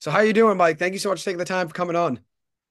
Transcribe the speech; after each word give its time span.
So 0.00 0.10
how 0.10 0.18
are 0.18 0.24
you 0.24 0.32
doing, 0.32 0.56
Mike? 0.56 0.78
Thank 0.78 0.92
you 0.92 0.98
so 0.98 1.08
much 1.10 1.20
for 1.20 1.24
taking 1.26 1.38
the 1.38 1.44
time 1.44 1.68
for 1.68 1.74
coming 1.74 1.96
on. 1.96 2.20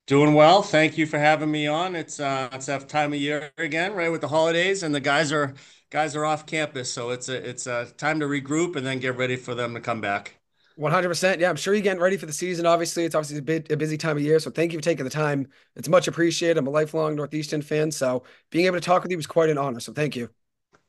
Doing 0.08 0.34
well. 0.34 0.64
Thank 0.64 0.98
you 0.98 1.06
for 1.06 1.20
having 1.20 1.52
me 1.52 1.68
on. 1.68 1.96
It's 1.96 2.20
uh 2.20 2.50
it's 2.54 2.66
that 2.68 2.88
time 2.90 3.14
of 3.14 3.20
year 3.20 3.52
again, 3.58 3.94
right, 3.94 4.10
with 4.10 4.22
the 4.22 4.30
holidays 4.30 4.82
and 4.84 4.96
the 4.96 5.00
guys 5.02 5.32
are 5.34 5.54
guys 5.90 6.16
are 6.16 6.24
off 6.26 6.46
campus, 6.46 6.92
so 6.92 7.10
it's 7.12 7.28
a 7.30 7.50
it's 7.50 7.68
a 7.68 7.86
time 7.98 8.20
to 8.22 8.26
regroup 8.26 8.76
and 8.78 8.86
then 8.86 9.00
get 9.00 9.18
ready 9.18 9.36
for 9.36 9.54
them 9.54 9.74
to 9.74 9.82
come 9.82 10.00
back. 10.02 10.40
100%. 10.76 11.42
Yeah, 11.42 11.50
I'm 11.50 11.56
sure 11.56 11.74
you're 11.74 11.82
getting 11.84 12.02
ready 12.02 12.18
for 12.18 12.26
the 12.28 12.34
season. 12.34 12.66
Obviously, 12.66 13.04
it's 13.06 13.16
obviously 13.16 13.40
a 13.40 13.42
bit 13.42 13.72
a 13.72 13.78
busy 13.78 13.98
time 13.98 14.18
of 14.18 14.24
year. 14.24 14.40
So 14.40 14.52
thank 14.52 14.72
you 14.74 14.78
for 14.80 14.84
taking 14.84 15.04
the 15.06 15.10
time. 15.10 15.48
It's 15.76 15.90
much 15.90 16.08
appreciated. 16.08 16.58
I'm 16.58 16.68
a 16.68 16.70
lifelong 16.70 17.16
Northeastern 17.16 17.62
fan. 17.62 17.92
So 17.92 18.24
being 18.52 18.66
able 18.66 18.78
to 18.78 18.82
talk 18.82 19.02
with 19.04 19.12
you 19.12 19.18
was 19.18 19.28
quite 19.28 19.50
an 19.50 19.58
honor. 19.58 19.80
So 19.80 19.94
thank 19.94 20.16
you. 20.16 20.30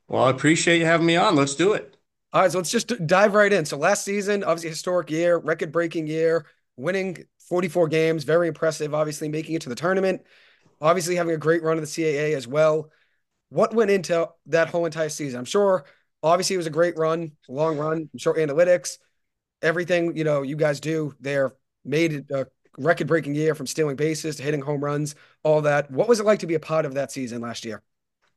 Well, 0.08 0.24
I 0.24 0.30
appreciate 0.30 0.78
you 0.80 0.86
having 0.86 1.06
me 1.06 1.16
on. 1.16 1.36
Let's 1.36 1.54
do 1.54 1.72
it. 1.72 1.96
All 2.32 2.42
right, 2.42 2.52
so 2.52 2.58
let's 2.58 2.70
just 2.70 3.06
dive 3.06 3.32
right 3.32 3.52
in. 3.52 3.64
So 3.64 3.78
last 3.78 4.04
season, 4.04 4.44
obviously 4.44 4.68
historic 4.68 5.10
year, 5.10 5.38
record-breaking 5.38 6.06
year, 6.06 6.44
winning 6.76 7.24
44 7.48 7.88
games, 7.88 8.24
very 8.24 8.48
impressive. 8.48 8.94
Obviously, 8.94 9.30
making 9.30 9.54
it 9.54 9.62
to 9.62 9.70
the 9.70 9.74
tournament, 9.74 10.22
obviously 10.80 11.16
having 11.16 11.34
a 11.34 11.38
great 11.38 11.62
run 11.62 11.78
of 11.78 11.82
the 11.82 11.86
CAA 11.86 12.36
as 12.36 12.46
well. 12.46 12.90
What 13.48 13.74
went 13.74 13.90
into 13.90 14.28
that 14.46 14.68
whole 14.68 14.84
entire 14.84 15.08
season? 15.08 15.38
I'm 15.38 15.46
sure, 15.46 15.86
obviously, 16.22 16.52
it 16.52 16.58
was 16.58 16.66
a 16.66 16.70
great 16.70 16.98
run, 16.98 17.32
long 17.48 17.78
run. 17.78 18.10
I'm 18.12 18.18
sure 18.18 18.34
analytics, 18.34 18.98
everything 19.62 20.14
you 20.14 20.24
know, 20.24 20.42
you 20.42 20.56
guys 20.56 20.80
do 20.80 21.14
there 21.20 21.54
made 21.86 22.26
a 22.30 22.46
record-breaking 22.76 23.34
year 23.36 23.54
from 23.54 23.66
stealing 23.66 23.96
bases 23.96 24.36
to 24.36 24.42
hitting 24.42 24.60
home 24.60 24.84
runs, 24.84 25.14
all 25.44 25.62
that. 25.62 25.90
What 25.90 26.08
was 26.08 26.20
it 26.20 26.26
like 26.26 26.40
to 26.40 26.46
be 26.46 26.56
a 26.56 26.60
part 26.60 26.84
of 26.84 26.92
that 26.94 27.10
season 27.10 27.40
last 27.40 27.64
year? 27.64 27.82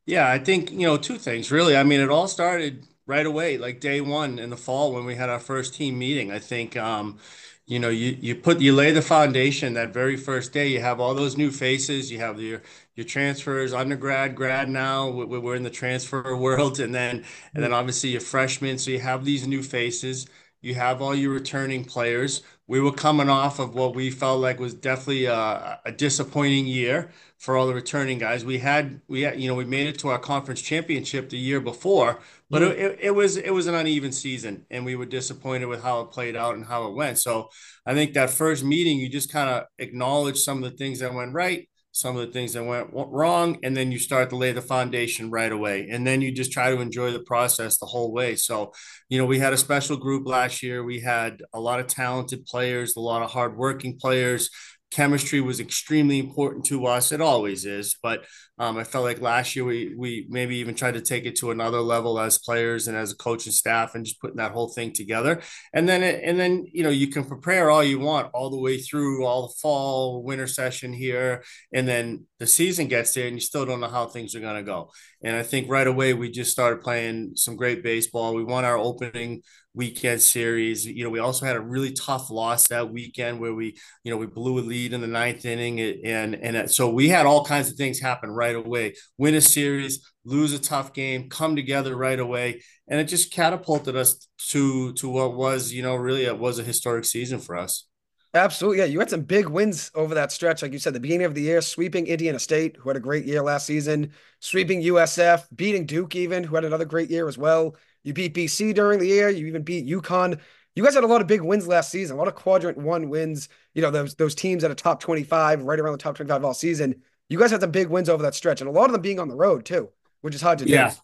Yeah, 0.05 0.29
I 0.29 0.39
think, 0.39 0.71
you 0.71 0.87
know, 0.87 0.95
two 0.95 1.17
things 1.17 1.51
really. 1.51 1.75
I 1.75 1.83
mean, 1.83 1.99
it 1.99 2.09
all 2.09 2.29
started 2.29 2.87
right 3.11 3.25
away, 3.25 3.57
like 3.57 3.79
day 3.81 4.01
one 4.01 4.39
in 4.39 4.49
the 4.49 4.57
fall 4.57 4.93
when 4.93 5.05
we 5.05 5.15
had 5.15 5.29
our 5.29 5.39
first 5.39 5.75
team 5.75 5.99
meeting. 5.99 6.31
I 6.31 6.39
think 6.39 6.77
um, 6.77 7.19
you 7.67 7.79
know, 7.79 7.89
you 7.89 8.17
you 8.19 8.35
put 8.35 8.59
you 8.61 8.73
lay 8.73 8.91
the 8.91 9.01
foundation 9.01 9.73
that 9.75 9.93
very 9.93 10.17
first 10.17 10.53
day. 10.53 10.67
You 10.69 10.79
have 10.81 10.99
all 10.99 11.13
those 11.13 11.37
new 11.37 11.51
faces. 11.51 12.11
You 12.11 12.19
have 12.19 12.39
your 12.41 12.61
your 12.95 13.05
transfers, 13.05 13.73
undergrad, 13.73 14.35
grad. 14.35 14.69
Now 14.69 15.09
we're 15.09 15.55
in 15.55 15.63
the 15.63 15.69
transfer 15.69 16.35
world, 16.47 16.79
and 16.79 16.93
then 16.95 17.25
and 17.53 17.63
then 17.63 17.73
obviously 17.73 18.11
your 18.11 18.21
freshmen. 18.21 18.77
So 18.77 18.91
you 18.91 18.99
have 18.99 19.25
these 19.25 19.47
new 19.47 19.63
faces. 19.63 20.27
You 20.61 20.75
have 20.75 21.01
all 21.01 21.15
your 21.15 21.33
returning 21.33 21.83
players. 21.83 22.43
We 22.67 22.79
were 22.79 22.91
coming 22.91 23.29
off 23.29 23.59
of 23.59 23.73
what 23.73 23.95
we 23.95 24.11
felt 24.11 24.39
like 24.39 24.59
was 24.59 24.73
definitely 24.73 25.25
a, 25.25 25.79
a 25.83 25.91
disappointing 25.91 26.67
year 26.67 27.11
for 27.37 27.57
all 27.57 27.65
the 27.65 27.73
returning 27.73 28.19
guys. 28.19 28.45
We 28.45 28.59
had 28.59 29.01
we 29.07 29.21
had, 29.21 29.41
you 29.41 29.47
know 29.47 29.55
we 29.55 29.65
made 29.65 29.87
it 29.87 29.97
to 29.99 30.09
our 30.09 30.19
conference 30.19 30.61
championship 30.61 31.29
the 31.29 31.37
year 31.37 31.59
before, 31.59 32.19
but 32.51 32.61
mm. 32.61 32.69
it, 32.69 32.99
it 33.01 33.11
was 33.11 33.37
it 33.37 33.49
was 33.49 33.65
an 33.65 33.73
uneven 33.73 34.11
season, 34.11 34.65
and 34.69 34.85
we 34.85 34.95
were 34.95 35.07
disappointed 35.07 35.65
with 35.65 35.81
how 35.81 36.01
it 36.01 36.11
played 36.11 36.35
out 36.35 36.53
and 36.53 36.63
how 36.63 36.87
it 36.87 36.93
went. 36.93 37.17
So 37.17 37.49
I 37.85 37.95
think 37.95 38.13
that 38.13 38.29
first 38.29 38.63
meeting, 38.63 38.99
you 38.99 39.09
just 39.09 39.31
kind 39.31 39.49
of 39.49 39.63
acknowledge 39.79 40.37
some 40.37 40.63
of 40.63 40.69
the 40.69 40.77
things 40.77 40.99
that 40.99 41.13
went 41.13 41.33
right, 41.33 41.67
some 41.91 42.15
of 42.15 42.25
the 42.25 42.31
things 42.31 42.53
that 42.53 42.63
went 42.63 42.89
wrong, 42.93 43.57
and 43.63 43.75
then 43.75 43.91
you 43.91 43.99
start 43.99 44.29
to 44.29 44.37
lay 44.37 44.51
the 44.51 44.61
foundation 44.61 45.29
right 45.29 45.51
away, 45.51 45.89
and 45.89 46.05
then 46.07 46.21
you 46.21 46.31
just 46.31 46.51
try 46.51 46.69
to 46.69 46.79
enjoy 46.79 47.11
the 47.11 47.23
process 47.23 47.77
the 47.77 47.85
whole 47.85 48.13
way. 48.13 48.35
So 48.35 48.73
you 49.09 49.17
know 49.17 49.25
we 49.25 49.39
had 49.39 49.53
a 49.53 49.57
special 49.57 49.97
group 49.97 50.27
last 50.27 50.63
year. 50.63 50.83
We 50.83 51.01
had 51.01 51.41
a 51.53 51.59
lot 51.59 51.79
of 51.79 51.87
talented 51.87 52.45
players, 52.45 52.95
a 52.95 52.99
lot 53.01 53.21
of 53.21 53.31
hardworking 53.31 53.97
players 53.99 54.49
chemistry 54.91 55.41
was 55.41 55.59
extremely 55.59 56.19
important 56.19 56.65
to 56.65 56.85
us. 56.85 57.11
It 57.11 57.21
always 57.21 57.65
is, 57.65 57.95
but 58.01 58.25
um, 58.59 58.77
I 58.77 58.83
felt 58.83 59.05
like 59.05 59.21
last 59.21 59.55
year 59.55 59.65
we 59.65 59.95
we 59.97 60.27
maybe 60.29 60.57
even 60.57 60.75
tried 60.75 60.93
to 60.93 61.01
take 61.01 61.25
it 61.25 61.35
to 61.37 61.51
another 61.51 61.79
level 61.79 62.19
as 62.19 62.37
players 62.37 62.87
and 62.87 62.95
as 62.95 63.11
a 63.11 63.15
coach 63.15 63.45
and 63.45 63.55
staff 63.55 63.95
and 63.95 64.05
just 64.05 64.21
putting 64.21 64.37
that 64.37 64.51
whole 64.51 64.69
thing 64.69 64.93
together. 64.93 65.41
And 65.73 65.89
then 65.89 66.03
it, 66.03 66.21
and 66.23 66.39
then 66.39 66.65
you 66.71 66.83
know 66.83 66.89
you 66.89 67.07
can 67.07 67.25
prepare 67.25 67.71
all 67.71 67.83
you 67.83 67.99
want 67.99 68.29
all 68.33 68.49
the 68.49 68.59
way 68.59 68.77
through 68.77 69.25
all 69.25 69.47
the 69.47 69.53
fall 69.61 70.21
winter 70.23 70.47
session 70.47 70.93
here, 70.93 71.43
and 71.73 71.87
then 71.87 72.25
the 72.39 72.47
season 72.47 72.87
gets 72.87 73.13
there 73.13 73.27
and 73.27 73.35
you 73.35 73.41
still 73.41 73.65
don't 73.65 73.79
know 73.79 73.87
how 73.87 74.07
things 74.07 74.35
are 74.35 74.39
going 74.39 74.55
to 74.55 74.63
go. 74.63 74.91
And 75.23 75.35
I 75.35 75.43
think 75.43 75.69
right 75.69 75.87
away 75.87 76.13
we 76.13 76.29
just 76.29 76.51
started 76.51 76.81
playing 76.81 77.33
some 77.35 77.55
great 77.55 77.83
baseball. 77.83 78.33
We 78.33 78.43
won 78.43 78.65
our 78.65 78.77
opening 78.77 79.43
weekend 79.73 80.21
series. 80.21 80.85
You 80.85 81.03
know, 81.03 81.09
we 81.09 81.19
also 81.19 81.45
had 81.45 81.55
a 81.55 81.61
really 81.61 81.91
tough 81.93 82.29
loss 82.29 82.67
that 82.67 82.91
weekend 82.91 83.39
where 83.39 83.53
we, 83.53 83.77
you 84.03 84.11
know, 84.11 84.17
we 84.17 84.25
blew 84.25 84.59
a 84.59 84.61
lead 84.61 84.93
in 84.93 85.01
the 85.01 85.07
ninth 85.07 85.45
inning, 85.45 85.79
and 85.79 86.35
and 86.35 86.69
so 86.69 86.89
we 86.89 87.09
had 87.09 87.25
all 87.25 87.45
kinds 87.45 87.69
of 87.69 87.75
things 87.75 87.99
happen 87.99 88.29
right 88.31 88.55
away. 88.55 88.95
Win 89.17 89.35
a 89.35 89.41
series, 89.41 90.05
lose 90.25 90.53
a 90.53 90.59
tough 90.59 90.93
game, 90.93 91.29
come 91.29 91.55
together 91.55 91.95
right 91.95 92.19
away, 92.19 92.61
and 92.87 92.99
it 92.99 93.05
just 93.05 93.33
catapulted 93.33 93.95
us 93.95 94.27
to 94.49 94.93
to 94.93 95.09
what 95.09 95.35
was, 95.35 95.71
you 95.71 95.81
know, 95.83 95.95
really 95.95 96.25
it 96.25 96.37
was 96.37 96.59
a 96.59 96.63
historic 96.63 97.05
season 97.05 97.39
for 97.39 97.55
us. 97.55 97.87
Absolutely. 98.33 98.79
Yeah. 98.79 98.85
You 98.85 98.99
had 98.99 99.09
some 99.09 99.23
big 99.23 99.49
wins 99.49 99.91
over 99.93 100.15
that 100.15 100.31
stretch. 100.31 100.61
Like 100.61 100.71
you 100.71 100.79
said, 100.79 100.93
the 100.93 101.01
beginning 101.01 101.25
of 101.25 101.35
the 101.35 101.41
year, 101.41 101.61
sweeping 101.61 102.07
Indiana 102.07 102.39
State, 102.39 102.77
who 102.77 102.89
had 102.89 102.95
a 102.95 103.01
great 103.01 103.25
year 103.25 103.41
last 103.41 103.65
season, 103.65 104.13
sweeping 104.39 104.81
USF, 104.81 105.45
beating 105.53 105.85
Duke, 105.85 106.15
even, 106.15 106.43
who 106.43 106.55
had 106.55 106.63
another 106.63 106.85
great 106.85 107.09
year 107.09 107.27
as 107.27 107.37
well. 107.37 107.75
You 108.03 108.13
beat 108.13 108.33
BC 108.33 108.73
during 108.73 108.99
the 108.99 109.07
year. 109.07 109.29
You 109.29 109.47
even 109.47 109.63
beat 109.63 109.87
UConn. 109.87 110.39
You 110.75 110.83
guys 110.83 110.95
had 110.95 111.03
a 111.03 111.07
lot 111.07 111.21
of 111.21 111.27
big 111.27 111.41
wins 111.41 111.67
last 111.67 111.91
season, 111.91 112.15
a 112.15 112.19
lot 112.19 112.29
of 112.29 112.35
quadrant 112.35 112.77
one 112.77 113.09
wins. 113.09 113.49
You 113.73 113.81
know, 113.81 113.91
those 113.91 114.15
those 114.15 114.35
teams 114.35 114.63
at 114.63 114.71
a 114.71 114.75
top 114.75 115.01
25, 115.01 115.63
right 115.63 115.79
around 115.79 115.91
the 115.91 115.97
top 115.97 116.15
25 116.15 116.45
all 116.45 116.53
season. 116.53 117.01
You 117.29 117.37
guys 117.37 117.51
had 117.51 117.61
some 117.61 117.71
big 117.71 117.89
wins 117.89 118.09
over 118.09 118.23
that 118.23 118.35
stretch, 118.35 118.61
and 118.61 118.69
a 118.69 118.73
lot 118.73 118.85
of 118.85 118.93
them 118.93 119.01
being 119.01 119.19
on 119.19 119.27
the 119.27 119.35
road 119.35 119.65
too, 119.65 119.89
which 120.21 120.35
is 120.35 120.41
hard 120.41 120.59
to 120.59 120.67
yeah. 120.67 120.89
do. 120.89 120.95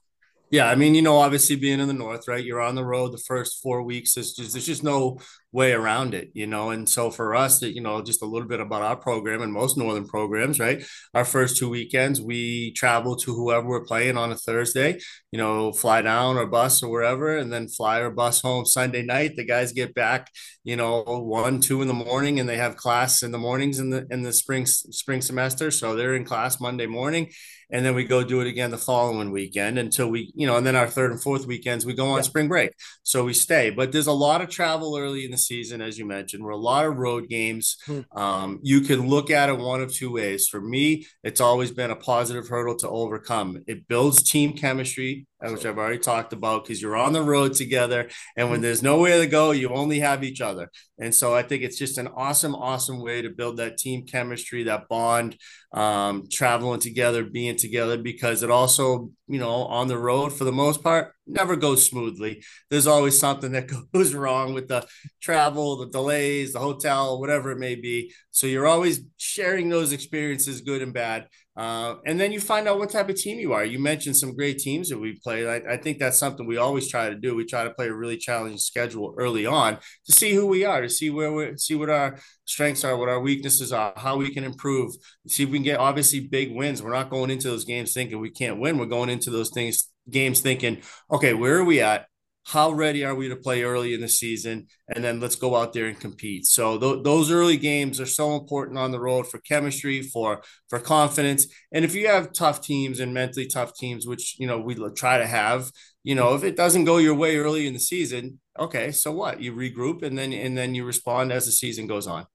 Yeah, 0.50 0.68
I 0.70 0.76
mean, 0.76 0.96
you 0.96 1.02
know, 1.02 1.18
obviously 1.18 1.58
being 1.58 1.82
in 1.82 1.90
the 1.90 1.94
north, 1.94 2.26
right? 2.28 2.44
You're 2.44 2.62
on 2.62 2.76
the 2.76 2.86
road 2.86 3.12
the 3.12 3.18
first 3.18 3.62
four 3.62 3.82
weeks. 3.84 4.14
There's 4.14 4.32
just, 4.32 4.54
there's 4.54 4.66
just 4.66 4.84
no 4.84 5.20
way 5.52 5.74
around 5.74 6.14
it, 6.14 6.30
you 6.34 6.48
know. 6.48 6.70
And 6.70 6.88
so 6.88 7.12
for 7.12 7.36
us, 7.36 7.60
that 7.60 7.74
you 7.76 7.82
know, 7.82 8.02
just 8.02 8.22
a 8.22 8.26
little 8.26 8.48
bit 8.48 8.62
about 8.62 8.82
our 8.82 8.96
program 8.96 9.42
and 9.42 9.52
most 9.52 9.78
northern 9.78 10.08
programs, 10.08 10.58
right? 10.58 10.82
Our 11.14 11.26
first 11.26 11.58
two 11.58 11.70
weekends, 11.70 12.22
we 12.22 12.72
travel 12.72 13.18
to 13.18 13.36
whoever 13.36 13.68
we're 13.68 13.84
playing 13.84 14.16
on 14.16 14.32
a 14.32 14.38
Thursday, 14.38 15.00
you 15.34 15.38
know, 15.38 15.74
fly 15.74 16.02
down 16.02 16.38
or 16.38 16.46
bus 16.46 16.82
or 16.82 16.90
wherever, 16.90 17.36
and 17.36 17.52
then 17.52 17.68
fly 17.68 18.00
or 18.00 18.10
bus 18.10 18.40
home 18.42 18.66
Sunday 18.66 19.02
night. 19.04 19.36
The 19.36 19.44
guys 19.44 19.74
get 19.74 19.94
back, 19.94 20.32
you 20.64 20.78
know, 20.78 21.04
one, 21.04 21.60
two 21.60 21.82
in 21.82 21.90
the 21.90 21.94
morning, 21.94 22.40
and 22.40 22.48
they 22.48 22.58
have 22.58 22.78
class 22.78 23.22
in 23.22 23.32
the 23.34 23.38
mornings 23.38 23.80
in 23.80 23.90
the 23.90 24.08
in 24.10 24.22
the 24.22 24.32
spring 24.32 24.66
spring 24.66 25.22
semester. 25.22 25.72
So 25.72 25.96
they're 25.96 26.16
in 26.16 26.24
class 26.24 26.62
Monday 26.62 26.88
morning 26.88 27.32
and 27.70 27.86
then 27.86 27.96
we 27.96 28.04
go 28.04 28.24
do 28.24 28.40
it 28.42 28.48
again 28.48 28.72
the 28.72 28.78
following 28.78 29.32
weekend 29.32 29.78
until 29.78 30.08
we, 30.08 30.32
you 30.36 30.48
know, 30.48 30.58
and 30.58 30.66
then 30.66 30.76
our 30.76 30.88
third 30.88 31.12
and 31.12 31.22
fourth 31.22 31.46
weekends 31.46 31.86
we 31.86 31.94
go 31.94 32.08
on 32.08 32.18
yeah. 32.18 32.22
spring 32.22 32.48
break. 32.48 32.72
So 33.04 33.24
we 33.24 33.34
stay. 33.34 33.70
But 33.70 33.92
there's 33.92 34.08
a 34.08 34.14
lot 34.14 34.42
of 34.42 34.50
travel 34.50 34.98
early 34.98 35.26
in 35.26 35.32
the 35.32 35.38
season, 35.38 35.82
as 35.82 35.98
you 35.98 36.06
mentioned. 36.06 36.44
We're 36.44 36.52
a 36.52 36.58
lot 36.58 36.86
of 36.86 36.98
road 36.98 37.30
games. 37.30 37.78
Hmm. 37.86 38.02
Um, 38.16 38.60
you 38.64 38.82
can 38.82 39.08
look 39.08 39.30
at 39.30 39.50
it 39.50 39.58
one 39.58 39.82
of 39.82 39.94
two 39.94 40.14
ways. 40.14 40.48
For 40.48 40.62
me, 40.62 41.06
it's 41.24 41.42
always 41.42 41.72
been 41.72 41.92
a 41.92 41.96
positive 41.96 42.48
hurdle 42.48 42.78
to 42.78 42.90
overcome. 42.90 43.64
It 43.68 43.88
builds 43.88 44.24
team 44.24 44.54
chemistry 44.54 45.27
which 45.42 45.66
I've 45.66 45.78
already 45.78 46.00
talked 46.00 46.34
about, 46.34 46.64
because 46.64 46.82
you're 46.82 46.96
on 46.96 47.14
the 47.14 47.22
road 47.22 47.54
together. 47.54 48.10
And 48.36 48.50
when 48.50 48.58
mm-hmm. 48.58 48.64
there's 48.64 48.84
nowhere 48.84 49.20
to 49.20 49.28
go, 49.28 49.52
you 49.52 49.70
only 49.70 50.00
have 50.00 50.24
each 50.24 50.42
other. 50.42 50.72
And 51.00 51.14
so 51.14 51.36
I 51.36 51.44
think 51.44 51.64
it's 51.64 51.78
just 51.78 51.98
an 51.98 52.08
awesome, 52.08 52.56
awesome 52.56 53.00
way 53.00 53.22
to 53.22 53.30
build 53.30 53.58
that 53.58 53.78
team 53.78 54.06
chemistry, 54.06 54.64
that 54.64 54.88
bond, 54.88 55.38
um, 55.74 56.28
traveling 56.32 56.80
together, 56.80 57.24
being 57.24 57.56
together, 57.56 57.98
because 57.98 58.42
it 58.42 58.50
also, 58.50 59.12
you 59.28 59.40
know, 59.40 59.66
on 59.66 59.88
the 59.88 59.98
road 59.98 60.34
for 60.34 60.44
the 60.44 60.52
most 60.52 60.84
part, 60.84 61.14
never 61.28 61.56
goes 61.56 61.86
smoothly. 61.86 62.44
There's 62.70 62.88
always 62.88 63.20
something 63.20 63.52
that 63.52 63.70
goes 63.94 64.16
wrong 64.16 64.54
with 64.54 64.68
the 64.68 64.88
travel, 65.22 65.78
the 65.78 65.90
delays, 65.90 66.54
the 66.54 66.60
hotel, 66.60 67.20
whatever 67.20 67.52
it 67.52 67.60
may 67.60 67.76
be. 67.76 68.12
So 68.32 68.48
you're 68.48 68.68
always 68.68 69.02
sharing 69.18 69.70
those 69.70 69.92
experiences, 69.92 70.62
good 70.62 70.82
and 70.82 70.94
bad. 70.94 71.28
Uh, 71.58 71.96
and 72.06 72.20
then 72.20 72.32
you 72.32 72.40
find 72.40 72.68
out 72.68 72.78
what 72.78 72.92
type 72.92 73.10
of 73.10 73.16
team 73.16 73.40
you 73.40 73.52
are. 73.52 73.66
You 73.66 73.80
mentioned 73.80 74.16
some 74.16 74.36
great 74.36 74.60
teams 74.60 74.90
that 74.90 75.00
we 75.00 75.20
played. 75.24 75.48
I, 75.48 75.74
I, 75.74 75.78
think 75.78 75.98
that's 75.98 76.20
something 76.20 76.46
we 76.46 76.58
always 76.58 76.88
try 76.88 77.10
to 77.10 77.16
do. 77.16 77.34
We 77.34 77.46
try 77.46 77.64
to 77.64 77.72
play 77.72 77.88
a 77.88 77.94
really 77.94 78.18
challenging 78.18 78.60
schedule 78.60 79.16
early 79.18 79.48
on 79.48 79.80
to 80.06 80.12
see 80.12 80.34
who 80.34 80.46
we 80.46 80.66
are, 80.66 80.82
to 80.82 80.90
see 80.90 81.10
where 81.10 81.34
we 81.34 81.58
see 81.58 81.74
what 81.74 81.90
our 81.90 82.20
strengths 82.46 82.84
are, 82.84 82.96
what 82.96 83.10
our 83.10 83.20
weaknesses 83.20 83.74
are, 83.74 83.92
how 83.98 84.18
we 84.18 84.32
can 84.32 84.44
improve. 84.44 84.94
See 85.28 85.44
if 85.44 85.50
we 85.50 85.58
can 85.58 85.64
get 85.64 85.80
obviously 85.80 86.20
big 86.20 86.54
wins. 86.54 86.84
We're 86.84 86.94
not 86.94 87.10
going 87.10 87.32
into 87.32 87.48
those 87.48 87.66
games 87.66 87.92
thinking 87.92 88.20
we 88.20 88.30
can't 88.30 88.60
win. 88.60 88.78
We're 88.78 88.86
going 88.86 89.10
into 89.10 89.32
those 89.32 89.50
things 89.50 89.90
games 90.10 90.42
thinking, 90.42 90.82
okay, 91.12 91.34
where 91.34 91.58
are 91.58 91.66
we 91.66 91.82
at? 91.82 92.06
How 92.48 92.72
ready 92.72 93.04
are 93.04 93.14
we 93.14 93.28
to 93.28 93.36
play 93.36 93.64
early 93.64 93.94
in 93.94 94.00
the 94.00 94.08
season? 94.08 94.68
And 94.88 95.04
then 95.04 95.20
let's 95.20 95.36
go 95.36 95.54
out 95.54 95.74
there 95.74 95.88
and 95.88 96.00
compete. 96.00 96.46
So 96.46 96.80
th- 96.80 97.04
those 97.04 97.30
early 97.30 97.58
games 97.58 98.00
are 98.00 98.06
so 98.06 98.38
important 98.38 98.78
on 98.78 98.92
the 98.92 99.02
road 99.02 99.28
for 99.28 99.40
chemistry 99.40 100.02
for 100.02 100.42
for 100.70 100.80
confidence. 100.80 101.48
And 101.74 101.84
if 101.84 101.94
you 101.94 102.08
have 102.08 102.32
tough 102.32 102.62
teams 102.62 103.02
and 103.02 103.14
mentally 103.14 103.48
tough 103.48 103.76
teams 103.76 104.08
which 104.08 104.40
you 104.40 104.48
know 104.48 104.60
we 104.60 104.76
try 104.96 105.18
to 105.18 105.28
have 105.28 105.72
you 106.04 106.16
know 106.16 106.36
if 106.36 106.44
it 106.46 106.56
doesn't 106.56 106.86
go 106.86 106.98
your 106.98 107.16
way 107.16 107.36
early 107.36 107.68
in 107.68 107.74
the 107.74 107.80
season 107.80 108.40
okay 108.58 108.92
so 108.92 109.12
what? 109.12 109.42
You 109.42 109.54
regroup 109.54 110.02
and 110.02 110.18
then 110.18 110.32
and 110.32 110.58
then 110.58 110.74
you 110.74 110.86
respond 110.86 111.34
as 111.34 111.46
the 111.46 111.52
season 111.52 111.86
goes 111.86 112.08
on. 112.08 112.26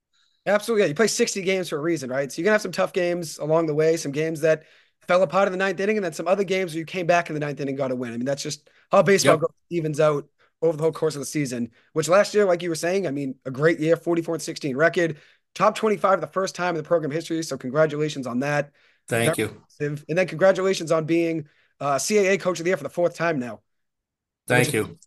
Absolutely 0.45 0.83
yeah. 0.83 0.89
You 0.89 0.95
play 0.95 1.07
60 1.07 1.41
games 1.41 1.71
for 1.71 1.79
a 1.79 1.83
reason 1.83 2.11
right? 2.11 2.31
So 2.31 2.41
you're 2.43 2.45
gonna 2.45 2.55
have 2.55 2.63
some 2.63 2.73
tough 2.73 2.93
games 2.93 3.39
along 3.39 3.67
the 3.67 3.75
way 3.75 3.97
some 3.97 4.13
games 4.13 4.43
that 4.43 4.65
fell 5.07 5.23
apart 5.23 5.49
in 5.49 5.53
the 5.53 5.59
ninth 5.59 5.81
inning, 5.81 5.97
and 5.97 6.05
then 6.05 6.13
some 6.13 6.29
other 6.29 6.45
games 6.45 6.73
where 6.73 6.79
you 6.79 6.85
came 6.85 7.07
back 7.07 7.29
in 7.29 7.35
the 7.35 7.41
ninth 7.41 7.61
inning, 7.61 7.77
got 7.77 7.91
a 7.91 7.97
win. 7.97 8.13
I 8.13 8.17
mean, 8.17 8.27
that's 8.27 8.43
just 8.43 8.69
how 8.91 9.03
baseball 9.03 9.35
yep. 9.35 9.41
goes, 9.41 9.51
evens 9.71 10.01
out 10.01 10.27
over 10.61 10.77
the 10.77 10.83
whole 10.83 10.93
course 10.93 11.17
of 11.17 11.21
the 11.21 11.27
season, 11.27 11.71
which 11.93 12.09
last 12.09 12.35
year, 12.35 12.45
like 12.45 12.63
you 12.63 12.69
were 12.69 12.77
saying, 12.77 13.07
I 13.07 13.11
mean, 13.11 13.35
a 13.45 13.51
great 13.51 13.81
year, 13.81 13.97
44 13.97 14.37
and 14.37 14.43
16 14.43 14.77
record, 14.77 15.19
top 15.55 15.75
25 15.75 16.21
the 16.21 16.27
first 16.29 16.55
time 16.55 16.71
in 16.71 16.77
the 16.77 16.83
program 16.87 17.11
history. 17.11 17.43
So 17.43 17.57
congratulations 17.57 18.27
on 18.27 18.41
that. 18.41 18.71
Thank 19.09 19.37
Very 19.37 19.49
you. 19.49 19.55
Impressive. 19.55 20.05
And 20.09 20.19
then 20.19 20.27
congratulations 20.29 20.93
on 20.93 21.05
being 21.05 21.49
uh, 21.81 21.97
CAA 21.97 22.41
coach 22.41 22.61
of 22.61 22.65
the 22.65 22.71
year 22.71 22.77
for 22.77 22.85
the 22.85 22.91
fourth 22.91 23.17
time 23.17 23.39
now. 23.39 23.61
Thank 24.47 24.73
you. 24.73 24.99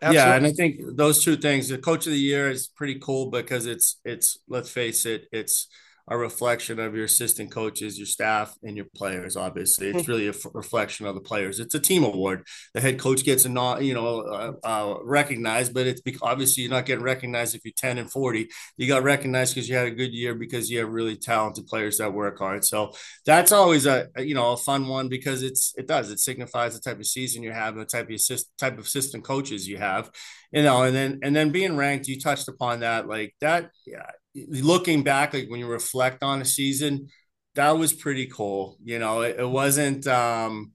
Absolutely. 0.00 0.30
Yeah, 0.30 0.36
and 0.36 0.46
I 0.46 0.52
think 0.52 0.80
those 0.96 1.24
two 1.24 1.36
things, 1.36 1.68
the 1.68 1.78
coach 1.78 2.06
of 2.06 2.12
the 2.12 2.18
year 2.18 2.50
is 2.50 2.66
pretty 2.66 2.98
cool 2.98 3.30
because 3.30 3.64
it's 3.64 4.00
it's 4.04 4.38
let's 4.48 4.68
face 4.68 5.06
it, 5.06 5.28
it's 5.32 5.68
a 6.08 6.18
reflection 6.18 6.78
of 6.78 6.94
your 6.94 7.06
assistant 7.06 7.50
coaches, 7.50 7.98
your 7.98 8.06
staff, 8.06 8.54
and 8.62 8.76
your 8.76 8.86
players. 8.94 9.36
Obviously, 9.36 9.88
it's 9.88 10.04
hmm. 10.04 10.10
really 10.10 10.26
a 10.26 10.30
f- 10.30 10.46
reflection 10.52 11.06
of 11.06 11.14
the 11.14 11.20
players. 11.20 11.60
It's 11.60 11.74
a 11.74 11.80
team 11.80 12.04
award. 12.04 12.46
The 12.74 12.80
head 12.80 12.98
coach 12.98 13.24
gets 13.24 13.46
a 13.46 13.48
not, 13.48 13.82
you 13.82 13.94
know, 13.94 14.20
uh, 14.20 14.52
uh, 14.62 14.94
recognized, 15.02 15.72
but 15.72 15.86
it's 15.86 16.02
because 16.02 16.20
obviously 16.22 16.62
you're 16.62 16.70
not 16.70 16.84
getting 16.84 17.04
recognized 17.04 17.54
if 17.54 17.64
you're 17.64 17.72
ten 17.76 17.96
and 17.96 18.10
forty. 18.10 18.48
You 18.76 18.86
got 18.86 19.02
recognized 19.02 19.54
because 19.54 19.68
you 19.68 19.76
had 19.76 19.86
a 19.86 19.92
good 19.92 20.12
year 20.12 20.34
because 20.34 20.70
you 20.70 20.80
have 20.80 20.90
really 20.90 21.16
talented 21.16 21.66
players 21.66 21.98
that 21.98 22.12
work 22.12 22.38
hard. 22.38 22.64
So 22.64 22.92
that's 23.24 23.52
always 23.52 23.86
a, 23.86 24.08
a 24.16 24.22
you 24.22 24.34
know 24.34 24.52
a 24.52 24.56
fun 24.58 24.88
one 24.88 25.08
because 25.08 25.42
it's 25.42 25.72
it 25.78 25.86
does 25.86 26.10
it 26.10 26.20
signifies 26.20 26.74
the 26.74 26.80
type 26.80 27.00
of 27.00 27.06
season 27.06 27.42
you 27.42 27.52
have, 27.52 27.76
the 27.76 27.84
type 27.86 28.08
of 28.08 28.14
assist 28.14 28.50
type 28.58 28.78
of 28.78 28.84
assistant 28.84 29.24
coaches 29.24 29.66
you 29.66 29.78
have, 29.78 30.10
you 30.52 30.62
know, 30.62 30.82
and 30.82 30.94
then 30.94 31.20
and 31.22 31.34
then 31.34 31.50
being 31.50 31.76
ranked. 31.76 32.08
You 32.08 32.20
touched 32.20 32.48
upon 32.48 32.80
that, 32.80 33.08
like 33.08 33.34
that. 33.40 33.70
Yeah, 33.86 34.10
looking 34.34 35.02
back, 35.02 35.34
like 35.34 35.48
when 35.48 35.60
you 35.60 35.66
reflect 35.66 36.22
on 36.22 36.40
a 36.40 36.44
season, 36.44 37.08
that 37.54 37.72
was 37.72 37.92
pretty 37.92 38.26
cool. 38.26 38.76
You 38.82 38.98
know, 38.98 39.22
it, 39.22 39.38
it 39.38 39.48
wasn't 39.48 40.06
um 40.06 40.72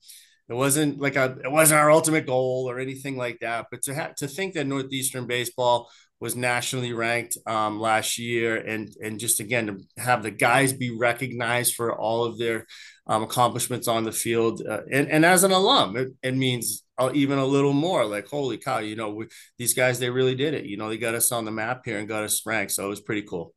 it 0.47 0.53
wasn't 0.53 0.99
like 0.99 1.15
a 1.15 1.37
it 1.43 1.51
wasn't 1.51 1.79
our 1.79 1.91
ultimate 1.91 2.25
goal 2.25 2.69
or 2.69 2.79
anything 2.79 3.17
like 3.17 3.39
that. 3.39 3.67
But 3.69 3.83
to 3.83 3.93
have 3.93 4.15
to 4.15 4.27
think 4.27 4.53
that 4.55 4.67
Northeastern 4.67 5.27
baseball 5.27 5.89
was 6.19 6.35
nationally 6.35 6.91
ranked 6.91 7.37
um, 7.45 7.79
last 7.79 8.17
year, 8.17 8.57
and 8.57 8.93
and 9.01 9.19
just 9.19 9.39
again 9.39 9.67
to 9.67 10.01
have 10.01 10.23
the 10.23 10.31
guys 10.31 10.73
be 10.73 10.95
recognized 10.95 11.75
for 11.75 11.95
all 11.95 12.25
of 12.25 12.37
their 12.37 12.65
um, 13.07 13.23
accomplishments 13.23 13.87
on 13.87 14.03
the 14.03 14.11
field, 14.11 14.61
uh, 14.67 14.81
and 14.91 15.09
and 15.09 15.25
as 15.25 15.43
an 15.43 15.51
alum, 15.51 15.95
it, 15.95 16.09
it 16.23 16.35
means 16.35 16.83
Uh, 16.99 17.11
even 17.13 17.39
a 17.39 17.45
little 17.45 17.71
more. 17.71 18.05
Like 18.05 18.27
holy 18.27 18.57
cow, 18.57 18.79
you 18.79 18.97
know, 18.97 19.11
we, 19.11 19.27
these 19.57 19.73
guys 19.73 19.99
they 19.99 20.09
really 20.09 20.35
did 20.35 20.53
it. 20.53 20.65
You 20.65 20.75
know, 20.75 20.89
they 20.89 20.97
got 20.97 21.15
us 21.15 21.31
on 21.31 21.45
the 21.45 21.51
map 21.51 21.85
here 21.85 21.97
and 21.97 22.07
got 22.07 22.23
us 22.23 22.45
ranked, 22.45 22.73
so 22.73 22.85
it 22.85 22.89
was 22.89 22.99
pretty 22.99 23.21
cool. 23.23 23.53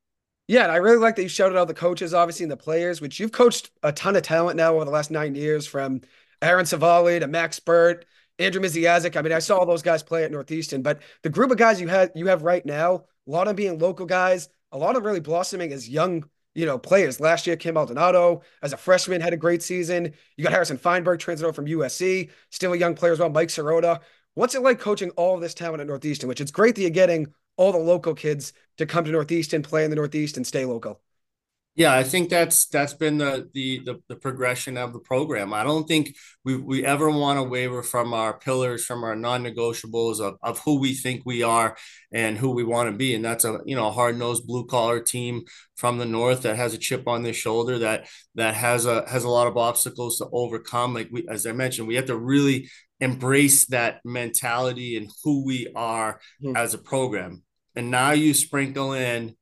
Yeah, 0.48 0.62
and 0.64 0.72
I 0.72 0.76
really 0.76 0.98
like 0.98 1.16
that 1.16 1.22
you 1.22 1.28
shouted 1.28 1.58
out 1.58 1.68
the 1.68 1.74
coaches, 1.74 2.14
obviously, 2.14 2.44
and 2.44 2.52
the 2.52 2.56
players, 2.56 3.00
which 3.00 3.18
you've 3.18 3.32
coached 3.32 3.70
a 3.82 3.92
ton 3.92 4.16
of 4.16 4.22
talent 4.22 4.56
now 4.56 4.74
over 4.74 4.84
the 4.84 4.90
last 4.90 5.10
nine 5.10 5.34
years, 5.34 5.66
from 5.66 6.02
Aaron 6.40 6.66
Civale 6.66 7.20
to 7.20 7.26
Max 7.26 7.58
Burt, 7.58 8.04
Andrew 8.38 8.60
Misiaszek. 8.60 9.16
I 9.16 9.22
mean, 9.22 9.32
I 9.32 9.38
saw 9.38 9.58
all 9.58 9.66
those 9.66 9.82
guys 9.82 10.02
play 10.02 10.24
at 10.24 10.30
Northeastern, 10.30 10.82
but 10.82 11.00
the 11.22 11.30
group 11.30 11.50
of 11.50 11.58
guys 11.58 11.80
you 11.80 11.88
had 11.88 12.12
you 12.14 12.26
have 12.26 12.42
right 12.42 12.64
now, 12.64 13.04
a 13.26 13.30
lot 13.30 13.48
of 13.48 13.56
being 13.56 13.78
local 13.78 14.06
guys, 14.06 14.48
a 14.72 14.78
lot 14.78 14.96
of 14.96 15.04
really 15.04 15.20
blossoming 15.20 15.72
as 15.72 15.88
young, 15.88 16.24
you 16.54 16.66
know, 16.66 16.78
players. 16.78 17.20
Last 17.20 17.46
year, 17.46 17.56
Cam 17.56 17.74
Maldonado, 17.74 18.42
as 18.62 18.72
a 18.72 18.76
freshman, 18.76 19.20
had 19.20 19.32
a 19.32 19.38
great 19.38 19.62
season. 19.62 20.12
You 20.36 20.44
got 20.44 20.52
Harrison 20.52 20.78
Feinberg 20.78 21.18
transferred 21.18 21.54
from 21.54 21.66
USC, 21.66 22.30
still 22.50 22.72
a 22.72 22.76
young 22.76 22.94
player 22.94 23.12
as 23.12 23.18
well, 23.18 23.30
Mike 23.30 23.48
Sirota. 23.48 24.00
What's 24.34 24.54
it 24.54 24.62
like 24.62 24.78
coaching 24.78 25.10
all 25.10 25.38
this 25.38 25.54
talent 25.54 25.80
at 25.80 25.86
Northeastern? 25.86 26.28
Which 26.28 26.40
it's 26.40 26.50
great 26.50 26.74
that 26.74 26.82
you're 26.82 26.90
getting 26.90 27.32
all 27.56 27.72
the 27.72 27.78
local 27.78 28.14
kids 28.14 28.52
to 28.78 28.86
come 28.86 29.04
to 29.04 29.10
Northeastern, 29.10 29.62
play 29.62 29.84
in 29.84 29.90
the 29.90 29.96
Northeast, 29.96 30.36
and 30.36 30.46
stay 30.46 30.64
local. 30.64 31.00
Yeah, 31.74 31.94
I 31.94 32.04
think 32.04 32.28
that's 32.28 32.66
that's 32.66 32.92
been 32.92 33.16
the, 33.16 33.48
the 33.54 33.80
the 33.86 34.02
the, 34.06 34.16
progression 34.16 34.76
of 34.76 34.92
the 34.92 34.98
program. 34.98 35.54
I 35.54 35.64
don't 35.64 35.88
think 35.88 36.14
we 36.44 36.54
we 36.54 36.84
ever 36.84 37.10
want 37.10 37.38
to 37.38 37.44
waver 37.44 37.82
from 37.82 38.12
our 38.12 38.38
pillars, 38.38 38.84
from 38.84 39.02
our 39.04 39.16
non-negotiables 39.16 40.20
of, 40.20 40.34
of 40.42 40.58
who 40.58 40.78
we 40.78 40.92
think 40.92 41.22
we 41.24 41.42
are 41.42 41.74
and 42.12 42.36
who 42.36 42.50
we 42.50 42.62
want 42.62 42.90
to 42.90 42.96
be. 42.96 43.14
And 43.14 43.24
that's 43.24 43.46
a 43.46 43.60
you 43.64 43.74
know 43.74 43.86
a 43.88 43.90
hard-nosed 43.90 44.46
blue 44.46 44.66
collar 44.66 45.00
team 45.00 45.44
from 45.74 45.96
the 45.96 46.04
north 46.04 46.42
that 46.42 46.56
has 46.56 46.74
a 46.74 46.78
chip 46.78 47.08
on 47.08 47.22
their 47.22 47.32
shoulder 47.32 47.78
that 47.78 48.06
that 48.34 48.54
has 48.54 48.84
a 48.84 49.08
has 49.08 49.24
a 49.24 49.30
lot 49.30 49.46
of 49.46 49.56
obstacles 49.56 50.18
to 50.18 50.28
overcome. 50.30 50.92
Like 50.92 51.08
we 51.10 51.26
as 51.30 51.46
I 51.46 51.52
mentioned, 51.52 51.88
we 51.88 51.96
have 51.96 52.06
to 52.06 52.18
really 52.18 52.68
embrace 53.00 53.64
that 53.66 54.00
mentality 54.04 54.98
and 54.98 55.10
who 55.24 55.42
we 55.46 55.72
are 55.74 56.20
mm-hmm. 56.44 56.54
as 56.54 56.74
a 56.74 56.78
program. 56.78 57.44
And 57.74 57.90
now 57.90 58.10
you 58.10 58.34
sprinkle 58.34 58.92
in 58.92 59.36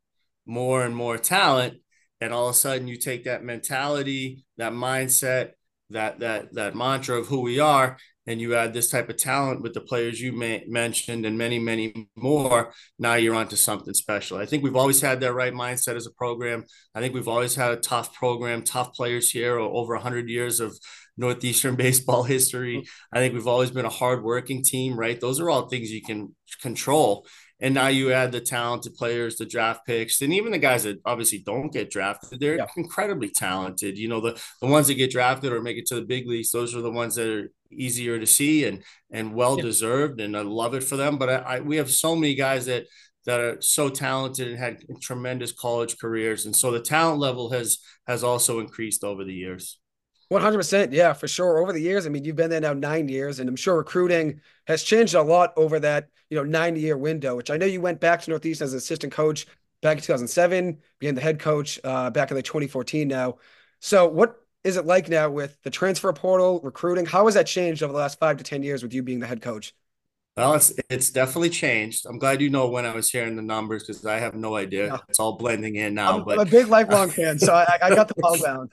more 0.47 0.85
and 0.85 0.95
more 0.95 1.19
talent 1.19 1.79
and 2.21 2.33
all 2.33 2.49
of 2.49 2.55
a 2.55 2.59
sudden 2.59 2.89
you 2.89 2.97
take 2.97 3.25
that 3.25 3.45
mentality 3.45 4.45
that 4.59 4.73
mindset 4.73 5.53
that 5.91 6.21
that 6.21 6.55
that 6.55 6.75
mantra 6.75 7.17
of 7.17 7.27
who 7.27 7.41
we 7.41 7.59
are 7.59 7.97
and 8.27 8.41
you 8.41 8.55
add 8.55 8.73
this 8.73 8.91
type 8.91 9.09
of 9.09 9.17
talent 9.17 9.63
with 9.63 9.75
the 9.75 9.81
players 9.81 10.21
you 10.21 10.33
may, 10.33 10.65
mentioned 10.69 11.27
and 11.27 11.37
many 11.37 11.59
many 11.59 12.09
more 12.17 12.73
now 12.99 13.15
you're 13.15 13.35
onto 13.35 13.57
something 13.57 13.95
special. 13.95 14.39
I 14.39 14.47
think 14.47 14.63
we've 14.63 14.77
always 14.77 15.01
had 15.01 15.21
that 15.21 15.33
right 15.33 15.53
mindset 15.53 15.97
as 15.97 16.07
a 16.07 16.13
program. 16.13 16.65
I 16.95 17.01
think 17.01 17.15
we've 17.15 17.29
always 17.29 17.55
had 17.55 17.73
a 17.73 17.77
tough 17.77 18.15
program 18.15 18.63
tough 18.63 18.95
players 18.95 19.31
here 19.31 19.59
over 19.59 19.95
100 19.95 20.29
years 20.29 20.61
of 20.61 20.79
northeastern 21.17 21.75
baseball 21.85 22.23
history. 22.23 22.87
I 23.13 23.19
think 23.19 23.35
we've 23.35 23.49
always 23.49 23.71
been 23.71 23.87
a 23.87 23.91
hardworking 23.91 24.63
team 24.63 24.99
right? 24.99 25.21
Those 25.21 25.41
are 25.41 25.51
all 25.51 25.69
things 25.69 25.91
you 25.91 26.03
can 26.03 26.35
control 26.63 27.27
and 27.61 27.75
now 27.75 27.89
you 27.89 28.13
add 28.13 28.33
the 28.33 28.41
talented 28.41 28.95
players, 28.95 29.37
the 29.37 29.45
draft 29.45 29.87
picks, 29.87 30.23
and 30.23 30.33
even 30.33 30.53
the 30.53 30.59
guys 30.59 30.85
that 30.85 31.01
obviously 31.05 31.39
don't 31.39 31.73
get 31.73 31.91
drafted, 31.91 32.41
they're 32.41 32.57
yeah. 32.57 32.67
incredibly 32.77 33.29
talented. 33.29 33.99
You 33.99 34.09
know, 34.09 34.21
the 34.21 34.41
the 34.61 34.67
ones 34.67 34.87
that 34.87 34.95
get 34.95 35.11
drafted 35.11 35.53
or 35.53 35.61
make 35.61 35.77
it 35.77 35.87
to 35.87 35.97
the 35.97 36.03
big 36.03 36.27
leagues, 36.27 36.51
those 36.51 36.75
are 36.75 36.81
the 36.81 36.91
ones 36.91 37.17
that 37.17 37.29
are 37.29 37.53
easier 37.71 38.19
to 38.19 38.27
see 38.27 38.65
and 38.65 38.83
and 39.11 39.35
well 39.35 39.57
deserved. 39.57 40.21
And 40.21 40.37
I 40.37 40.43
love 40.43 40.75
it 40.75 40.85
for 40.85 40.97
them. 40.97 41.19
But 41.19 41.29
I, 41.29 41.35
I 41.35 41.61
we 41.61 41.77
have 41.77 41.91
so 41.91 42.15
many 42.15 42.35
guys 42.35 42.67
that 42.67 42.87
that 43.27 43.41
are 43.41 43.61
so 43.61 43.91
talented 43.91 44.49
and 44.49 44.59
had 44.59 44.83
tremendous 45.03 45.53
college 45.53 45.99
careers, 45.99 46.47
and 46.47 46.57
so 46.57 46.71
the 46.71 46.81
talent 46.81 47.19
level 47.19 47.51
has 47.51 47.79
has 48.07 48.25
also 48.25 48.61
increased 48.61 49.05
over 49.05 49.25
the 49.25 49.35
years. 49.35 49.80
100%. 50.31 50.93
Yeah, 50.93 51.13
for 51.13 51.29
sure. 51.29 51.59
Over 51.59 51.73
the 51.73 51.81
years, 51.81 52.07
I 52.07 52.09
mean, 52.09 52.25
you've 52.25 52.37
been 52.37 52.51
there 52.51 52.61
now 52.61 52.73
nine 52.73 53.09
years, 53.09 53.41
and 53.41 53.49
I'm 53.49 53.57
sure 53.57 53.77
recruiting 53.77 54.41
has 54.67 54.83
changed 54.83 55.15
a 55.15 55.23
lot 55.23 55.53
over 55.57 55.81
that, 55.81 56.09
you 56.31 56.37
know, 56.37 56.45
90 56.45 56.81
year 56.81 56.97
window, 56.97 57.37
which 57.37 57.51
I 57.51 57.57
know 57.57 57.67
you 57.67 57.81
went 57.81 58.01
back 58.01 58.23
to 58.23 58.31
Northeast 58.31 58.63
as 58.63 58.73
an 58.73 58.79
assistant 58.79 59.13
coach 59.13 59.47
back 59.83 59.97
in 59.99 60.03
2007, 60.03 60.79
being 61.01 61.15
the 61.15 61.21
head 61.21 61.41
coach 61.41 61.81
uh, 61.85 62.11
back 62.11 62.31
in 62.31 62.37
like 62.37 62.45
2014 62.45 63.09
now. 63.09 63.39
So, 63.81 64.07
what 64.07 64.37
is 64.63 64.77
it 64.77 64.87
like 64.87 65.09
now 65.09 65.31
with 65.31 65.61
the 65.63 65.71
transfer 65.71 66.13
portal, 66.13 66.61
recruiting? 66.63 67.07
How 67.07 67.25
has 67.27 67.35
that 67.35 67.47
changed 67.47 67.83
over 67.83 67.93
the 67.93 67.99
last 67.99 68.19
five 68.21 68.37
to 68.39 68.45
10 68.45 68.63
years 68.63 68.83
with 68.83 68.95
you 68.95 69.03
being 69.03 69.21
the 69.21 69.27
head 69.27 69.43
coach? 69.43 69.75
Well, 70.37 70.55
it's 70.55 70.73
it's 70.89 71.11
definitely 71.11 71.51
changed. 71.51 72.07
I'm 72.07 72.19
glad 72.19 72.41
you 72.41 72.51
know 72.51 72.69
when 72.69 72.87
I 72.87 72.95
was 72.95 73.11
hearing 73.11 73.35
the 73.35 73.43
numbers 73.43 73.83
because 73.85 74.07
I 74.07 74.19
have 74.19 74.35
no 74.35 74.57
idea. 74.57 74.87
No. 74.87 75.01
It's 75.09 75.19
all 75.19 75.37
blending 75.37 75.75
in 75.75 75.95
now. 75.95 76.19
I'm, 76.19 76.25
but 76.25 76.39
I'm 76.39 76.47
a 76.47 76.51
big 76.51 76.69
lifelong 76.69 77.11
fan, 77.11 77.39
so 77.39 77.53
I, 77.53 77.67
I 77.83 77.95
got 77.95 78.07
the 78.07 78.15
ball 78.17 78.39
down. 78.43 78.71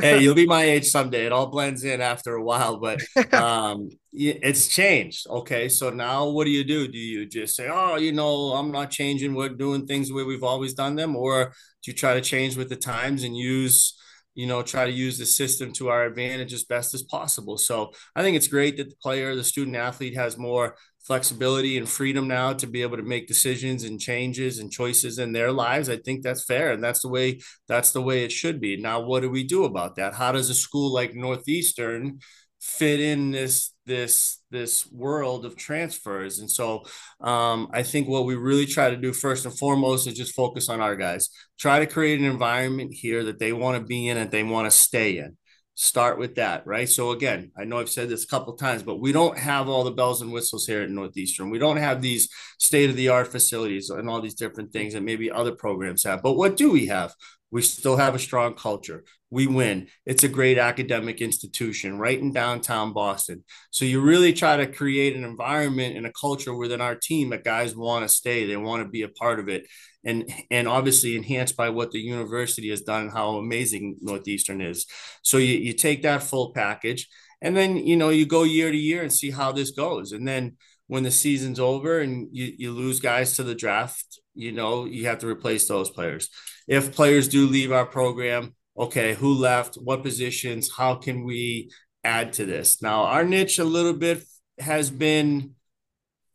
hey, 0.00 0.20
you'll 0.20 0.34
be 0.34 0.46
my 0.58 0.64
age 0.64 0.86
someday. 0.86 1.24
It 1.24 1.32
all 1.32 1.46
blends 1.46 1.84
in 1.84 2.00
after 2.00 2.34
a 2.34 2.42
while, 2.42 2.78
but 2.78 3.00
um, 3.32 3.88
it's 4.12 4.66
changed. 4.66 5.28
Okay, 5.28 5.68
so 5.68 5.90
now 5.90 6.28
what 6.28 6.44
do 6.44 6.50
you 6.50 6.64
do? 6.64 6.88
Do 6.88 6.98
you 6.98 7.24
just 7.24 7.54
say, 7.54 7.68
"Oh, 7.72 7.96
you 7.96 8.12
know, 8.12 8.52
I'm 8.52 8.72
not 8.72 8.90
changing. 8.90 9.34
We're 9.34 9.50
doing 9.50 9.86
things 9.86 10.08
the 10.08 10.14
way 10.14 10.24
we've 10.24 10.44
always 10.44 10.74
done 10.74 10.96
them," 10.96 11.14
or 11.14 11.52
do 11.82 11.90
you 11.90 11.94
try 11.94 12.14
to 12.14 12.20
change 12.20 12.56
with 12.56 12.68
the 12.68 12.76
times 12.76 13.22
and 13.22 13.36
use? 13.36 13.96
you 14.36 14.46
know, 14.46 14.62
try 14.62 14.84
to 14.84 14.92
use 14.92 15.16
the 15.16 15.24
system 15.24 15.72
to 15.72 15.88
our 15.88 16.04
advantage 16.04 16.52
as 16.52 16.62
best 16.62 16.92
as 16.92 17.02
possible. 17.02 17.56
So 17.56 17.92
I 18.14 18.22
think 18.22 18.36
it's 18.36 18.48
great 18.48 18.76
that 18.76 18.90
the 18.90 18.96
player, 18.96 19.34
the 19.34 19.42
student 19.42 19.76
athlete 19.76 20.14
has 20.14 20.36
more 20.36 20.76
flexibility 21.06 21.78
and 21.78 21.88
freedom 21.88 22.26
now 22.26 22.52
to 22.52 22.66
be 22.66 22.82
able 22.82 22.96
to 22.96 23.02
make 23.02 23.28
decisions 23.28 23.84
and 23.84 24.00
changes 24.00 24.58
and 24.58 24.72
choices 24.72 25.18
in 25.18 25.32
their 25.32 25.52
lives 25.52 25.88
i 25.88 25.96
think 25.96 26.22
that's 26.22 26.44
fair 26.44 26.72
and 26.72 26.82
that's 26.82 27.00
the 27.02 27.08
way 27.08 27.38
that's 27.68 27.92
the 27.92 28.02
way 28.02 28.24
it 28.24 28.32
should 28.32 28.60
be. 28.60 28.76
Now 28.76 29.00
what 29.00 29.20
do 29.20 29.30
we 29.30 29.44
do 29.44 29.64
about 29.64 29.96
that? 29.96 30.14
How 30.14 30.32
does 30.32 30.50
a 30.50 30.54
school 30.54 30.92
like 30.92 31.14
northeastern 31.14 32.20
fit 32.60 33.00
in 33.00 33.30
this 33.30 33.72
this 33.84 34.42
this 34.50 34.90
world 34.90 35.44
of 35.44 35.56
transfers? 35.56 36.38
And 36.38 36.50
so 36.50 36.84
um, 37.20 37.68
i 37.72 37.82
think 37.82 38.08
what 38.08 38.24
we 38.24 38.34
really 38.36 38.66
try 38.66 38.90
to 38.90 38.96
do 38.96 39.12
first 39.12 39.44
and 39.44 39.56
foremost 39.58 40.06
is 40.06 40.14
just 40.14 40.34
focus 40.34 40.68
on 40.68 40.80
our 40.80 40.96
guys. 40.96 41.30
Try 41.58 41.80
to 41.80 41.86
create 41.86 42.20
an 42.20 42.26
environment 42.26 42.92
here 42.94 43.24
that 43.24 43.38
they 43.38 43.52
want 43.52 43.78
to 43.78 43.84
be 43.84 44.08
in 44.08 44.16
and 44.16 44.30
they 44.30 44.42
want 44.42 44.70
to 44.70 44.76
stay 44.76 45.18
in 45.18 45.36
start 45.76 46.18
with 46.18 46.34
that, 46.36 46.66
right? 46.66 46.88
So 46.88 47.10
again, 47.10 47.52
I 47.56 47.64
know 47.64 47.78
I've 47.78 47.90
said 47.90 48.08
this 48.08 48.24
a 48.24 48.28
couple 48.28 48.54
times, 48.54 48.82
but 48.82 48.98
we 48.98 49.12
don't 49.12 49.38
have 49.38 49.68
all 49.68 49.84
the 49.84 49.90
bells 49.90 50.22
and 50.22 50.32
whistles 50.32 50.66
here 50.66 50.80
at 50.80 50.90
Northeastern. 50.90 51.50
We 51.50 51.58
don't 51.58 51.76
have 51.76 52.00
these 52.00 52.30
state 52.58 52.88
of 52.88 52.96
the 52.96 53.10
art 53.10 53.28
facilities 53.28 53.90
and 53.90 54.08
all 54.08 54.22
these 54.22 54.34
different 54.34 54.72
things 54.72 54.94
that 54.94 55.02
maybe 55.02 55.30
other 55.30 55.52
programs 55.52 56.02
have. 56.04 56.22
But 56.22 56.32
what 56.32 56.56
do 56.56 56.72
we 56.72 56.86
have? 56.86 57.14
We 57.50 57.62
still 57.62 57.96
have 57.96 58.14
a 58.14 58.18
strong 58.18 58.54
culture. 58.54 59.04
We 59.30 59.46
win. 59.46 59.88
It's 60.04 60.24
a 60.24 60.28
great 60.28 60.58
academic 60.58 61.20
institution 61.20 61.98
right 61.98 62.18
in 62.18 62.32
downtown 62.32 62.92
Boston. 62.92 63.44
So 63.70 63.84
you 63.84 64.00
really 64.00 64.32
try 64.32 64.56
to 64.56 64.66
create 64.66 65.16
an 65.16 65.24
environment 65.24 65.96
and 65.96 66.06
a 66.06 66.12
culture 66.12 66.54
within 66.54 66.80
our 66.80 66.94
team 66.94 67.30
that 67.30 67.44
guys 67.44 67.76
want 67.76 68.04
to 68.04 68.08
stay. 68.08 68.46
They 68.46 68.56
want 68.56 68.82
to 68.82 68.88
be 68.88 69.02
a 69.02 69.08
part 69.08 69.40
of 69.40 69.48
it 69.48 69.66
and 70.04 70.32
and 70.50 70.68
obviously 70.68 71.16
enhanced 71.16 71.56
by 71.56 71.70
what 71.70 71.90
the 71.90 71.98
university 71.98 72.70
has 72.70 72.82
done 72.82 73.02
and 73.02 73.12
how 73.12 73.36
amazing 73.36 73.96
Northeastern 74.00 74.60
is. 74.60 74.86
So 75.22 75.38
you, 75.38 75.54
you 75.54 75.72
take 75.72 76.02
that 76.02 76.22
full 76.22 76.52
package 76.52 77.08
and 77.42 77.56
then 77.56 77.76
you 77.76 77.96
know 77.96 78.08
you 78.08 78.26
go 78.26 78.44
year 78.44 78.70
to 78.70 78.76
year 78.76 79.02
and 79.02 79.12
see 79.12 79.30
how 79.30 79.52
this 79.52 79.72
goes. 79.72 80.12
And 80.12 80.26
then 80.26 80.56
when 80.86 81.02
the 81.02 81.10
season's 81.10 81.58
over 81.58 82.00
and 82.00 82.28
you, 82.30 82.52
you 82.56 82.72
lose 82.72 83.00
guys 83.00 83.36
to 83.36 83.42
the 83.42 83.54
draft, 83.54 84.20
you 84.34 84.52
know, 84.52 84.84
you 84.84 85.06
have 85.06 85.18
to 85.18 85.26
replace 85.26 85.66
those 85.66 85.90
players. 85.90 86.30
If 86.66 86.94
players 86.94 87.28
do 87.28 87.46
leave 87.46 87.72
our 87.72 87.86
program, 87.86 88.54
okay, 88.76 89.14
who 89.14 89.34
left, 89.34 89.76
what 89.76 90.02
positions, 90.02 90.70
how 90.76 90.96
can 90.96 91.24
we 91.24 91.70
add 92.04 92.32
to 92.34 92.44
this? 92.44 92.82
Now, 92.82 93.04
our 93.04 93.24
niche 93.24 93.58
a 93.58 93.64
little 93.64 93.92
bit 93.92 94.22
has 94.58 94.90
been 94.90 95.54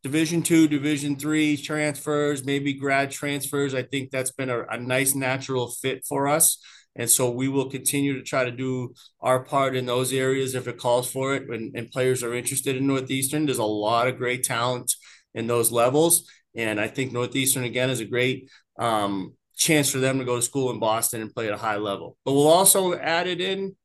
division 0.03 0.41
two, 0.41 0.67
division 0.67 1.15
three 1.15 1.57
transfers, 1.57 2.43
maybe 2.43 2.73
grad 2.73 3.11
transfers. 3.11 3.75
I 3.75 3.83
think 3.83 4.09
that's 4.09 4.31
been 4.31 4.49
a, 4.49 4.63
a 4.63 4.77
nice 4.77 5.13
natural 5.15 5.69
fit 5.69 6.05
for 6.07 6.27
us. 6.27 6.57
And 6.95 7.09
so 7.09 7.29
we 7.29 7.47
will 7.47 7.69
continue 7.69 8.15
to 8.15 8.23
try 8.23 8.43
to 8.43 8.51
do 8.51 8.93
our 9.21 9.43
part 9.43 9.75
in 9.75 9.85
those 9.85 10.11
areas 10.11 10.55
if 10.55 10.67
it 10.67 10.77
calls 10.77 11.09
for 11.09 11.35
it 11.35 11.49
and, 11.49 11.75
and 11.75 11.89
players 11.89 12.21
are 12.21 12.33
interested 12.33 12.75
in 12.75 12.87
Northeastern. 12.87 13.45
There's 13.45 13.59
a 13.59 13.63
lot 13.63 14.07
of 14.07 14.17
great 14.17 14.43
talent 14.43 14.93
in 15.33 15.47
those 15.47 15.71
levels. 15.71 16.29
And 16.53 16.81
I 16.81 16.87
think 16.87 17.13
Northeastern, 17.13 17.63
again, 17.63 17.89
is 17.89 18.01
a 18.01 18.05
great 18.05 18.49
um, 18.77 19.35
chance 19.61 19.91
for 19.91 19.99
them 19.99 20.19
to 20.19 20.25
go 20.25 20.37
to 20.37 20.41
school 20.41 20.71
in 20.71 20.79
Boston 20.79 21.21
and 21.21 21.33
play 21.33 21.47
at 21.47 21.53
a 21.53 21.57
high 21.57 21.77
level. 21.77 22.17
But 22.25 22.33
we'll 22.33 22.47
also 22.47 22.95
add 22.95 23.27
it 23.27 23.39
in 23.39 23.75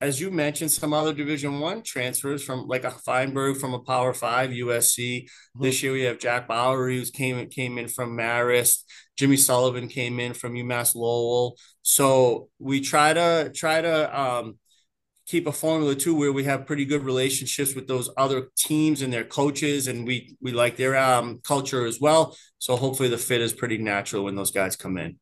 as 0.00 0.18
you 0.18 0.30
mentioned, 0.30 0.70
some 0.70 0.94
other 0.94 1.12
Division 1.12 1.60
One 1.60 1.82
transfers 1.82 2.42
from 2.42 2.66
like 2.66 2.84
a 2.84 2.90
Feinberg 2.90 3.58
from 3.58 3.74
a 3.74 3.80
Power 3.80 4.14
Five 4.14 4.50
USC. 4.50 5.24
Mm-hmm. 5.24 5.62
This 5.62 5.82
year 5.82 5.92
we 5.92 6.02
have 6.02 6.18
Jack 6.18 6.48
Bowery 6.48 6.98
who 6.98 7.04
came 7.04 7.46
came 7.50 7.76
in 7.76 7.88
from 7.88 8.16
Marist. 8.16 8.84
Jimmy 9.18 9.36
Sullivan 9.36 9.88
came 9.88 10.18
in 10.18 10.32
from 10.32 10.54
UMass 10.54 10.94
Lowell. 10.94 11.56
So 11.82 12.48
we 12.58 12.80
try 12.80 13.12
to 13.12 13.52
try 13.54 13.82
to 13.82 14.20
um, 14.20 14.58
keep 15.30 15.46
a 15.46 15.52
formula 15.52 15.94
too 15.94 16.14
where 16.14 16.32
we 16.32 16.42
have 16.44 16.66
pretty 16.66 16.84
good 16.84 17.04
relationships 17.04 17.74
with 17.74 17.86
those 17.86 18.10
other 18.16 18.48
teams 18.56 19.00
and 19.00 19.12
their 19.12 19.24
coaches, 19.24 19.86
and 19.86 20.06
we 20.06 20.36
we 20.40 20.50
like 20.50 20.76
their 20.76 20.96
um, 20.96 21.40
culture 21.44 21.86
as 21.86 22.00
well. 22.00 22.36
So 22.58 22.76
hopefully 22.76 23.08
the 23.08 23.18
fit 23.18 23.40
is 23.40 23.52
pretty 23.52 23.78
natural 23.78 24.24
when 24.24 24.34
those 24.34 24.50
guys 24.50 24.74
come 24.74 24.98
in. 24.98 25.18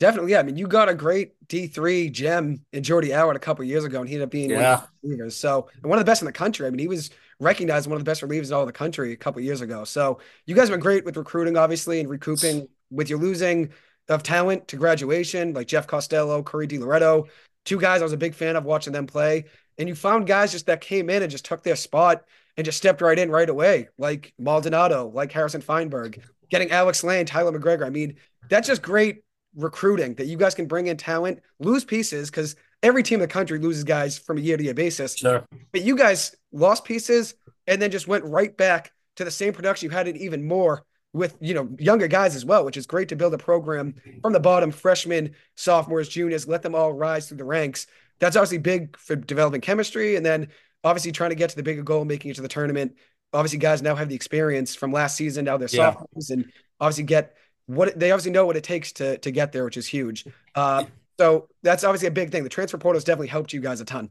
Definitely, 0.00 0.32
yeah. 0.32 0.40
I 0.40 0.42
mean, 0.42 0.56
you 0.56 0.66
got 0.66 0.88
a 0.88 0.94
great 0.94 1.34
D 1.46 1.68
three 1.68 2.10
gem 2.10 2.64
in 2.72 2.82
Jordy 2.82 3.12
Allard 3.12 3.36
a 3.36 3.38
couple 3.38 3.64
years 3.64 3.84
ago, 3.84 4.00
and 4.00 4.08
he 4.08 4.16
ended 4.16 4.26
up 4.26 4.32
being 4.32 4.50
yeah. 4.50 4.82
one 5.00 5.20
of. 5.20 5.32
So, 5.32 5.68
one 5.82 5.96
of 5.96 6.04
the 6.04 6.10
best 6.10 6.22
in 6.22 6.26
the 6.26 6.32
country. 6.32 6.66
I 6.66 6.70
mean, 6.70 6.80
he 6.80 6.88
was 6.88 7.10
recognized 7.38 7.88
one 7.88 7.96
of 7.96 8.04
the 8.04 8.10
best 8.10 8.20
relievers 8.22 8.48
in 8.48 8.54
all 8.54 8.66
the 8.66 8.72
country 8.72 9.12
a 9.12 9.16
couple 9.16 9.40
years 9.42 9.60
ago. 9.60 9.84
So, 9.84 10.18
you 10.44 10.56
guys 10.56 10.68
have 10.68 10.74
been 10.74 10.80
great 10.80 11.04
with 11.04 11.16
recruiting, 11.16 11.56
obviously, 11.56 12.00
and 12.00 12.10
recouping 12.10 12.66
with 12.90 13.08
your 13.08 13.20
losing 13.20 13.70
of 14.08 14.24
talent 14.24 14.66
to 14.68 14.76
graduation, 14.76 15.54
like 15.54 15.68
Jeff 15.68 15.86
Costello, 15.86 16.42
Corey 16.42 16.66
DiLoretto, 16.66 17.28
two 17.64 17.78
guys 17.78 18.00
I 18.00 18.04
was 18.04 18.12
a 18.12 18.18
big 18.18 18.34
fan 18.34 18.56
of 18.56 18.64
watching 18.64 18.92
them 18.92 19.06
play. 19.06 19.44
And 19.78 19.88
you 19.88 19.94
found 19.94 20.26
guys 20.26 20.52
just 20.52 20.66
that 20.66 20.80
came 20.80 21.08
in 21.08 21.22
and 21.22 21.30
just 21.30 21.44
took 21.44 21.62
their 21.62 21.76
spot 21.76 22.24
and 22.56 22.64
just 22.64 22.78
stepped 22.78 23.00
right 23.00 23.18
in 23.18 23.30
right 23.30 23.48
away, 23.48 23.88
like 23.96 24.34
Maldonado, 24.38 25.10
like 25.14 25.32
Harrison 25.32 25.62
Feinberg, 25.62 26.22
getting 26.50 26.70
Alex 26.70 27.02
Lane, 27.02 27.24
Tyler 27.24 27.58
McGregor. 27.58 27.86
I 27.86 27.90
mean, 27.90 28.16
that's 28.50 28.68
just 28.68 28.82
great 28.82 29.22
recruiting 29.56 30.14
that 30.14 30.26
you 30.26 30.36
guys 30.36 30.54
can 30.54 30.66
bring 30.66 30.86
in 30.86 30.96
talent, 30.96 31.40
lose 31.58 31.84
pieces 31.84 32.30
because 32.30 32.56
every 32.82 33.02
team 33.02 33.16
in 33.16 33.20
the 33.20 33.28
country 33.28 33.58
loses 33.58 33.84
guys 33.84 34.18
from 34.18 34.38
a 34.38 34.40
year 34.40 34.56
to 34.56 34.64
year 34.64 34.74
basis. 34.74 35.16
Sure. 35.16 35.44
But 35.72 35.82
you 35.82 35.96
guys 35.96 36.34
lost 36.52 36.84
pieces 36.84 37.34
and 37.66 37.80
then 37.80 37.90
just 37.90 38.08
went 38.08 38.24
right 38.24 38.54
back 38.56 38.92
to 39.16 39.24
the 39.24 39.30
same 39.30 39.52
production. 39.52 39.90
You 39.90 39.96
had 39.96 40.08
it 40.08 40.16
even 40.16 40.46
more 40.46 40.84
with 41.12 41.36
you 41.40 41.54
know 41.54 41.68
younger 41.78 42.08
guys 42.08 42.34
as 42.34 42.44
well, 42.44 42.64
which 42.64 42.76
is 42.76 42.86
great 42.86 43.08
to 43.10 43.16
build 43.16 43.34
a 43.34 43.38
program 43.38 43.94
from 44.22 44.32
the 44.32 44.40
bottom, 44.40 44.70
freshmen, 44.70 45.34
sophomores, 45.56 46.08
juniors, 46.08 46.48
let 46.48 46.62
them 46.62 46.74
all 46.74 46.92
rise 46.92 47.28
through 47.28 47.38
the 47.38 47.44
ranks. 47.44 47.86
That's 48.18 48.36
obviously 48.36 48.58
big 48.58 48.96
for 48.96 49.16
developing 49.16 49.60
chemistry, 49.60 50.16
and 50.16 50.24
then 50.24 50.48
obviously 50.84 51.12
trying 51.12 51.30
to 51.30 51.36
get 51.36 51.50
to 51.50 51.56
the 51.56 51.62
bigger 51.62 51.82
goal, 51.82 52.04
making 52.04 52.30
it 52.30 52.34
to 52.34 52.42
the 52.42 52.48
tournament. 52.48 52.96
Obviously, 53.32 53.58
guys 53.58 53.82
now 53.82 53.94
have 53.94 54.08
the 54.08 54.14
experience 54.14 54.74
from 54.74 54.92
last 54.92 55.16
season. 55.16 55.44
Now 55.44 55.56
they're 55.56 55.68
yeah. 55.70 55.92
sophomores, 55.92 56.30
and 56.30 56.50
obviously 56.80 57.04
get 57.04 57.36
what 57.66 57.98
they 57.98 58.10
obviously 58.10 58.32
know 58.32 58.46
what 58.46 58.56
it 58.56 58.64
takes 58.64 58.92
to 58.92 59.18
to 59.18 59.30
get 59.30 59.52
there, 59.52 59.64
which 59.64 59.76
is 59.76 59.86
huge. 59.86 60.24
Uh, 60.54 60.84
so 61.18 61.48
that's 61.62 61.84
obviously 61.84 62.08
a 62.08 62.12
big 62.12 62.30
thing. 62.30 62.42
The 62.42 62.48
transfer 62.48 62.78
portal 62.78 62.96
has 62.96 63.04
definitely 63.04 63.28
helped 63.28 63.52
you 63.52 63.60
guys 63.60 63.80
a 63.80 63.84
ton. 63.84 64.10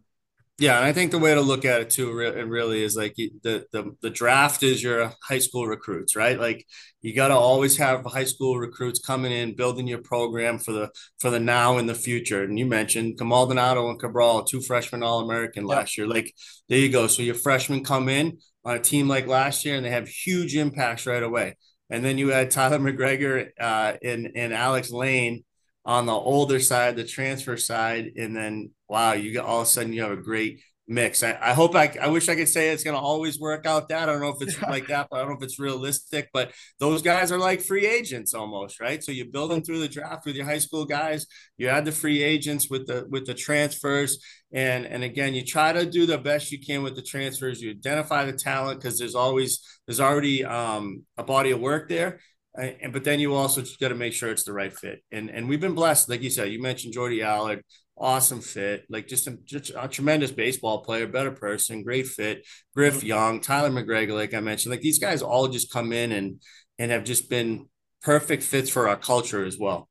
Yeah, 0.59 0.77
and 0.77 0.85
I 0.85 0.93
think 0.93 1.09
the 1.09 1.17
way 1.17 1.33
to 1.33 1.41
look 1.41 1.65
at 1.65 1.81
it 1.81 1.89
too, 1.89 2.19
it 2.19 2.45
really 2.47 2.83
is 2.83 2.95
like 2.95 3.15
the 3.15 3.65
the 3.71 3.95
the 4.03 4.11
draft 4.11 4.61
is 4.61 4.83
your 4.83 5.11
high 5.23 5.39
school 5.39 5.65
recruits, 5.65 6.15
right? 6.15 6.39
Like 6.39 6.67
you 7.01 7.15
got 7.15 7.29
to 7.29 7.33
always 7.33 7.77
have 7.77 8.05
high 8.05 8.25
school 8.25 8.59
recruits 8.59 8.99
coming 8.99 9.31
in, 9.31 9.55
building 9.55 9.87
your 9.87 10.03
program 10.03 10.59
for 10.59 10.71
the 10.71 10.91
for 11.19 11.31
the 11.31 11.39
now 11.39 11.79
and 11.79 11.89
the 11.89 11.95
future. 11.95 12.43
And 12.43 12.59
you 12.59 12.67
mentioned 12.67 13.17
Cam 13.17 13.29
Maldonado 13.29 13.89
and 13.89 13.99
Cabral, 13.99 14.43
two 14.43 14.61
freshmen 14.61 15.01
All 15.01 15.21
American 15.21 15.65
last 15.65 15.97
year. 15.97 16.05
Like 16.07 16.31
there 16.69 16.77
you 16.79 16.89
go. 16.91 17.07
So 17.07 17.23
your 17.23 17.35
freshmen 17.35 17.83
come 17.83 18.07
in 18.07 18.37
on 18.63 18.75
a 18.75 18.79
team 18.79 19.07
like 19.07 19.25
last 19.25 19.65
year, 19.65 19.75
and 19.75 19.85
they 19.85 19.89
have 19.89 20.07
huge 20.07 20.55
impacts 20.55 21.07
right 21.07 21.23
away. 21.23 21.57
And 21.89 22.05
then 22.05 22.19
you 22.19 22.29
had 22.29 22.51
Tyler 22.51 22.77
McGregor 22.79 23.49
uh, 23.59 23.93
and, 24.03 24.29
and 24.35 24.53
Alex 24.53 24.91
Lane 24.91 25.43
on 25.85 26.05
the 26.05 26.13
older 26.13 26.59
side, 26.59 26.95
the 26.95 27.03
transfer 27.03 27.57
side. 27.57 28.11
And 28.17 28.35
then, 28.35 28.71
wow, 28.87 29.13
you 29.13 29.31
get 29.31 29.45
all 29.45 29.61
of 29.61 29.67
a 29.67 29.69
sudden 29.69 29.93
you 29.93 30.03
have 30.03 30.11
a 30.11 30.17
great 30.17 30.61
mix. 30.91 31.23
I, 31.23 31.37
I 31.41 31.53
hope 31.53 31.75
I, 31.75 31.95
I 32.01 32.09
wish 32.09 32.27
I 32.29 32.35
could 32.35 32.49
say 32.49 32.69
it's 32.69 32.83
going 32.83 32.95
to 32.95 33.01
always 33.01 33.39
work 33.39 33.65
out 33.65 33.89
that. 33.89 34.09
I 34.09 34.11
don't 34.11 34.21
know 34.21 34.35
if 34.37 34.41
it's 34.41 34.61
like 34.69 34.87
that, 34.87 35.07
but 35.09 35.17
I 35.17 35.19
don't 35.21 35.29
know 35.29 35.37
if 35.37 35.43
it's 35.43 35.59
realistic. 35.59 36.29
But 36.33 36.51
those 36.79 37.01
guys 37.01 37.31
are 37.31 37.37
like 37.37 37.61
free 37.61 37.87
agents 37.87 38.33
almost, 38.33 38.79
right? 38.79 39.03
So 39.03 39.11
you 39.11 39.25
build 39.25 39.51
them 39.51 39.63
through 39.63 39.79
the 39.79 39.87
draft 39.87 40.25
with 40.25 40.35
your 40.35 40.45
high 40.45 40.59
school 40.59 40.85
guys. 40.85 41.25
You 41.57 41.69
add 41.69 41.85
the 41.85 41.91
free 41.91 42.21
agents 42.21 42.69
with 42.69 42.87
the 42.87 43.05
with 43.09 43.25
the 43.25 43.33
transfers, 43.33 44.19
and 44.51 44.85
and 44.85 45.03
again, 45.03 45.33
you 45.33 45.43
try 45.43 45.73
to 45.73 45.85
do 45.85 46.05
the 46.05 46.17
best 46.17 46.51
you 46.51 46.59
can 46.59 46.83
with 46.83 46.95
the 46.95 47.01
transfers. 47.01 47.61
You 47.61 47.71
identify 47.71 48.25
the 48.25 48.33
talent 48.33 48.79
because 48.79 48.99
there's 48.99 49.15
always 49.15 49.61
there's 49.87 49.99
already 49.99 50.43
um, 50.45 51.03
a 51.17 51.23
body 51.23 51.51
of 51.51 51.59
work 51.59 51.89
there. 51.89 52.19
And 52.53 52.91
but 52.91 53.03
then 53.03 53.19
you 53.19 53.33
also 53.33 53.61
just 53.61 53.79
got 53.79 53.89
to 53.89 53.95
make 53.95 54.13
sure 54.13 54.29
it's 54.29 54.43
the 54.43 54.53
right 54.53 54.73
fit. 54.73 55.03
And 55.11 55.29
and 55.29 55.47
we've 55.47 55.61
been 55.61 55.75
blessed, 55.75 56.09
like 56.09 56.21
you 56.21 56.29
said. 56.29 56.51
You 56.51 56.61
mentioned 56.61 56.93
Jordy 56.93 57.21
Allard 57.21 57.63
awesome 58.01 58.41
fit, 58.41 58.83
like 58.89 59.07
just 59.07 59.27
a, 59.27 59.37
just 59.45 59.71
a 59.77 59.87
tremendous 59.87 60.31
baseball 60.31 60.83
player, 60.83 61.07
better 61.07 61.31
person, 61.31 61.83
great 61.83 62.07
fit. 62.07 62.45
Griff 62.75 62.97
mm-hmm. 62.97 63.05
Young, 63.05 63.41
Tyler 63.41 63.69
McGregor, 63.69 64.15
like 64.15 64.33
I 64.33 64.39
mentioned, 64.39 64.71
like 64.71 64.81
these 64.81 64.99
guys 64.99 65.21
all 65.21 65.47
just 65.47 65.71
come 65.71 65.93
in 65.93 66.11
and 66.11 66.41
and 66.79 66.91
have 66.91 67.03
just 67.03 67.29
been 67.29 67.69
perfect 68.01 68.41
fits 68.43 68.69
for 68.69 68.89
our 68.89 68.97
culture 68.97 69.45
as 69.45 69.57
well. 69.57 69.87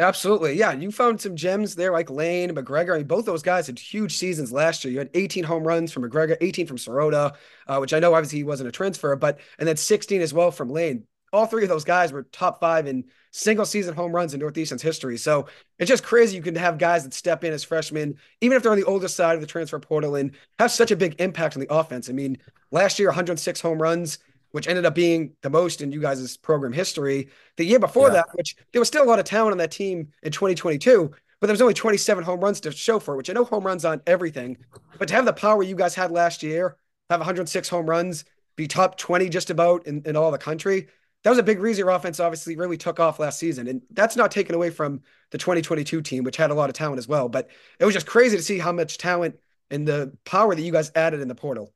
Absolutely. 0.00 0.54
Yeah. 0.54 0.72
You 0.72 0.90
found 0.90 1.20
some 1.20 1.36
gems 1.36 1.76
there 1.76 1.92
like 1.92 2.10
Lane, 2.10 2.50
McGregor. 2.50 2.94
I 2.94 2.98
mean, 2.98 3.06
both 3.06 3.24
those 3.24 3.44
guys 3.44 3.68
had 3.68 3.78
huge 3.78 4.16
seasons 4.16 4.50
last 4.50 4.84
year. 4.84 4.92
You 4.92 4.98
had 4.98 5.10
18 5.14 5.44
home 5.44 5.62
runs 5.62 5.92
from 5.92 6.02
McGregor, 6.02 6.36
18 6.40 6.66
from 6.66 6.78
Sirota, 6.78 7.34
uh, 7.68 7.78
which 7.78 7.94
I 7.94 8.00
know 8.00 8.12
obviously 8.12 8.38
he 8.38 8.44
wasn't 8.44 8.68
a 8.68 8.72
transfer, 8.72 9.14
but 9.14 9.38
and 9.60 9.68
then 9.68 9.76
16 9.76 10.20
as 10.20 10.34
well 10.34 10.50
from 10.50 10.70
Lane. 10.70 11.04
All 11.34 11.46
three 11.46 11.64
of 11.64 11.68
those 11.68 11.84
guys 11.84 12.12
were 12.12 12.22
top 12.24 12.60
five 12.60 12.86
in 12.86 13.04
single 13.32 13.66
season 13.66 13.94
home 13.94 14.14
runs 14.14 14.32
in 14.32 14.40
Northeastern's 14.40 14.82
history. 14.82 15.18
So 15.18 15.46
it's 15.80 15.88
just 15.88 16.04
crazy 16.04 16.36
you 16.36 16.42
can 16.42 16.54
have 16.54 16.78
guys 16.78 17.02
that 17.02 17.12
step 17.12 17.42
in 17.42 17.52
as 17.52 17.64
freshmen, 17.64 18.16
even 18.40 18.56
if 18.56 18.62
they're 18.62 18.70
on 18.70 18.78
the 18.78 18.84
older 18.84 19.08
side 19.08 19.34
of 19.34 19.40
the 19.40 19.46
transfer 19.46 19.80
portal, 19.80 20.14
and 20.14 20.30
have 20.60 20.70
such 20.70 20.92
a 20.92 20.96
big 20.96 21.20
impact 21.20 21.56
on 21.56 21.60
the 21.60 21.74
offense. 21.74 22.08
I 22.08 22.12
mean, 22.12 22.38
last 22.70 23.00
year, 23.00 23.08
106 23.08 23.60
home 23.60 23.82
runs, 23.82 24.18
which 24.52 24.68
ended 24.68 24.86
up 24.86 24.94
being 24.94 25.32
the 25.42 25.50
most 25.50 25.80
in 25.80 25.90
you 25.90 26.00
guys' 26.00 26.36
program 26.36 26.72
history. 26.72 27.28
The 27.56 27.64
year 27.64 27.80
before 27.80 28.06
yeah. 28.06 28.14
that, 28.14 28.26
which 28.34 28.54
there 28.72 28.80
was 28.80 28.86
still 28.86 29.02
a 29.02 29.10
lot 29.10 29.18
of 29.18 29.24
talent 29.24 29.50
on 29.50 29.58
that 29.58 29.72
team 29.72 30.12
in 30.22 30.30
2022, 30.30 31.12
but 31.40 31.48
there 31.48 31.52
was 31.52 31.60
only 31.60 31.74
27 31.74 32.22
home 32.22 32.38
runs 32.38 32.60
to 32.60 32.70
show 32.70 33.00
for, 33.00 33.16
which 33.16 33.28
I 33.28 33.32
know 33.32 33.42
home 33.42 33.64
runs 33.64 33.84
on 33.84 34.00
everything, 34.06 34.56
but 35.00 35.08
to 35.08 35.14
have 35.14 35.24
the 35.24 35.32
power 35.32 35.64
you 35.64 35.74
guys 35.74 35.96
had 35.96 36.12
last 36.12 36.44
year, 36.44 36.76
have 37.10 37.18
106 37.18 37.68
home 37.68 37.90
runs, 37.90 38.24
be 38.54 38.68
top 38.68 38.96
20 38.96 39.28
just 39.28 39.50
about 39.50 39.88
in, 39.88 40.02
in 40.06 40.14
all 40.14 40.30
the 40.30 40.38
country 40.38 40.86
that 41.24 41.30
was 41.30 41.38
a 41.38 41.42
big 41.42 41.58
reason 41.58 41.86
your 41.86 41.94
offense 41.94 42.20
obviously 42.20 42.54
really 42.54 42.76
took 42.76 43.00
off 43.00 43.18
last 43.18 43.38
season. 43.38 43.66
And 43.66 43.82
that's 43.90 44.14
not 44.14 44.30
taken 44.30 44.54
away 44.54 44.68
from 44.68 45.00
the 45.30 45.38
2022 45.38 46.02
team, 46.02 46.22
which 46.22 46.36
had 46.36 46.50
a 46.50 46.54
lot 46.54 46.68
of 46.68 46.76
talent 46.76 46.98
as 46.98 47.08
well. 47.08 47.30
But 47.30 47.48
it 47.80 47.84
was 47.86 47.94
just 47.94 48.06
crazy 48.06 48.36
to 48.36 48.42
see 48.42 48.58
how 48.58 48.72
much 48.72 48.98
talent 48.98 49.36
and 49.70 49.88
the 49.88 50.12
power 50.26 50.54
that 50.54 50.60
you 50.60 50.70
guys 50.70 50.92
added 50.94 51.20
in 51.20 51.28
the 51.28 51.34
portal. 51.34 51.72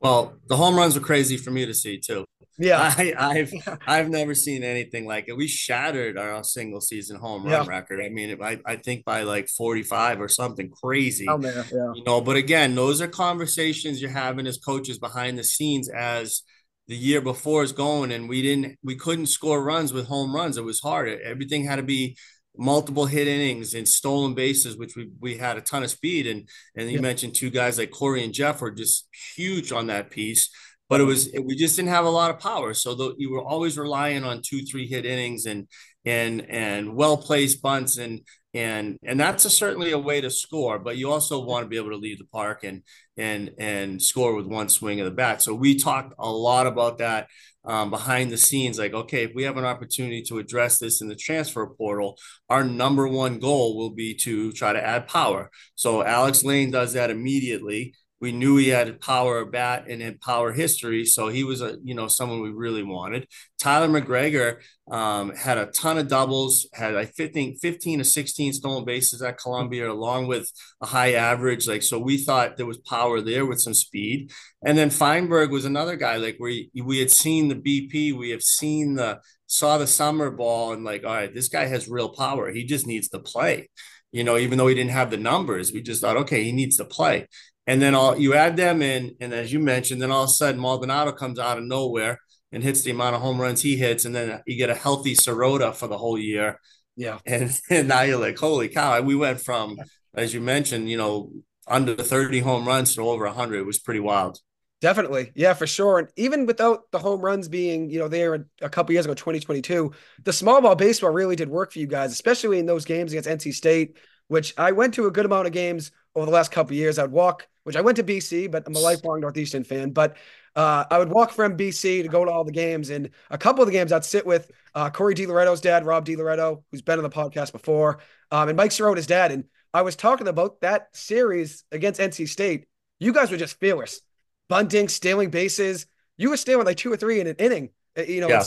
Well, 0.00 0.36
the 0.46 0.56
home 0.56 0.76
runs 0.76 0.94
were 0.94 1.04
crazy 1.04 1.36
for 1.36 1.50
me 1.50 1.66
to 1.66 1.74
see 1.74 1.98
too. 1.98 2.24
Yeah, 2.58 2.94
I, 3.18 3.38
have 3.38 3.52
I've 3.86 4.08
never 4.08 4.34
seen 4.34 4.62
anything 4.62 5.04
like 5.04 5.24
it. 5.28 5.36
We 5.36 5.48
shattered 5.48 6.16
our 6.16 6.44
single 6.44 6.80
season 6.80 7.18
home 7.18 7.42
run 7.44 7.64
yeah. 7.64 7.68
record. 7.68 8.00
I 8.00 8.08
mean, 8.08 8.40
I, 8.40 8.60
I 8.64 8.76
think 8.76 9.04
by 9.04 9.22
like 9.22 9.48
45 9.48 10.20
or 10.20 10.28
something 10.28 10.70
crazy. 10.70 11.26
Oh, 11.28 11.38
man. 11.38 11.64
Yeah. 11.72 11.92
You 11.94 12.04
know, 12.04 12.20
but 12.20 12.36
again, 12.36 12.74
those 12.74 13.00
are 13.00 13.08
conversations 13.08 14.00
you're 14.00 14.10
having 14.10 14.46
as 14.46 14.58
coaches 14.58 14.98
behind 14.98 15.38
the 15.38 15.44
scenes 15.44 15.88
as– 15.88 16.42
the 16.90 16.96
year 16.96 17.20
before 17.20 17.62
is 17.62 17.72
going 17.72 18.10
and 18.10 18.28
we 18.28 18.42
didn't 18.42 18.76
we 18.82 18.96
couldn't 18.96 19.26
score 19.26 19.62
runs 19.62 19.92
with 19.92 20.06
home 20.08 20.34
runs 20.34 20.56
it 20.56 20.64
was 20.64 20.80
hard 20.80 21.08
everything 21.24 21.64
had 21.64 21.76
to 21.76 21.84
be 21.84 22.16
multiple 22.58 23.06
hit 23.06 23.28
innings 23.28 23.74
and 23.74 23.86
stolen 23.86 24.34
bases 24.34 24.76
which 24.76 24.96
we, 24.96 25.08
we 25.20 25.36
had 25.36 25.56
a 25.56 25.60
ton 25.60 25.84
of 25.84 25.90
speed 25.90 26.26
and 26.26 26.48
and 26.76 26.90
you 26.90 26.96
yeah. 26.96 27.00
mentioned 27.00 27.32
two 27.32 27.48
guys 27.48 27.78
like 27.78 27.92
corey 27.92 28.24
and 28.24 28.34
jeff 28.34 28.60
were 28.60 28.72
just 28.72 29.08
huge 29.36 29.70
on 29.70 29.86
that 29.86 30.10
piece 30.10 30.50
but 30.90 31.00
it 31.00 31.04
was 31.04 31.30
we 31.44 31.54
just 31.54 31.76
didn't 31.76 31.90
have 31.90 32.04
a 32.04 32.10
lot 32.10 32.32
of 32.32 32.40
power. 32.40 32.74
So 32.74 32.96
the, 32.96 33.14
you 33.16 33.30
were 33.30 33.44
always 33.44 33.78
relying 33.78 34.24
on 34.24 34.42
two, 34.44 34.62
three 34.62 34.88
hit 34.88 35.06
innings 35.06 35.46
and 35.46 35.68
and 36.04 36.44
and 36.50 36.96
well 36.96 37.16
placed 37.16 37.62
bunts 37.62 37.96
and 37.96 38.22
and 38.54 38.98
and 39.04 39.18
that's 39.18 39.44
a, 39.44 39.50
certainly 39.50 39.92
a 39.92 39.98
way 39.98 40.20
to 40.20 40.30
score. 40.30 40.78
But 40.78 40.96
you 40.96 41.10
also 41.10 41.44
want 41.44 41.64
to 41.64 41.68
be 41.68 41.76
able 41.76 41.90
to 41.90 41.96
leave 41.96 42.18
the 42.18 42.24
park 42.24 42.64
and 42.64 42.82
and 43.16 43.52
and 43.58 44.02
score 44.02 44.34
with 44.34 44.46
one 44.46 44.68
swing 44.68 45.00
of 45.00 45.04
the 45.04 45.10
bat. 45.10 45.42
So 45.42 45.54
we 45.54 45.78
talked 45.78 46.14
a 46.18 46.30
lot 46.30 46.66
about 46.66 46.98
that 46.98 47.28
um, 47.64 47.90
behind 47.90 48.30
the 48.30 48.38
scenes. 48.38 48.78
Like, 48.78 48.94
okay, 48.94 49.24
if 49.24 49.32
we 49.34 49.44
have 49.44 49.56
an 49.56 49.64
opportunity 49.64 50.22
to 50.22 50.38
address 50.38 50.78
this 50.78 51.00
in 51.00 51.08
the 51.08 51.16
transfer 51.16 51.66
portal, 51.66 52.18
our 52.48 52.64
number 52.64 53.06
one 53.06 53.38
goal 53.38 53.76
will 53.76 53.90
be 53.90 54.14
to 54.14 54.52
try 54.52 54.72
to 54.72 54.84
add 54.84 55.08
power. 55.08 55.50
So 55.74 56.02
Alex 56.02 56.44
Lane 56.44 56.70
does 56.70 56.94
that 56.94 57.10
immediately 57.10 57.94
we 58.20 58.32
knew 58.32 58.56
he 58.56 58.68
had 58.68 59.00
power 59.00 59.44
bat 59.46 59.86
and 59.88 60.02
had 60.02 60.20
power 60.20 60.52
history, 60.52 61.06
so 61.06 61.28
he 61.28 61.42
was 61.42 61.62
a 61.62 61.78
you 61.82 61.94
know 61.94 62.06
someone 62.06 62.42
we 62.42 62.50
really 62.50 62.82
wanted. 62.82 63.26
Tyler 63.58 63.88
McGregor 63.88 64.58
um, 64.90 65.34
had 65.34 65.56
a 65.56 65.66
ton 65.66 65.96
of 65.96 66.08
doubles, 66.08 66.68
had 66.74 66.96
I 66.96 67.06
think 67.06 67.60
15 67.60 67.98
to 67.98 68.04
16 68.04 68.52
stolen 68.52 68.84
bases 68.84 69.22
at 69.22 69.38
Columbia, 69.38 69.90
along 69.90 70.26
with 70.26 70.50
a 70.82 70.86
high 70.86 71.14
average. 71.14 71.66
Like 71.66 71.82
so, 71.82 71.98
we 71.98 72.18
thought 72.18 72.56
there 72.56 72.66
was 72.66 72.78
power 72.78 73.22
there 73.22 73.46
with 73.46 73.60
some 73.60 73.74
speed. 73.74 74.30
And 74.64 74.76
then 74.76 74.90
Feinberg 74.90 75.50
was 75.50 75.64
another 75.64 75.96
guy 75.96 76.16
like 76.16 76.36
we 76.38 76.70
we 76.74 76.98
had 76.98 77.10
seen 77.10 77.48
the 77.48 77.54
BP, 77.54 78.16
we 78.16 78.30
have 78.30 78.42
seen 78.42 78.96
the 78.96 79.20
saw 79.46 79.78
the 79.78 79.86
summer 79.86 80.30
ball, 80.30 80.72
and 80.72 80.84
like 80.84 81.04
all 81.04 81.14
right, 81.14 81.34
this 81.34 81.48
guy 81.48 81.64
has 81.66 81.88
real 81.88 82.10
power. 82.10 82.50
He 82.50 82.64
just 82.64 82.86
needs 82.86 83.08
to 83.10 83.18
play. 83.18 83.68
You 84.12 84.24
know, 84.24 84.36
even 84.36 84.58
though 84.58 84.66
he 84.66 84.74
didn't 84.74 84.90
have 84.90 85.10
the 85.10 85.16
numbers, 85.16 85.72
we 85.72 85.82
just 85.82 86.00
thought, 86.00 86.16
okay, 86.16 86.42
he 86.42 86.52
needs 86.52 86.76
to 86.78 86.84
play. 86.84 87.28
And 87.70 87.80
then 87.80 87.94
all 87.94 88.18
you 88.18 88.34
add 88.34 88.56
them 88.56 88.82
in, 88.82 89.14
and 89.20 89.32
as 89.32 89.52
you 89.52 89.60
mentioned, 89.60 90.02
then 90.02 90.10
all 90.10 90.24
of 90.24 90.28
a 90.28 90.32
sudden 90.32 90.60
Maldonado 90.60 91.12
comes 91.12 91.38
out 91.38 91.56
of 91.56 91.62
nowhere 91.62 92.18
and 92.50 92.64
hits 92.64 92.82
the 92.82 92.90
amount 92.90 93.14
of 93.14 93.22
home 93.22 93.40
runs 93.40 93.62
he 93.62 93.76
hits, 93.76 94.04
and 94.04 94.12
then 94.12 94.42
you 94.44 94.56
get 94.56 94.70
a 94.70 94.74
healthy 94.74 95.14
Sirota 95.14 95.72
for 95.72 95.86
the 95.86 95.96
whole 95.96 96.18
year. 96.18 96.58
Yeah. 96.96 97.20
And, 97.26 97.56
and 97.70 97.86
now 97.86 98.02
you're 98.02 98.18
like, 98.18 98.36
holy 98.36 98.70
cow! 98.70 99.00
We 99.02 99.14
went 99.14 99.40
from, 99.40 99.76
as 100.12 100.34
you 100.34 100.40
mentioned, 100.40 100.90
you 100.90 100.96
know, 100.96 101.30
under 101.68 101.94
30 101.94 102.40
home 102.40 102.66
runs 102.66 102.96
to 102.96 103.02
over 103.02 103.24
100. 103.24 103.60
It 103.60 103.66
was 103.66 103.78
pretty 103.78 104.00
wild. 104.00 104.40
Definitely. 104.80 105.30
Yeah, 105.36 105.54
for 105.54 105.68
sure. 105.68 106.00
And 106.00 106.08
even 106.16 106.46
without 106.46 106.90
the 106.90 106.98
home 106.98 107.20
runs 107.20 107.46
being, 107.46 107.88
you 107.88 108.00
know, 108.00 108.08
there 108.08 108.48
a 108.60 108.68
couple 108.68 108.94
years 108.94 109.04
ago, 109.04 109.14
2022, 109.14 109.92
the 110.24 110.32
small 110.32 110.60
ball 110.60 110.74
baseball 110.74 111.10
really 111.10 111.36
did 111.36 111.48
work 111.48 111.72
for 111.72 111.78
you 111.78 111.86
guys, 111.86 112.10
especially 112.10 112.58
in 112.58 112.66
those 112.66 112.84
games 112.84 113.12
against 113.12 113.28
NC 113.28 113.54
State, 113.54 113.96
which 114.26 114.54
I 114.58 114.72
went 114.72 114.94
to 114.94 115.06
a 115.06 115.12
good 115.12 115.26
amount 115.26 115.46
of 115.46 115.52
games 115.52 115.92
over 116.16 116.26
the 116.26 116.32
last 116.32 116.50
couple 116.50 116.74
years. 116.74 116.98
I'd 116.98 117.12
walk 117.12 117.46
which 117.64 117.76
I 117.76 117.80
went 117.80 117.96
to 117.96 118.04
BC, 118.04 118.50
but 118.50 118.64
I'm 118.66 118.74
a 118.74 118.78
lifelong 118.78 119.20
Northeastern 119.20 119.64
fan. 119.64 119.90
But 119.90 120.16
uh, 120.56 120.84
I 120.90 120.98
would 120.98 121.10
walk 121.10 121.30
from 121.30 121.56
BC 121.56 122.02
to 122.02 122.08
go 122.08 122.24
to 122.24 122.30
all 122.30 122.44
the 122.44 122.52
games, 122.52 122.90
and 122.90 123.10
a 123.30 123.38
couple 123.38 123.62
of 123.62 123.66
the 123.66 123.72
games 123.72 123.92
I'd 123.92 124.04
sit 124.04 124.26
with 124.26 124.50
uh, 124.74 124.90
Corey 124.90 125.14
DiLoretto's 125.14 125.60
dad, 125.60 125.86
Rob 125.86 126.06
DiLoretto, 126.06 126.62
who's 126.70 126.82
been 126.82 126.98
on 126.98 127.02
the 127.02 127.10
podcast 127.10 127.52
before, 127.52 127.98
um, 128.30 128.48
and 128.48 128.56
Mike 128.56 128.70
Sirota's 128.70 129.06
dad. 129.06 129.32
And 129.32 129.44
I 129.72 129.82
was 129.82 129.96
talking 129.96 130.28
about 130.28 130.60
that 130.62 130.88
series 130.92 131.64
against 131.70 132.00
NC 132.00 132.28
State. 132.28 132.66
You 132.98 133.12
guys 133.12 133.30
were 133.30 133.36
just 133.36 133.60
fearless, 133.60 134.00
bunting, 134.48 134.88
stealing 134.88 135.30
bases. 135.30 135.86
You 136.16 136.30
were 136.30 136.36
stealing 136.36 136.66
like 136.66 136.76
two 136.76 136.92
or 136.92 136.96
three 136.96 137.20
in 137.20 137.26
an 137.26 137.36
inning. 137.38 137.70
Uh, 137.96 138.02
you 138.02 138.20
know, 138.20 138.28
yeah. 138.28 138.44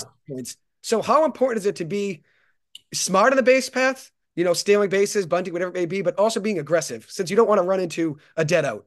so 0.82 1.02
how 1.02 1.26
important 1.26 1.60
is 1.60 1.66
it 1.66 1.78
to 1.78 1.86
be 1.86 2.24
smart 2.94 3.34
on 3.34 3.38
the 3.38 3.44
base 3.44 3.70
path? 3.70 4.12
You 4.36 4.44
know, 4.44 4.54
stealing 4.54 4.90
bases, 4.90 5.26
bunting, 5.26 5.54
whatever 5.54 5.72
it 5.72 5.76
may 5.76 5.86
be, 5.86 6.02
but 6.02 6.18
also 6.18 6.40
being 6.40 6.60
aggressive, 6.60 7.06
since 7.10 7.30
you 7.30 7.36
don't 7.36 7.48
want 7.48 7.60
to 7.60 7.68
run 7.68 7.80
into 7.80 8.18
a 8.36 8.44
dead 8.44 8.66
out. 8.66 8.86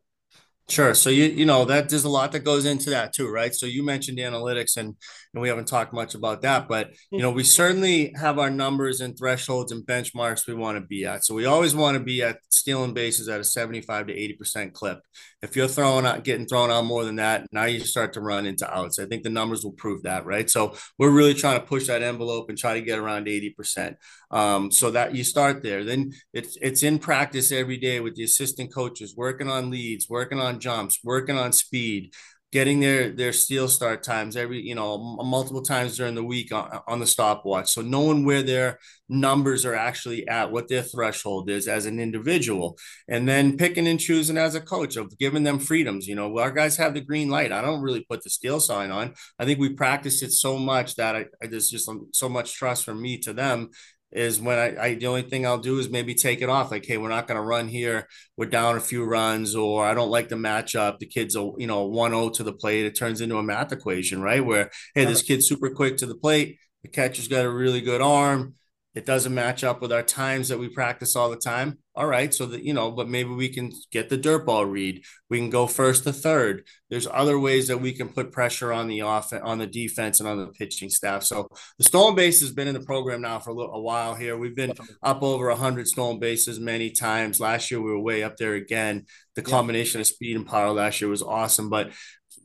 Sure. 0.69 0.95
So 0.95 1.11
you 1.11 1.27
you 1.27 1.47
know 1.47 1.65
that 1.67 1.89
there's 1.89 2.03
a 2.03 2.09
lot 2.09 2.33
that 2.33 2.41
goes 2.41 2.65
into 2.65 2.91
that 2.91 3.13
too, 3.13 3.31
right? 3.31 3.55
So 3.55 3.67
you 3.67 3.85
mentioned 3.85 4.19
analytics 4.19 4.77
and 4.77 4.97
and 5.33 5.43
we 5.43 5.49
haven't 5.49 5.69
talked 5.69 5.93
much 5.93 6.15
about 6.15 6.41
that, 6.43 6.67
but 6.67 6.93
you 7.13 7.21
know, 7.21 7.31
we 7.31 7.45
certainly 7.45 8.13
have 8.19 8.39
our 8.39 8.51
numbers 8.51 9.03
and 9.03 9.17
thresholds 9.17 9.71
and 9.71 9.87
benchmarks 9.87 10.47
we 10.49 10.55
want 10.55 10.79
to 10.79 10.81
be 10.85 11.05
at. 11.05 11.25
So 11.27 11.35
we 11.35 11.45
always 11.45 11.75
want 11.75 11.99
to 11.99 12.03
be 12.03 12.23
at 12.23 12.39
stealing 12.49 12.95
bases 12.95 13.29
at 13.29 13.39
a 13.39 13.45
75 13.45 14.07
to 14.07 14.15
80% 14.15 14.73
clip. 14.73 15.01
If 15.43 15.55
you're 15.55 15.69
throwing 15.69 16.07
out 16.07 16.25
getting 16.25 16.47
thrown 16.47 16.71
out 16.71 16.87
more 16.87 17.05
than 17.05 17.17
that, 17.17 17.47
now 17.53 17.65
you 17.65 17.81
start 17.81 18.15
to 18.15 18.21
run 18.23 18.47
into 18.47 18.69
outs. 18.75 18.99
I 18.99 19.05
think 19.05 19.25
the 19.25 19.31
numbers 19.31 19.63
will 19.63 19.73
prove 19.73 20.03
that, 20.05 20.25
right? 20.25 20.49
So 20.49 20.75
we're 20.99 21.11
really 21.11 21.35
trying 21.35 21.61
to 21.61 21.67
push 21.67 21.87
that 21.89 22.03
envelope 22.03 22.49
and 22.49 22.57
try 22.57 22.73
to 22.75 22.81
get 22.81 22.99
around 22.99 23.27
80%. 23.29 23.97
Um, 24.31 24.71
so 24.71 24.91
that 24.91 25.15
you 25.15 25.23
start 25.23 25.63
there. 25.63 25.85
Then 25.85 26.13
it's 26.33 26.57
it's 26.61 26.83
in 26.83 26.99
practice 26.99 27.53
every 27.53 27.77
day 27.77 28.01
with 28.01 28.17
the 28.17 28.25
assistant 28.25 28.75
coaches, 28.75 29.15
working 29.17 29.49
on 29.49 29.71
leads, 29.71 30.09
working 30.09 30.41
on 30.41 30.56
jumps, 30.61 31.01
working 31.05 31.37
on 31.37 31.53
speed 31.53 32.13
getting 32.53 32.81
their 32.81 33.11
their 33.11 33.33
steal 33.33 33.69
start 33.69 34.03
times 34.03 34.37
every 34.37 34.63
you 34.63 34.75
know 34.75 34.97
multiple 35.23 35.63
times 35.63 35.97
during 35.97 36.15
the 36.15 36.23
week 36.23 36.53
on, 36.53 36.81
on 36.87 37.01
the 37.01 37.07
stopwatch. 37.07 37.71
So 37.71 37.83
knowing 37.83 38.25
where 38.25 38.43
their 38.43 38.79
numbers 39.09 39.65
are 39.67 39.75
actually 39.75 40.27
at 40.29 40.51
what 40.51 40.69
their 40.69 40.83
threshold 40.83 41.51
is 41.51 41.69
as 41.69 41.87
an 41.87 42.01
individual 42.01 42.79
and 43.09 43.29
then 43.29 43.57
picking 43.57 43.87
and 43.87 44.01
choosing 44.01 44.39
as 44.39 44.55
a 44.55 44.61
coach 44.61 44.97
of 44.97 45.19
giving 45.19 45.45
them 45.45 45.59
freedoms 45.59 46.07
you 46.09 46.15
know 46.15 46.29
well, 46.29 46.45
our 46.45 46.51
guys 46.51 46.77
have 46.77 46.95
the 46.95 47.01
green 47.01 47.29
light. 47.29 47.53
I 47.53 47.63
don't 47.63 47.83
really 47.83 48.07
put 48.09 48.23
the 48.23 48.31
steal 48.31 48.61
sign 48.61 48.91
on. 48.91 49.15
I 49.39 49.45
think 49.45 49.59
we 49.59 49.75
practiced 49.75 50.23
it 50.23 50.33
so 50.33 50.57
much 50.57 50.95
that 50.97 51.17
I, 51.17 51.27
I 51.43 51.49
there's 51.49 51.69
just 51.69 51.91
so 52.13 52.29
much 52.29 52.55
trust 52.55 52.85
from 52.85 53.03
me 53.03 53.19
to 53.19 53.33
them 53.33 53.71
is 54.13 54.41
when 54.41 54.59
I, 54.59 54.83
I, 54.83 54.95
the 54.95 55.07
only 55.09 55.23
thing 55.23 55.47
I'll 55.47 55.59
do 55.59 55.79
is 55.79 55.91
maybe 55.91 56.15
take 56.15 56.41
it 56.41 56.49
off. 56.49 56.71
Like, 56.71 56.87
hey, 56.87 56.97
we're 56.97 57.09
not 57.09 57.27
going 57.27 57.37
to 57.37 57.43
run 57.43 57.69
here. 57.69 58.07
We're 58.37 58.47
down 58.47 58.77
a 58.77 58.81
few 58.81 59.05
runs, 59.05 59.55
or 59.55 59.85
I 59.85 59.95
don't 59.95 60.11
like 60.11 60.29
the 60.29 60.37
matchup. 60.37 60.99
The 60.99 61.07
kid's 61.07 61.37
a 61.37 61.51
you 61.59 61.67
know 61.67 61.85
one 61.85 62.13
zero 62.13 62.31
to 62.31 62.43
the 62.43 62.53
plate. 62.53 62.87
It 62.87 62.97
turns 62.97 63.21
into 63.21 63.37
a 63.37 63.43
math 63.43 63.73
equation, 63.73 64.23
right? 64.23 64.45
Where 64.45 64.71
hey, 64.95 65.05
this 65.05 65.23
kid's 65.23 65.49
super 65.49 65.71
quick 65.71 65.97
to 65.99 66.07
the 66.07 66.17
plate. 66.17 66.59
The 66.83 66.89
catcher's 66.89 67.29
got 67.29 67.45
a 67.45 67.51
really 67.51 67.81
good 67.81 68.01
arm 68.01 68.55
it 68.97 69.05
doesn't 69.05 69.35
match 69.35 69.63
up 69.63 69.83
with 69.83 69.93
our 69.93 70.03
times 70.03 70.49
that 70.49 70.59
we 70.59 70.71
practice 70.71 71.15
all 71.15 71.29
the 71.29 71.37
time. 71.37 71.79
All 71.95 72.07
right, 72.07 72.33
so 72.33 72.47
that 72.47 72.63
you 72.63 72.73
know, 72.73 72.91
but 72.91 73.11
maybe 73.11 73.29
we 73.29 73.51
can 73.51 73.71
get 73.93 74.09
the 74.09 74.17
dirt 74.17 74.47
ball 74.47 74.65
read. 74.65 75.05
We 75.29 75.39
can 75.39 75.51
go 75.51 75.67
first 75.67 76.05
to 76.05 76.15
third. 76.15 76.67
There's 76.89 77.07
other 77.07 77.39
ways 77.39 77.69
that 77.69 77.81
we 77.81 77.93
can 77.93 78.09
put 78.09 78.33
pressure 78.33 78.73
on 78.73 78.89
the 78.89 79.03
off 79.03 79.35
on 79.35 79.59
the 79.59 79.67
defense 79.67 80.21
and 80.21 80.29
on 80.29 80.39
the 80.39 80.47
pitching 80.47 80.89
staff. 80.89 81.25
So 81.25 81.49
the 81.77 81.85
stolen 81.85 82.15
base 82.15 82.41
has 82.41 82.53
been 82.53 82.69
in 82.69 82.75
the 82.75 82.87
program 82.87 83.21
now 83.21 83.39
for 83.39 83.51
a, 83.51 83.55
little, 83.55 83.75
a 83.75 83.81
while 83.81 84.15
here. 84.15 84.37
We've 84.39 84.57
been 84.57 84.73
up 85.03 85.23
over 85.23 85.49
100 85.49 85.87
stolen 85.87 86.19
bases 86.19 86.59
many 86.59 86.91
times. 86.91 87.39
Last 87.39 87.71
year 87.71 87.83
we 87.83 87.91
were 87.91 88.01
way 88.01 88.23
up 88.23 88.39
there 88.39 88.55
again. 88.55 89.05
The 89.35 89.43
combination 89.43 90.01
of 90.01 90.07
speed 90.07 90.37
and 90.37 90.47
power 90.47 90.73
last 90.73 91.03
year 91.03 91.11
was 91.11 91.23
awesome, 91.23 91.69
but 91.69 91.93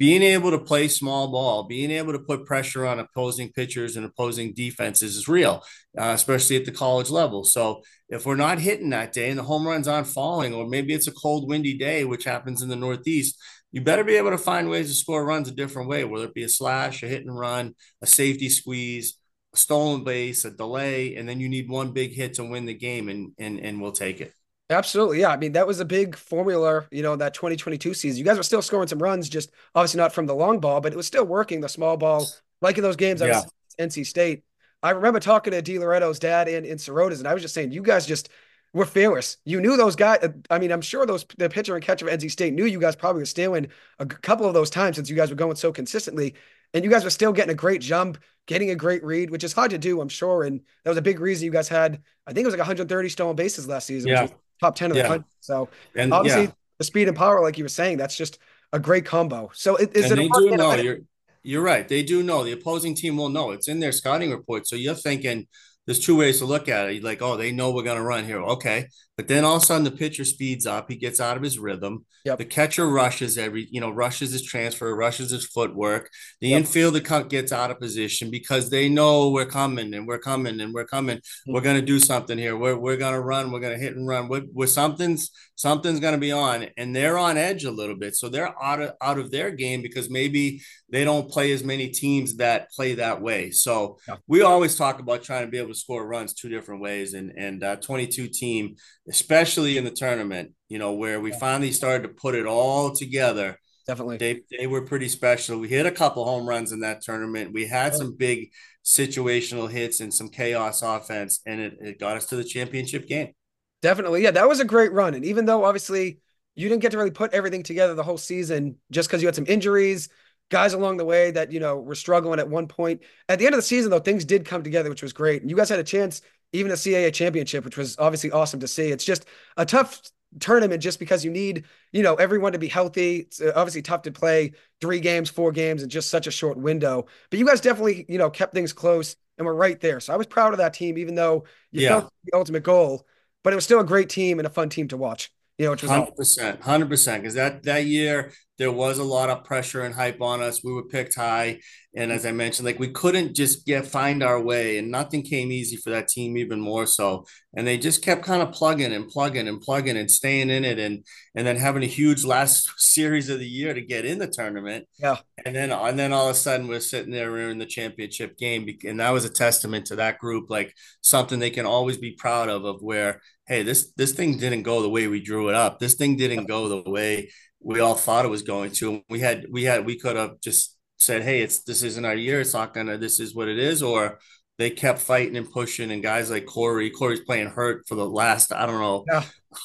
being 0.02 0.24
able 0.24 0.50
to 0.50 0.58
play 0.58 0.88
small 0.88 1.28
ball, 1.28 1.66
being 1.66 1.92
able 1.92 2.12
to 2.12 2.18
put 2.18 2.44
pressure 2.44 2.88
on 2.88 2.98
opposing 2.98 3.52
pitchers 3.52 3.96
and 3.96 4.04
opposing 4.04 4.52
defenses 4.52 5.16
is 5.16 5.28
real, 5.28 5.64
uh, 5.96 6.06
especially 6.06 6.56
at 6.56 6.66
the 6.66 6.72
college 6.72 7.12
level. 7.12 7.44
So 7.44 7.84
if 8.10 8.26
we're 8.26 8.36
not 8.36 8.58
hitting 8.58 8.90
that 8.90 9.14
day 9.14 9.30
and 9.30 9.38
the 9.38 9.44
home 9.44 9.64
runs 9.64 9.88
aren't 9.88 10.08
falling, 10.08 10.56
or 10.56 10.66
maybe 10.66 10.96
it's 10.96 11.06
a 11.06 11.12
cold, 11.12 11.48
windy 11.48 11.78
day, 11.78 12.04
which 12.04 12.24
happens 12.24 12.64
in 12.64 12.70
the 12.70 12.76
Northeast, 12.76 13.38
you 13.72 13.82
better 13.82 14.04
be 14.04 14.16
able 14.16 14.32
to 14.32 14.40
find 14.40 14.72
ways 14.72 14.90
to 14.90 14.96
score 14.96 15.24
runs 15.24 15.48
a 15.48 15.54
different 15.54 15.88
way, 15.88 16.04
whether 16.04 16.26
it 16.26 16.34
be 16.34 16.46
a 16.46 16.50
slash, 16.50 17.04
a 17.04 17.08
hit 17.08 17.24
and 17.24 17.38
run, 17.38 17.76
a 18.02 18.08
safety 18.08 18.50
squeeze, 18.50 19.20
a 19.54 19.58
stolen 19.58 20.04
base, 20.04 20.46
a 20.46 20.50
delay, 20.50 21.16
and 21.16 21.30
then 21.30 21.40
you 21.40 21.48
need 21.48 21.70
one 21.70 21.92
big 21.92 22.12
hit 22.12 22.34
to 22.34 22.44
win 22.44 22.66
the 22.66 22.74
game, 22.74 23.08
and 23.08 23.34
and 23.38 23.60
and 23.60 23.80
we'll 23.80 23.92
take 23.92 24.20
it. 24.20 24.34
Absolutely. 24.72 25.20
Yeah. 25.20 25.30
I 25.30 25.38
mean, 25.38 25.52
that 25.52 25.68
was 25.68 25.80
a 25.80 25.86
big 25.86 26.16
formula, 26.16 26.88
you 26.92 27.04
know, 27.04 27.16
that 27.18 27.34
2022 27.34 27.94
season. 27.94 28.18
You 28.18 28.24
guys 28.24 28.38
were 28.38 28.44
still 28.44 28.62
scoring 28.62 28.88
some 28.88 29.00
runs, 29.00 29.28
just 29.28 29.52
obviously 29.76 30.00
not 30.00 30.14
from 30.14 30.26
the 30.26 30.34
long 30.34 30.60
ball, 30.60 30.80
but 30.80 30.94
it 30.94 30.96
was 30.96 31.06
still 31.06 31.26
working 31.26 31.60
the 31.60 31.70
small 31.70 31.98
ball, 31.98 32.26
like 32.62 32.78
in 32.78 32.84
those 32.84 32.96
games 32.96 33.22
yeah. 33.22 33.44
NC 33.80 34.06
State. 34.06 34.44
I 34.82 34.92
remember 34.92 35.20
talking 35.20 35.52
to 35.52 35.62
D. 35.62 35.76
DiLoretto's 35.76 36.20
dad 36.20 36.48
and 36.48 36.66
in 36.66 36.78
Sirota's, 36.78 37.20
and 37.20 37.28
I 37.28 37.34
was 37.34 37.44
just 37.44 37.54
saying, 37.54 37.72
you 37.72 37.84
guys 37.84 38.08
just 38.08 38.30
were 38.74 38.86
fearless. 38.86 39.38
You 39.46 39.60
knew 39.60 39.76
those 39.76 39.96
guys. 39.96 40.26
I 40.50 40.58
mean, 40.58 40.72
I'm 40.72 40.82
sure 40.82 41.06
those 41.06 41.26
the 41.38 41.50
pitcher 41.50 41.76
and 41.76 41.84
catcher 41.84 42.08
of 42.08 42.20
NC 42.20 42.32
State 42.32 42.54
knew 42.54 42.66
you 42.66 42.80
guys 42.80 42.96
probably 42.96 43.22
were 43.22 43.26
stealing 43.26 43.68
a 44.00 44.06
couple 44.06 44.48
of 44.48 44.54
those 44.54 44.70
times 44.70 44.96
since 44.96 45.10
you 45.10 45.16
guys 45.16 45.30
were 45.30 45.36
going 45.36 45.58
so 45.58 45.72
consistently. 45.72 46.36
And 46.74 46.86
you 46.86 46.90
guys 46.90 47.04
were 47.04 47.10
still 47.10 47.34
getting 47.34 47.52
a 47.52 47.56
great 47.56 47.82
jump, 47.82 48.18
getting 48.48 48.70
a 48.72 48.76
great 48.76 49.04
read, 49.04 49.30
which 49.30 49.44
is 49.44 49.52
hard 49.52 49.72
to 49.72 49.78
do, 49.78 50.00
I'm 50.00 50.08
sure. 50.08 50.44
And 50.44 50.62
that 50.84 50.90
was 50.90 50.98
a 50.98 51.02
big 51.02 51.20
reason 51.20 51.46
you 51.46 51.52
guys 51.52 51.68
had, 51.68 52.02
I 52.26 52.32
think 52.32 52.46
it 52.46 52.48
was 52.48 52.54
like 52.54 52.60
130 52.60 53.10
stolen 53.10 53.36
bases 53.36 53.68
last 53.68 53.88
season, 53.88 54.10
yeah 54.10 54.28
top 54.62 54.76
10 54.76 54.92
of 54.92 54.98
the 54.98 55.04
country. 55.04 55.26
So 55.42 55.68
and, 55.96 56.14
obviously 56.14 56.44
yeah. 56.44 56.52
the 56.78 56.84
speed 56.86 57.08
and 57.08 57.18
power, 57.18 57.42
like 57.42 57.58
you 57.58 57.66
were 57.66 57.70
saying, 57.70 57.98
that's 57.98 58.16
just 58.16 58.40
a 58.72 58.80
great 58.80 59.06
combo. 59.06 59.52
So 59.54 59.76
is 59.76 59.88
and 59.88 59.98
it 59.98 60.16
they 60.16 60.28
do 60.28 60.56
know 60.56 60.74
you're 60.76 61.00
you're 61.44 61.64
right. 61.64 61.88
They 61.88 62.04
do 62.04 62.22
know 62.22 62.44
the 62.44 62.52
opposing 62.52 62.94
team 62.96 63.18
will 63.18 63.30
know 63.30 63.52
it's 63.52 63.68
in 63.68 63.80
their 63.80 63.92
scouting 63.92 64.32
report. 64.32 64.68
So 64.68 64.76
you're 64.76 64.94
thinking 64.94 65.48
there's 65.86 66.00
two 66.00 66.16
ways 66.16 66.38
to 66.40 66.46
look 66.46 66.70
at 66.70 66.90
it. 66.90 66.96
You're 66.96 67.04
like, 67.04 67.22
oh, 67.22 67.36
they 67.36 67.52
know 67.52 67.72
we're 67.72 67.84
gonna 67.84 68.04
run 68.04 68.26
here. 68.26 68.42
Okay. 68.42 68.88
But 69.22 69.28
then 69.28 69.46
all 69.46 69.58
of 69.58 69.62
a 69.62 69.66
sudden 69.68 69.84
the 69.84 69.92
pitcher 69.92 70.26
speeds 70.26 70.66
up. 70.66 70.90
He 70.90 70.96
gets 70.96 71.22
out 71.22 71.38
of 71.38 71.44
his 71.44 71.60
rhythm. 71.60 72.08
Yep. 72.26 72.40
The 72.40 72.46
catcher 72.46 72.88
rushes 72.88 73.38
every, 73.38 73.68
you 73.70 73.80
know, 73.80 73.92
rushes 73.92 74.32
his 74.32 74.42
transfer, 74.42 74.96
rushes 74.96 75.30
his 75.30 75.46
footwork. 75.46 76.10
The 76.40 76.50
Yep. 76.50 76.64
infielder 76.64 77.30
gets 77.30 77.52
out 77.52 77.70
of 77.70 77.80
position 77.80 78.32
because 78.32 78.72
they 78.72 78.90
know 78.90 79.30
we're 79.30 79.46
coming 79.46 79.94
and 79.94 80.08
we're 80.08 80.18
coming 80.18 80.60
and 80.60 80.74
we're 80.74 80.86
coming. 80.88 81.18
Mm-hmm. 81.18 81.54
We're 81.54 81.62
gonna 81.62 81.84
do 81.84 82.00
something 82.00 82.36
here. 82.40 82.58
We're 82.58 82.78
we're 82.78 82.98
gonna 82.98 83.22
run. 83.22 83.52
We're 83.52 83.60
gonna 83.60 83.78
hit 83.78 83.96
and 83.96 84.08
run. 84.08 84.28
We're, 84.28 84.44
we're 84.52 84.66
something's 84.66 85.30
something's 85.56 86.00
gonna 86.00 86.18
be 86.18 86.32
on, 86.32 86.66
and 86.78 86.96
they're 86.96 87.20
on 87.20 87.38
edge 87.38 87.64
a 87.66 87.72
little 87.72 87.96
bit. 87.96 88.16
So 88.16 88.28
they're 88.28 88.56
out 88.64 88.82
of 88.82 88.94
out 89.02 89.20
of 89.20 89.30
their 89.30 89.52
game 89.52 89.84
because 89.84 90.10
maybe 90.10 90.62
they 90.90 91.04
don't 91.06 91.30
play 91.30 91.52
as 91.54 91.64
many 91.64 91.90
teams 91.90 92.38
that 92.38 92.72
play 92.72 92.96
that 92.96 93.22
way. 93.22 93.52
So 93.52 93.98
Yeah. 94.08 94.16
we 94.28 94.42
always 94.42 94.76
talk 94.76 95.00
about 95.00 95.24
trying 95.24 95.46
to 95.46 95.52
be 95.52 95.58
able 95.60 95.70
to 95.70 95.76
score 95.76 96.06
runs 96.08 96.34
two 96.34 96.50
different 96.50 96.82
ways, 96.82 97.14
and 97.14 97.32
and 97.38 97.64
uh, 97.64 97.76
22 97.78 98.28
team, 98.28 98.76
especially 99.12 99.78
in 99.78 99.84
the 99.84 99.92
tournament, 99.92 100.54
you 100.70 100.80
know, 100.80 100.94
where 100.94 101.20
we 101.20 101.32
finally 101.34 101.72
started 101.74 102.04
to 102.04 102.10
put 102.10 102.34
it 102.34 102.46
all 102.46 102.96
together. 102.96 103.58
Definitely. 103.86 104.18
They 104.18 104.42
they 104.58 104.68
were 104.68 104.84
pretty 104.84 105.10
special. 105.10 105.60
We 105.60 105.68
hit 105.68 105.86
a 105.86 105.92
couple 105.92 106.24
home 106.24 106.48
runs 106.48 106.72
in 106.72 106.80
that 106.80 107.02
tournament. 107.02 107.52
We 107.54 107.68
had 107.68 107.94
some 107.94 108.16
big 108.16 108.52
situational 108.86 109.70
hits 109.70 110.00
and 110.00 110.14
some 110.14 110.30
chaos 110.30 110.82
offense, 110.82 111.42
and 111.46 111.60
it, 111.60 111.74
it 111.82 112.00
got 112.00 112.16
us 112.16 112.28
to 112.28 112.38
the 112.38 112.44
championship 112.46 113.06
game. 113.08 113.34
Definitely. 113.82 114.24
Yeah, 114.24 114.32
that 114.32 114.48
was 114.48 114.62
a 114.62 114.66
great 114.66 114.94
run. 114.94 115.14
And 115.14 115.26
even 115.26 115.46
though 115.46 115.66
obviously 115.66 116.20
you 116.56 116.70
didn't 116.70 116.82
get 116.82 116.92
to 116.92 116.98
really 116.98 117.12
put 117.12 117.34
everything 117.34 117.64
together 117.64 117.96
the 117.96 118.04
whole 118.04 118.18
season 118.18 118.78
just 118.92 119.10
because 119.10 119.22
you 119.22 119.28
had 119.28 119.36
some 119.36 119.48
injuries, 119.48 120.08
guys 120.50 120.74
along 120.74 120.98
the 120.98 121.06
way 121.06 121.32
that, 121.32 121.52
you 121.52 121.60
know, 121.60 121.78
were 121.78 121.96
struggling 121.96 122.40
at 122.40 122.50
one 122.50 122.68
point. 122.68 123.02
At 123.28 123.40
the 123.40 123.46
end 123.46 123.56
of 123.56 123.58
the 123.58 123.64
season, 123.64 123.90
though, 123.90 124.00
things 124.00 124.24
did 124.24 124.46
come 124.46 124.64
together, 124.64 124.90
which 124.90 125.02
was 125.02 125.14
great. 125.14 125.42
And 125.42 125.50
you 125.50 125.58
guys 125.58 125.70
had 125.70 125.80
a 125.80 125.84
chance, 125.84 126.22
even 126.54 126.72
a 126.72 126.78
CAA 126.78 127.12
championship, 127.12 127.66
which 127.66 127.78
was 127.78 127.98
obviously 127.98 128.32
awesome 128.32 128.60
to 128.62 128.68
see. 128.68 128.92
It's 128.92 129.06
just 129.06 129.26
a 129.58 129.66
tough 129.66 130.02
tournament 130.40 130.82
just 130.82 131.00
because 131.00 131.26
you 131.26 131.32
need, 131.32 131.66
you 131.92 132.04
know, 132.04 132.16
everyone 132.16 132.54
to 132.54 132.60
be 132.60 132.68
healthy. 132.68 133.18
It's 133.22 133.42
uh, 133.42 133.52
obviously 133.56 133.82
tough 133.82 134.04
to 134.04 134.12
play 134.12 134.54
three 134.80 135.00
games, 135.00 135.30
four 135.30 135.52
games 135.52 135.84
in 135.84 135.90
just 135.90 136.10
such 136.10 136.28
a 136.28 136.32
short 136.32 136.58
window. 136.58 137.06
But 137.30 137.40
you 137.40 137.46
guys 137.46 137.62
definitely, 137.62 138.06
you 138.08 138.18
know, 138.18 138.30
kept 138.30 138.54
things 138.54 138.74
close 138.74 139.16
and 139.38 139.46
were 139.46 139.56
right 139.56 139.80
there. 139.80 140.00
So 140.00 140.14
I 140.14 140.18
was 140.18 140.28
proud 140.28 140.54
of 140.54 140.60
that 140.60 140.74
team, 140.74 140.98
even 140.98 141.16
though 141.16 141.46
you 141.72 141.82
Yeah. 141.82 141.82
felt 141.82 142.12
the 142.26 142.38
ultimate 142.38 142.64
goal 142.64 143.06
but 143.44 143.54
it 143.54 143.56
was 143.56 143.64
still 143.66 143.80
a 143.80 143.84
great 143.84 144.08
team 144.08 144.38
and 144.38 144.46
a 144.46 144.52
fun 144.52 144.70
team 144.70 144.88
to 144.90 144.96
watch. 144.98 145.32
You 145.62 145.68
know, 145.68 145.72
which 145.74 145.84
was 145.84 145.92
Hundred 145.92 146.16
percent, 146.16 146.62
hundred 146.64 146.90
percent. 146.90 147.22
Because 147.22 147.36
that 147.36 147.62
that 147.66 147.86
year 147.86 148.32
there 148.58 148.72
was 148.72 148.98
a 148.98 149.04
lot 149.04 149.30
of 149.30 149.44
pressure 149.44 149.82
and 149.82 149.94
hype 149.94 150.20
on 150.20 150.42
us. 150.42 150.64
We 150.64 150.74
were 150.74 150.88
picked 150.88 151.14
high, 151.14 151.60
and 151.96 152.12
as 152.12 152.26
I 152.26 152.32
mentioned, 152.32 152.66
like 152.66 152.80
we 152.80 152.90
couldn't 152.90 153.36
just 153.36 153.64
get 153.64 153.86
find 153.86 154.24
our 154.24 154.42
way, 154.42 154.80
and 154.80 154.90
nothing 154.90 155.22
came 155.22 155.52
easy 155.52 155.78
for 155.78 155.92
that 155.92 156.08
team, 156.08 156.36
even 156.36 156.60
more 156.60 156.88
so. 156.88 157.26
And 157.56 157.68
they 157.68 157.78
just 157.78 158.02
kept 158.02 158.24
kind 158.24 158.42
of 158.42 158.54
plugging 158.54 158.92
and 158.92 159.08
plugging 159.08 159.48
and 159.48 159.62
plugging 159.62 159.98
and 159.98 160.10
staying 160.10 160.50
in 160.50 160.66
it, 160.66 160.80
and 160.80 161.06
and 161.36 161.46
then 161.46 161.58
having 161.58 161.84
a 161.84 161.86
huge 161.86 162.26
last 162.26 162.72
series 162.78 163.30
of 163.30 163.38
the 163.38 163.48
year 163.48 163.76
to 163.76 163.82
get 163.82 164.04
in 164.04 164.18
the 164.18 164.28
tournament. 164.28 164.88
Yeah. 164.98 165.18
And 165.46 165.56
then 165.56 165.72
and 165.72 166.00
then 166.00 166.12
all 166.12 166.28
of 166.28 166.36
a 166.36 166.40
sudden 166.40 166.68
we're 166.68 166.80
sitting 166.80 167.12
there 167.12 167.32
we're 167.32 167.52
in 167.52 167.60
the 167.60 167.68
championship 167.68 168.36
game, 168.36 168.68
and 168.84 169.00
that 169.00 169.12
was 169.12 169.26
a 169.26 169.30
testament 169.30 169.86
to 169.88 169.98
that 169.98 170.18
group, 170.18 170.50
like 170.50 170.74
something 171.02 171.38
they 171.38 171.52
can 171.52 171.68
always 171.68 171.98
be 171.98 172.14
proud 172.14 172.50
of, 172.50 172.66
of 172.66 172.82
where 172.82 173.22
hey, 173.52 173.64
this 173.64 173.92
this 173.98 174.14
thing 174.14 174.38
didn't 174.38 174.64
go 174.64 174.82
the 174.82 174.90
way 174.90 175.08
we 175.08 175.22
drew 175.22 175.50
it 175.50 175.56
up. 175.56 175.80
This 175.80 175.96
thing 175.96 176.16
didn't 176.16 176.46
go 176.46 176.70
the 176.70 176.90
way 176.90 177.30
we 177.60 177.80
all 177.82 177.96
thought 177.96 178.26
it 178.26 178.30
was 178.38 178.44
going 178.44 178.72
to. 178.80 179.02
We 179.10 179.20
had 179.20 179.46
we 179.52 179.64
had 179.66 179.86
we 179.86 180.00
could 180.00 180.16
have 180.16 180.40
just 180.42 180.78
said, 180.98 181.22
hey, 181.24 181.42
it's 181.42 181.64
this 181.64 181.84
isn't 181.84 182.06
our 182.06 182.16
year. 182.16 182.40
It's 182.42 182.54
not 182.54 182.74
gonna. 182.74 182.98
This 182.98 183.20
is 183.20 183.36
what 183.36 183.48
it 183.50 183.60
is. 183.60 183.84
Or 183.84 184.20
they 184.58 184.70
kept 184.70 185.00
fighting 185.00 185.36
and 185.38 185.52
pushing. 185.52 185.92
And 185.92 186.02
guys 186.04 186.30
like 186.30 186.46
Corey, 186.46 186.90
Corey's 186.92 187.22
playing 187.30 187.50
hurt 187.50 187.84
for 187.88 187.96
the 187.96 188.08
last 188.22 188.54
I 188.54 188.66
don't 188.66 188.80
know 188.80 189.04
Yeah. 189.12 189.24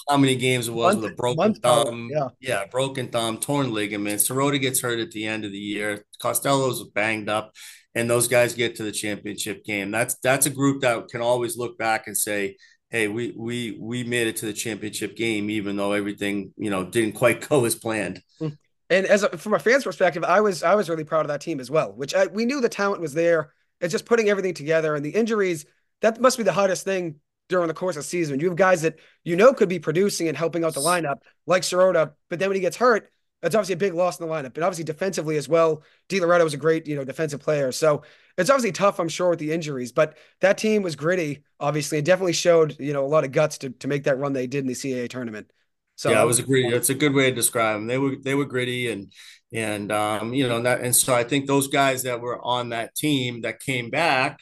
how 0.09 0.17
many 0.17 0.35
games 0.37 0.67
it 0.69 0.75
was 0.75 0.95
Month- 0.97 1.05
with 1.05 1.13
a 1.13 1.17
broken 1.17 1.55
thumb. 1.55 2.09
yeah. 2.11 2.29
yeah, 2.41 2.65
broken 2.67 3.09
thumb, 3.09 3.39
torn 3.39 3.73
ligaments. 3.73 4.29
Sirota 4.29 4.61
gets 4.61 4.81
hurt 4.81 4.99
at 4.99 5.11
the 5.13 5.27
end 5.27 5.45
of 5.45 5.53
the 5.53 5.59
year. 5.59 6.05
Costello's 6.21 6.83
banged 6.95 7.29
up. 7.29 7.53
And 7.95 8.11
those 8.11 8.29
guys 8.29 8.53
get 8.53 8.77
to 8.77 8.83
the 8.83 8.93
championship 8.93 9.65
game. 9.65 9.91
That's 9.91 10.17
that's 10.23 10.45
a 10.45 10.51
group 10.51 10.83
that 10.83 11.09
can 11.09 11.23
always 11.23 11.57
look 11.57 11.79
back 11.79 12.07
and 12.07 12.17
say, 12.17 12.57
hey, 12.91 13.09
we 13.09 13.35
we 13.37 13.79
we 13.81 14.05
made 14.05 14.27
it 14.27 14.37
to 14.37 14.47
the 14.47 14.53
championship 14.53 15.17
game, 15.17 15.51
even 15.51 15.77
though 15.77 15.93
everything 15.93 16.53
you 16.57 16.71
know 16.71 16.85
didn't 16.85 17.13
quite 17.13 17.41
go 17.49 17.65
as 17.65 17.75
planned. 17.75 18.23
Mm. 18.41 18.57
And 18.89 19.07
as 19.07 19.25
a, 19.25 19.37
from 19.37 19.55
a 19.55 19.59
fan's 19.59 19.85
perspective, 19.85 20.25
I 20.25 20.41
was 20.41 20.63
I 20.63 20.75
was 20.75 20.89
really 20.89 21.05
proud 21.05 21.23
of 21.23 21.29
that 21.29 21.41
team 21.41 21.61
as 21.61 21.71
well. 21.71 21.93
Which 21.93 22.15
I, 22.15 22.27
we 22.27 22.45
knew 22.45 22.61
the 22.61 22.69
talent 22.69 23.01
was 23.01 23.15
there. 23.15 23.53
It's 23.81 23.93
just 23.93 24.07
putting 24.07 24.29
everything 24.29 24.55
together 24.55 24.95
and 24.95 25.05
the 25.05 25.11
injuries. 25.11 25.67
That 26.03 26.21
must 26.21 26.37
be 26.37 26.45
the 26.45 26.53
hardest 26.53 26.85
thing 26.85 27.17
during 27.49 27.69
the 27.69 27.75
course 27.75 27.97
of 27.97 28.03
the 28.03 28.09
season. 28.09 28.41
You 28.41 28.49
have 28.49 28.57
guys 28.57 28.83
that 28.83 28.97
you 29.25 29.37
know 29.37 29.53
could 29.53 29.69
be 29.69 29.79
producing 29.79 30.29
and 30.29 30.37
helping 30.37 30.65
out 30.65 30.75
the 30.75 30.81
lineup, 30.81 31.19
like 31.47 31.63
Sirota, 31.63 32.13
but 32.29 32.39
then 32.39 32.49
when 32.49 32.57
he 32.57 32.61
gets 32.61 32.77
hurt, 32.77 33.11
that's 33.47 33.55
obviously 33.55 33.75
a 33.75 33.77
big 33.77 33.95
loss 33.95 34.19
in 34.19 34.27
the 34.27 34.35
lineup. 34.35 34.57
And 34.57 34.65
obviously 34.65 34.83
defensively 34.83 35.37
as 35.37 35.49
well, 35.49 35.85
Di 36.09 36.19
Loretto 36.19 36.43
was 36.43 36.55
a 36.55 36.57
great 36.57 36.89
you 36.89 36.97
know 36.97 37.05
defensive 37.05 37.41
player. 37.41 37.71
So 37.71 38.03
it's 38.37 38.51
obviously 38.51 38.73
tough, 38.73 38.99
I'm 38.99 39.09
sure, 39.09 39.31
with 39.31 39.39
the 39.39 39.53
injuries. 39.53 39.93
But 39.93 40.19
that 40.41 40.59
team 40.59 40.83
was 40.83 40.97
gritty, 40.97 41.45
obviously, 41.61 41.99
and 41.99 42.05
definitely 42.05 42.33
showed 42.33 42.75
you 42.81 42.93
know 42.93 43.05
a 43.05 43.07
lot 43.07 43.23
of 43.23 43.31
guts 43.31 43.59
to 43.59 43.71
to 43.71 43.87
make 43.87 44.03
that 44.03 44.19
run 44.19 44.33
they 44.33 44.49
did 44.49 44.65
in 44.65 44.67
the 44.67 44.73
CAA 44.73 45.09
tournament. 45.09 45.49
So 45.95 46.11
yeah, 46.11 46.25
it 46.25 46.27
was 46.27 46.41
a 46.41 46.43
great. 46.43 46.73
It's 46.73 46.91
a 46.91 46.95
good 46.95 47.15
way 47.15 47.31
to 47.31 47.37
describe 47.37 47.77
them. 47.77 47.87
They 47.87 47.99
were 47.99 48.17
they 48.21 48.35
were 48.35 48.47
gritty 48.47 48.91
and 48.91 49.13
and 49.53 49.93
um, 49.93 50.35
you 50.35 50.49
know 50.49 50.61
that 50.63 50.81
and 50.81 50.95
so 50.95 51.15
I 51.15 51.23
think 51.23 51.47
those 51.47 51.69
guys 51.69 52.03
that 52.03 52.21
were 52.21 52.45
on 52.45 52.71
that 52.71 52.97
team 52.97 53.43
that 53.43 53.61
came 53.61 53.91
back. 53.91 54.41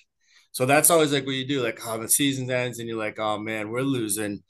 So 0.53 0.65
that's 0.65 0.89
always 0.89 1.13
like 1.13 1.27
what 1.27 1.35
you 1.35 1.47
do. 1.47 1.63
Like, 1.63 1.79
oh, 1.87 2.01
the 2.01 2.09
season 2.09 2.51
ends 2.51 2.79
and 2.79 2.89
you're 2.89 2.97
like, 2.97 3.19
oh 3.19 3.39
man, 3.39 3.69
we're 3.69 3.83
losing. 3.83 4.45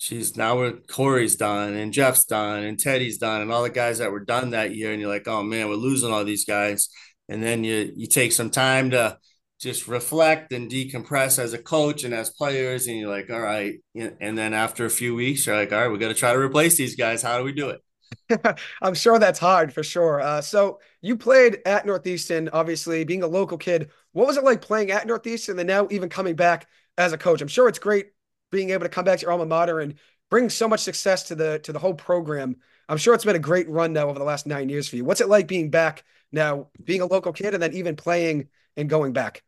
She's 0.00 0.34
now 0.34 0.72
Corey's 0.88 1.36
done 1.36 1.74
and 1.74 1.92
Jeff's 1.92 2.24
done 2.24 2.64
and 2.64 2.78
Teddy's 2.78 3.18
done 3.18 3.42
and 3.42 3.52
all 3.52 3.62
the 3.62 3.68
guys 3.68 3.98
that 3.98 4.10
were 4.10 4.24
done 4.24 4.50
that 4.50 4.74
year. 4.74 4.92
And 4.92 5.00
you're 5.00 5.10
like, 5.10 5.28
oh 5.28 5.42
man, 5.42 5.68
we're 5.68 5.74
losing 5.74 6.10
all 6.10 6.24
these 6.24 6.46
guys. 6.46 6.88
And 7.28 7.42
then 7.42 7.64
you 7.64 7.92
you 7.94 8.06
take 8.06 8.32
some 8.32 8.48
time 8.48 8.92
to 8.92 9.18
just 9.60 9.88
reflect 9.88 10.54
and 10.54 10.70
decompress 10.70 11.38
as 11.38 11.52
a 11.52 11.58
coach 11.58 12.04
and 12.04 12.14
as 12.14 12.30
players. 12.30 12.86
And 12.86 12.96
you're 12.96 13.10
like, 13.10 13.28
all 13.28 13.42
right. 13.42 13.74
And 13.94 14.38
then 14.38 14.54
after 14.54 14.86
a 14.86 14.90
few 14.90 15.14
weeks, 15.14 15.44
you're 15.44 15.54
like, 15.54 15.70
all 15.70 15.82
right, 15.82 15.88
we 15.88 15.98
got 15.98 16.08
to 16.08 16.14
try 16.14 16.32
to 16.32 16.38
replace 16.38 16.78
these 16.78 16.96
guys. 16.96 17.20
How 17.20 17.36
do 17.36 17.44
we 17.44 17.52
do 17.52 17.68
it? 17.68 18.58
I'm 18.80 18.94
sure 18.94 19.18
that's 19.18 19.38
hard 19.38 19.70
for 19.70 19.82
sure. 19.82 20.22
Uh, 20.22 20.40
so 20.40 20.80
you 21.02 21.14
played 21.14 21.58
at 21.66 21.84
Northeastern, 21.84 22.48
obviously 22.54 23.04
being 23.04 23.22
a 23.22 23.26
local 23.26 23.58
kid. 23.58 23.90
What 24.12 24.26
was 24.26 24.38
it 24.38 24.44
like 24.44 24.62
playing 24.62 24.92
at 24.92 25.06
Northeastern 25.06 25.58
and 25.58 25.68
now 25.68 25.88
even 25.90 26.08
coming 26.08 26.36
back 26.36 26.68
as 26.96 27.12
a 27.12 27.18
coach? 27.18 27.42
I'm 27.42 27.48
sure 27.48 27.68
it's 27.68 27.78
great 27.78 28.12
being 28.50 28.70
able 28.70 28.84
to 28.84 28.88
come 28.88 29.04
back 29.04 29.18
to 29.18 29.22
your 29.22 29.32
alma 29.32 29.46
mater 29.46 29.80
and 29.80 29.94
bring 30.30 30.48
so 30.48 30.68
much 30.68 30.80
success 30.80 31.24
to 31.24 31.34
the 31.34 31.58
to 31.60 31.72
the 31.72 31.78
whole 31.78 31.94
program. 31.94 32.56
I'm 32.88 32.98
sure 32.98 33.14
it's 33.14 33.24
been 33.24 33.36
a 33.36 33.40
great 33.40 33.68
run 33.68 33.92
now 33.92 34.08
over 34.08 34.18
the 34.18 34.24
last 34.24 34.46
nine 34.46 34.68
years 34.68 34.88
for 34.88 34.96
you. 34.96 35.04
What's 35.04 35.20
it 35.20 35.28
like 35.28 35.46
being 35.46 35.70
back 35.70 36.04
now, 36.32 36.68
being 36.82 37.00
a 37.00 37.06
local 37.06 37.32
kid, 37.32 37.54
and 37.54 37.62
then 37.62 37.74
even 37.74 37.96
playing 37.96 38.48
and 38.76 38.88
going 38.88 39.12
back? 39.12 39.42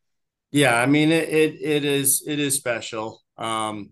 Yeah, 0.50 0.76
I 0.76 0.86
mean 0.86 1.10
it 1.10 1.28
it, 1.28 1.60
it 1.60 1.84
is 1.84 2.22
it 2.26 2.38
is 2.38 2.54
special. 2.56 3.22
Um, 3.38 3.90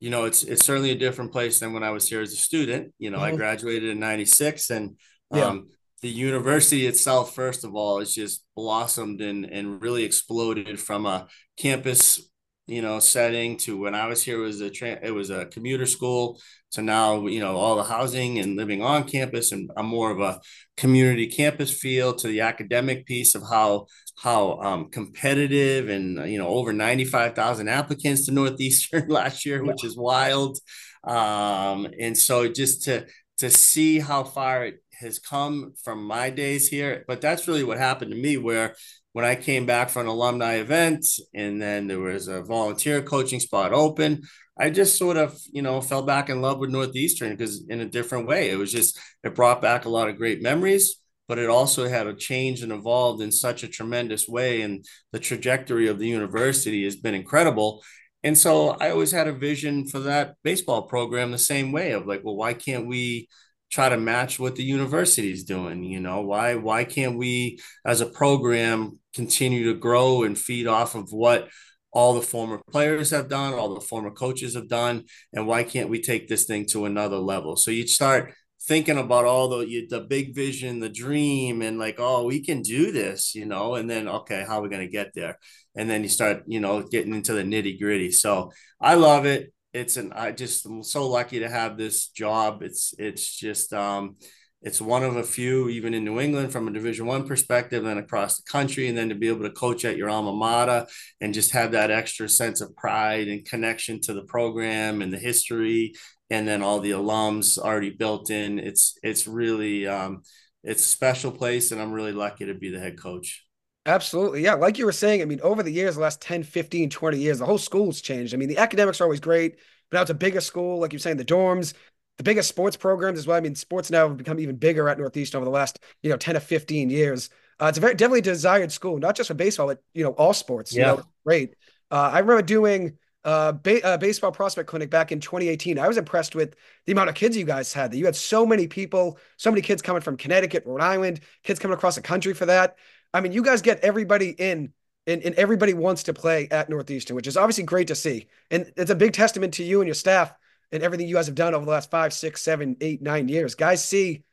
you 0.00 0.08
know, 0.08 0.24
it's 0.24 0.42
it's 0.42 0.64
certainly 0.64 0.90
a 0.90 0.98
different 0.98 1.30
place 1.30 1.60
than 1.60 1.74
when 1.74 1.84
I 1.84 1.90
was 1.90 2.08
here 2.08 2.22
as 2.22 2.32
a 2.32 2.36
student. 2.36 2.94
You 2.98 3.10
know, 3.10 3.18
mm-hmm. 3.18 3.34
I 3.34 3.36
graduated 3.36 3.90
in 3.90 4.00
'96, 4.00 4.70
and 4.70 4.96
um, 5.30 5.38
yeah. 5.38 5.58
the 6.00 6.08
university 6.08 6.86
itself, 6.86 7.34
first 7.34 7.64
of 7.64 7.74
all, 7.74 7.98
has 7.98 8.14
just 8.14 8.42
blossomed 8.56 9.20
and 9.20 9.44
and 9.44 9.82
really 9.82 10.04
exploded 10.04 10.80
from 10.80 11.04
a 11.04 11.28
campus, 11.58 12.29
you 12.66 12.82
know, 12.82 13.00
setting 13.00 13.56
to 13.58 13.76
when 13.76 13.94
I 13.94 14.06
was 14.06 14.22
here 14.22 14.38
it 14.38 14.46
was 14.46 14.60
a 14.60 14.70
tra- 14.70 15.00
it 15.02 15.10
was 15.12 15.30
a 15.30 15.46
commuter 15.46 15.86
school. 15.86 16.40
So 16.68 16.82
now, 16.82 17.26
you 17.26 17.40
know, 17.40 17.56
all 17.56 17.76
the 17.76 17.82
housing 17.82 18.38
and 18.38 18.56
living 18.56 18.80
on 18.82 19.04
campus, 19.04 19.50
and 19.50 19.70
I'm 19.76 19.86
more 19.86 20.10
of 20.12 20.20
a 20.20 20.40
community 20.76 21.26
campus 21.26 21.76
feel 21.76 22.14
to 22.14 22.28
the 22.28 22.42
academic 22.42 23.06
piece 23.06 23.34
of 23.34 23.42
how 23.42 23.86
how 24.16 24.60
um, 24.60 24.90
competitive 24.90 25.88
and 25.88 26.30
you 26.30 26.38
know 26.38 26.48
over 26.48 26.72
95,000 26.72 27.68
applicants 27.68 28.26
to 28.26 28.32
Northeastern 28.32 29.08
last 29.08 29.44
year, 29.44 29.64
which 29.64 29.84
is 29.84 29.96
wild. 29.96 30.58
Um, 31.04 31.88
and 31.98 32.16
so 32.16 32.48
just 32.48 32.84
to 32.84 33.06
to 33.38 33.50
see 33.50 33.98
how 33.98 34.22
far 34.22 34.66
it 34.66 34.82
has 35.00 35.18
come 35.18 35.72
from 35.82 36.04
my 36.04 36.28
days 36.30 36.68
here, 36.68 37.04
but 37.08 37.20
that's 37.22 37.48
really 37.48 37.64
what 37.64 37.78
happened 37.78 38.10
to 38.12 38.16
me 38.16 38.36
where 38.36 38.76
when 39.12 39.24
I 39.24 39.34
came 39.34 39.66
back 39.66 39.90
for 39.90 40.00
an 40.00 40.06
alumni 40.06 40.54
event 40.54 41.04
and 41.34 41.60
then 41.60 41.86
there 41.86 42.00
was 42.00 42.28
a 42.28 42.42
volunteer 42.42 43.02
coaching 43.02 43.40
spot 43.40 43.72
open, 43.72 44.22
I 44.58 44.70
just 44.70 44.98
sort 44.98 45.16
of, 45.16 45.40
you 45.50 45.62
know, 45.62 45.80
fell 45.80 46.02
back 46.02 46.28
in 46.28 46.42
love 46.42 46.58
with 46.58 46.70
Northeastern 46.70 47.30
because 47.30 47.64
in 47.68 47.80
a 47.80 47.88
different 47.88 48.26
way. 48.28 48.50
It 48.50 48.56
was 48.56 48.70
just, 48.70 48.98
it 49.24 49.34
brought 49.34 49.62
back 49.62 49.84
a 49.84 49.88
lot 49.88 50.08
of 50.08 50.16
great 50.16 50.42
memories, 50.42 50.96
but 51.28 51.38
it 51.38 51.48
also 51.48 51.88
had 51.88 52.06
a 52.06 52.14
change 52.14 52.62
and 52.62 52.72
evolved 52.72 53.22
in 53.22 53.32
such 53.32 53.62
a 53.62 53.68
tremendous 53.68 54.28
way. 54.28 54.60
And 54.62 54.84
the 55.12 55.18
trajectory 55.18 55.88
of 55.88 55.98
the 55.98 56.08
university 56.08 56.84
has 56.84 56.96
been 56.96 57.14
incredible. 57.14 57.82
And 58.22 58.36
so 58.36 58.70
I 58.80 58.90
always 58.90 59.12
had 59.12 59.28
a 59.28 59.32
vision 59.32 59.86
for 59.86 60.00
that 60.00 60.34
baseball 60.44 60.82
program 60.82 61.30
the 61.30 61.38
same 61.38 61.72
way 61.72 61.92
of 61.92 62.06
like, 62.06 62.22
well, 62.22 62.36
why 62.36 62.52
can't 62.52 62.86
we 62.86 63.28
try 63.70 63.88
to 63.88 63.96
match 63.96 64.38
what 64.38 64.56
the 64.56 64.62
university 64.62 65.32
is 65.32 65.44
doing? 65.44 65.84
You 65.84 66.00
know, 66.00 66.22
why 66.22 66.56
why 66.56 66.84
can't 66.84 67.16
we 67.16 67.60
as 67.84 68.00
a 68.00 68.06
program 68.06 68.98
continue 69.14 69.72
to 69.72 69.78
grow 69.78 70.22
and 70.22 70.38
feed 70.38 70.66
off 70.66 70.94
of 70.94 71.12
what 71.12 71.48
all 71.92 72.14
the 72.14 72.22
former 72.22 72.60
players 72.70 73.10
have 73.10 73.28
done, 73.28 73.54
all 73.54 73.74
the 73.74 73.80
former 73.80 74.10
coaches 74.10 74.54
have 74.54 74.68
done, 74.68 75.04
and 75.32 75.46
why 75.46 75.64
can't 75.64 75.90
we 75.90 76.00
take 76.00 76.28
this 76.28 76.44
thing 76.44 76.66
to 76.66 76.84
another 76.84 77.18
level? 77.18 77.56
So 77.56 77.70
you 77.70 77.86
start 77.86 78.32
thinking 78.62 78.98
about 78.98 79.24
all 79.24 79.48
the 79.48 79.86
the 79.88 80.00
big 80.00 80.34
vision, 80.34 80.80
the 80.80 80.88
dream, 80.88 81.62
and 81.62 81.78
like, 81.78 81.96
oh, 81.98 82.24
we 82.26 82.44
can 82.44 82.62
do 82.62 82.92
this, 82.92 83.34
you 83.34 83.46
know. 83.46 83.74
And 83.74 83.88
then, 83.90 84.08
okay, 84.08 84.44
how 84.46 84.58
are 84.58 84.62
we 84.62 84.68
going 84.68 84.86
to 84.86 84.92
get 84.92 85.12
there? 85.14 85.38
And 85.76 85.88
then 85.88 86.02
you 86.02 86.08
start, 86.08 86.42
you 86.46 86.60
know, 86.60 86.82
getting 86.82 87.14
into 87.14 87.32
the 87.32 87.42
nitty 87.42 87.80
gritty. 87.80 88.10
So 88.12 88.52
I 88.80 88.94
love 88.94 89.26
it. 89.26 89.52
It's 89.72 89.96
an 89.96 90.12
I 90.12 90.32
just 90.32 90.66
am 90.66 90.82
so 90.82 91.08
lucky 91.08 91.40
to 91.40 91.48
have 91.48 91.76
this 91.76 92.08
job. 92.08 92.62
It's 92.62 92.94
it's 92.98 93.36
just 93.36 93.72
um 93.72 94.16
it's 94.62 94.80
one 94.80 95.02
of 95.02 95.16
a 95.16 95.22
few 95.22 95.68
even 95.68 95.94
in 95.94 96.04
new 96.04 96.20
england 96.20 96.52
from 96.52 96.68
a 96.68 96.72
division 96.72 97.06
one 97.06 97.26
perspective 97.26 97.84
and 97.86 97.98
across 97.98 98.36
the 98.36 98.42
country 98.50 98.88
and 98.88 98.96
then 98.96 99.08
to 99.08 99.14
be 99.14 99.28
able 99.28 99.42
to 99.42 99.50
coach 99.50 99.84
at 99.84 99.96
your 99.96 100.10
alma 100.10 100.32
mater 100.32 100.86
and 101.20 101.34
just 101.34 101.52
have 101.52 101.72
that 101.72 101.90
extra 101.90 102.28
sense 102.28 102.60
of 102.60 102.74
pride 102.76 103.28
and 103.28 103.46
connection 103.46 104.00
to 104.00 104.12
the 104.12 104.24
program 104.24 105.02
and 105.02 105.12
the 105.12 105.18
history 105.18 105.94
and 106.28 106.46
then 106.46 106.62
all 106.62 106.80
the 106.80 106.90
alums 106.90 107.58
already 107.58 107.90
built 107.90 108.30
in 108.30 108.58
it's 108.58 108.98
it's 109.02 109.26
really 109.26 109.86
um, 109.86 110.22
it's 110.62 110.84
a 110.84 110.88
special 110.88 111.30
place 111.32 111.72
and 111.72 111.80
i'm 111.80 111.92
really 111.92 112.12
lucky 112.12 112.46
to 112.46 112.54
be 112.54 112.70
the 112.70 112.80
head 112.80 113.00
coach 113.00 113.44
Absolutely. 113.86 114.42
Yeah. 114.42 114.54
Like 114.54 114.78
you 114.78 114.84
were 114.84 114.92
saying, 114.92 115.22
I 115.22 115.24
mean, 115.24 115.40
over 115.42 115.62
the 115.62 115.70
years, 115.70 115.94
the 115.94 116.02
last 116.02 116.20
10, 116.20 116.42
15, 116.42 116.90
20 116.90 117.18
years, 117.18 117.38
the 117.38 117.46
whole 117.46 117.58
school's 117.58 118.00
changed. 118.00 118.34
I 118.34 118.36
mean, 118.36 118.48
the 118.48 118.58
academics 118.58 119.00
are 119.00 119.04
always 119.04 119.20
great, 119.20 119.56
but 119.90 119.98
now 119.98 120.02
it's 120.02 120.10
a 120.10 120.14
bigger 120.14 120.40
school. 120.40 120.78
Like 120.78 120.92
you're 120.92 121.00
saying, 121.00 121.16
the 121.16 121.24
dorms, 121.24 121.72
the 122.18 122.24
biggest 122.24 122.48
sports 122.48 122.76
programs 122.76 123.18
as 123.18 123.26
well. 123.26 123.36
I 123.36 123.40
mean, 123.40 123.54
sports 123.54 123.90
now 123.90 124.08
have 124.08 124.16
become 124.18 124.38
even 124.38 124.56
bigger 124.56 124.88
at 124.88 124.98
Northeast 124.98 125.34
over 125.34 125.44
the 125.44 125.50
last, 125.50 125.78
you 126.02 126.10
know, 126.10 126.16
10 126.16 126.34
to 126.34 126.40
15 126.40 126.90
years. 126.90 127.30
Uh, 127.58 127.66
it's 127.66 127.78
a 127.78 127.80
very 127.80 127.94
definitely 127.94 128.20
desired 128.20 128.70
school, 128.70 128.98
not 128.98 129.16
just 129.16 129.28
for 129.28 129.34
baseball, 129.34 129.66
but, 129.66 129.82
you 129.94 130.04
know, 130.04 130.10
all 130.12 130.34
sports. 130.34 130.74
Yeah. 130.74 130.92
You 130.92 130.96
know, 130.98 131.04
great. 131.24 131.54
Uh, 131.90 132.10
I 132.12 132.18
remember 132.20 132.42
doing 132.42 132.98
uh, 133.24 133.52
ba- 133.52 133.84
uh, 133.84 133.96
baseball 133.98 134.32
prospect 134.32 134.68
clinic 134.68 134.90
back 134.90 135.12
in 135.12 135.20
2018. 135.20 135.78
I 135.78 135.88
was 135.88 135.98
impressed 135.98 136.34
with 136.34 136.54
the 136.86 136.92
amount 136.92 137.08
of 137.10 137.14
kids 137.14 137.36
you 137.36 137.44
guys 137.44 137.72
had. 137.72 137.90
That 137.90 137.98
you 137.98 138.06
had 138.06 138.16
so 138.16 138.46
many 138.46 138.66
people, 138.66 139.18
so 139.36 139.50
many 139.50 139.62
kids 139.62 139.82
coming 139.82 140.00
from 140.02 140.16
Connecticut, 140.16 140.64
Rhode 140.66 140.80
Island, 140.80 141.20
kids 141.42 141.58
coming 141.58 141.76
across 141.76 141.96
the 141.96 142.02
country 142.02 142.32
for 142.34 142.46
that. 142.46 142.76
I 143.12 143.20
mean, 143.20 143.32
you 143.32 143.42
guys 143.42 143.62
get 143.62 143.80
everybody 143.80 144.30
in, 144.30 144.72
and, 145.06 145.22
and 145.22 145.34
everybody 145.34 145.74
wants 145.74 146.04
to 146.04 146.14
play 146.14 146.48
at 146.50 146.68
Northeastern, 146.68 147.16
which 147.16 147.26
is 147.26 147.36
obviously 147.36 147.64
great 147.64 147.88
to 147.88 147.94
see. 147.94 148.28
And 148.50 148.72
it's 148.76 148.90
a 148.90 148.94
big 148.94 149.12
testament 149.12 149.54
to 149.54 149.64
you 149.64 149.80
and 149.80 149.88
your 149.88 149.94
staff 149.94 150.32
and 150.72 150.82
everything 150.82 151.08
you 151.08 151.14
guys 151.14 151.26
have 151.26 151.34
done 151.34 151.54
over 151.54 151.64
the 151.64 151.70
last 151.70 151.90
five, 151.90 152.12
six, 152.12 152.42
seven, 152.42 152.76
eight, 152.80 153.02
nine 153.02 153.28
years. 153.28 153.54
Guys 153.54 153.84
see 153.84 154.24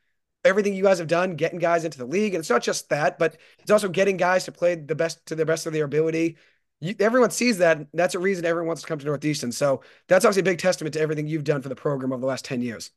everything 0.44 0.74
you 0.74 0.84
guys 0.84 0.98
have 0.98 1.08
done, 1.08 1.34
getting 1.34 1.58
guys 1.58 1.84
into 1.84 1.98
the 1.98 2.06
league. 2.06 2.34
And 2.34 2.40
it's 2.40 2.50
not 2.50 2.62
just 2.62 2.88
that, 2.90 3.18
but 3.18 3.36
it's 3.58 3.70
also 3.70 3.88
getting 3.88 4.16
guys 4.16 4.44
to 4.44 4.52
play 4.52 4.76
the 4.76 4.94
best 4.94 5.24
to 5.26 5.34
the 5.34 5.46
best 5.46 5.66
of 5.66 5.72
their 5.72 5.84
ability. 5.84 6.36
You, 6.80 6.94
everyone 7.00 7.30
sees 7.30 7.58
that. 7.58 7.88
That's 7.92 8.14
a 8.14 8.20
reason 8.20 8.44
everyone 8.44 8.68
wants 8.68 8.82
to 8.82 8.88
come 8.88 8.98
to 9.00 9.06
Northeastern. 9.06 9.50
So 9.50 9.82
that's 10.06 10.24
obviously 10.24 10.40
a 10.40 10.44
big 10.44 10.58
testament 10.58 10.94
to 10.94 11.00
everything 11.00 11.26
you've 11.26 11.44
done 11.44 11.60
for 11.60 11.68
the 11.68 11.74
program 11.74 12.12
over 12.12 12.20
the 12.20 12.26
last 12.26 12.44
10 12.44 12.62
years. 12.62 12.90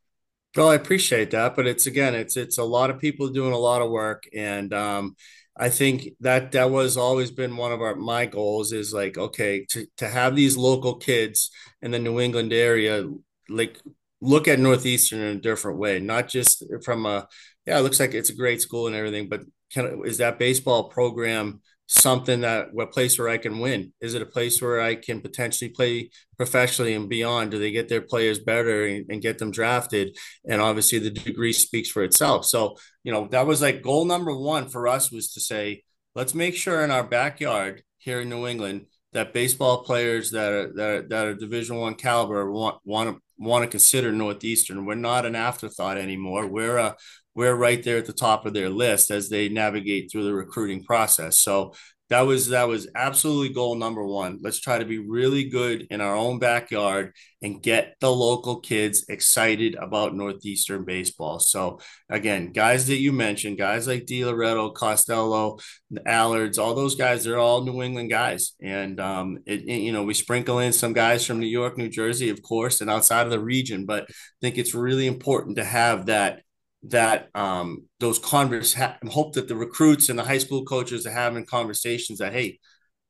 Well, 0.56 0.70
I 0.70 0.76
appreciate 0.76 1.32
that, 1.32 1.56
but 1.56 1.66
it's 1.66 1.88
again, 1.88 2.14
it's 2.14 2.36
it's 2.36 2.58
a 2.58 2.64
lot 2.64 2.90
of 2.90 3.00
people 3.00 3.30
doing 3.30 3.54
a 3.54 3.58
lot 3.58 3.82
of 3.82 3.90
work, 3.90 4.26
and 4.34 4.74
um, 4.74 5.16
I 5.58 5.70
think 5.70 6.10
that 6.22 6.54
that 6.54 6.72
was 6.72 6.98
always 6.98 7.30
been 7.32 7.58
one 7.58 7.72
of 7.72 7.82
our 7.82 7.96
my 7.96 8.26
goals 8.26 8.72
is 8.72 8.94
like 8.94 9.18
okay 9.18 9.66
to 9.72 9.86
to 9.98 10.08
have 10.08 10.36
these 10.36 10.58
local 10.58 10.96
kids 10.96 11.52
in 11.82 11.92
the 11.92 12.00
New 12.00 12.20
England 12.20 12.54
area 12.54 13.06
like 13.50 13.80
look 14.22 14.48
at 14.48 14.60
Northeastern 14.60 15.20
in 15.20 15.38
a 15.38 15.42
different 15.42 15.78
way, 15.80 16.00
not 16.00 16.30
just 16.30 16.64
from 16.84 17.06
a 17.06 17.28
yeah, 17.66 17.78
it 17.80 17.82
looks 17.82 18.00
like 18.00 18.14
it's 18.14 18.30
a 18.30 18.36
great 18.36 18.62
school 18.62 18.88
and 18.88 18.96
everything, 18.96 19.30
but 19.30 19.42
of 19.76 20.06
is 20.06 20.18
that 20.18 20.40
baseball 20.40 20.86
program 20.90 21.62
something 21.92 22.40
that 22.42 22.74
what 22.74 22.94
place 22.94 23.20
where 23.20 23.28
I 23.28 23.38
can 23.38 23.60
win? 23.60 23.92
Is 24.00 24.14
it 24.14 24.22
a 24.22 24.26
place 24.26 24.62
where 24.62 24.80
I 24.80 24.96
can 24.96 25.20
potentially 25.20 25.70
play 25.70 26.10
professionally 26.38 26.94
and 26.94 27.10
beyond? 27.10 27.52
Do 27.52 27.60
they 27.60 27.72
get 27.72 27.90
their 27.90 28.02
players 28.02 28.40
better 28.40 28.86
and, 28.86 29.06
and 29.10 29.22
get 29.22 29.40
them 29.40 29.52
drafted? 29.52 30.18
And 30.48 30.62
obviously 30.62 31.00
the 31.00 31.10
degree 31.10 31.52
speaks 31.52 31.90
for 31.90 32.04
itself. 32.04 32.46
So, 32.46 32.78
you 33.04 33.12
know, 33.12 33.28
that 33.32 33.46
was 33.46 33.62
like 33.62 33.82
goal 33.82 34.06
number 34.06 34.34
one 34.34 34.70
for 34.70 34.88
us 34.88 35.12
was 35.12 35.34
to 35.34 35.42
say, 35.42 35.84
let's 36.16 36.34
make 36.34 36.56
sure 36.56 36.82
in 36.82 36.92
our 36.92 37.04
backyard 37.04 37.84
here 37.98 38.22
in 38.22 38.30
New 38.30 38.48
England 38.48 38.86
that 39.12 39.34
baseball 39.34 39.84
players 39.84 40.32
that 40.32 40.52
are 40.54 40.74
that 40.74 40.90
are, 40.90 41.02
that 41.10 41.26
are 41.28 41.34
Division 41.36 41.76
One 41.76 41.96
caliber 41.96 42.50
want 42.50 42.78
want 42.86 43.10
to 43.10 43.22
want 43.38 43.64
to 43.64 43.70
consider 43.70 44.14
Northeastern. 44.14 44.86
We're 44.86 44.96
not 44.96 45.26
an 45.26 45.36
afterthought 45.36 45.98
anymore. 45.98 46.48
We're 46.48 46.78
a 46.78 46.96
we're 47.36 47.56
right 47.56 47.82
there 47.84 47.98
at 47.98 48.06
the 48.06 48.14
top 48.14 48.46
of 48.46 48.54
their 48.54 48.70
list 48.70 49.12
as 49.12 49.30
they 49.30 49.50
navigate 49.50 50.12
through 50.12 50.26
the 50.26 50.34
recruiting 50.34 50.84
process. 50.84 51.40
So 51.40 51.74
that 52.12 52.22
was 52.28 52.50
that 52.50 52.68
was 52.68 52.90
absolutely 52.94 53.54
goal 53.54 53.76
number 53.76 54.04
one. 54.04 54.40
Let's 54.42 54.60
try 54.60 54.78
to 54.78 54.84
be 54.84 54.98
really 54.98 55.46
good 55.46 55.88
in 55.90 56.02
our 56.02 56.14
own 56.14 56.40
backyard 56.40 57.14
and 57.42 57.64
get 57.64 57.96
the 58.02 58.12
local 58.12 58.60
kids 58.60 59.06
excited 59.08 59.76
about 59.76 60.14
Northeastern 60.14 60.84
baseball. 60.84 61.40
So 61.40 61.80
again, 62.10 62.52
guys 62.52 62.88
that 62.88 62.98
you 62.98 63.14
mentioned, 63.14 63.58
guys 63.58 63.88
like 63.88 64.06
Di 64.06 64.26
Loretto, 64.26 64.72
Costello, 64.72 65.60
Allards, 66.06 66.60
all 66.60 66.76
those 66.76 66.96
guys, 66.96 67.24
they're 67.24 67.40
all 67.40 67.64
New 67.64 67.82
England 67.82 68.10
guys. 68.10 68.56
And 68.62 69.00
um, 69.00 69.38
it, 69.46 69.62
it, 69.62 69.78
you 69.80 69.94
know, 69.94 70.04
we 70.04 70.14
sprinkle 70.14 70.60
in 70.60 70.74
some 70.74 70.92
guys 70.92 71.26
from 71.26 71.40
New 71.40 71.48
York, 71.48 71.78
New 71.78 71.90
Jersey, 71.90 72.30
of 72.30 72.42
course, 72.42 72.82
and 72.82 72.90
outside 72.90 73.26
of 73.26 73.32
the 73.32 73.40
region. 73.40 73.86
But 73.86 74.04
I 74.10 74.14
think 74.42 74.58
it's 74.58 74.76
really 74.76 75.08
important 75.08 75.56
to 75.56 75.64
have 75.64 76.08
that 76.08 76.42
that 76.84 77.30
um, 77.36 77.86
those 78.00 78.18
converse 78.18 78.74
ha- 78.74 78.98
hope 79.10 79.34
that 79.34 79.48
the 79.48 79.56
recruits 79.56 80.10
and 80.10 80.18
the 80.18 80.24
high 80.24 80.40
school 80.40 80.66
coaches 80.66 81.06
are 81.06 81.12
having 81.12 81.46
conversations 81.46 82.20
that 82.20 82.34
hey 82.34 82.60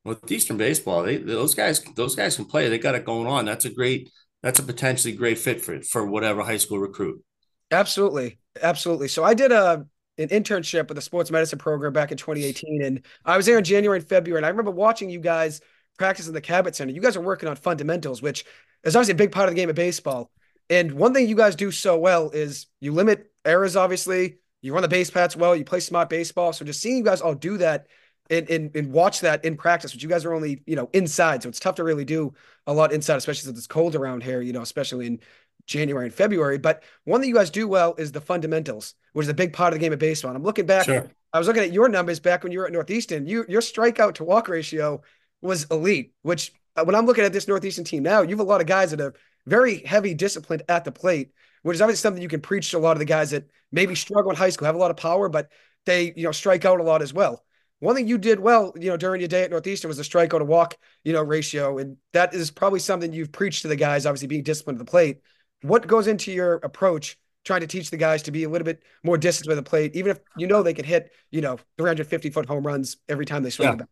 with 0.04 0.32
Eastern 0.32 0.58
baseball 0.58 1.04
they 1.04 1.18
those 1.18 1.56
guys 1.56 1.82
those 1.96 2.16
guys 2.16 2.36
can 2.36 2.46
play. 2.46 2.68
They 2.68 2.80
got 2.80 2.96
it 2.96 3.06
going 3.06 3.28
on. 3.28 3.46
That's 3.46 3.66
a 3.66 3.74
great 3.74 4.10
that's 4.44 4.60
a 4.60 4.64
potentially 4.64 5.14
great 5.14 5.38
fit 5.38 5.62
for 5.62 5.82
for 5.82 6.06
whatever 6.06 6.42
high 6.42 6.58
school 6.58 6.80
recruit. 6.80 7.24
Absolutely. 7.70 8.40
Absolutely. 8.62 9.08
So 9.08 9.24
I 9.24 9.34
did 9.34 9.52
a 9.52 9.86
an 10.18 10.28
internship 10.28 10.90
with 10.90 10.96
the 10.96 11.02
sports 11.02 11.32
medicine 11.32 11.58
program 11.58 11.94
back 11.94 12.12
in 12.12 12.18
2018 12.18 12.84
and 12.84 13.06
I 13.24 13.38
was 13.38 13.46
there 13.46 13.58
in 13.58 13.64
January 13.64 14.00
and 14.00 14.08
February 14.08 14.40
and 14.40 14.46
I 14.46 14.50
remember 14.50 14.72
watching 14.72 15.10
you 15.10 15.20
guys 15.20 15.62
practice 15.98 16.28
in 16.28 16.34
the 16.34 16.42
Cabot 16.42 16.76
Center. 16.76 16.92
You 16.92 17.02
guys 17.02 17.16
are 17.16 17.22
working 17.22 17.48
on 17.48 17.56
fundamentals 17.56 18.22
which 18.22 18.44
is 18.84 18.96
obviously 18.96 19.14
a 19.14 19.16
big 19.16 19.32
part 19.32 19.48
of 19.48 19.56
the 19.56 19.62
game 19.62 19.70
of 19.70 19.76
baseball 19.76 20.30
and 20.70 20.92
one 20.94 21.14
thing 21.14 21.28
you 21.28 21.36
guys 21.36 21.56
do 21.56 21.72
so 21.72 21.98
well 21.98 22.30
is 22.30 22.68
you 22.80 22.94
limit 22.94 23.32
errors, 23.46 23.76
obviously. 23.76 24.38
You 24.62 24.74
run 24.74 24.84
the 24.84 24.88
base 24.88 25.10
paths 25.10 25.36
well. 25.36 25.56
You 25.56 25.66
play 25.66 25.80
smart 25.80 26.10
baseball. 26.10 26.54
So 26.54 26.64
just 26.64 26.82
seeing 26.82 26.98
you 26.98 27.04
guys 27.04 27.22
all 27.22 27.34
do 27.34 27.58
that 27.58 27.88
and, 28.30 28.50
and, 28.50 28.76
and 28.76 28.92
watch 28.92 29.22
that 29.22 29.44
in 29.44 29.58
practice, 29.58 29.94
which 29.94 30.04
you 30.04 30.10
guys 30.10 30.24
are 30.24 30.34
only, 30.34 30.62
you 30.66 30.76
know, 30.76 30.90
inside. 30.94 31.44
So 31.44 31.50
it's 31.50 31.60
tough 31.60 31.76
to 31.76 31.84
really 31.84 32.06
do 32.06 32.34
a 32.68 32.74
lot 32.74 32.94
inside, 32.94 33.18
especially 33.18 33.46
since 33.46 33.58
it's 33.58 33.68
cold 33.68 33.96
around 33.96 34.24
here, 34.24 34.42
you 34.42 34.54
know, 34.54 34.62
especially 34.62 35.08
in 35.08 35.20
January 35.66 36.06
and 36.06 36.14
February. 36.14 36.58
But 36.58 36.84
one 37.06 37.20
thing 37.22 37.30
you 37.30 37.36
guys 37.36 37.50
do 37.50 37.68
well 37.68 37.96
is 37.98 38.12
the 38.12 38.22
fundamentals, 38.22 38.94
which 39.14 39.26
is 39.26 39.30
a 39.30 39.34
big 39.34 39.54
part 39.54 39.74
of 39.74 39.80
the 39.80 39.84
game 39.84 39.94
of 39.94 40.00
baseball. 40.00 40.30
And 40.30 40.38
I'm 40.38 40.44
looking 40.44 40.66
back, 40.66 40.86
sure. 40.86 41.10
I 41.34 41.40
was 41.40 41.48
looking 41.48 41.64
at 41.64 41.74
your 41.74 41.90
numbers 41.90 42.20
back 42.20 42.44
when 42.44 42.52
you 42.52 42.60
were 42.60 42.68
at 42.68 42.74
Northeastern. 42.74 43.26
You 43.26 43.46
your 43.48 43.62
strikeout 43.62 44.16
to 44.16 44.24
walk 44.24 44.48
ratio 44.48 45.02
was 45.42 45.66
elite, 45.66 46.14
which 46.22 46.54
uh, 46.76 46.84
when 46.84 46.96
I'm 46.96 47.06
looking 47.06 47.24
at 47.24 47.34
this 47.34 47.48
Northeastern 47.48 47.86
team 47.86 48.04
now, 48.04 48.22
you 48.22 48.30
have 48.30 48.40
a 48.40 48.44
lot 48.44 48.62
of 48.62 48.68
guys 48.68 48.92
that 48.92 49.02
are 49.02 49.14
very 49.46 49.84
heavy 49.84 50.14
disciplined 50.14 50.64
at 50.70 50.86
the 50.86 50.92
plate, 50.92 51.32
which 51.64 51.76
is 51.76 51.82
obviously 51.82 52.02
something 52.02 52.22
you 52.22 52.30
can 52.30 52.42
preach 52.42 52.72
to 52.72 52.78
a 52.78 52.80
lot 52.80 52.94
of 52.94 53.00
the 53.00 53.06
guys 53.06 53.32
that 53.32 53.50
maybe 53.72 53.96
struggle 53.96 54.32
in 54.32 54.38
high 54.38 54.50
school, 54.50 54.66
have 54.66 54.76
a 54.76 54.80
lot 54.80 54.92
of 54.92 54.98
power, 54.98 55.30
but 55.30 55.50
they, 55.86 56.14
you 56.16 56.24
know, 56.24 56.32
strike 56.32 56.66
out 56.66 56.80
a 56.80 56.84
lot 56.84 57.02
as 57.02 57.14
well. 57.14 57.44
One 57.80 57.96
thing 57.96 58.08
you 58.08 58.20
did 58.20 58.40
well, 58.40 58.74
you 58.80 58.90
know, 58.90 58.98
during 58.98 59.22
your 59.22 59.28
day 59.28 59.44
at 59.44 59.50
Northeastern 59.50 59.90
was 59.90 59.98
the 59.98 60.04
strikeout 60.04 60.38
to 60.38 60.46
walk, 60.46 60.78
you 61.04 61.14
know, 61.14 61.24
ratio. 61.24 61.80
And 61.80 61.98
that 62.14 62.34
is 62.34 62.52
probably 62.52 62.80
something 62.80 63.12
you've 63.12 63.32
preached 63.32 63.64
to 63.64 63.68
the 63.68 63.76
guys, 63.76 64.06
obviously 64.06 64.28
being 64.28 64.44
disciplined 64.44 64.80
at 64.80 64.86
the 64.86 64.90
plate. 64.90 65.22
What 65.64 65.88
goes 65.88 66.06
into 66.06 66.32
your 66.32 66.56
approach 66.56 67.18
trying 67.44 67.62
to 67.62 67.68
teach 67.68 67.90
the 67.90 67.98
guys 67.98 68.22
to 68.24 68.32
be 68.32 68.44
a 68.44 68.50
little 68.50 68.66
bit 68.66 68.84
more 69.04 69.18
disciplined 69.18 69.58
at 69.58 69.66
the 69.66 69.70
plate, 69.70 69.96
even 69.96 70.12
if 70.12 70.20
you 70.38 70.46
know 70.46 70.62
they 70.62 70.76
can 70.76 70.86
hit, 70.86 71.12
you 71.32 71.42
know, 71.42 71.58
350 71.78 72.30
foot 72.30 72.46
home 72.46 72.66
runs 72.66 72.98
every 73.10 73.26
time 73.26 73.42
they 73.42 73.50
swing 73.50 73.70
yeah. 73.70 73.72
the 73.72 73.78
bat? 73.78 73.90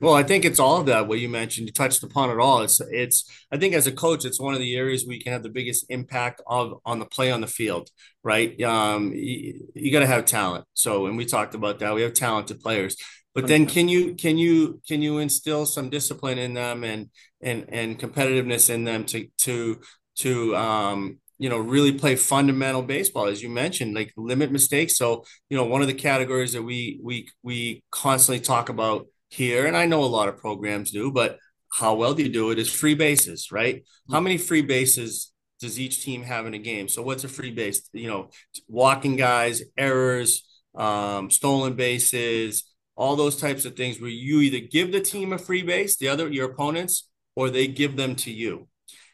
Well, 0.00 0.14
I 0.14 0.22
think 0.22 0.44
it's 0.46 0.58
all 0.58 0.78
of 0.80 0.86
that. 0.86 1.08
What 1.08 1.18
you 1.20 1.28
mentioned, 1.28 1.66
you 1.66 1.72
touched 1.72 2.02
upon 2.02 2.30
it 2.30 2.38
all. 2.38 2.62
It's, 2.62 2.80
it's. 2.90 3.30
I 3.52 3.58
think 3.58 3.74
as 3.74 3.86
a 3.86 3.92
coach, 3.92 4.24
it's 4.24 4.40
one 4.40 4.54
of 4.54 4.60
the 4.60 4.74
areas 4.76 5.04
we 5.06 5.20
can 5.20 5.32
have 5.32 5.42
the 5.42 5.50
biggest 5.50 5.84
impact 5.90 6.40
of 6.46 6.80
on 6.86 6.98
the 6.98 7.04
play 7.04 7.30
on 7.30 7.42
the 7.42 7.46
field, 7.46 7.90
right? 8.24 8.58
Um, 8.62 9.12
you, 9.12 9.68
you 9.74 9.92
got 9.92 10.00
to 10.00 10.06
have 10.06 10.24
talent. 10.24 10.64
So, 10.72 11.04
and 11.06 11.18
we 11.18 11.26
talked 11.26 11.54
about 11.54 11.80
that. 11.80 11.94
We 11.94 12.00
have 12.02 12.14
talented 12.14 12.60
players, 12.60 12.96
but 13.34 13.46
then 13.46 13.66
can 13.66 13.88
you 13.88 14.14
can 14.14 14.38
you 14.38 14.80
can 14.88 15.02
you 15.02 15.18
instill 15.18 15.66
some 15.66 15.90
discipline 15.90 16.38
in 16.38 16.54
them 16.54 16.82
and 16.82 17.10
and 17.42 17.66
and 17.68 17.98
competitiveness 17.98 18.70
in 18.70 18.84
them 18.84 19.04
to 19.06 19.28
to 19.38 19.80
to 20.16 20.56
um 20.56 21.18
you 21.38 21.48
know 21.50 21.58
really 21.58 21.92
play 21.92 22.16
fundamental 22.16 22.82
baseball 22.82 23.26
as 23.26 23.42
you 23.42 23.48
mentioned 23.48 23.94
like 23.94 24.12
limit 24.16 24.50
mistakes 24.52 24.96
so 24.98 25.24
you 25.48 25.56
know 25.56 25.64
one 25.64 25.80
of 25.80 25.86
the 25.86 25.94
categories 25.94 26.52
that 26.52 26.62
we 26.62 27.00
we 27.02 27.28
we 27.42 27.82
constantly 27.90 28.40
talk 28.40 28.68
about 28.68 29.06
here, 29.30 29.66
and 29.66 29.76
I 29.76 29.86
know 29.86 30.04
a 30.04 30.06
lot 30.06 30.28
of 30.28 30.36
programs 30.36 30.90
do, 30.90 31.10
but 31.10 31.38
how 31.72 31.94
well 31.94 32.14
do 32.14 32.22
you 32.22 32.28
do 32.28 32.50
it 32.50 32.58
is 32.58 32.70
free 32.70 32.94
bases, 32.94 33.50
right? 33.52 33.84
How 34.10 34.20
many 34.20 34.36
free 34.38 34.62
bases 34.62 35.32
does 35.60 35.78
each 35.78 36.04
team 36.04 36.22
have 36.22 36.46
in 36.46 36.54
a 36.54 36.58
game? 36.58 36.88
So 36.88 37.02
what's 37.02 37.24
a 37.24 37.28
free 37.28 37.52
base? 37.52 37.88
You 37.92 38.08
know, 38.08 38.30
walking 38.68 39.16
guys, 39.16 39.62
errors, 39.78 40.48
um, 40.74 41.30
stolen 41.30 41.74
bases, 41.74 42.64
all 42.96 43.16
those 43.16 43.36
types 43.36 43.64
of 43.64 43.76
things 43.76 44.00
where 44.00 44.10
you 44.10 44.40
either 44.40 44.66
give 44.66 44.92
the 44.92 45.00
team 45.00 45.32
a 45.32 45.38
free 45.38 45.62
base, 45.62 45.96
the 45.96 46.08
other 46.08 46.28
your 46.28 46.50
opponents, 46.50 47.08
or 47.36 47.50
they 47.50 47.66
give 47.66 47.96
them 47.96 48.16
to 48.16 48.30
you. 48.32 48.68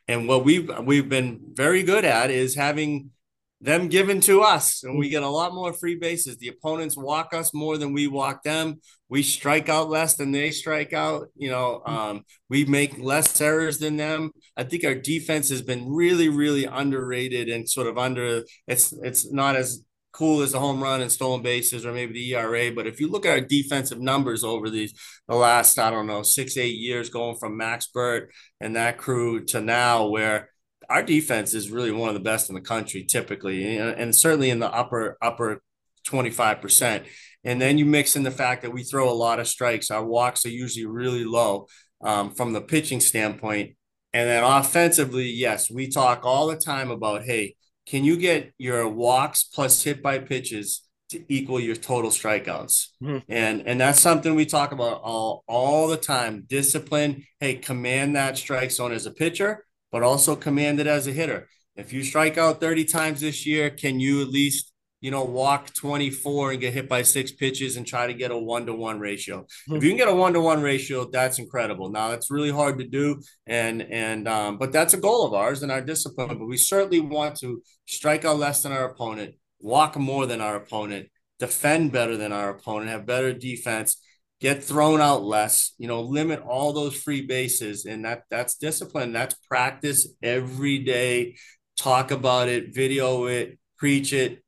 And 0.09 0.29
what 0.29 0.45
we've 0.45 0.71
we've 0.85 1.09
been 1.09 1.41
very 1.53 1.83
good 1.83 2.05
at 2.05 2.31
is 2.31 2.55
having 2.55 3.11
them 3.61 3.89
given 3.89 4.21
to 4.23 4.43
us, 4.43 4.83
and 4.85 4.99
we 4.99 5.09
get 5.09 5.23
a 5.23 5.29
lot 5.29 5.55
more 5.55 5.73
free 5.73 5.97
bases. 5.97 6.37
The 6.37 6.49
opponents 6.49 6.97
walk 6.97 7.33
us 7.33 7.55
more 7.55 7.79
than 7.79 7.95
we 7.95 8.07
walk 8.07 8.43
them. 8.43 8.81
We 9.09 9.23
strike 9.23 9.69
out 9.69 9.89
less 9.89 10.15
than 10.15 10.31
they 10.31 10.51
strike 10.51 10.93
out. 10.93 11.29
You 11.37 11.51
know, 11.51 11.83
um, 11.87 12.25
we 12.51 12.67
make 12.67 12.99
less 12.99 13.41
errors 13.41 13.79
than 13.79 13.97
them. 13.97 14.33
I 14.57 14.65
think 14.65 14.85
our 14.85 14.95
defense 14.95 15.49
has 15.49 15.63
been 15.63 15.91
really, 15.91 16.29
really 16.29 16.65
underrated 16.65 17.49
and 17.49 17.69
sort 17.69 17.87
of 17.87 17.97
under. 17.97 18.43
It's 18.67 18.93
it's 18.93 19.33
not 19.33 19.57
as 19.57 19.83
cool 20.17 20.41
as 20.41 20.53
the 20.53 20.59
home 20.59 20.83
run 20.83 21.03
and 21.03 21.13
stolen 21.13 21.43
bases 21.43 21.85
or 21.85 21.93
maybe 21.93 22.15
the 22.15 22.35
ERA. 22.35 22.73
But 22.73 22.87
if 22.87 23.01
you 23.01 23.11
look 23.11 23.27
at 23.27 23.33
our 23.33 23.41
defensive 23.41 24.01
numbers 24.01 24.45
over 24.45 24.71
these 24.71 24.95
the 25.29 25.35
last, 25.35 25.79
I 25.79 25.91
don't 25.91 26.07
know, 26.07 26.23
six, 26.23 26.57
eight 26.57 26.77
years 26.77 27.11
going 27.11 27.37
from 27.37 27.57
Max 27.57 27.89
Burt 27.89 28.33
and 28.61 28.77
that 28.77 28.97
crew 28.97 29.45
to 29.47 29.61
now 29.61 30.09
where 30.09 30.51
our 30.89 31.03
defense 31.03 31.55
is 31.55 31.71
really 31.71 31.93
one 31.93 32.09
of 32.09 32.15
the 32.15 32.21
best 32.21 32.49
in 32.49 32.55
the 32.55 32.61
country 32.61 33.05
typically 33.05 33.77
and, 33.79 34.15
certainly 34.15 34.51
in 34.51 34.59
the 34.59 34.73
upper 34.73 35.17
upper 35.21 35.63
25%. 36.07 37.05
And 37.45 37.61
then 37.61 37.79
you 37.79 37.85
mix 37.85 38.17
in 38.17 38.23
the 38.23 38.31
fact 38.31 38.63
that 38.63 38.73
we 38.73 38.83
throw 38.83 39.11
a 39.11 39.15
lot 39.15 39.39
of 39.39 39.49
strikes. 39.49 39.91
Our 39.91 40.05
walks 40.05 40.45
are 40.47 40.51
usually 40.51 40.87
really 40.87 41.25
low 41.25 41.67
um, 42.01 42.33
from 42.33 42.53
the 42.53 42.61
pitching 42.61 43.01
standpoint. 43.01 43.77
And 44.13 44.29
then 44.29 44.43
offensively, 44.43 45.27
yes, 45.27 45.71
we 45.71 45.89
talk 45.89 46.25
all 46.25 46.47
the 46.47 46.57
time 46.57 46.91
about, 46.91 47.25
hey, 47.25 47.55
can 47.87 48.03
you 48.03 48.17
get 48.17 48.53
your 48.59 48.89
walks 48.89 49.45
plus 49.45 49.83
hit 49.83 50.03
by 50.03 50.19
pitches 50.19 50.83
to 51.11 51.23
equal 51.29 51.61
your 51.61 51.77
total 51.77 52.11
strikeouts? 52.11 52.89
Mm-hmm. 53.03 53.19
And 53.29 53.67
and 53.67 53.81
that's 53.81 54.01
something 54.01 54.35
we 54.35 54.47
talk 54.47 54.73
about 54.73 55.03
all 55.03 55.45
all 55.47 55.87
the 55.87 55.97
time. 55.97 56.45
Discipline. 56.49 57.27
Hey, 57.41 57.57
command 57.57 58.17
that 58.17 58.39
strike 58.39 58.71
zone 58.71 58.93
as 58.93 59.07
a 59.07 59.11
pitcher, 59.11 59.66
but 59.97 60.03
also 60.03 60.37
command 60.37 60.79
it 60.79 60.87
as 60.87 61.07
a 61.07 61.11
hitter. 61.11 61.49
If 61.75 61.91
you 61.91 62.03
strike 62.03 62.37
out 62.37 62.61
30 62.61 62.85
times 62.85 63.23
this 63.23 63.47
year, 63.47 63.71
can 63.71 63.99
you 63.99 64.21
at 64.21 64.29
least 64.29 64.71
you 65.01 65.11
know, 65.11 65.25
walk 65.25 65.73
24 65.73 66.53
and 66.53 66.61
get 66.61 66.75
hit 66.75 66.87
by 66.87 67.01
six 67.01 67.33
pitches 67.33 67.77
and 67.77 67.87
try 67.87 68.07
to 68.07 68.13
get 68.13 68.31
a 68.31 68.37
one 68.37 68.67
to 68.67 68.75
one 68.75 68.99
ratio. 68.99 69.41
Mm-hmm. 69.41 69.77
If 69.77 69.85
you 69.85 69.91
can 69.91 69.97
get 69.97 70.09
a 70.09 70.15
one 70.15 70.35
to 70.35 70.41
one 70.41 70.61
ratio, 70.63 71.09
that's 71.11 71.39
incredible. 71.39 71.91
Now 71.91 72.11
it's 72.11 72.31
really 72.31 72.51
hard 72.51 72.79
to 72.79 72.87
do, 72.87 73.23
and 73.47 73.83
and 73.83 74.27
um, 74.27 74.59
but 74.59 74.73
that's 74.73 74.95
a 74.95 75.01
goal 75.01 75.27
of 75.27 75.33
ours 75.33 75.63
and 75.63 75.73
our 75.73 75.81
discipline. 75.81 76.37
But 76.39 76.47
we 76.47 76.57
certainly 76.57 77.01
want 77.01 77.37
to 77.37 77.63
strike 77.87 78.25
out 78.25 78.39
less 78.39 78.63
than 78.63 78.73
our 78.73 78.91
opponent, 78.91 79.35
walk 79.61 79.97
more 79.97 80.27
than 80.27 80.41
our 80.41 80.57
opponent, 80.57 81.09
defend 81.39 81.93
better 81.93 82.17
than 82.17 82.33
our 82.33 82.51
opponent, 82.51 82.91
have 82.91 83.07
better 83.07 83.33
defense, 83.33 83.99
get 84.41 84.63
thrown 84.63 85.01
out 85.01 85.23
less. 85.23 85.73
You 85.79 85.89
know, 85.89 86.03
limit 86.03 86.41
all 86.41 86.73
those 86.73 86.97
free 86.97 87.27
bases, 87.27 87.85
and 87.85 88.05
that 88.05 88.25
that's 88.31 88.57
discipline. 88.57 89.13
That's 89.13 89.35
practice 89.49 90.09
every 90.23 90.79
day. 90.79 91.37
Talk 91.79 92.11
about 92.11 92.49
it, 92.49 92.75
video 92.75 93.27
it, 93.27 93.59
preach 93.79 94.13
it 94.13 94.43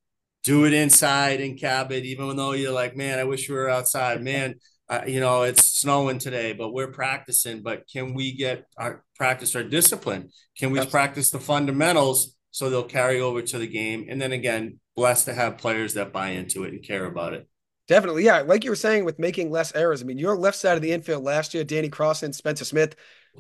do 0.49 0.65
it 0.65 0.73
inside 0.73 1.41
in 1.41 1.59
Cabot, 1.59 2.05
even 2.05 2.35
though 2.35 2.53
you're 2.53 2.73
like, 2.73 2.97
man, 2.97 3.19
I 3.19 3.25
wish 3.25 3.51
we 3.51 3.55
were 3.55 3.69
outside. 3.69 4.23
Man, 4.23 4.55
uh, 4.89 5.03
you 5.07 5.21
know, 5.21 5.43
it's 5.43 5.69
snowing 5.69 6.19
today, 6.19 6.55
but 6.55 6.73
we're 6.73 6.91
practicing. 6.91 7.63
But 7.63 7.85
can 7.93 8.15
we 8.15 8.33
get 8.33 8.65
our 8.79 9.05
practice 9.15 9.55
our 9.55 9.63
discipline? 9.63 10.31
Can 10.57 10.71
we 10.71 10.85
practice 10.87 11.31
the 11.31 11.39
fundamentals 11.39 12.35
so 12.51 12.71
they'll 12.71 12.85
carry 12.85 13.21
over 13.21 13.43
to 13.43 13.59
the 13.59 13.67
game? 13.67 14.07
And 14.09 14.21
then 14.23 14.33
again, 14.33 14.81
blessed 14.97 15.27
to 15.27 15.35
have 15.35 15.59
players 15.59 15.93
that 15.95 16.15
buy 16.15 16.31
into 16.31 16.65
it 16.65 16.73
and 16.73 16.83
care 16.83 17.05
about 17.05 17.35
it. 17.35 17.47
Definitely. 17.89 18.25
Yeah. 18.25 18.41
Like 18.43 18.65
you 18.65 18.71
were 18.71 18.77
saying 18.77 19.05
with 19.05 19.19
making 19.19 19.51
less 19.51 19.75
errors. 19.75 20.03
I 20.03 20.05
mean, 20.05 20.19
your 20.19 20.37
left 20.37 20.59
side 20.59 20.77
of 20.77 20.83
the 20.83 20.93
infield 20.93 21.25
last 21.25 21.55
year, 21.55 21.65
Danny 21.65 21.89
Cross 21.89 22.23
and 22.23 22.35
Spencer 22.35 22.65
Smith, 22.65 22.95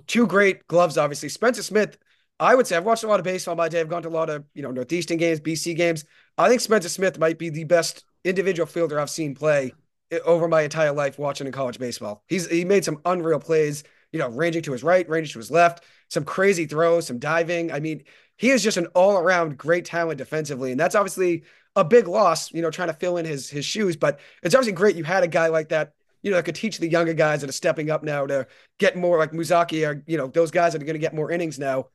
two 0.06 0.26
great 0.26 0.66
gloves, 0.68 0.96
obviously. 0.96 1.28
Spencer 1.28 1.62
Smith, 1.62 1.98
I 2.40 2.54
would 2.54 2.66
say 2.66 2.76
I've 2.76 2.84
watched 2.84 3.04
a 3.04 3.08
lot 3.08 3.20
of 3.20 3.24
baseball 3.24 3.56
my 3.56 3.68
day. 3.68 3.80
I've 3.80 3.88
gone 3.90 4.02
to 4.02 4.08
a 4.08 4.10
lot 4.10 4.30
of, 4.30 4.44
you 4.54 4.62
know, 4.62 4.70
Northeastern 4.70 5.18
games, 5.18 5.38
BC 5.40 5.74
games. 5.74 6.04
I 6.38 6.48
think 6.48 6.62
Spencer 6.62 6.88
Smith 6.88 7.18
might 7.18 7.38
be 7.38 7.50
the 7.50 7.64
best 7.64 8.04
individual 8.24 8.66
fielder 8.66 8.98
I've 8.98 9.10
seen 9.10 9.34
play 9.34 9.72
eh, 10.10 10.18
over 10.24 10.48
my 10.48 10.62
entire 10.62 10.92
life 10.92 11.18
watching 11.18 11.46
in 11.46 11.52
college 11.52 11.78
baseball. 11.78 12.24
He's 12.26 12.48
he 12.48 12.64
made 12.64 12.84
some 12.84 13.00
unreal 13.04 13.40
plays, 13.40 13.84
you 14.12 14.18
know, 14.18 14.28
ranging 14.28 14.62
to 14.62 14.72
his 14.72 14.82
right, 14.82 15.06
ranging 15.10 15.32
to 15.34 15.38
his 15.40 15.50
left, 15.50 15.84
some 16.08 16.24
crazy 16.24 16.64
throws, 16.64 17.06
some 17.06 17.18
diving. 17.18 17.70
I 17.70 17.80
mean, 17.80 18.04
he 18.38 18.50
is 18.50 18.62
just 18.62 18.76
an 18.78 18.86
all-around 18.94 19.58
great 19.58 19.84
talent 19.84 20.16
defensively. 20.18 20.70
And 20.70 20.80
that's 20.80 20.94
obviously 20.94 21.42
a 21.78 21.84
big 21.84 22.08
loss, 22.08 22.52
you 22.52 22.60
know, 22.60 22.70
trying 22.70 22.88
to 22.88 22.94
fill 22.94 23.16
in 23.16 23.24
his 23.24 23.48
his 23.48 23.64
shoes. 23.64 23.96
But 23.96 24.20
it's 24.42 24.54
obviously 24.54 24.72
great 24.72 24.96
you 24.96 25.04
had 25.04 25.22
a 25.22 25.28
guy 25.28 25.46
like 25.46 25.68
that, 25.68 25.92
you 26.22 26.30
know, 26.30 26.36
that 26.36 26.42
could 26.42 26.56
teach 26.56 26.78
the 26.78 26.88
younger 26.88 27.14
guys 27.14 27.40
that 27.40 27.48
are 27.48 27.52
stepping 27.52 27.90
up 27.90 28.02
now 28.02 28.26
to 28.26 28.46
get 28.78 28.96
more 28.96 29.16
like 29.16 29.32
Muzaki 29.32 29.88
or, 29.88 30.02
you 30.06 30.18
know, 30.18 30.26
those 30.26 30.50
guys 30.50 30.72
that 30.72 30.82
are 30.82 30.84
going 30.84 30.94
to 30.94 31.00
get 31.00 31.14
more 31.14 31.30
innings 31.30 31.58
now. 31.58 31.86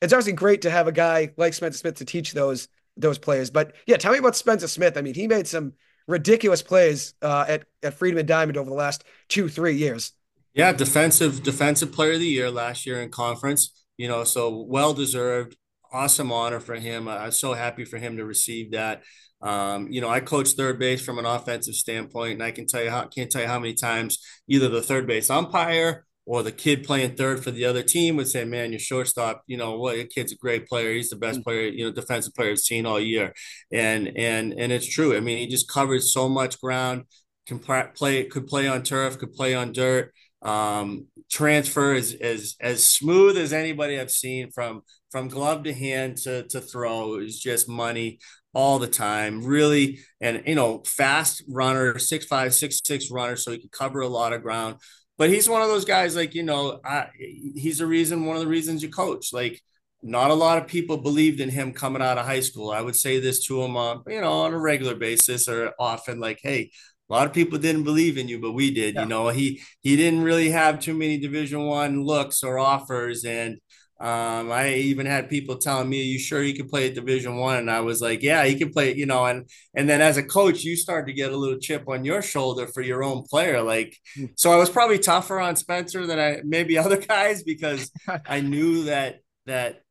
It's 0.00 0.12
obviously 0.12 0.32
great 0.34 0.62
to 0.62 0.70
have 0.70 0.86
a 0.86 0.92
guy 0.92 1.32
like 1.36 1.54
Spencer 1.54 1.78
Smith 1.78 1.96
to 1.96 2.04
teach 2.04 2.32
those 2.32 2.68
those 2.96 3.18
players. 3.18 3.50
But 3.50 3.74
yeah, 3.86 3.96
tell 3.96 4.12
me 4.12 4.18
about 4.18 4.36
Spencer 4.36 4.68
Smith. 4.68 4.96
I 4.96 5.02
mean, 5.02 5.14
he 5.14 5.26
made 5.26 5.48
some 5.48 5.72
ridiculous 6.06 6.62
plays 6.62 7.14
uh, 7.20 7.44
at 7.48 7.64
at 7.82 7.94
Friedman 7.94 8.26
Diamond 8.26 8.56
over 8.56 8.70
the 8.70 8.76
last 8.76 9.04
two 9.28 9.48
three 9.48 9.76
years. 9.76 10.12
Yeah, 10.54 10.72
defensive 10.72 11.42
defensive 11.42 11.92
player 11.92 12.12
of 12.12 12.20
the 12.20 12.26
year 12.26 12.50
last 12.50 12.86
year 12.86 13.02
in 13.02 13.10
conference. 13.10 13.72
You 13.96 14.08
know, 14.08 14.22
so 14.24 14.64
well 14.68 14.94
deserved. 14.94 15.56
Awesome 15.92 16.32
honor 16.32 16.60
for 16.60 16.74
him. 16.74 17.06
I'm 17.06 17.32
so 17.32 17.52
happy 17.52 17.84
for 17.84 17.98
him 17.98 18.16
to 18.16 18.24
receive 18.24 18.72
that. 18.72 19.02
Um, 19.42 19.88
you 19.90 20.00
know, 20.00 20.08
I 20.08 20.20
coach 20.20 20.50
third 20.50 20.78
base 20.78 21.04
from 21.04 21.18
an 21.18 21.26
offensive 21.26 21.74
standpoint, 21.74 22.34
and 22.34 22.42
I 22.42 22.52
can 22.52 22.66
tell 22.66 22.82
you 22.82 22.90
how 22.90 23.06
can't 23.06 23.30
tell 23.30 23.42
you 23.42 23.48
how 23.48 23.58
many 23.58 23.74
times 23.74 24.18
either 24.48 24.68
the 24.68 24.82
third 24.82 25.06
base 25.06 25.30
umpire 25.30 26.06
or 26.24 26.42
the 26.42 26.52
kid 26.52 26.84
playing 26.84 27.16
third 27.16 27.42
for 27.42 27.50
the 27.50 27.64
other 27.64 27.82
team 27.82 28.16
would 28.16 28.28
say, 28.28 28.44
"Man, 28.44 28.70
your 28.70 28.78
shortstop, 28.78 29.42
you 29.46 29.56
know 29.56 29.78
what? 29.78 29.96
Your 29.96 30.06
kid's 30.06 30.32
a 30.32 30.36
great 30.36 30.68
player. 30.68 30.94
He's 30.94 31.10
the 31.10 31.16
best 31.16 31.40
mm. 31.40 31.44
player, 31.44 31.68
you 31.68 31.84
know, 31.84 31.92
defensive 31.92 32.34
player 32.34 32.52
I've 32.52 32.58
seen 32.60 32.86
all 32.86 33.00
year." 33.00 33.34
And 33.72 34.16
and 34.16 34.54
and 34.56 34.72
it's 34.72 34.86
true. 34.86 35.16
I 35.16 35.20
mean, 35.20 35.38
he 35.38 35.46
just 35.48 35.68
covered 35.68 36.02
so 36.02 36.28
much 36.28 36.60
ground. 36.60 37.04
Can 37.46 37.58
play, 37.58 38.24
could 38.24 38.46
play 38.46 38.68
on 38.68 38.84
turf, 38.84 39.18
could 39.18 39.32
play 39.32 39.54
on 39.54 39.72
dirt. 39.72 40.12
Um, 40.42 41.06
transfer 41.30 41.94
is 41.94 42.14
as 42.14 42.56
as 42.60 42.84
smooth 42.86 43.36
as 43.36 43.52
anybody 43.52 43.98
I've 43.98 44.10
seen 44.10 44.50
from 44.52 44.82
from 45.10 45.28
glove 45.28 45.64
to 45.64 45.74
hand 45.74 46.16
to 46.18 46.44
to 46.48 46.60
throw 46.60 47.18
is 47.18 47.38
just 47.38 47.68
money 47.68 48.18
all 48.54 48.78
the 48.78 48.86
time. 48.86 49.44
Really, 49.44 50.00
and 50.20 50.42
you 50.46 50.54
know, 50.54 50.82
fast 50.86 51.42
runner, 51.48 51.98
six 51.98 52.26
five, 52.26 52.54
six 52.54 52.80
six 52.84 53.10
runner, 53.10 53.36
so 53.36 53.52
he 53.52 53.58
could 53.58 53.72
cover 53.72 54.00
a 54.00 54.08
lot 54.08 54.32
of 54.32 54.42
ground 54.42 54.76
but 55.18 55.30
he's 55.30 55.48
one 55.48 55.62
of 55.62 55.68
those 55.68 55.84
guys 55.84 56.16
like 56.16 56.34
you 56.34 56.42
know 56.42 56.80
I, 56.84 57.06
he's 57.54 57.80
a 57.80 57.86
reason 57.86 58.26
one 58.26 58.36
of 58.36 58.42
the 58.42 58.48
reasons 58.48 58.82
you 58.82 58.88
coach 58.88 59.32
like 59.32 59.60
not 60.02 60.30
a 60.30 60.34
lot 60.34 60.58
of 60.58 60.66
people 60.66 60.96
believed 60.96 61.40
in 61.40 61.48
him 61.48 61.72
coming 61.72 62.02
out 62.02 62.18
of 62.18 62.26
high 62.26 62.40
school 62.40 62.70
i 62.70 62.80
would 62.80 62.96
say 62.96 63.20
this 63.20 63.46
to 63.46 63.62
him 63.62 63.76
on 63.76 64.02
you 64.08 64.20
know 64.20 64.32
on 64.32 64.52
a 64.52 64.58
regular 64.58 64.94
basis 64.94 65.48
or 65.48 65.72
often 65.78 66.18
like 66.18 66.40
hey 66.42 66.70
a 67.08 67.12
lot 67.12 67.26
of 67.26 67.32
people 67.32 67.58
didn't 67.58 67.84
believe 67.84 68.18
in 68.18 68.26
you 68.26 68.40
but 68.40 68.52
we 68.52 68.72
did 68.72 68.94
yeah. 68.94 69.02
you 69.02 69.08
know 69.08 69.28
he 69.28 69.60
he 69.80 69.96
didn't 69.96 70.22
really 70.22 70.50
have 70.50 70.80
too 70.80 70.94
many 70.94 71.18
division 71.18 71.62
one 71.66 72.02
looks 72.02 72.42
or 72.42 72.58
offers 72.58 73.24
and 73.24 73.58
um, 74.02 74.50
I 74.50 74.74
even 74.74 75.06
had 75.06 75.30
people 75.30 75.58
telling 75.58 75.88
me, 75.88 76.00
"Are 76.00 76.04
you 76.04 76.18
sure 76.18 76.42
you 76.42 76.54
can 76.54 76.68
play 76.68 76.88
at 76.88 76.94
Division 76.96 77.36
One?" 77.36 77.58
And 77.58 77.70
I 77.70 77.80
was 77.80 78.02
like, 78.02 78.20
"Yeah, 78.20 78.44
he 78.44 78.56
can 78.56 78.72
play." 78.72 78.96
You 78.96 79.06
know, 79.06 79.26
and 79.26 79.48
and 79.74 79.88
then 79.88 80.00
as 80.00 80.16
a 80.16 80.24
coach, 80.24 80.64
you 80.64 80.74
start 80.74 81.06
to 81.06 81.12
get 81.12 81.32
a 81.32 81.36
little 81.36 81.60
chip 81.60 81.88
on 81.88 82.04
your 82.04 82.20
shoulder 82.20 82.66
for 82.66 82.82
your 82.82 83.04
own 83.04 83.22
player. 83.22 83.62
Like, 83.62 83.96
hmm. 84.16 84.26
so 84.36 84.50
I 84.52 84.56
was 84.56 84.70
probably 84.70 84.98
tougher 84.98 85.38
on 85.38 85.54
Spencer 85.54 86.04
than 86.04 86.18
I 86.18 86.40
maybe 86.44 86.76
other 86.84 86.96
guys 86.96 87.44
because 87.44 87.92
I 88.26 88.40
knew 88.52 88.84
that 88.84 89.20
that 89.46 89.82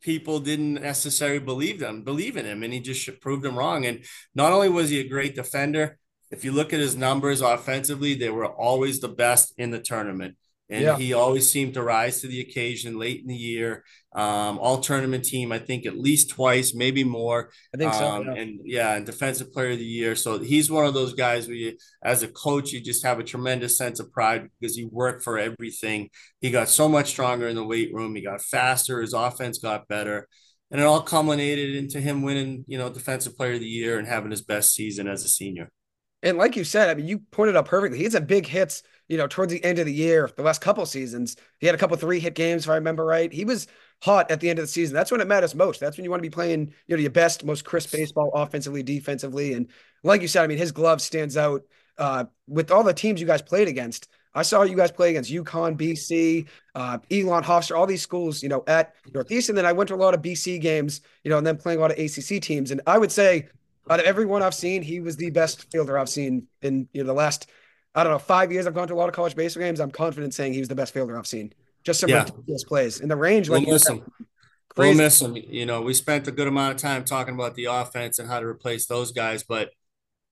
people 0.00 0.40
didn't 0.40 0.74
necessarily 0.74 1.38
believe 1.38 1.78
them, 1.78 2.04
believe 2.04 2.38
in 2.38 2.46
him, 2.46 2.62
and 2.62 2.72
he 2.72 2.80
just 2.80 3.20
proved 3.20 3.42
them 3.42 3.58
wrong. 3.58 3.84
And 3.84 4.02
not 4.34 4.52
only 4.52 4.70
was 4.70 4.88
he 4.88 5.00
a 5.00 5.08
great 5.08 5.34
defender, 5.34 5.98
if 6.30 6.42
you 6.42 6.52
look 6.52 6.72
at 6.72 6.80
his 6.80 6.96
numbers 6.96 7.42
offensively, 7.42 8.14
they 8.14 8.30
were 8.30 8.46
always 8.46 9.00
the 9.00 9.08
best 9.08 9.52
in 9.58 9.72
the 9.72 9.80
tournament 9.80 10.36
and 10.70 10.82
yeah. 10.82 10.96
he 10.96 11.14
always 11.14 11.50
seemed 11.50 11.74
to 11.74 11.82
rise 11.82 12.20
to 12.20 12.26
the 12.26 12.40
occasion 12.40 12.98
late 12.98 13.20
in 13.20 13.26
the 13.26 13.34
year. 13.34 13.84
Um, 14.12 14.58
all 14.58 14.80
tournament 14.80 15.24
team, 15.24 15.50
I 15.50 15.58
think 15.58 15.86
at 15.86 15.98
least 15.98 16.30
twice, 16.30 16.74
maybe 16.74 17.04
more. 17.04 17.50
I 17.74 17.78
think 17.78 17.94
so. 17.94 18.06
Um, 18.06 18.26
yeah. 18.26 18.34
And 18.34 18.60
yeah, 18.64 18.94
and 18.96 19.06
defensive 19.06 19.52
player 19.52 19.70
of 19.70 19.78
the 19.78 19.84
year. 19.84 20.14
So 20.14 20.38
he's 20.38 20.70
one 20.70 20.84
of 20.84 20.92
those 20.92 21.14
guys 21.14 21.46
where 21.46 21.56
you, 21.56 21.76
as 22.02 22.22
a 22.22 22.28
coach, 22.28 22.72
you 22.72 22.80
just 22.80 23.04
have 23.04 23.18
a 23.18 23.24
tremendous 23.24 23.78
sense 23.78 23.98
of 23.98 24.12
pride 24.12 24.48
because 24.60 24.76
he 24.76 24.84
worked 24.84 25.24
for 25.24 25.38
everything. 25.38 26.10
He 26.40 26.50
got 26.50 26.68
so 26.68 26.88
much 26.88 27.08
stronger 27.08 27.48
in 27.48 27.56
the 27.56 27.64
weight 27.64 27.92
room. 27.94 28.14
He 28.14 28.22
got 28.22 28.42
faster. 28.42 29.00
His 29.00 29.14
offense 29.14 29.58
got 29.58 29.88
better. 29.88 30.28
And 30.70 30.82
it 30.82 30.84
all 30.84 31.00
culminated 31.00 31.76
into 31.76 31.98
him 31.98 32.22
winning, 32.22 32.64
you 32.66 32.76
know, 32.76 32.90
defensive 32.90 33.38
player 33.38 33.54
of 33.54 33.60
the 33.60 33.66
year 33.66 33.98
and 33.98 34.06
having 34.06 34.30
his 34.30 34.42
best 34.42 34.74
season 34.74 35.08
as 35.08 35.24
a 35.24 35.28
senior. 35.28 35.70
And 36.22 36.36
like 36.36 36.56
you 36.56 36.64
said, 36.64 36.88
I 36.90 36.94
mean, 36.94 37.06
you 37.06 37.20
pointed 37.30 37.56
out 37.56 37.66
perfectly. 37.66 37.98
He 37.98 38.04
had 38.04 38.12
some 38.12 38.24
big 38.24 38.46
hits, 38.46 38.82
you 39.06 39.16
know, 39.16 39.28
towards 39.28 39.52
the 39.52 39.62
end 39.64 39.78
of 39.78 39.86
the 39.86 39.92
year, 39.92 40.28
the 40.36 40.42
last 40.42 40.60
couple 40.60 40.84
seasons. 40.84 41.36
He 41.60 41.66
had 41.66 41.74
a 41.74 41.78
couple 41.78 41.96
three 41.96 42.18
hit 42.18 42.34
games, 42.34 42.64
if 42.64 42.70
I 42.70 42.74
remember 42.74 43.04
right. 43.04 43.32
He 43.32 43.44
was 43.44 43.68
hot 44.02 44.30
at 44.30 44.40
the 44.40 44.50
end 44.50 44.58
of 44.58 44.64
the 44.64 44.68
season. 44.68 44.94
That's 44.94 45.12
when 45.12 45.20
it 45.20 45.28
matters 45.28 45.54
most. 45.54 45.78
That's 45.78 45.96
when 45.96 46.04
you 46.04 46.10
want 46.10 46.22
to 46.22 46.28
be 46.28 46.34
playing, 46.34 46.72
you 46.86 46.96
know, 46.96 47.00
your 47.00 47.10
best, 47.10 47.44
most 47.44 47.64
crisp 47.64 47.92
baseball 47.92 48.30
offensively, 48.34 48.82
defensively. 48.82 49.52
And 49.52 49.68
like 50.02 50.22
you 50.22 50.28
said, 50.28 50.42
I 50.42 50.48
mean, 50.48 50.58
his 50.58 50.72
glove 50.72 51.00
stands 51.00 51.36
out 51.36 51.62
uh, 51.98 52.24
with 52.48 52.70
all 52.70 52.82
the 52.82 52.94
teams 52.94 53.20
you 53.20 53.26
guys 53.26 53.42
played 53.42 53.68
against. 53.68 54.08
I 54.34 54.42
saw 54.42 54.62
you 54.62 54.76
guys 54.76 54.92
play 54.92 55.10
against 55.10 55.32
UConn, 55.32 55.76
BC, 55.76 56.46
uh, 56.74 56.98
Elon 57.10 57.42
Hofstra, 57.42 57.76
all 57.76 57.86
these 57.86 58.02
schools, 58.02 58.42
you 58.42 58.48
know, 58.48 58.62
at 58.66 58.94
Northeastern. 59.12 59.56
Then 59.56 59.66
I 59.66 59.72
went 59.72 59.88
to 59.88 59.94
a 59.94 59.96
lot 59.96 60.14
of 60.14 60.22
BC 60.22 60.60
games, 60.60 61.00
you 61.24 61.30
know, 61.30 61.38
and 61.38 61.46
then 61.46 61.56
playing 61.56 61.78
a 61.78 61.82
lot 61.82 61.90
of 61.90 61.98
ACC 61.98 62.40
teams. 62.40 62.70
And 62.70 62.80
I 62.86 62.98
would 62.98 63.10
say, 63.10 63.48
out 63.90 64.00
of 64.00 64.06
everyone 64.06 64.42
I've 64.42 64.54
seen, 64.54 64.82
he 64.82 65.00
was 65.00 65.16
the 65.16 65.30
best 65.30 65.70
fielder 65.70 65.98
I've 65.98 66.08
seen 66.08 66.46
in 66.62 66.88
you 66.92 67.02
know 67.02 67.06
the 67.06 67.14
last, 67.14 67.48
I 67.94 68.04
don't 68.04 68.12
know, 68.12 68.18
five 68.18 68.52
years. 68.52 68.66
I've 68.66 68.74
gone 68.74 68.88
to 68.88 68.94
a 68.94 68.96
lot 68.96 69.08
of 69.08 69.14
college 69.14 69.34
baseball 69.34 69.62
games. 69.62 69.80
I'm 69.80 69.90
confident 69.90 70.34
saying 70.34 70.52
he 70.52 70.60
was 70.60 70.68
the 70.68 70.74
best 70.74 70.94
fielder 70.94 71.18
I've 71.18 71.26
seen. 71.26 71.52
Just 71.84 72.00
some 72.00 72.10
yeah. 72.10 72.20
ridiculous 72.20 72.64
plays 72.64 73.00
in 73.00 73.08
the 73.08 73.16
range. 73.16 73.48
Like 73.48 73.64
we'll 73.64 73.74
miss 73.74 73.88
him. 73.88 74.04
We'll 74.76 74.94
miss 74.94 75.20
him. 75.20 75.36
You 75.36 75.66
know, 75.66 75.82
we 75.82 75.94
spent 75.94 76.28
a 76.28 76.32
good 76.32 76.46
amount 76.46 76.74
of 76.74 76.80
time 76.80 77.04
talking 77.04 77.34
about 77.34 77.54
the 77.54 77.64
offense 77.66 78.18
and 78.18 78.28
how 78.28 78.40
to 78.40 78.46
replace 78.46 78.86
those 78.86 79.12
guys, 79.12 79.42
but 79.42 79.70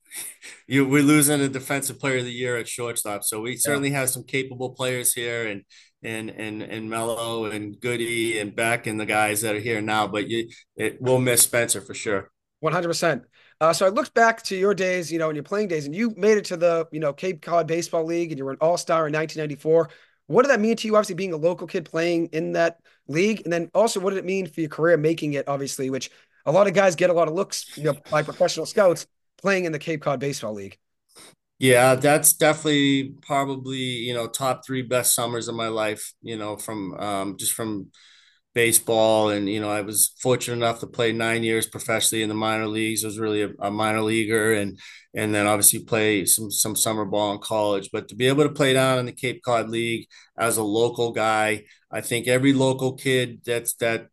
you 0.66 0.86
we're 0.86 1.02
losing 1.02 1.40
a 1.40 1.48
defensive 1.48 1.98
player 1.98 2.18
of 2.18 2.24
the 2.24 2.32
year 2.32 2.56
at 2.56 2.68
shortstop. 2.68 3.24
So 3.24 3.40
we 3.40 3.56
certainly 3.56 3.90
yeah. 3.90 4.00
have 4.00 4.10
some 4.10 4.24
capable 4.24 4.70
players 4.70 5.12
here 5.12 5.46
and 5.46 5.62
and 6.02 6.30
and 6.30 6.62
and 6.62 6.88
Mello 6.88 7.46
and 7.46 7.78
Goody 7.80 8.38
and 8.38 8.54
Beck 8.54 8.86
and 8.86 9.00
the 9.00 9.06
guys 9.06 9.40
that 9.42 9.56
are 9.56 9.60
here 9.60 9.80
now. 9.80 10.06
But 10.06 10.28
you 10.28 10.48
it 10.76 11.00
will 11.00 11.18
miss 11.18 11.42
Spencer 11.42 11.80
for 11.80 11.94
sure. 11.94 12.30
One 12.60 12.72
hundred 12.72 12.88
percent. 12.88 13.24
Uh, 13.60 13.72
so 13.72 13.86
I 13.86 13.88
looked 13.88 14.12
back 14.12 14.42
to 14.44 14.56
your 14.56 14.74
days, 14.74 15.10
you 15.10 15.18
know, 15.18 15.30
in 15.30 15.36
your 15.36 15.42
playing 15.42 15.68
days, 15.68 15.86
and 15.86 15.94
you 15.94 16.12
made 16.16 16.36
it 16.36 16.44
to 16.46 16.56
the, 16.56 16.86
you 16.92 17.00
know, 17.00 17.12
Cape 17.12 17.40
Cod 17.40 17.66
Baseball 17.66 18.04
League, 18.04 18.30
and 18.30 18.38
you 18.38 18.44
were 18.44 18.50
an 18.52 18.58
All 18.60 18.76
Star 18.76 19.06
in 19.06 19.14
1994. 19.14 19.88
What 20.26 20.42
did 20.42 20.50
that 20.50 20.60
mean 20.60 20.76
to 20.76 20.86
you? 20.86 20.96
Obviously, 20.96 21.14
being 21.14 21.32
a 21.32 21.38
local 21.38 21.66
kid 21.66 21.84
playing 21.86 22.26
in 22.32 22.52
that 22.52 22.80
league, 23.08 23.42
and 23.44 23.52
then 23.52 23.70
also, 23.74 24.00
what 24.00 24.10
did 24.10 24.18
it 24.18 24.24
mean 24.24 24.46
for 24.46 24.60
your 24.60 24.68
career 24.68 24.96
making 24.96 25.34
it? 25.34 25.48
Obviously, 25.48 25.88
which 25.88 26.10
a 26.44 26.52
lot 26.52 26.66
of 26.66 26.74
guys 26.74 26.96
get 26.96 27.08
a 27.10 27.12
lot 27.14 27.28
of 27.28 27.34
looks, 27.34 27.76
you 27.76 27.84
know, 27.84 27.96
by 28.10 28.22
professional 28.22 28.66
scouts 28.66 29.06
playing 29.40 29.64
in 29.64 29.72
the 29.72 29.78
Cape 29.78 30.02
Cod 30.02 30.20
Baseball 30.20 30.52
League. 30.52 30.78
Yeah, 31.58 31.94
that's 31.94 32.34
definitely 32.34 33.14
probably 33.22 33.78
you 33.78 34.12
know 34.12 34.26
top 34.26 34.66
three 34.66 34.82
best 34.82 35.14
summers 35.14 35.48
of 35.48 35.54
my 35.54 35.68
life. 35.68 36.12
You 36.20 36.36
know, 36.36 36.56
from 36.56 36.94
um, 36.98 37.36
just 37.38 37.52
from 37.52 37.90
baseball, 38.56 39.28
and 39.28 39.48
you 39.50 39.60
know, 39.60 39.70
I 39.70 39.82
was 39.82 40.14
fortunate 40.22 40.56
enough 40.56 40.80
to 40.80 40.86
play 40.88 41.12
nine 41.12 41.44
years 41.44 41.66
professionally 41.68 42.22
in 42.22 42.30
the 42.30 42.34
minor 42.34 42.66
leagues. 42.66 43.04
I 43.04 43.08
was 43.08 43.18
really 43.18 43.42
a, 43.42 43.50
a 43.60 43.70
minor 43.70 44.00
leaguer, 44.00 44.54
and 44.54 44.78
and 45.14 45.34
then 45.34 45.46
obviously 45.46 45.80
play 45.84 46.24
some 46.24 46.50
some 46.50 46.74
summer 46.74 47.04
ball 47.04 47.34
in 47.34 47.38
college. 47.40 47.90
But 47.92 48.08
to 48.08 48.16
be 48.16 48.28
able 48.28 48.44
to 48.44 48.50
play 48.54 48.72
down 48.72 48.98
in 48.98 49.06
the 49.06 49.12
Cape 49.12 49.42
Cod 49.44 49.68
League 49.68 50.08
as 50.38 50.56
a 50.56 50.62
local 50.62 51.12
guy, 51.12 51.64
I 51.96 52.02
think 52.02 52.28
every 52.28 52.52
local 52.52 52.92
kid 52.92 53.40
that's 53.46 53.72
that 53.76 54.08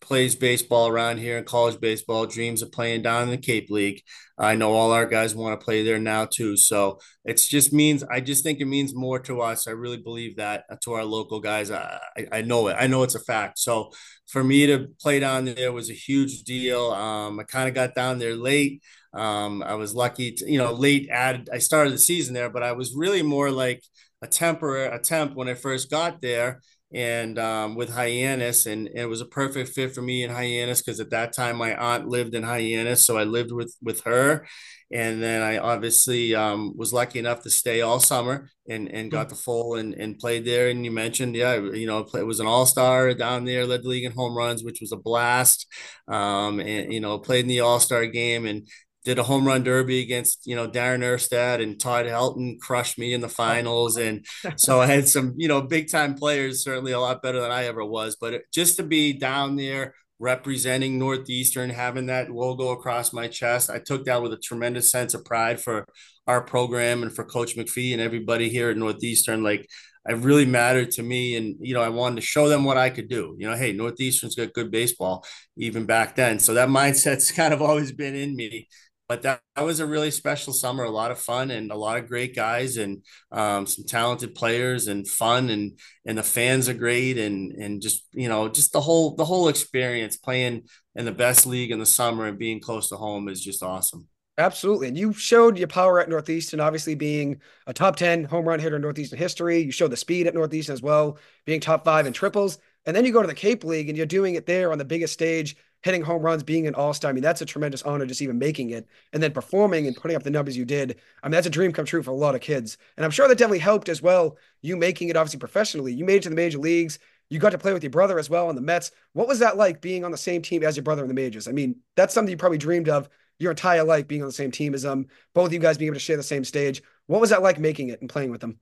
plays 0.00 0.34
baseball 0.34 0.88
around 0.88 1.18
here 1.18 1.36
in 1.36 1.44
college 1.44 1.78
baseball 1.78 2.24
dreams 2.24 2.62
of 2.62 2.72
playing 2.72 3.02
down 3.02 3.24
in 3.24 3.30
the 3.30 3.36
Cape 3.36 3.68
League. 3.68 4.00
I 4.38 4.54
know 4.54 4.72
all 4.72 4.90
our 4.90 5.04
guys 5.04 5.34
want 5.34 5.58
to 5.60 5.62
play 5.62 5.82
there 5.82 5.98
now 5.98 6.24
too. 6.24 6.56
So 6.56 6.98
it's 7.26 7.46
just 7.46 7.74
means 7.74 8.02
I 8.04 8.20
just 8.20 8.42
think 8.42 8.60
it 8.60 8.64
means 8.64 8.94
more 8.94 9.18
to 9.20 9.42
us. 9.42 9.68
I 9.68 9.72
really 9.72 9.98
believe 9.98 10.36
that 10.36 10.64
to 10.84 10.94
our 10.94 11.04
local 11.04 11.40
guys. 11.40 11.70
I, 11.70 11.98
I 12.32 12.40
know 12.40 12.68
it. 12.68 12.76
I 12.80 12.86
know 12.86 13.02
it's 13.02 13.14
a 13.14 13.20
fact. 13.20 13.58
So 13.58 13.90
for 14.28 14.42
me 14.42 14.66
to 14.68 14.88
play 14.98 15.20
down 15.20 15.44
there 15.44 15.72
was 15.72 15.90
a 15.90 15.94
huge 15.94 16.42
deal. 16.44 16.90
Um, 16.92 17.38
I 17.38 17.42
kind 17.42 17.68
of 17.68 17.74
got 17.74 17.94
down 17.94 18.18
there 18.18 18.34
late. 18.34 18.82
Um, 19.12 19.62
I 19.62 19.74
was 19.74 19.94
lucky 19.94 20.32
to, 20.32 20.50
you 20.50 20.56
know, 20.56 20.72
late 20.72 21.10
added. 21.10 21.50
I 21.52 21.58
started 21.58 21.92
the 21.92 21.98
season 21.98 22.32
there, 22.32 22.48
but 22.48 22.62
I 22.62 22.72
was 22.72 22.94
really 22.96 23.22
more 23.22 23.50
like 23.50 23.82
a 24.22 24.26
temporary 24.26 24.88
attempt 24.94 25.36
when 25.36 25.50
I 25.50 25.54
first 25.54 25.90
got 25.90 26.22
there 26.22 26.62
and 26.94 27.38
um, 27.38 27.74
with 27.74 27.90
Hyannis, 27.90 28.66
and, 28.66 28.86
and, 28.88 28.98
it 28.98 29.06
was 29.06 29.20
a 29.20 29.26
perfect 29.26 29.70
fit 29.70 29.94
for 29.94 30.02
me 30.02 30.22
in 30.22 30.30
Hyannis 30.30 30.82
because 30.82 31.00
at 31.00 31.10
that 31.10 31.32
time 31.32 31.56
my 31.56 31.74
aunt 31.74 32.06
lived 32.06 32.34
in 32.34 32.44
Hyannis, 32.44 33.04
so 33.04 33.16
I 33.18 33.24
lived 33.24 33.52
with 33.52 33.74
with 33.82 34.02
her, 34.04 34.46
and 34.92 35.20
then 35.20 35.42
I 35.42 35.58
obviously 35.58 36.34
um, 36.34 36.76
was 36.76 36.92
lucky 36.92 37.18
enough 37.18 37.42
to 37.42 37.50
stay 37.50 37.80
all 37.80 37.98
summer 37.98 38.50
and 38.68 38.88
and 38.88 39.10
got 39.10 39.28
the 39.28 39.34
full 39.34 39.74
and 39.74 39.94
and 39.94 40.18
played 40.18 40.44
there. 40.44 40.68
And 40.68 40.84
you 40.84 40.92
mentioned, 40.92 41.34
yeah, 41.34 41.56
you 41.56 41.86
know, 41.86 42.06
it 42.14 42.26
was 42.26 42.38
an 42.38 42.46
all 42.46 42.66
star 42.66 43.12
down 43.14 43.44
there, 43.44 43.66
led 43.66 43.82
the 43.82 43.88
league 43.88 44.04
in 44.04 44.12
home 44.12 44.36
runs, 44.36 44.62
which 44.62 44.80
was 44.80 44.92
a 44.92 44.96
blast. 44.96 45.66
Um, 46.06 46.60
and 46.60 46.92
you 46.92 47.00
know, 47.00 47.18
played 47.18 47.44
in 47.44 47.48
the 47.48 47.60
all 47.60 47.80
star 47.80 48.06
game 48.06 48.46
and 48.46 48.68
did 49.06 49.20
a 49.20 49.22
home 49.22 49.46
run 49.46 49.62
derby 49.62 50.02
against 50.02 50.46
you 50.46 50.56
know 50.56 50.68
Darren 50.68 50.98
Erstad 50.98 51.62
and 51.62 51.78
Todd 51.78 52.06
Helton 52.06 52.58
crushed 52.60 52.98
me 52.98 53.14
in 53.14 53.20
the 53.20 53.28
finals, 53.28 53.96
and 54.06 54.26
so 54.56 54.80
I 54.80 54.86
had 54.86 55.08
some 55.08 55.34
you 55.38 55.48
know 55.48 55.62
big 55.62 55.88
time 55.88 56.14
players, 56.14 56.62
certainly 56.62 56.92
a 56.92 57.00
lot 57.00 57.22
better 57.22 57.40
than 57.40 57.52
I 57.52 57.64
ever 57.64 57.84
was. 57.84 58.16
But 58.20 58.42
just 58.52 58.76
to 58.76 58.82
be 58.82 59.14
down 59.14 59.56
there 59.56 59.94
representing 60.18 60.98
Northeastern, 60.98 61.70
having 61.70 62.06
that 62.06 62.30
logo 62.30 62.70
across 62.70 63.12
my 63.12 63.28
chest, 63.28 63.70
I 63.70 63.78
took 63.78 64.04
that 64.06 64.22
with 64.22 64.32
a 64.32 64.38
tremendous 64.38 64.90
sense 64.90 65.14
of 65.14 65.24
pride 65.24 65.60
for 65.60 65.86
our 66.26 66.42
program 66.42 67.02
and 67.02 67.14
for 67.14 67.24
Coach 67.24 67.56
McPhee 67.56 67.92
and 67.92 68.00
everybody 68.00 68.48
here 68.48 68.70
at 68.70 68.76
Northeastern. 68.76 69.44
Like 69.44 69.68
it 70.08 70.16
really 70.16 70.46
mattered 70.46 70.90
to 70.92 71.02
me. 71.02 71.36
And, 71.36 71.56
you 71.60 71.74
know, 71.74 71.82
I 71.82 71.90
wanted 71.90 72.16
to 72.16 72.26
show 72.26 72.48
them 72.48 72.64
what 72.64 72.76
I 72.76 72.90
could 72.90 73.08
do. 73.08 73.36
You 73.38 73.50
know, 73.50 73.56
hey, 73.56 73.72
Northeastern's 73.72 74.34
got 74.34 74.52
good 74.52 74.70
baseball 74.70 75.24
even 75.56 75.84
back 75.84 76.16
then. 76.16 76.38
So 76.38 76.54
that 76.54 76.68
mindset's 76.68 77.30
kind 77.40 77.52
of 77.52 77.60
always 77.60 77.92
been 77.92 78.14
in 78.14 78.34
me 78.34 78.68
but 79.08 79.22
that, 79.22 79.40
that 79.54 79.64
was 79.64 79.80
a 79.80 79.86
really 79.86 80.10
special 80.10 80.52
summer 80.52 80.84
a 80.84 80.90
lot 80.90 81.10
of 81.10 81.18
fun 81.18 81.50
and 81.50 81.70
a 81.70 81.76
lot 81.76 81.98
of 81.98 82.08
great 82.08 82.34
guys 82.34 82.76
and 82.76 83.02
um, 83.32 83.66
some 83.66 83.84
talented 83.84 84.34
players 84.34 84.88
and 84.88 85.08
fun 85.08 85.50
and 85.50 85.78
and 86.04 86.18
the 86.18 86.22
fans 86.22 86.68
are 86.68 86.74
great 86.74 87.18
and 87.18 87.52
and 87.52 87.80
just 87.82 88.06
you 88.12 88.28
know 88.28 88.48
just 88.48 88.72
the 88.72 88.80
whole 88.80 89.14
the 89.16 89.24
whole 89.24 89.48
experience 89.48 90.16
playing 90.16 90.62
in 90.94 91.04
the 91.04 91.12
best 91.12 91.46
league 91.46 91.70
in 91.70 91.78
the 91.78 91.86
summer 91.86 92.26
and 92.26 92.38
being 92.38 92.60
close 92.60 92.88
to 92.88 92.96
home 92.96 93.28
is 93.28 93.42
just 93.42 93.62
awesome 93.62 94.06
Absolutely. 94.38 94.88
And 94.88 94.98
you 94.98 95.14
showed 95.14 95.56
your 95.56 95.66
power 95.66 95.98
at 95.98 96.10
Northeastern, 96.10 96.60
obviously 96.60 96.94
being 96.94 97.40
a 97.66 97.72
top 97.72 97.96
10 97.96 98.24
home 98.24 98.44
run 98.44 98.60
hitter 98.60 98.76
in 98.76 98.82
Northeastern 98.82 99.18
history. 99.18 99.60
You 99.60 99.70
showed 99.70 99.90
the 99.90 99.96
speed 99.96 100.26
at 100.26 100.34
Northeastern 100.34 100.74
as 100.74 100.82
well, 100.82 101.18
being 101.46 101.58
top 101.58 101.86
five 101.86 102.06
in 102.06 102.12
triples. 102.12 102.58
And 102.84 102.94
then 102.94 103.06
you 103.06 103.12
go 103.12 103.22
to 103.22 103.28
the 103.28 103.34
Cape 103.34 103.64
League 103.64 103.88
and 103.88 103.96
you're 103.96 104.06
doing 104.06 104.34
it 104.34 104.44
there 104.44 104.72
on 104.72 104.78
the 104.78 104.84
biggest 104.84 105.14
stage 105.14 105.56
hitting 105.82 106.02
home 106.02 106.22
runs, 106.22 106.42
being 106.42 106.66
an 106.66 106.74
all 106.74 106.92
star. 106.92 107.10
I 107.10 107.14
mean, 107.14 107.22
that's 107.22 107.42
a 107.42 107.46
tremendous 107.46 107.82
honor 107.82 108.06
just 108.06 108.22
even 108.22 108.38
making 108.38 108.70
it 108.70 108.86
and 109.12 109.22
then 109.22 109.32
performing 109.32 109.86
and 109.86 109.96
putting 109.96 110.16
up 110.16 110.22
the 110.22 110.30
numbers 110.30 110.56
you 110.56 110.64
did. 110.64 110.96
I 111.22 111.28
mean, 111.28 111.32
that's 111.32 111.46
a 111.46 111.50
dream 111.50 111.72
come 111.72 111.84
true 111.84 112.02
for 112.02 112.10
a 112.10 112.14
lot 112.14 112.34
of 112.34 112.40
kids. 112.40 112.78
And 112.96 113.04
I'm 113.04 113.10
sure 113.10 113.28
that 113.28 113.38
definitely 113.38 113.60
helped 113.60 113.88
as 113.88 114.02
well. 114.02 114.36
You 114.62 114.76
making 114.76 115.08
it 115.08 115.16
obviously 115.16 115.38
professionally. 115.38 115.92
You 115.92 116.04
made 116.04 116.16
it 116.16 116.22
to 116.24 116.28
the 116.28 116.34
major 116.34 116.58
leagues. 116.58 116.98
You 117.28 117.38
got 117.38 117.50
to 117.50 117.58
play 117.58 117.72
with 117.72 117.82
your 117.82 117.90
brother 117.90 118.18
as 118.18 118.30
well 118.30 118.48
on 118.48 118.54
the 118.54 118.60
Mets. 118.60 118.92
What 119.12 119.28
was 119.28 119.40
that 119.40 119.56
like 119.56 119.80
being 119.80 120.04
on 120.04 120.12
the 120.12 120.16
same 120.16 120.42
team 120.42 120.62
as 120.62 120.76
your 120.76 120.84
brother 120.84 121.02
in 121.02 121.08
the 121.08 121.14
majors? 121.14 121.48
I 121.48 121.52
mean, 121.52 121.76
that's 121.96 122.14
something 122.14 122.30
you 122.30 122.36
probably 122.36 122.58
dreamed 122.58 122.88
of 122.88 123.08
your 123.38 123.50
entire 123.50 123.84
life 123.84 124.08
being 124.08 124.22
on 124.22 124.28
the 124.28 124.32
same 124.32 124.50
team 124.50 124.74
as 124.74 124.82
them, 124.82 125.06
both 125.34 125.46
of 125.46 125.52
you 125.52 125.58
guys 125.58 125.76
being 125.76 125.88
able 125.88 125.96
to 125.96 126.00
share 126.00 126.16
the 126.16 126.22
same 126.22 126.44
stage. 126.44 126.82
What 127.06 127.20
was 127.20 127.30
that 127.30 127.42
like 127.42 127.58
making 127.58 127.88
it 127.88 128.00
and 128.00 128.08
playing 128.08 128.30
with 128.30 128.40
them? 128.40 128.58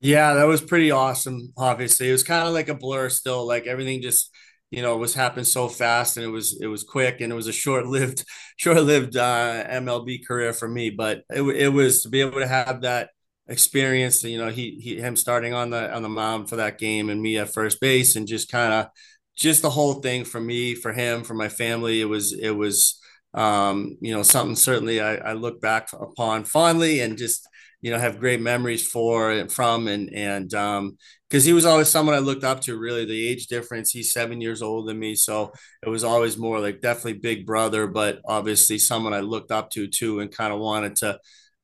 Yeah, 0.00 0.34
that 0.34 0.44
was 0.44 0.60
pretty 0.60 0.90
awesome. 0.90 1.52
Obviously, 1.56 2.08
it 2.08 2.12
was 2.12 2.22
kind 2.22 2.46
of 2.46 2.52
like 2.52 2.68
a 2.68 2.74
blur 2.74 3.08
still. 3.08 3.46
Like 3.46 3.66
everything 3.66 4.02
just 4.02 4.30
you 4.70 4.82
know, 4.82 4.94
it 4.94 4.98
was 4.98 5.14
happening 5.14 5.44
so 5.44 5.68
fast 5.68 6.16
and 6.16 6.26
it 6.26 6.30
was 6.30 6.58
it 6.60 6.66
was 6.66 6.82
quick 6.84 7.20
and 7.20 7.32
it 7.32 7.36
was 7.36 7.46
a 7.48 7.52
short-lived 7.52 8.24
short-lived 8.56 9.16
uh, 9.16 9.64
MLB 9.68 10.18
career 10.26 10.52
for 10.52 10.68
me. 10.68 10.90
But 10.90 11.22
it, 11.30 11.42
it 11.42 11.68
was 11.68 12.02
to 12.02 12.08
be 12.08 12.20
able 12.20 12.40
to 12.40 12.46
have 12.48 12.82
that 12.82 13.10
experience. 13.48 14.22
You 14.24 14.38
know, 14.38 14.50
he 14.50 14.78
he 14.82 14.96
him 15.00 15.16
starting 15.16 15.54
on 15.54 15.70
the 15.70 15.92
on 15.94 16.02
the 16.02 16.08
mound 16.08 16.48
for 16.48 16.56
that 16.56 16.78
game 16.78 17.10
and 17.10 17.20
me 17.22 17.38
at 17.38 17.52
first 17.52 17.80
base 17.80 18.16
and 18.16 18.26
just 18.26 18.50
kind 18.50 18.72
of 18.72 18.88
just 19.36 19.62
the 19.62 19.70
whole 19.70 19.94
thing 19.94 20.24
for 20.24 20.40
me, 20.40 20.74
for 20.74 20.92
him, 20.92 21.22
for 21.24 21.34
my 21.34 21.48
family. 21.48 22.00
It 22.00 22.06
was 22.06 22.32
it 22.32 22.50
was 22.50 22.98
um, 23.34 23.96
you 24.00 24.14
know 24.14 24.22
something 24.22 24.56
certainly 24.56 25.00
I, 25.00 25.16
I 25.16 25.32
look 25.34 25.60
back 25.60 25.92
upon 25.92 26.44
fondly 26.44 27.00
and 27.00 27.18
just 27.18 27.46
you 27.82 27.90
know 27.90 27.98
have 27.98 28.18
great 28.20 28.40
memories 28.40 28.86
for 28.86 29.30
and 29.30 29.52
from 29.52 29.88
and 29.88 30.12
and 30.12 30.52
um 30.54 30.96
because 31.28 31.44
he 31.44 31.52
was 31.52 31.64
always 31.64 31.88
someone 31.88 32.14
I 32.14 32.18
looked 32.18 32.44
up 32.44 32.60
to 32.62 32.76
really. 32.78 33.04
The 33.04 33.28
age 33.28 33.46
difference 33.46 33.90
he's 33.90 34.12
seven 34.12 34.40
years 34.40 34.62
older 34.62 34.88
than 34.88 34.98
me 34.98 35.14
so 35.14 35.52
it 35.82 35.88
was 35.88 36.04
always 36.04 36.36
more 36.36 36.60
like 36.60 36.80
definitely 36.80 37.14
big 37.14 37.46
brother 37.46 37.86
but 37.86 38.20
obviously 38.24 38.78
someone 38.78 39.14
I 39.14 39.20
looked 39.20 39.50
up 39.50 39.70
to 39.70 39.86
too 39.88 40.20
and 40.20 40.30
kind 40.30 40.52
of 40.52 40.60
wanted 40.60 40.96
to 40.96 41.18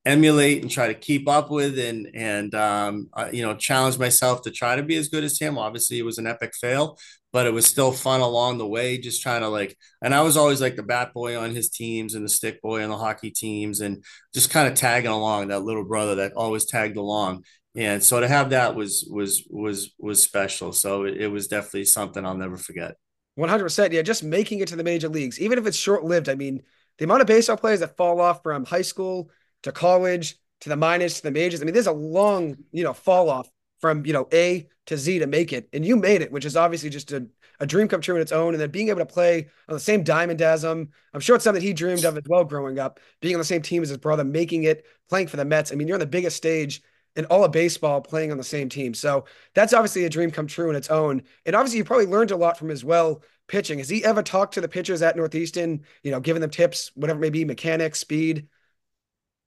emulate 0.05 0.61
and 0.61 0.69
try 0.69 0.87
to 0.87 0.93
keep 0.93 1.29
up 1.29 1.49
with 1.49 1.79
and 1.79 2.09
and 2.13 2.53
um, 2.55 3.09
you 3.31 3.41
know 3.41 3.55
challenge 3.55 3.97
myself 3.97 4.41
to 4.41 4.51
try 4.51 4.75
to 4.75 4.83
be 4.83 4.97
as 4.97 5.07
good 5.07 5.23
as 5.23 5.39
him. 5.39 5.57
Obviously 5.57 5.99
it 5.99 6.05
was 6.05 6.17
an 6.17 6.27
epic 6.27 6.53
fail 6.59 6.97
but 7.33 7.47
it 7.47 7.51
was 7.53 7.65
still 7.65 7.91
fun 7.91 8.21
along 8.21 8.59
the 8.59 8.67
way 8.67 8.97
just 8.97 9.21
trying 9.21 9.41
to 9.41 9.49
like 9.49 9.75
and 10.01 10.13
i 10.13 10.21
was 10.21 10.37
always 10.37 10.61
like 10.61 10.75
the 10.75 10.83
bat 10.83 11.11
boy 11.13 11.37
on 11.37 11.49
his 11.51 11.67
teams 11.69 12.13
and 12.13 12.23
the 12.23 12.29
stick 12.29 12.61
boy 12.61 12.83
on 12.83 12.89
the 12.89 12.97
hockey 12.97 13.31
teams 13.31 13.81
and 13.81 14.03
just 14.33 14.51
kind 14.51 14.67
of 14.67 14.75
tagging 14.75 15.11
along 15.11 15.47
that 15.47 15.63
little 15.63 15.83
brother 15.83 16.15
that 16.15 16.33
always 16.33 16.65
tagged 16.65 16.95
along 16.95 17.43
and 17.75 18.03
so 18.03 18.19
to 18.19 18.27
have 18.27 18.51
that 18.51 18.75
was 18.75 19.07
was 19.09 19.43
was 19.49 19.91
was 19.99 20.21
special 20.21 20.71
so 20.71 21.05
it, 21.05 21.27
was 21.27 21.47
definitely 21.47 21.85
something 21.85 22.25
i'll 22.25 22.37
never 22.37 22.57
forget 22.57 22.95
100% 23.37 23.91
yeah 23.91 24.01
just 24.01 24.23
making 24.23 24.59
it 24.59 24.67
to 24.67 24.75
the 24.75 24.83
major 24.83 25.09
leagues 25.09 25.39
even 25.39 25.57
if 25.57 25.65
it's 25.65 25.77
short-lived 25.77 26.29
i 26.29 26.35
mean 26.35 26.61
the 26.97 27.05
amount 27.05 27.21
of 27.21 27.27
baseball 27.27 27.57
players 27.57 27.79
that 27.79 27.97
fall 27.97 28.21
off 28.21 28.43
from 28.43 28.65
high 28.65 28.81
school 28.83 29.29
to 29.63 29.71
college 29.71 30.37
to 30.63 30.69
the 30.69 30.77
minors 30.77 31.15
to 31.15 31.23
the 31.23 31.31
majors. 31.31 31.61
I 31.61 31.65
mean, 31.65 31.73
there's 31.73 31.87
a 31.87 31.91
long, 31.91 32.55
you 32.71 32.83
know, 32.83 32.93
fall 32.93 33.29
off 33.29 33.49
from, 33.81 34.05
you 34.05 34.13
know, 34.13 34.27
A 34.31 34.69
to 34.85 34.97
Z 34.97 35.19
to 35.19 35.27
make 35.27 35.51
it. 35.51 35.67
And 35.73 35.85
you 35.85 35.97
made 35.97 36.21
it, 36.21 36.31
which 36.31 36.45
is 36.45 36.55
obviously 36.55 36.89
just 36.89 37.11
a, 37.11 37.27
a 37.59 37.65
dream 37.65 37.89
come 37.89 37.99
true 37.99 38.15
in 38.15 38.21
its 38.21 38.31
own. 38.31 38.53
And 38.53 38.61
then 38.61 38.71
being 38.71 38.87
able 38.87 38.99
to 38.99 39.05
play 39.05 39.49
on 39.67 39.73
the 39.73 39.79
same 39.79 40.03
diamond 40.03 40.41
as 40.41 40.63
him, 40.63 40.89
I'm 41.13 41.19
sure 41.19 41.35
it's 41.35 41.43
something 41.43 41.61
he 41.61 41.73
dreamed 41.73 42.05
of 42.05 42.15
as 42.15 42.23
well 42.27 42.45
growing 42.45 42.79
up, 42.79 43.01
being 43.19 43.35
on 43.35 43.39
the 43.39 43.45
same 43.45 43.61
team 43.61 43.83
as 43.83 43.89
his 43.89 43.97
brother, 43.97 44.23
making 44.23 44.63
it, 44.63 44.85
playing 45.09 45.27
for 45.27 45.35
the 45.35 45.43
Mets. 45.43 45.71
I 45.71 45.75
mean, 45.75 45.87
you're 45.87 45.95
on 45.95 45.99
the 45.99 46.05
biggest 46.05 46.37
stage 46.37 46.81
in 47.15 47.25
all 47.25 47.43
of 47.43 47.51
baseball 47.51 48.01
playing 48.01 48.31
on 48.31 48.37
the 48.37 48.43
same 48.43 48.69
team. 48.69 48.93
So 48.93 49.25
that's 49.53 49.73
obviously 49.73 50.05
a 50.05 50.09
dream 50.09 50.31
come 50.31 50.47
true 50.47 50.69
in 50.69 50.75
its 50.75 50.89
own. 50.89 51.23
And 51.45 51.55
obviously, 51.55 51.77
you 51.77 51.83
probably 51.83 52.07
learned 52.07 52.31
a 52.31 52.35
lot 52.35 52.57
from 52.57 52.71
as 52.71 52.83
well 52.83 53.21
pitching. 53.47 53.79
Has 53.79 53.89
he 53.89 54.03
ever 54.03 54.23
talked 54.23 54.55
to 54.55 54.61
the 54.61 54.67
pitchers 54.67 55.01
at 55.01 55.15
Northeastern, 55.15 55.81
you 56.01 56.11
know, 56.11 56.19
giving 56.19 56.41
them 56.41 56.49
tips, 56.49 56.91
whatever 56.95 57.19
it 57.19 57.21
may 57.21 57.29
be, 57.29 57.45
mechanics, 57.45 57.99
speed? 57.99 58.47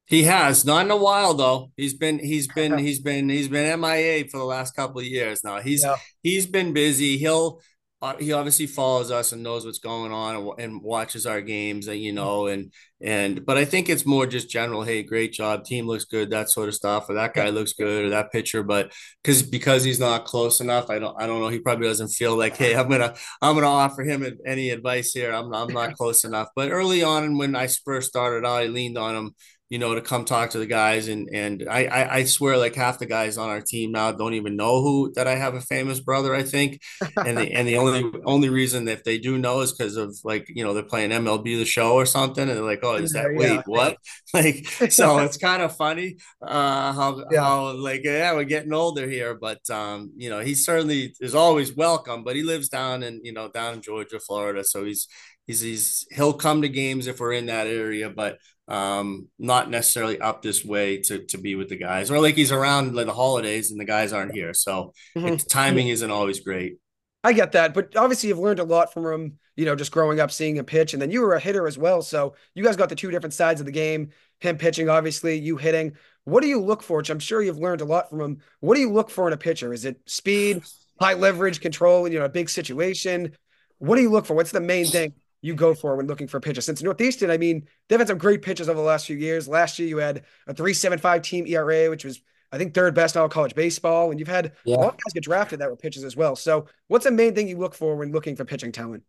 He 0.07 0.23
has 0.23 0.65
not 0.65 0.85
in 0.85 0.91
a 0.93 0.97
while 0.97 1.35
though. 1.35 1.73
He's 1.77 1.95
been 1.95 2.19
he's 2.21 2.47
been 2.47 2.79
he's 2.79 3.01
been 3.01 3.29
he's 3.29 3.49
been 3.49 3.81
MIA 3.81 4.29
for 4.29 4.39
the 4.39 4.45
last 4.45 4.77
couple 4.77 5.01
of 5.01 5.07
years 5.07 5.43
now. 5.43 5.61
He's 5.61 5.83
yeah. 5.83 5.97
he's 6.23 6.47
been 6.47 6.73
busy. 6.73 7.19
He'll 7.19 7.61
Uh, 8.07 8.17
he 8.19 8.33
obviously 8.33 8.69
follows 8.69 9.11
us 9.11 9.33
and 9.33 9.43
knows 9.43 9.67
what's 9.67 9.81
going 9.81 10.13
on 10.13 10.55
and, 10.61 10.81
watches 10.81 11.27
our 11.27 11.41
games 11.41 11.89
and 11.89 11.99
you 11.99 12.13
mm-hmm. 12.13 12.17
know 12.17 12.47
and 12.47 12.73
and 13.01 13.45
but 13.45 13.59
I 13.59 13.65
think 13.65 13.89
it's 13.89 14.07
more 14.07 14.27
just 14.27 14.49
general. 14.49 14.85
Hey, 14.85 15.03
great 15.03 15.33
job, 15.33 15.65
team 15.65 15.89
looks 15.89 16.05
good, 16.05 16.31
that 16.31 16.49
sort 16.49 16.69
of 16.69 16.77
stuff, 16.77 17.11
or 17.11 17.15
that 17.15 17.35
guy 17.35 17.51
looks 17.51 17.73
good, 17.73 18.05
or 18.05 18.11
that 18.11 18.31
pitcher. 18.31 18.63
But 18.63 18.93
because 19.23 19.43
because 19.43 19.83
he's 19.83 19.99
not 19.99 20.25
close 20.25 20.61
enough, 20.61 20.89
I 20.89 21.01
don't 21.01 21.21
I 21.21 21.27
don't 21.27 21.41
know. 21.41 21.49
He 21.49 21.59
probably 21.59 21.89
doesn't 21.89 22.09
feel 22.09 22.37
like 22.39 22.57
hey, 22.57 22.77
I'm 22.77 22.89
gonna 22.89 23.15
I'm 23.43 23.57
gonna 23.57 23.67
offer 23.67 24.03
him 24.03 24.25
any 24.47 24.71
advice 24.71 25.13
here. 25.13 25.33
I'm 25.33 25.53
I'm 25.53 25.73
not 25.73 25.95
close 25.99 26.23
enough. 26.23 26.49
But 26.55 26.71
early 26.71 27.03
on, 27.03 27.37
when 27.37 27.57
I 27.57 27.67
first 27.67 28.09
started 28.09 28.47
out, 28.47 28.63
I 28.63 28.67
leaned 28.67 28.99
on 28.99 29.17
him 29.17 29.35
you 29.69 29.79
know, 29.79 29.95
to 29.95 30.01
come 30.01 30.25
talk 30.25 30.51
to 30.51 30.59
the 30.59 30.67
guys. 30.67 31.09
And 31.09 31.29
and 31.33 31.67
I, 31.69 31.87
I, 31.87 32.15
I 32.17 32.25
swear 32.25 32.57
like 32.57 32.75
half 32.75 32.99
the 32.99 33.07
guys 33.07 33.37
on 33.37 33.49
our 33.49 33.61
team 33.61 33.93
now 33.93 34.13
don't 34.13 34.35
even 34.35 34.57
know 34.57 34.81
who 34.81 35.13
that 35.15 35.27
I 35.27 35.35
have 35.35 35.55
a 35.55 35.61
famous 35.61 36.01
brother, 36.01 36.35
I 36.35 36.43
think. 36.43 36.81
And 37.17 37.37
the 37.37 37.53
and 37.53 37.67
the 37.67 37.77
only 37.77 38.05
only 38.25 38.49
reason 38.49 38.85
that 38.85 39.05
they 39.05 39.19
do 39.19 39.39
know 39.39 39.61
is 39.61 39.73
because 39.73 39.97
of 39.97 40.17
like, 40.25 40.47
you 40.49 40.65
know, 40.65 40.73
they're 40.73 40.83
playing 40.83 41.11
MLB 41.11 41.59
the 41.59 41.65
show 41.65 41.95
or 41.95 42.07
something. 42.07 42.49
And 42.49 42.57
they're 42.57 42.65
like, 42.65 42.81
oh, 42.83 42.95
is 42.95 43.13
that 43.13 43.33
yeah. 43.33 43.39
wait, 43.39 43.61
what? 43.67 43.97
Like 44.35 44.67
so 44.91 45.19
it's 45.21 45.39
kind 45.39 45.63
of 45.63 45.77
funny 45.77 46.17
uh 46.43 46.93
how 46.93 47.25
yeah. 47.31 47.41
how 47.41 47.73
like 47.73 48.03
yeah, 48.05 48.35
we're 48.35 48.45
getting 48.45 48.73
older 48.73 49.09
here. 49.09 49.35
But 49.35 49.69
um, 49.71 50.13
you 50.17 50.31
know, 50.31 50.41
he 50.41 50.55
certainly 50.55 51.15
is 51.21 51.35
always 51.35 51.75
welcome, 51.75 52.23
but 52.25 52.37
he 52.37 52.43
lives 52.43 52.69
down 52.69 53.03
in, 53.03 53.21
you 53.25 53.33
know, 53.33 53.49
down 53.49 53.75
in 53.75 53.83
Georgia, 53.83 54.21
Florida. 54.21 54.65
So 54.65 54.85
he's 54.85 55.09
he's 55.47 55.61
he's 55.61 56.07
he'll 56.11 56.33
come 56.33 56.63
to 56.63 56.69
games 56.69 57.07
if 57.07 57.21
we're 57.21 57.33
in 57.33 57.47
that 57.47 57.67
area, 57.67 58.11
but 58.11 58.39
um, 58.69 59.29
not 59.39 59.71
necessarily 59.71 60.21
up 60.21 60.43
this 60.43 60.65
way 60.65 60.99
to 61.03 61.25
to 61.27 61.39
be 61.39 61.55
with 61.55 61.69
the 61.69 61.77
guys, 61.77 62.11
or 62.11 62.21
like 62.21 62.35
he's 62.35 62.53
around 62.53 62.95
like 62.95 63.07
the 63.07 63.13
holidays 63.13 63.71
and 63.71 63.81
the 63.81 63.85
guys 63.85 64.13
aren't 64.13 64.35
here, 64.35 64.55
so 64.55 64.93
mm-hmm. 65.17 65.37
timing 65.49 65.89
isn't 65.89 66.11
always 66.11 66.41
great. 66.41 66.79
I 67.23 67.33
get 67.33 67.53
that, 67.53 67.75
but 67.75 67.97
obviously 67.97 68.29
you've 68.29 68.39
learned 68.39 68.61
a 68.61 68.65
lot 68.65 68.93
from 68.93 69.07
him. 69.07 69.39
You 69.57 69.65
know, 69.65 69.75
just 69.75 69.91
growing 69.91 70.21
up, 70.21 70.31
seeing 70.31 70.57
him 70.57 70.65
pitch, 70.65 70.93
and 70.93 71.01
then 71.01 71.11
you 71.11 71.23
were 71.23 71.35
a 71.35 71.41
hitter 71.41 71.67
as 71.67 71.79
well. 71.79 72.03
So 72.03 72.35
you 72.55 72.63
guys 72.63 72.77
got 72.77 72.89
the 72.89 72.95
two 72.95 73.11
different 73.11 73.35
sides 73.35 73.61
of 73.61 73.67
the 73.67 73.73
game. 73.73 74.11
Him 74.41 74.59
pitching, 74.59 74.89
obviously, 74.91 75.39
you 75.39 75.57
hitting. 75.57 75.97
What 76.25 76.43
do 76.43 76.49
you 76.49 76.61
look 76.61 76.83
for? 76.83 76.99
Which 76.99 77.09
I'm 77.09 77.19
sure 77.19 77.43
you've 77.43 77.59
learned 77.59 77.81
a 77.81 77.87
lot 77.87 78.11
from 78.11 78.21
him. 78.21 78.39
What 78.61 78.75
do 78.75 78.81
you 78.81 78.93
look 78.93 79.09
for 79.09 79.27
in 79.27 79.33
a 79.33 79.39
pitcher? 79.39 79.73
Is 79.73 79.87
it 79.87 79.99
speed, 80.05 80.63
high 81.01 81.15
leverage, 81.15 81.61
control? 81.61 82.07
You 82.07 82.19
know, 82.19 82.27
a 82.27 82.29
big 82.29 82.51
situation. 82.51 83.35
What 83.79 83.97
do 83.97 84.03
you 84.03 84.11
look 84.11 84.27
for? 84.27 84.35
What's 84.35 84.53
the 84.53 84.61
main 84.61 84.87
thing 84.87 85.15
you 85.47 85.55
go 85.55 85.75
for 85.75 85.95
when 85.97 86.07
looking 86.07 86.27
for 86.27 86.41
pitches. 86.41 86.65
Since 86.65 86.83
Northeastern, 86.83 87.31
I 87.31 87.39
mean, 87.39 87.67
they've 87.89 87.99
had 87.99 88.09
some 88.09 88.19
great 88.19 88.43
pitches 88.43 88.69
over 88.69 88.79
the 88.79 88.85
last 88.85 89.07
few 89.07 89.17
years. 89.17 89.47
Last 89.47 89.79
year, 89.79 89.89
you 89.89 89.99
had 89.99 90.25
a 90.49 90.53
3.75 90.53 91.23
team 91.23 91.47
ERA, 91.47 91.89
which 91.89 92.05
was, 92.05 92.21
I 92.51 92.59
think, 92.59 92.75
third 92.75 92.95
best 92.95 93.15
in 93.15 93.23
all 93.23 93.29
college 93.29 93.55
baseball. 93.55 94.11
And 94.11 94.19
you've 94.19 94.29
had 94.29 94.53
yeah. 94.65 94.77
of 94.77 94.93
guys 94.93 95.13
get 95.15 95.23
drafted 95.23 95.61
that 95.61 95.71
were 95.71 95.77
pitches 95.77 96.03
as 96.03 96.17
well. 96.17 96.35
So, 96.35 96.67
what's 96.89 97.05
the 97.05 97.13
main 97.13 97.35
thing 97.35 97.49
you 97.49 97.59
look 97.59 97.75
for 97.75 97.95
when 97.95 98.11
looking 98.11 98.35
for 98.35 98.45
pitching 98.45 98.73
talent? 98.73 99.05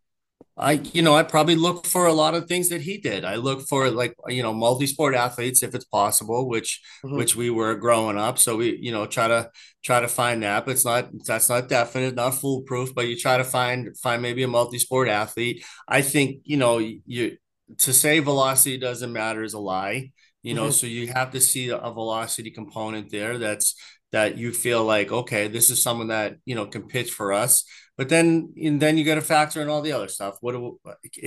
I, 0.60 0.72
you 0.92 1.02
know, 1.02 1.14
I 1.14 1.22
probably 1.22 1.54
look 1.54 1.86
for 1.86 2.06
a 2.06 2.12
lot 2.12 2.34
of 2.34 2.46
things 2.48 2.68
that 2.70 2.80
he 2.80 2.98
did. 2.98 3.24
I 3.24 3.36
look 3.36 3.68
for 3.68 3.90
like, 3.90 4.14
you 4.26 4.42
know, 4.42 4.52
multi-sport 4.52 5.14
athletes 5.14 5.62
if 5.62 5.72
it's 5.72 5.84
possible, 5.84 6.48
which, 6.48 6.82
mm-hmm. 7.04 7.16
which 7.16 7.36
we 7.36 7.48
were 7.48 7.76
growing 7.76 8.18
up. 8.18 8.38
So 8.38 8.56
we, 8.56 8.76
you 8.80 8.90
know, 8.90 9.06
try 9.06 9.28
to 9.28 9.50
try 9.84 10.00
to 10.00 10.08
find 10.08 10.42
that. 10.42 10.64
But 10.64 10.72
it's 10.72 10.84
not 10.84 11.10
that's 11.24 11.48
not 11.48 11.68
definite, 11.68 12.16
not 12.16 12.34
foolproof. 12.34 12.92
But 12.92 13.06
you 13.06 13.16
try 13.16 13.38
to 13.38 13.44
find 13.44 13.96
find 13.98 14.20
maybe 14.20 14.42
a 14.42 14.48
multi-sport 14.48 15.08
athlete. 15.08 15.64
I 15.86 16.02
think 16.02 16.40
you 16.44 16.56
know 16.56 16.78
you 16.78 17.36
to 17.78 17.92
say 17.92 18.18
velocity 18.18 18.78
doesn't 18.78 19.12
matter 19.12 19.44
is 19.44 19.54
a 19.54 19.60
lie. 19.60 20.10
You 20.42 20.54
know, 20.54 20.64
mm-hmm. 20.64 20.70
so 20.72 20.86
you 20.86 21.08
have 21.08 21.32
to 21.32 21.40
see 21.40 21.68
a 21.68 21.78
velocity 21.78 22.50
component 22.50 23.10
there. 23.10 23.38
That's 23.38 23.74
that 24.12 24.38
you 24.38 24.52
feel 24.52 24.84
like 24.84 25.12
okay, 25.12 25.48
this 25.48 25.70
is 25.70 25.82
someone 25.82 26.08
that 26.08 26.36
you 26.44 26.54
know 26.54 26.66
can 26.66 26.86
pitch 26.86 27.10
for 27.10 27.32
us 27.32 27.64
but 27.98 28.08
then 28.08 28.54
and 28.56 28.80
then 28.80 28.96
you 28.96 29.04
got 29.04 29.16
to 29.16 29.20
factor 29.20 29.60
in 29.60 29.68
all 29.68 29.82
the 29.82 29.92
other 29.92 30.06
stuff. 30.08 30.38
What 30.40 30.52
do, 30.52 30.80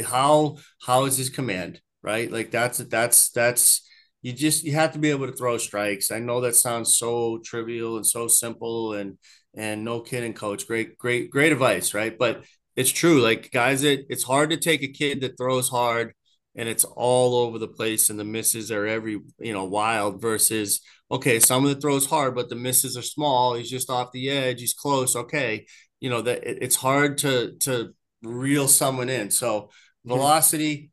how 0.06 0.58
how 0.82 1.04
is 1.04 1.18
his 1.18 1.30
command, 1.30 1.82
right? 2.02 2.32
Like 2.32 2.50
that's 2.50 2.78
that's 2.80 3.30
that's 3.30 3.88
you 4.22 4.32
just 4.32 4.64
you 4.64 4.72
have 4.72 4.94
to 4.94 5.00
be 5.00 5.12
able 5.12 5.28
to 5.28 5.34
throw 5.34 5.58
strikes. 5.58 6.12
I 6.12 6.20
know 6.20 6.40
that 6.42 6.56
sounds 6.56 6.98
so 6.98 7.40
trivial 7.44 7.98
and 7.98 8.08
so 8.08 8.30
simple 8.30 8.94
and 8.94 9.18
and 9.54 9.84
no 9.84 10.00
kidding, 10.00 10.34
coach. 10.34 10.66
Great, 10.66 10.98
great, 10.98 11.30
great 11.30 11.52
advice, 11.52 11.94
right? 11.94 12.18
But 12.18 12.46
it's 12.78 12.90
true. 12.90 13.22
Like 13.22 13.52
guys, 13.52 13.84
it 13.84 14.06
it's 14.10 14.24
hard 14.24 14.52
to 14.52 14.58
take 14.58 14.82
a 14.82 14.88
kid 14.88 15.20
that 15.22 15.38
throws 15.38 15.68
hard 15.68 16.14
and 16.56 16.68
it's 16.68 16.84
all 16.84 17.36
over 17.36 17.58
the 17.58 17.68
place 17.68 18.10
and 18.10 18.20
the 18.20 18.26
misses 18.26 18.72
are 18.72 18.86
every 18.86 19.20
you 19.40 19.54
know 19.54 19.66
wild 19.66 20.22
versus 20.22 20.82
okay 21.10 21.40
some 21.40 21.64
of 21.66 21.74
the 21.74 21.80
throws 21.80 22.06
hard 22.06 22.36
but 22.36 22.50
the 22.50 22.56
misses 22.56 22.98
are 22.98 23.02
small 23.02 23.56
he's 23.56 23.70
just 23.70 23.90
off 23.90 24.12
the 24.12 24.30
edge 24.30 24.60
he's 24.60 24.74
close 24.74 25.16
okay 25.16 25.66
you 26.00 26.10
know 26.10 26.22
that 26.22 26.42
it's 26.44 26.76
hard 26.76 27.18
to 27.20 27.54
to 27.60 27.94
reel 28.24 28.68
someone 28.68 29.10
in. 29.10 29.32
So 29.32 29.70
velocity, 30.06 30.92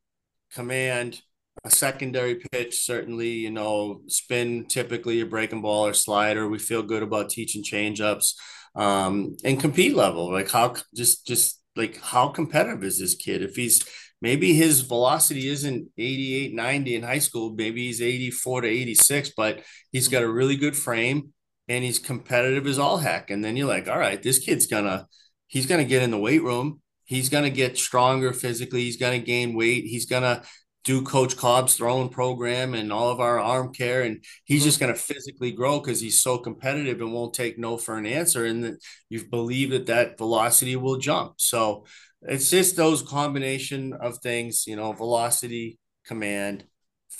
command, 0.52 1.20
a 1.64 1.70
secondary 1.70 2.36
pitch, 2.36 2.84
certainly, 2.84 3.30
you 3.30 3.50
know, 3.50 4.02
spin 4.06 4.66
typically 4.66 5.20
a 5.20 5.26
breaking 5.26 5.62
ball 5.62 5.86
or 5.86 5.94
slider. 5.94 6.48
We 6.48 6.58
feel 6.58 6.82
good 6.82 7.02
about 7.02 7.30
teaching 7.30 7.64
changeups. 7.64 8.34
Um, 8.76 9.36
and 9.44 9.60
compete 9.60 9.96
level, 9.96 10.30
like 10.30 10.50
how 10.50 10.76
just 10.94 11.26
just 11.26 11.60
like 11.74 12.00
how 12.00 12.28
competitive 12.28 12.84
is 12.84 13.00
this 13.00 13.14
kid? 13.14 13.42
If 13.42 13.56
he's 13.56 13.82
maybe 14.20 14.54
his 14.54 14.80
velocity 14.80 15.48
isn't 15.48 15.88
88, 15.96 16.54
90 16.54 16.94
in 16.96 17.02
high 17.02 17.18
school, 17.18 17.54
maybe 17.56 17.86
he's 17.86 18.02
84 18.02 18.62
to 18.62 18.68
86, 18.68 19.32
but 19.36 19.62
he's 19.92 20.08
got 20.08 20.22
a 20.22 20.28
really 20.30 20.56
good 20.56 20.76
frame 20.76 21.32
and 21.68 21.84
he's 21.84 21.98
competitive 21.98 22.66
as 22.66 22.78
all 22.78 22.98
heck. 22.98 23.30
And 23.30 23.44
then 23.44 23.56
you're 23.56 23.68
like, 23.68 23.88
all 23.88 23.98
right, 23.98 24.22
this 24.22 24.38
kid's 24.38 24.66
gonna 24.66 25.06
he's 25.46 25.66
gonna 25.66 25.84
get 25.84 26.02
in 26.02 26.10
the 26.10 26.18
weight 26.18 26.42
room. 26.42 26.80
He's 27.04 27.28
gonna 27.28 27.50
get 27.50 27.78
stronger 27.78 28.32
physically. 28.32 28.82
He's 28.82 28.96
gonna 28.96 29.18
gain 29.18 29.54
weight. 29.54 29.84
He's 29.84 30.06
gonna 30.06 30.42
do 30.84 31.02
Coach 31.02 31.36
Cobb's 31.36 31.74
throwing 31.74 32.08
program 32.08 32.72
and 32.72 32.90
all 32.90 33.10
of 33.10 33.20
our 33.20 33.38
arm 33.38 33.74
care, 33.74 34.02
and 34.02 34.24
he's 34.44 34.60
mm-hmm. 34.60 34.68
just 34.68 34.78
to 34.78 34.94
physically 34.94 35.52
grow 35.52 35.80
because 35.80 36.00
he's 36.00 36.22
so 36.22 36.38
competitive 36.38 37.00
and 37.00 37.12
won't 37.12 37.34
take 37.34 37.58
no 37.58 37.76
for 37.76 37.98
an 37.98 38.06
answer. 38.06 38.46
And 38.46 38.64
that 38.64 38.74
you 39.10 39.24
believe 39.28 39.70
that 39.70 39.86
that 39.86 40.16
velocity 40.16 40.76
will 40.76 40.96
jump. 40.96 41.34
So 41.36 41.84
it's 42.22 42.50
just 42.50 42.76
those 42.76 43.02
combination 43.02 43.92
of 43.92 44.18
things, 44.18 44.66
you 44.66 44.76
know, 44.76 44.92
velocity, 44.92 45.78
command, 46.06 46.64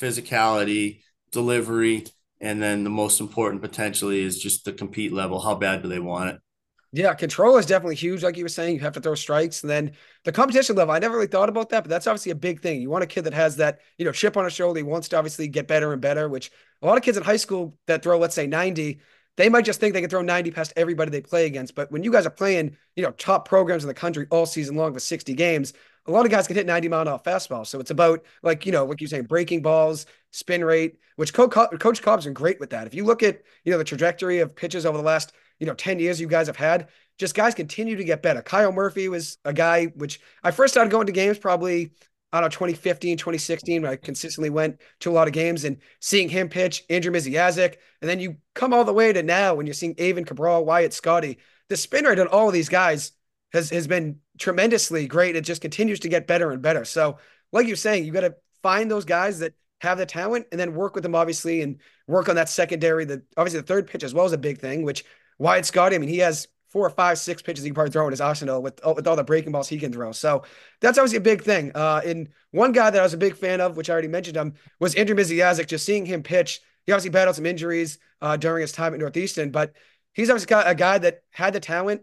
physicality, 0.01 1.03
delivery, 1.31 2.05
and 2.41 2.63
then 2.63 2.85
the 2.85 2.91
most 2.91 3.21
important 3.21 3.63
potentially 3.63 4.21
is 4.23 4.41
just 4.41 4.65
the 4.65 4.73
compete 4.73 5.13
level. 5.13 5.41
How 5.41 5.55
bad 5.55 5.83
do 5.83 5.89
they 5.89 5.99
want 5.99 6.31
it? 6.31 6.41
Yeah, 6.91 7.13
control 7.13 7.59
is 7.59 7.67
definitely 7.67 7.97
huge. 7.97 8.23
Like 8.23 8.39
you 8.39 8.45
were 8.45 8.49
saying, 8.49 8.75
you 8.75 8.81
have 8.81 8.95
to 8.95 9.01
throw 9.01 9.15
strikes. 9.15 9.63
And 9.63 9.69
then 9.69 9.93
the 10.25 10.33
competition 10.33 10.75
level, 10.75 10.95
I 10.95 10.99
never 10.99 11.17
really 11.17 11.27
thought 11.27 11.51
about 11.51 11.69
that, 11.69 11.85
but 11.85 11.91
that's 11.91 12.07
obviously 12.07 12.33
a 12.33 12.37
big 12.37 12.63
thing. 12.63 12.81
You 12.81 12.89
want 12.89 13.05
a 13.05 13.07
kid 13.07 13.25
that 13.25 13.35
has 13.35 13.57
that, 13.57 13.81
you 13.99 14.07
know, 14.07 14.13
chip 14.13 14.39
on 14.39 14.45
his 14.45 14.55
shoulder. 14.55 14.79
He 14.79 14.85
wants 14.85 15.09
to 15.09 15.19
obviously 15.19 15.49
get 15.49 15.69
better 15.69 15.93
and 15.93 16.01
better, 16.01 16.31
which 16.31 16.51
a 16.81 16.87
lot 16.87 16.97
of 16.97 17.05
kids 17.05 17.19
in 17.19 17.25
high 17.25 17.37
school 17.37 17.77
that 17.89 18.03
throw, 18.03 18.19
let's 18.19 18.35
say 18.35 18.47
90, 18.47 19.01
they 19.39 19.49
might 19.49 19.65
just 19.65 19.79
think 19.79 19.95
they 19.95 20.01
can 20.01 20.11
throw 20.11 20.21
90 20.21 20.51
past 20.51 20.73
everybody 20.75 21.13
they 21.13 21.21
play 21.21 21.47
against. 21.47 21.77
But 21.77 21.93
when 21.93 22.03
you 22.03 22.11
guys 22.11 22.27
are 22.27 22.31
playing, 22.31 22.77
you 22.97 23.05
know, 23.05 23.13
top 23.13 23.47
programs 23.47 23.85
in 23.85 23.89
the 23.89 23.95
country 23.95 24.27
all 24.31 24.47
season 24.47 24.75
long 24.75 24.93
for 24.93 24.99
60 24.99 25.33
games, 25.35 25.73
a 26.07 26.11
lot 26.11 26.27
of 26.27 26.33
guys 26.33 26.49
can 26.49 26.57
hit 26.57 26.67
90 26.67 26.89
mile 26.89 27.03
an 27.03 27.09
hour 27.09 27.21
fastball. 27.21 27.65
So 27.65 27.79
it's 27.79 27.93
about 27.93 28.25
like, 28.43 28.67
you 28.67 28.73
know, 28.73 28.85
like 28.85 29.01
you're 29.01 29.07
saying, 29.07 29.27
breaking 29.27 29.63
balls, 29.63 30.07
spin 30.33 30.65
rate, 30.65 30.99
which 31.15 31.33
Coach, 31.33 31.53
Coach 31.79 32.03
Cobb's 32.03 32.25
been 32.25 32.35
great 32.35 32.59
with 32.59 32.71
that. 32.71 32.89
If 32.89 32.95
you 32.95 33.05
look 33.05 33.23
at, 33.23 33.43
you 33.65 33.71
know, 33.71 33.79
the 33.79 33.85
trajectory 33.85 34.41
of 34.41 34.57
pitches 34.57 34.85
over 34.85 34.99
the 34.99 35.05
last, 35.05 35.33
you 35.61 35.67
know, 35.67 35.75
10 35.75 36.01
years 36.01 36.21
you 36.21 36.27
guys 36.27 36.49
have 36.49 36.57
had, 36.57 36.89
just 37.17 37.37
guys 37.37 37.55
continue 37.55 37.95
to 37.95 38.05
get 38.05 38.23
better. 38.23 38.43
Kyle 38.43 38.73
Murphy 38.73 39.09
was 39.09 39.39
a 39.45 39.53
guy 39.53 39.87
which 39.87 40.21
I 40.43 40.51
first 40.51 40.75
started 40.75 40.91
going 40.91 41.07
to 41.07 41.13
games 41.13 41.39
probably, 41.39 41.93
I 42.33 42.41
don't 42.41 42.47
know, 42.47 42.51
2015, 42.51 43.17
2016, 43.17 43.83
when 43.83 43.91
I 43.91 43.97
consistently 43.97 44.51
went 44.51 44.81
to 45.01 45.11
a 45.11 45.13
lot 45.13 45.29
of 45.29 45.33
games 45.33 45.65
and 45.65 45.79
seeing 46.01 46.29
him 46.29 46.49
pitch, 46.49 46.85
Andrew 46.91 47.11
Misiaszek. 47.13 47.77
And 48.03 48.09
then 48.09 48.21
you 48.21 48.37
come 48.55 48.75
all 48.75 48.85
the 48.85 48.93
way 48.93 49.13
to 49.13 49.23
now 49.23 49.55
when 49.55 49.67
you're 49.67 49.75
seeing 49.75 49.95
Avon 49.99 50.25
Cabral, 50.25 50.65
Wyatt 50.65 50.93
Scotti. 50.93 51.39
The 51.69 51.77
spin 51.77 52.05
rate 52.05 52.19
on 52.19 52.27
all 52.27 52.49
of 52.49 52.53
these 52.53 52.69
guys 52.69 53.13
has, 53.53 53.71
has 53.71 53.87
been 53.87 54.19
tremendously 54.39 55.07
great. 55.07 55.37
It 55.37 55.45
just 55.45 55.63
continues 55.63 56.01
to 56.01 56.09
get 56.09 56.27
better 56.27 56.51
and 56.51 56.61
better. 56.61 56.85
So, 56.85 57.19
like 57.51 57.67
you're 57.67 57.77
saying, 57.77 58.05
you 58.05 58.13
got 58.13 58.21
to 58.21 58.37
find 58.63 58.91
those 58.91 59.07
guys 59.07 59.39
that 59.39 59.55
have 59.81 59.97
the 59.97 60.07
talent 60.07 60.47
and 60.51 60.61
then 60.61 60.75
work 60.75 60.95
with 60.95 61.03
them, 61.03 61.15
obviously, 61.15 61.63
and 61.63 61.81
work 62.07 62.29
on 62.29 62.37
that 62.37 62.49
secondary. 62.49 63.05
The 63.05 63.23
obviously 63.37 63.61
the 63.61 63.67
third 63.67 63.87
pitch 63.87 64.03
as 64.03 64.13
well 64.13 64.27
is 64.27 64.33
a 64.33 64.39
big 64.39 64.59
thing, 64.59 64.83
which 64.83 65.05
Wyatt 65.39 65.65
Scotti, 65.65 65.95
I 65.95 65.99
mean, 65.99 66.09
he 66.09 66.19
has 66.19 66.49
four 66.69 66.87
or 66.87 66.91
five, 66.91 67.19
six 67.19 67.43
pitches 67.43 67.65
he 67.65 67.71
can 67.71 67.75
probably 67.75 67.91
throw 67.91 68.07
in 68.07 68.11
his 68.11 68.21
arsenal 68.21 68.63
with, 68.63 68.81
with 68.95 69.07
all 69.07 69.17
the 69.17 69.25
breaking 69.25 69.53
balls 69.53 69.69
he 69.69 69.79
can 69.79 69.93
throw. 69.93 70.13
So 70.13 70.45
that's 70.81 70.99
obviously 70.99 71.19
a 71.19 71.23
big 71.23 71.43
thing. 71.43 71.73
Uh, 71.75 72.01
and 72.05 72.29
one 72.51 72.73
guy 72.73 72.91
that 72.91 73.01
I 73.01 73.03
was 73.03 73.15
a 73.15 73.19
big 73.19 73.37
fan 73.37 73.61
of, 73.61 73.77
which 73.77 73.89
I 73.89 73.93
already 73.93 74.09
mentioned 74.09 74.37
him, 74.37 74.55
was 74.79 74.95
Andrew 74.95 75.17
Misiaszek. 75.17 75.67
Just 75.67 75.87
seeing 75.87 76.05
him 76.05 76.23
pitch, 76.23 76.61
he 76.85 76.93
obviously 76.93 77.11
battled 77.11 77.37
some 77.37 77.47
injuries 77.47 77.99
uh, 78.21 78.37
during 78.37 78.63
his 78.63 78.73
time 78.73 78.95
at 78.95 79.01
Northeastern, 79.01 79.51
but 79.51 79.73
he's 80.13 80.31
obviously 80.31 80.49
got 80.49 80.69
a 80.69 80.75
guy 80.75 80.99
that 80.99 81.23
had 81.31 81.53
the 81.53 81.61
talent, 81.61 82.03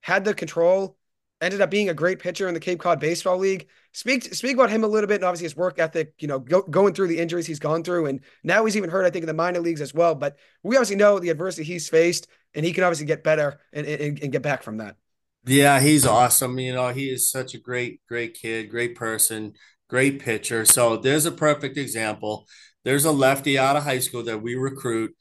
had 0.00 0.24
the 0.24 0.34
control, 0.34 0.96
ended 1.42 1.60
up 1.60 1.70
being 1.70 1.88
a 1.88 1.94
great 1.94 2.20
pitcher 2.20 2.48
in 2.48 2.54
the 2.54 2.60
Cape 2.60 2.78
Cod 2.78 3.00
Baseball 3.00 3.36
League. 3.36 3.68
Speak 3.92 4.34
speak 4.34 4.54
about 4.54 4.70
him 4.70 4.84
a 4.84 4.86
little 4.86 5.08
bit, 5.08 5.16
and 5.16 5.24
obviously 5.24 5.44
his 5.44 5.56
work 5.56 5.78
ethic. 5.78 6.14
You 6.18 6.28
know, 6.28 6.38
go, 6.38 6.62
going 6.62 6.94
through 6.94 7.08
the 7.08 7.18
injuries 7.18 7.46
he's 7.46 7.58
gone 7.58 7.82
through, 7.82 8.06
and 8.06 8.20
now 8.42 8.64
he's 8.64 8.76
even 8.76 8.88
hurt. 8.88 9.04
I 9.04 9.10
think 9.10 9.24
in 9.24 9.26
the 9.26 9.34
minor 9.34 9.60
leagues 9.60 9.82
as 9.82 9.92
well. 9.92 10.14
But 10.14 10.36
we 10.62 10.76
obviously 10.76 10.96
know 10.96 11.18
the 11.18 11.28
adversity 11.28 11.64
he's 11.64 11.88
faced, 11.88 12.28
and 12.54 12.64
he 12.64 12.72
can 12.72 12.84
obviously 12.84 13.06
get 13.06 13.24
better 13.24 13.60
and, 13.72 13.86
and, 13.86 14.22
and 14.22 14.32
get 14.32 14.42
back 14.42 14.62
from 14.62 14.78
that. 14.78 14.96
Yeah, 15.44 15.80
he's 15.80 16.06
awesome. 16.06 16.58
You 16.58 16.74
know, 16.74 16.88
he 16.88 17.10
is 17.10 17.30
such 17.30 17.54
a 17.54 17.58
great, 17.58 18.00
great 18.08 18.34
kid, 18.34 18.70
great 18.70 18.94
person, 18.94 19.54
great 19.88 20.20
pitcher. 20.20 20.64
So 20.64 20.96
there's 20.96 21.26
a 21.26 21.32
perfect 21.32 21.76
example. 21.76 22.46
There's 22.84 23.04
a 23.04 23.12
lefty 23.12 23.58
out 23.58 23.76
of 23.76 23.82
high 23.82 23.98
school 23.98 24.22
that 24.24 24.42
we 24.42 24.54
recruit. 24.54 25.14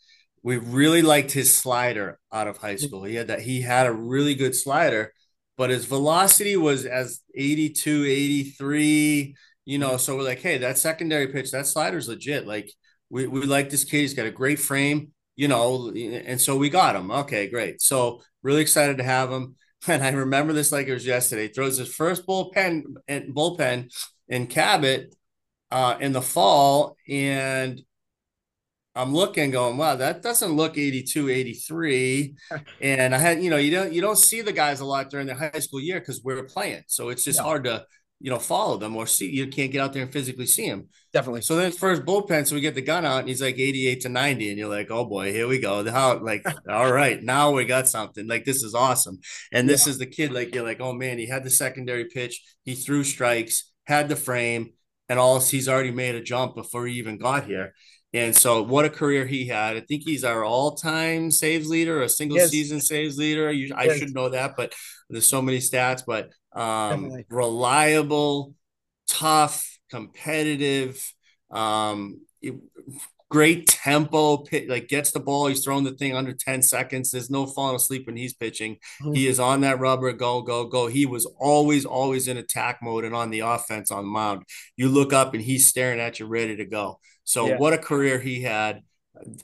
We 0.43 0.57
really 0.57 1.01
liked 1.01 1.31
his 1.31 1.55
slider 1.55 2.19
out 2.31 2.47
of 2.47 2.57
high 2.57 2.75
school. 2.75 3.03
He 3.03 3.15
had 3.15 3.27
that. 3.27 3.41
He 3.41 3.61
had 3.61 3.87
a 3.87 3.93
really 3.93 4.35
good 4.35 4.55
slider 4.55 5.11
but 5.61 5.69
his 5.69 5.85
velocity 5.85 6.57
was 6.57 6.87
as 6.87 7.21
82, 7.35 8.05
83, 8.05 9.35
you 9.65 9.77
know. 9.77 9.97
So 9.97 10.17
we're 10.17 10.23
like, 10.23 10.39
hey, 10.39 10.57
that 10.57 10.79
secondary 10.79 11.27
pitch, 11.27 11.51
that 11.51 11.67
slider's 11.67 12.07
legit. 12.07 12.47
Like, 12.47 12.71
we, 13.11 13.27
we 13.27 13.41
like 13.45 13.69
this 13.69 13.83
kid. 13.83 13.99
He's 13.99 14.15
got 14.15 14.25
a 14.25 14.31
great 14.31 14.57
frame, 14.57 15.11
you 15.35 15.47
know, 15.47 15.89
and 15.89 16.39
so 16.39 16.57
we 16.57 16.69
got 16.69 16.95
him. 16.95 17.11
Okay, 17.11 17.49
great. 17.49 17.81
So 17.81 18.21
really 18.43 18.61
excited 18.61 18.97
to 18.97 19.03
have 19.03 19.31
him. 19.31 19.55
And 19.87 20.03
I 20.03 20.11
remember 20.11 20.53
this 20.53 20.71
like 20.71 20.85
it 20.85 20.93
was 20.93 21.07
yesterday. 21.07 21.47
Throws 21.47 21.77
his 21.77 21.91
first 21.91 22.27
bullpen 22.27 22.83
and 23.07 23.33
bullpen 23.33 23.91
in 24.27 24.45
Cabot 24.45 25.15
uh, 25.71 25.97
in 25.99 26.11
the 26.11 26.21
fall, 26.21 26.95
and 27.09 27.81
I'm 28.93 29.13
looking 29.13 29.51
going, 29.51 29.77
wow, 29.77 29.95
that 29.95 30.21
doesn't 30.21 30.51
look 30.51 30.77
82, 30.77 31.29
83. 31.29 32.35
and 32.81 33.15
I 33.15 33.17
had, 33.17 33.41
you 33.41 33.49
know, 33.49 33.57
you 33.57 33.71
don't 33.71 33.93
you 33.93 34.01
don't 34.01 34.17
see 34.17 34.41
the 34.41 34.51
guys 34.51 34.81
a 34.81 34.85
lot 34.85 35.09
during 35.09 35.27
their 35.27 35.35
high 35.35 35.59
school 35.59 35.79
year 35.79 35.99
because 35.99 36.21
we're 36.23 36.43
playing. 36.43 36.83
So 36.87 37.09
it's 37.09 37.23
just 37.23 37.39
hard 37.39 37.63
to, 37.63 37.85
you 38.21 38.29
know, 38.29 38.39
follow 38.39 38.77
them 38.77 38.95
or 38.95 39.07
see 39.07 39.29
you 39.29 39.47
can't 39.47 39.71
get 39.71 39.81
out 39.81 39.93
there 39.93 40.03
and 40.03 40.11
physically 40.11 40.45
see 40.45 40.69
them. 40.69 40.87
Definitely. 41.11 41.41
So 41.41 41.55
then 41.55 41.67
it's 41.67 41.77
first 41.77 42.03
bullpen. 42.03 42.47
So 42.47 42.55
we 42.55 42.61
get 42.61 42.75
the 42.75 42.81
gun 42.81 43.05
out 43.05 43.19
and 43.19 43.27
he's 43.27 43.41
like 43.41 43.57
88 43.57 44.01
to 44.01 44.09
90. 44.09 44.49
And 44.49 44.57
you're 44.57 44.69
like, 44.69 44.91
oh 44.91 45.05
boy, 45.05 45.31
here 45.31 45.47
we 45.47 45.59
go. 45.59 45.89
How 45.89 46.19
like, 46.19 46.45
all 46.69 46.91
right, 46.91 47.21
now 47.21 47.51
we 47.51 47.65
got 47.65 47.87
something. 47.87 48.27
Like 48.27 48.45
this 48.45 48.63
is 48.63 48.75
awesome. 48.75 49.19
And 49.51 49.67
this 49.67 49.85
yeah. 49.85 49.91
is 49.91 49.97
the 49.97 50.05
kid, 50.05 50.31
like 50.31 50.53
you're 50.53 50.63
like, 50.63 50.81
oh 50.81 50.93
man, 50.93 51.17
he 51.17 51.25
had 51.25 51.43
the 51.43 51.49
secondary 51.49 52.05
pitch, 52.05 52.41
he 52.63 52.75
threw 52.75 53.03
strikes, 53.03 53.71
had 53.85 54.07
the 54.07 54.15
frame, 54.15 54.71
and 55.09 55.19
all 55.19 55.39
he's 55.39 55.67
already 55.67 55.91
made 55.91 56.15
a 56.15 56.21
jump 56.21 56.55
before 56.55 56.87
he 56.87 56.95
even 56.95 57.17
got 57.17 57.45
here. 57.45 57.73
And 58.13 58.35
so, 58.35 58.61
what 58.61 58.83
a 58.83 58.89
career 58.89 59.25
he 59.25 59.47
had! 59.47 59.77
I 59.77 59.81
think 59.81 60.03
he's 60.03 60.25
our 60.25 60.43
all-time 60.43 61.31
saves 61.31 61.69
leader, 61.69 62.01
a 62.01 62.09
single 62.09 62.37
yes. 62.37 62.49
season 62.49 62.81
saves 62.81 63.17
leader. 63.17 63.47
I 63.47 63.97
should 63.97 64.13
know 64.13 64.29
that, 64.29 64.55
but 64.57 64.73
there's 65.09 65.29
so 65.29 65.41
many 65.41 65.59
stats. 65.59 66.03
But 66.05 66.29
um, 66.53 67.23
reliable, 67.29 68.55
tough, 69.07 69.79
competitive, 69.89 71.13
um, 71.49 72.21
great 73.29 73.67
tempo. 73.67 74.43
Like 74.67 74.87
gets 74.89 75.11
the 75.11 75.19
ball, 75.19 75.47
he's 75.47 75.63
throwing 75.63 75.83
the 75.83 75.91
thing 75.91 76.15
under 76.15 76.33
ten 76.33 76.61
seconds. 76.61 77.11
There's 77.11 77.29
no 77.29 77.45
falling 77.45 77.75
asleep 77.75 78.07
when 78.07 78.17
he's 78.17 78.33
pitching. 78.33 78.77
Mm-hmm. 79.01 79.13
He 79.13 79.27
is 79.27 79.39
on 79.39 79.61
that 79.61 79.79
rubber, 79.79 80.11
go, 80.13 80.41
go, 80.41 80.65
go. 80.65 80.87
He 80.87 81.05
was 81.05 81.25
always, 81.39 81.85
always 81.85 82.27
in 82.27 82.37
attack 82.37 82.79
mode 82.81 83.05
and 83.05 83.15
on 83.15 83.29
the 83.29 83.39
offense 83.39 83.91
on 83.91 84.03
the 84.03 84.11
mound. 84.11 84.43
You 84.75 84.89
look 84.89 85.13
up 85.13 85.33
and 85.33 85.41
he's 85.43 85.67
staring 85.67 85.99
at 85.99 86.19
you, 86.19 86.25
ready 86.25 86.57
to 86.57 86.65
go. 86.65 86.99
So 87.23 87.47
yeah. 87.47 87.57
what 87.57 87.73
a 87.73 87.77
career 87.77 88.19
he 88.19 88.41
had. 88.41 88.81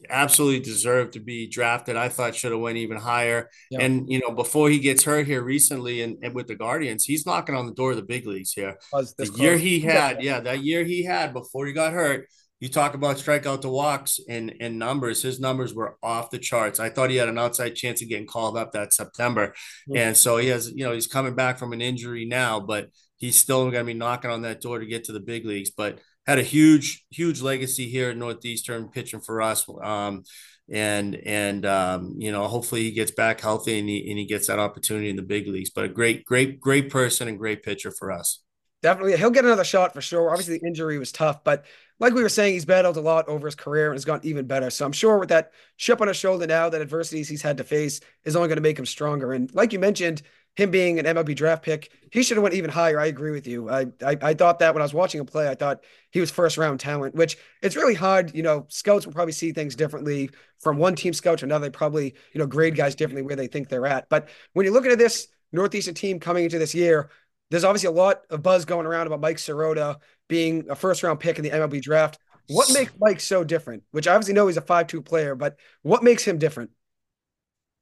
Absolutely 0.09 0.61
deserved 0.61 1.13
to 1.13 1.19
be 1.19 1.45
drafted. 1.47 1.97
I 1.97 2.07
thought 2.09 2.35
should 2.35 2.51
have 2.51 2.61
went 2.61 2.77
even 2.77 2.97
higher. 2.97 3.49
Yeah. 3.69 3.81
And 3.81 4.09
you 4.09 4.19
know, 4.19 4.33
before 4.33 4.69
he 4.69 4.79
gets 4.79 5.03
hurt 5.03 5.27
here 5.27 5.41
recently 5.41 6.01
and, 6.01 6.17
and, 6.23 6.33
with 6.33 6.47
the 6.47 6.55
Guardians, 6.55 7.03
he's 7.03 7.25
knocking 7.25 7.53
on 7.53 7.65
the 7.65 7.73
door 7.73 7.91
of 7.91 7.97
the 7.97 8.03
big 8.03 8.25
leagues 8.25 8.53
here. 8.53 8.77
The 8.93 9.25
year 9.37 9.57
he 9.57 9.81
had, 9.81 10.23
yeah, 10.23 10.39
that 10.39 10.63
year 10.63 10.83
he 10.83 11.03
had 11.03 11.33
before 11.33 11.65
he 11.67 11.73
got 11.73 11.91
hurt. 11.91 12.27
You 12.59 12.69
talk 12.69 12.95
about 12.95 13.17
strikeout 13.17 13.61
to 13.61 13.69
walks 13.69 14.19
and 14.27 14.55
and 14.59 14.79
numbers. 14.79 15.21
His 15.21 15.39
numbers 15.39 15.75
were 15.75 15.97
off 16.01 16.31
the 16.31 16.39
charts. 16.39 16.79
I 16.79 16.89
thought 16.89 17.11
he 17.11 17.17
had 17.17 17.29
an 17.29 17.37
outside 17.37 17.75
chance 17.75 18.01
of 18.01 18.09
getting 18.09 18.25
called 18.25 18.57
up 18.57 18.71
that 18.71 18.93
September, 18.93 19.53
and 19.93 20.17
so 20.17 20.37
he 20.37 20.47
has. 20.47 20.71
You 20.71 20.85
know, 20.85 20.93
he's 20.93 21.05
coming 21.05 21.35
back 21.35 21.59
from 21.59 21.71
an 21.71 21.81
injury 21.81 22.25
now, 22.25 22.59
but 22.59 22.87
he's 23.17 23.35
still 23.35 23.69
going 23.69 23.85
to 23.85 23.93
be 23.93 23.93
knocking 23.93 24.31
on 24.31 24.41
that 24.41 24.61
door 24.61 24.79
to 24.79 24.87
get 24.87 25.03
to 25.03 25.11
the 25.11 25.19
big 25.19 25.45
leagues. 25.45 25.69
But 25.69 25.99
had 26.27 26.37
a 26.37 26.43
huge, 26.43 27.05
huge 27.09 27.41
legacy 27.41 27.87
here 27.87 28.09
at 28.09 28.17
Northeastern 28.17 28.89
pitching 28.89 29.21
for 29.21 29.41
us. 29.41 29.65
Um, 29.81 30.23
and 30.69 31.15
and 31.15 31.65
um, 31.65 32.15
you 32.17 32.31
know, 32.31 32.45
hopefully 32.47 32.83
he 32.83 32.91
gets 32.91 33.11
back 33.11 33.39
healthy 33.39 33.79
and 33.79 33.87
he 33.87 34.09
and 34.09 34.19
he 34.19 34.25
gets 34.25 34.47
that 34.47 34.59
opportunity 34.59 35.09
in 35.09 35.15
the 35.15 35.21
big 35.21 35.47
leagues. 35.47 35.69
But 35.69 35.85
a 35.85 35.89
great, 35.89 36.25
great, 36.25 36.59
great 36.59 36.89
person 36.89 37.29
and 37.29 37.37
great 37.37 37.63
pitcher 37.63 37.91
for 37.91 38.11
us. 38.11 38.43
Definitely, 38.83 39.17
he'll 39.17 39.31
get 39.31 39.45
another 39.45 39.63
shot 39.63 39.93
for 39.93 40.01
sure. 40.01 40.29
Obviously, 40.29 40.57
the 40.57 40.67
injury 40.67 40.99
was 40.99 41.11
tough, 41.11 41.43
but 41.43 41.65
like 41.99 42.13
we 42.13 42.21
were 42.21 42.29
saying, 42.29 42.53
he's 42.53 42.65
battled 42.65 42.97
a 42.97 43.01
lot 43.01 43.27
over 43.27 43.47
his 43.47 43.55
career 43.55 43.87
and 43.87 43.95
has 43.95 44.05
gotten 44.05 44.29
even 44.29 44.45
better. 44.45 44.69
So 44.69 44.85
I'm 44.85 44.91
sure 44.91 45.17
with 45.17 45.29
that 45.29 45.51
chip 45.77 45.99
on 45.99 46.07
his 46.07 46.17
shoulder 46.17 46.45
now, 46.45 46.69
that 46.69 46.81
adversities 46.81 47.27
he's 47.27 47.41
had 47.41 47.57
to 47.57 47.63
face 47.63 48.01
is 48.23 48.35
only 48.35 48.49
going 48.49 48.57
to 48.57 48.61
make 48.61 48.77
him 48.77 48.85
stronger. 48.85 49.33
And 49.33 49.51
like 49.55 49.73
you 49.73 49.79
mentioned, 49.79 50.21
him 50.57 50.71
being 50.71 50.97
an 50.97 51.05
MLB 51.05 51.35
draft 51.35 51.63
pick, 51.63 51.91
he 52.11 52.23
should 52.23 52.35
have 52.35 52.41
went 52.41 52.55
even 52.55 52.71
higher. 52.71 52.99
I 52.99 53.05
agree 53.05 53.29
with 53.29 53.45
you. 53.45 53.69
I, 53.69 53.85
I, 54.03 54.17
I 54.19 54.33
thought 54.33 54.57
that 54.57 54.73
when 54.73 54.81
I 54.81 54.85
was 54.85 54.93
watching 54.93 55.19
him 55.19 55.27
play, 55.27 55.47
I 55.47 55.53
thought 55.53 55.83
he 56.09 56.19
was 56.19 56.31
first 56.31 56.57
round 56.57 56.79
talent, 56.79 57.13
which 57.13 57.37
it's 57.61 57.75
really 57.75 57.93
hard. 57.93 58.33
You 58.33 58.41
know, 58.41 58.65
scouts 58.67 59.05
will 59.05 59.13
probably 59.13 59.33
see 59.33 59.51
things 59.51 59.75
differently 59.75 60.31
from 60.59 60.77
one 60.77 60.95
team 60.95 61.13
scout 61.13 61.37
to 61.39 61.45
another. 61.45 61.67
They 61.67 61.69
probably 61.69 62.15
you 62.33 62.39
know 62.39 62.47
grade 62.47 62.75
guys 62.75 62.95
differently 62.95 63.21
where 63.21 63.35
they 63.35 63.45
think 63.45 63.69
they're 63.69 63.85
at. 63.85 64.09
But 64.09 64.29
when 64.53 64.65
you're 64.65 64.73
looking 64.73 64.91
at 64.91 64.97
this 64.97 65.27
Northeastern 65.51 65.93
team 65.93 66.19
coming 66.19 66.43
into 66.43 66.57
this 66.57 66.73
year, 66.73 67.11
there's 67.51 67.63
obviously 67.63 67.89
a 67.89 67.91
lot 67.91 68.21
of 68.31 68.41
buzz 68.41 68.65
going 68.65 68.87
around 68.87 69.05
about 69.05 69.21
Mike 69.21 69.37
Sirota 69.37 69.97
being 70.27 70.65
a 70.71 70.75
first 70.75 71.03
round 71.03 71.19
pick 71.19 71.37
in 71.37 71.43
the 71.43 71.51
MLB 71.51 71.83
draft. 71.83 72.17
What 72.47 72.73
makes 72.73 72.93
Mike 72.99 73.19
so 73.19 73.43
different? 73.43 73.83
Which 73.91 74.07
I 74.07 74.15
obviously 74.15 74.33
know 74.33 74.47
he's 74.47 74.57
a 74.57 74.61
five 74.61 74.87
two 74.87 75.03
player, 75.03 75.35
but 75.35 75.59
what 75.83 76.01
makes 76.01 76.23
him 76.23 76.39
different? 76.39 76.71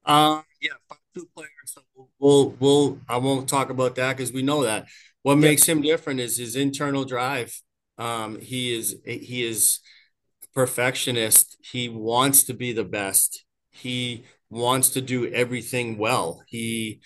Um, 0.04 0.44
yeah, 0.60 0.72
five 0.90 0.98
two 1.14 1.26
player. 1.34 1.48
So 1.64 1.80
we'll 2.18 2.50
we'll 2.58 2.98
I 3.08 3.18
won't 3.18 3.48
talk 3.48 3.70
about 3.70 3.94
that 3.96 4.16
because 4.16 4.32
we 4.32 4.42
know 4.42 4.62
that. 4.62 4.86
What 5.22 5.34
yeah. 5.34 5.40
makes 5.40 5.68
him 5.68 5.82
different 5.82 6.20
is 6.20 6.38
his 6.38 6.56
internal 6.56 7.04
drive. 7.04 7.60
Um, 7.98 8.40
he 8.40 8.74
is 8.74 8.96
he 9.04 9.44
is 9.44 9.80
perfectionist. 10.54 11.56
He 11.60 11.88
wants 11.88 12.44
to 12.44 12.54
be 12.54 12.72
the 12.72 12.84
best. 12.84 13.44
He 13.70 14.24
wants 14.50 14.90
to 14.90 15.00
do 15.00 15.26
everything 15.32 15.98
well. 15.98 16.42
He 16.46 17.00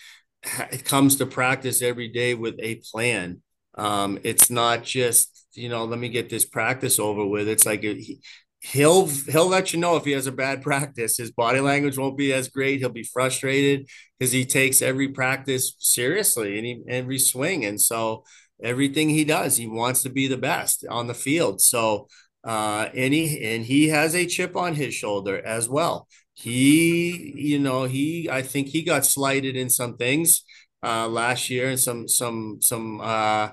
ha- 0.45 0.69
comes 0.83 1.15
to 1.17 1.25
practice 1.25 1.81
every 1.81 2.07
day 2.07 2.33
with 2.33 2.55
a 2.59 2.81
plan. 2.91 3.41
Um, 3.75 4.19
it's 4.23 4.49
not 4.49 4.83
just 4.83 5.47
you 5.53 5.69
know 5.69 5.85
let 5.85 5.99
me 5.99 6.09
get 6.09 6.29
this 6.29 6.45
practice 6.45 6.99
over 6.99 7.25
with. 7.25 7.47
It's 7.47 7.65
like 7.65 7.83
he, 7.83 8.21
he'll 8.61 9.07
he'll 9.07 9.47
let 9.47 9.73
you 9.73 9.79
know 9.79 9.95
if 9.95 10.05
he 10.05 10.11
has 10.11 10.27
a 10.27 10.31
bad 10.31 10.61
practice. 10.61 11.17
His 11.17 11.31
body 11.31 11.59
language 11.59 11.97
won't 11.97 12.17
be 12.17 12.31
as 12.31 12.47
great. 12.47 12.79
He'll 12.79 12.89
be 12.89 13.03
frustrated 13.03 13.89
because 14.17 14.31
he 14.31 14.45
takes 14.45 14.81
every 14.81 15.09
practice 15.09 15.75
seriously 15.79 16.57
and 16.57 16.65
he, 16.65 16.81
every 16.87 17.19
swing. 17.19 17.65
And 17.65 17.81
so 17.81 18.23
everything 18.63 19.09
he 19.09 19.25
does, 19.25 19.57
he 19.57 19.67
wants 19.67 20.03
to 20.03 20.09
be 20.09 20.27
the 20.27 20.37
best 20.37 20.85
on 20.89 21.07
the 21.07 21.15
field. 21.15 21.59
So 21.59 22.07
uh, 22.43 22.89
and 22.95 23.13
he 23.13 23.43
and 23.43 23.65
he 23.65 23.89
has 23.89 24.15
a 24.15 24.25
chip 24.25 24.55
on 24.55 24.75
his 24.75 24.93
shoulder 24.93 25.43
as 25.45 25.67
well. 25.67 26.07
He, 26.33 27.33
you 27.35 27.59
know, 27.59 27.85
he 27.85 28.29
I 28.29 28.41
think 28.43 28.69
he 28.69 28.83
got 28.83 29.05
slighted 29.05 29.55
in 29.55 29.69
some 29.69 29.97
things 29.97 30.43
uh, 30.83 31.07
last 31.07 31.49
year 31.49 31.69
and 31.69 31.79
some 31.79 32.07
some 32.07 32.57
some 32.61 33.01
uh, 33.01 33.49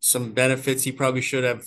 some 0.00 0.32
benefits 0.32 0.84
he 0.84 0.92
probably 0.92 1.20
should 1.22 1.44
have 1.44 1.64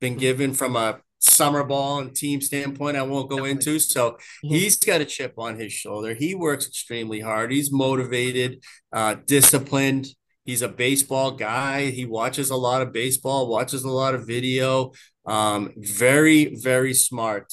been 0.00 0.16
given 0.16 0.54
from 0.54 0.76
a 0.76 1.00
summer 1.20 1.62
ball 1.62 2.00
and 2.00 2.14
team 2.14 2.40
standpoint 2.40 2.96
I 2.96 3.02
won't 3.02 3.30
go 3.30 3.44
into. 3.44 3.78
So 3.78 4.12
mm-hmm. 4.12 4.48
he's 4.48 4.76
got 4.76 5.00
a 5.00 5.04
chip 5.04 5.34
on 5.38 5.58
his 5.58 5.72
shoulder. 5.72 6.14
He 6.14 6.34
works 6.34 6.66
extremely 6.66 7.20
hard. 7.20 7.52
He's 7.52 7.70
motivated, 7.70 8.64
uh, 8.92 9.16
disciplined. 9.26 10.08
He's 10.44 10.62
a 10.62 10.68
baseball 10.68 11.32
guy. 11.32 11.90
He 11.90 12.06
watches 12.06 12.50
a 12.50 12.56
lot 12.56 12.82
of 12.82 12.92
baseball, 12.92 13.48
watches 13.48 13.84
a 13.84 13.90
lot 13.90 14.14
of 14.14 14.26
video. 14.26 14.92
Um, 15.24 15.72
very, 15.76 16.56
very 16.56 16.94
smart. 16.94 17.52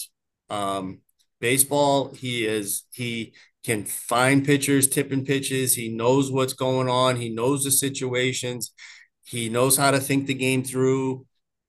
Um, 0.49 1.01
baseball, 1.39 2.13
he 2.13 2.45
is, 2.45 2.83
he 2.93 3.33
can 3.63 3.83
find 3.83 4.45
pitchers, 4.45 4.87
tipping 4.87 5.25
pitches. 5.25 5.75
He 5.75 5.89
knows 5.89 6.31
what's 6.31 6.53
going 6.53 6.87
on. 6.87 7.17
He 7.17 7.29
knows 7.29 7.65
the 7.65 7.71
situations. 7.71 8.71
He 9.25 9.49
knows 9.49 9.75
how 9.75 9.91
to 9.91 9.99
think 9.99 10.25
the 10.25 10.33
game 10.33 10.63
through 10.63 11.26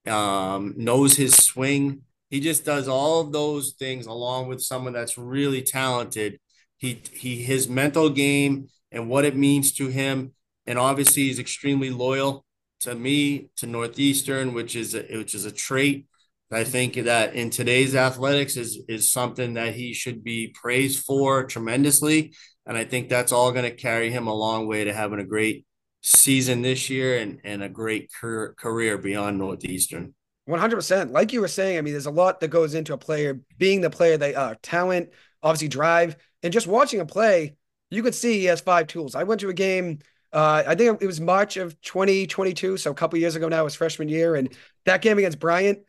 um, 0.08 0.74
knows 0.76 1.16
his 1.16 1.34
swing. 1.34 2.02
He 2.30 2.40
just 2.40 2.64
does 2.64 2.88
all 2.88 3.24
those 3.24 3.72
things 3.78 4.06
along 4.06 4.48
with 4.48 4.60
someone 4.60 4.92
that's 4.92 5.16
really 5.16 5.62
talented. 5.62 6.38
He 6.76 7.00
he 7.12 7.42
his 7.42 7.68
mental 7.68 8.10
game 8.10 8.68
and 8.92 9.08
what 9.08 9.24
it 9.24 9.36
means 9.36 9.72
to 9.72 9.88
him, 9.88 10.32
and 10.66 10.78
obviously 10.78 11.24
he's 11.24 11.38
extremely 11.38 11.90
loyal 11.90 12.44
to 12.80 12.94
me 12.94 13.50
to 13.56 13.66
Northeastern, 13.66 14.54
which 14.54 14.76
is 14.76 14.94
a, 14.94 15.02
which 15.16 15.34
is 15.34 15.44
a 15.44 15.52
trait. 15.52 16.06
I 16.50 16.64
think 16.64 16.94
that 16.94 17.34
in 17.34 17.50
today's 17.50 17.94
athletics 17.94 18.56
is 18.56 18.80
is 18.88 19.12
something 19.12 19.54
that 19.54 19.74
he 19.74 19.92
should 19.92 20.24
be 20.24 20.48
praised 20.48 21.04
for 21.04 21.44
tremendously, 21.44 22.32
and 22.66 22.76
I 22.76 22.84
think 22.84 23.08
that's 23.08 23.32
all 23.32 23.52
going 23.52 23.64
to 23.64 23.76
carry 23.76 24.10
him 24.10 24.26
a 24.26 24.34
long 24.34 24.66
way 24.66 24.84
to 24.84 24.92
having 24.92 25.20
a 25.20 25.24
great 25.24 25.66
season 26.08 26.62
this 26.62 26.88
year 26.88 27.18
and 27.18 27.40
and 27.44 27.62
a 27.62 27.68
great 27.68 28.12
career, 28.12 28.54
career 28.58 28.98
beyond 28.98 29.38
Northeastern. 29.38 30.14
100%. 30.48 31.10
Like 31.10 31.32
you 31.34 31.42
were 31.42 31.48
saying, 31.48 31.76
I 31.76 31.82
mean, 31.82 31.92
there's 31.92 32.06
a 32.06 32.10
lot 32.10 32.40
that 32.40 32.48
goes 32.48 32.74
into 32.74 32.94
a 32.94 32.98
player 32.98 33.38
being 33.58 33.82
the 33.82 33.90
player 33.90 34.16
they 34.16 34.34
are 34.34 34.54
talent, 34.56 35.10
obviously 35.42 35.68
drive, 35.68 36.16
and 36.42 36.52
just 36.52 36.66
watching 36.66 37.00
a 37.00 37.06
play, 37.06 37.56
you 37.90 38.02
could 38.02 38.14
see 38.14 38.38
he 38.38 38.44
has 38.46 38.60
five 38.62 38.86
tools. 38.86 39.14
I 39.14 39.24
went 39.24 39.42
to 39.42 39.50
a 39.50 39.54
game, 39.54 39.98
uh, 40.32 40.62
I 40.66 40.74
think 40.74 41.02
it 41.02 41.06
was 41.06 41.20
March 41.20 41.58
of 41.58 41.78
2022, 41.82 42.78
so 42.78 42.90
a 42.90 42.94
couple 42.94 43.18
years 43.18 43.36
ago 43.36 43.48
now, 43.48 43.64
his 43.64 43.74
freshman 43.74 44.08
year, 44.08 44.36
and 44.36 44.54
that 44.86 45.02
game 45.02 45.18
against 45.18 45.38
Bryant, 45.38 45.80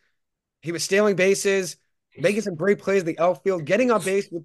he 0.61 0.73
was 0.73 0.83
stealing 0.83 1.15
bases, 1.15 1.77
making 2.17 2.41
some 2.41 2.55
great 2.55 2.79
plays 2.79 3.01
in 3.01 3.07
the 3.07 3.19
outfield, 3.19 3.63
getting 3.63 3.91
on 3.91 4.03
base 4.03 4.27
with. 4.29 4.43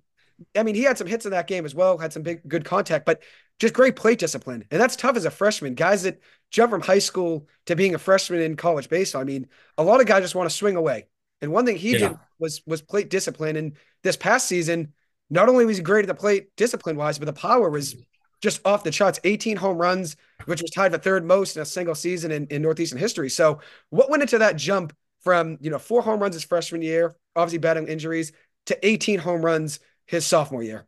I 0.57 0.63
mean, 0.63 0.75
he 0.75 0.83
had 0.83 0.99
some 0.99 1.07
hits 1.07 1.25
in 1.25 1.33
that 1.33 1.47
game 1.47 1.65
as 1.65 1.75
well, 1.75 1.99
had 1.99 2.13
some 2.13 2.23
big 2.23 2.47
good 2.49 2.65
contact, 2.65 3.07
but 3.07 3.23
just 3.59 3.75
great 3.75 3.97
plate 3.97 4.19
discipline. 4.19 4.65
And 4.71 4.81
that's 4.81 4.97
tough 4.97 5.17
as 5.17 5.25
a 5.25 5.31
freshman. 5.31 5.75
Guys 5.75 6.03
that 6.03 6.21
jump 6.51 6.71
from 6.71 6.81
high 6.81 6.99
school 6.99 7.49
to 7.67 7.77
being 7.77 7.95
a 7.95 7.99
freshman 7.99 8.41
in 8.41 8.57
college 8.57 8.89
baseball. 8.89 9.23
I 9.23 9.25
mean, 9.25 9.49
a 9.79 9.85
lot 9.85 10.01
of 10.01 10.07
guys 10.07 10.23
just 10.23 10.35
want 10.35 10.49
to 10.49 10.57
swing 10.57 10.77
away. 10.77 11.07
And 11.41 11.53
one 11.53 11.67
thing 11.67 11.77
he 11.77 11.93
yeah. 11.93 12.09
did 12.09 12.19
was 12.39 12.63
was 12.67 12.83
plate 12.83 13.11
discipline. 13.11 13.57
And 13.57 13.77
this 14.03 14.17
past 14.17 14.49
season, 14.49 14.93
not 15.31 15.49
only 15.49 15.65
was 15.65 15.77
he 15.77 15.83
great 15.83 16.05
at 16.05 16.09
the 16.09 16.15
plate 16.15 16.55
discipline 16.57 16.97
wise, 16.97 17.19
but 17.19 17.27
the 17.27 17.33
power 17.33 17.71
was 17.71 17.97
just 18.43 18.61
off 18.67 18.85
the 18.85 18.91
charts 18.91 19.19
18 19.25 19.57
home 19.57 19.79
runs, 19.79 20.17
which 20.45 20.61
was 20.61 20.71
tied 20.71 20.93
for 20.93 20.99
third 20.99 21.25
most 21.25 21.57
in 21.57 21.63
a 21.63 21.67
single 21.67 21.95
season 21.95 22.31
in, 22.31 22.47
in 22.49 22.63
Northeastern 22.63 22.99
history. 22.99 23.31
So, 23.31 23.61
what 23.91 24.11
went 24.11 24.23
into 24.23 24.39
that 24.39 24.57
jump 24.57 24.95
from 25.21 25.59
you 25.61 25.71
know 25.71 25.79
four 25.79 26.03
home 26.03 26.21
runs 26.21 26.35
his 26.35 26.45
freshman 26.45 26.83
year, 26.83 27.17
obviously 27.35 27.59
battling 27.59 27.89
injuries, 27.89 28.33
to 28.67 28.87
18 28.87 29.19
home 29.19 29.45
runs 29.45 29.81
his 30.07 30.27
sophomore 30.27 30.63
year. 30.63 30.87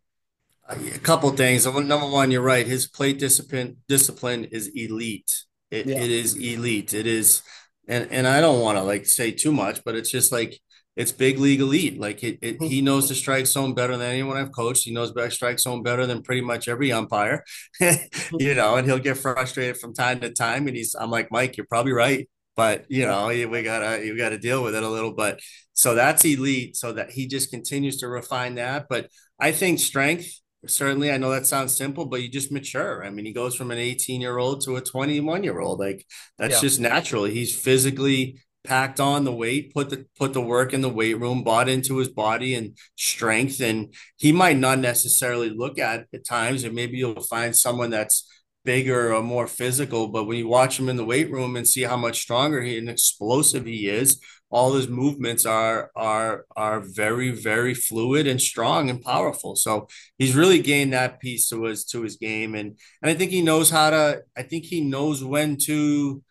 A 0.69 0.77
couple 0.99 1.31
things. 1.31 1.65
Number 1.65 2.09
one, 2.09 2.31
you're 2.31 2.43
right. 2.43 2.67
His 2.67 2.89
plate 2.89 3.19
discipline 3.21 3.77
discipline 3.89 4.45
is 4.47 4.69
elite. 4.75 5.45
It, 5.71 5.87
yeah. 5.87 6.01
it 6.01 6.11
is 6.11 6.35
elite. 6.35 6.93
It 6.93 7.07
is, 7.07 7.43
and 7.87 8.09
and 8.11 8.27
I 8.27 8.41
don't 8.41 8.61
want 8.61 8.77
to 8.77 8.83
like 8.83 9.07
say 9.07 9.31
too 9.31 9.53
much, 9.53 9.85
but 9.85 9.95
it's 9.95 10.11
just 10.11 10.33
like 10.33 10.61
it's 10.97 11.13
big 11.13 11.39
league 11.39 11.61
elite. 11.61 12.01
Like 12.01 12.25
it, 12.25 12.39
it, 12.43 12.61
he 12.61 12.81
knows 12.81 13.09
the 13.09 13.15
strike 13.15 13.47
zone 13.47 13.75
better 13.75 13.97
than 13.97 14.11
anyone 14.11 14.39
I've 14.39 14.51
coached. 14.51 14.85
He 14.85 14.93
knows 14.93 15.13
back 15.13 15.31
strike 15.31 15.61
zone 15.61 15.85
better 15.85 16.05
than 16.05 16.23
pretty 16.23 16.41
much 16.41 16.67
every 16.67 16.91
umpire, 16.91 17.45
you 17.81 18.55
know. 18.55 18.75
And 18.75 18.89
he'll 18.89 18.99
get 18.99 19.19
frustrated 19.19 19.77
from 19.77 19.95
time 19.95 20.19
to 20.21 20.31
time. 20.31 20.67
And 20.67 20.77
he's, 20.77 20.97
I'm 20.97 21.11
like, 21.11 21.31
Mike, 21.31 21.57
you're 21.57 21.67
probably 21.67 21.93
right 21.93 22.29
but 22.57 22.85
you 22.89 23.07
know 23.07 23.27
we 23.29 23.63
gotta 23.63 24.05
you 24.05 24.17
gotta 24.17 24.39
deal 24.39 24.63
with 24.63 24.75
it 24.75 24.83
a 24.83 24.89
little 24.89 25.13
but 25.13 25.41
so 25.73 25.95
that's 25.95 26.25
elite 26.25 26.77
so 26.77 26.93
that 26.93 27.11
he 27.11 27.27
just 27.27 27.51
continues 27.51 27.99
to 27.99 28.09
refine 28.09 28.55
that 28.55 28.87
but 28.89 29.09
i 29.39 29.53
think 29.53 29.79
strength 29.79 30.41
certainly 30.67 31.11
i 31.11 31.17
know 31.17 31.31
that 31.31 31.47
sounds 31.47 31.77
simple 31.77 32.07
but 32.07 32.23
you 32.23 32.29
just 32.29 32.53
mature. 32.53 33.05
I 33.05 33.11
mean 33.11 33.25
he 33.25 33.33
goes 33.33 33.55
from 33.55 33.71
an 33.71 33.79
18 33.79 34.21
year 34.21 34.39
old 34.39 34.63
to 34.65 34.77
a 34.77 34.81
21 34.81 35.45
year 35.45 35.61
old 35.61 35.79
like 35.79 36.05
that's 36.39 36.55
yeah. 36.55 36.61
just 36.61 36.81
natural. 36.81 37.25
He's 37.25 37.55
physically 37.55 38.41
packed 38.65 38.99
on 38.99 39.23
the 39.23 39.33
weight 39.33 39.73
put 39.73 39.91
the 39.91 40.05
put 40.19 40.33
the 40.33 40.41
work 40.41 40.73
in 40.73 40.81
the 40.81 40.89
weight 40.89 41.21
room 41.21 41.45
bought 41.45 41.69
into 41.69 41.99
his 41.99 42.09
body 42.09 42.53
and 42.53 42.77
strength 42.97 43.61
and 43.61 43.95
he 44.17 44.33
might 44.33 44.57
not 44.57 44.81
necessarily 44.81 45.51
look 45.51 45.79
at 45.79 46.07
at 46.13 46.25
times 46.25 46.65
and 46.65 46.75
maybe 46.75 46.97
you'll 46.97 47.23
find 47.23 47.55
someone 47.55 47.91
that's 47.91 48.29
bigger 48.67 49.15
or 49.15 49.23
more 49.23 49.47
physical, 49.47 50.09
but 50.09 50.25
when 50.25 50.37
you 50.37 50.49
watch 50.49 50.79
him 50.79 50.91
in 50.91 50.97
the 50.97 51.05
weight 51.05 51.31
room 51.31 51.57
and 51.57 51.67
see 51.67 51.85
how 51.85 51.97
much 51.97 52.21
stronger 52.21 52.61
he 52.61 52.77
and 52.77 52.91
explosive 52.91 53.65
he 53.65 53.89
is, 53.89 54.21
all 54.51 54.75
his 54.75 54.89
movements 54.89 55.45
are 55.47 55.91
are 55.97 56.45
are 56.57 56.81
very 56.81 57.31
very 57.31 57.75
fluid 57.75 58.27
and 58.27 58.41
strong 58.41 58.91
and 58.91 59.03
powerful. 59.03 59.57
So 59.57 59.89
he's 60.19 60.37
really 60.37 60.61
gained 60.61 60.93
that 60.93 61.21
piece 61.21 61.49
to 61.49 61.65
his 61.65 61.85
to 61.87 62.03
his 62.03 62.17
game, 62.17 62.55
and 62.55 62.79
and 63.03 63.11
I 63.11 63.15
think 63.15 63.31
he 63.31 63.43
knows 63.43 63.71
how 63.71 63.91
to. 63.91 64.23
I 64.37 64.43
think 64.43 64.65
he 64.65 64.81
knows 64.83 65.25
when 65.25 65.57
to 65.67 66.23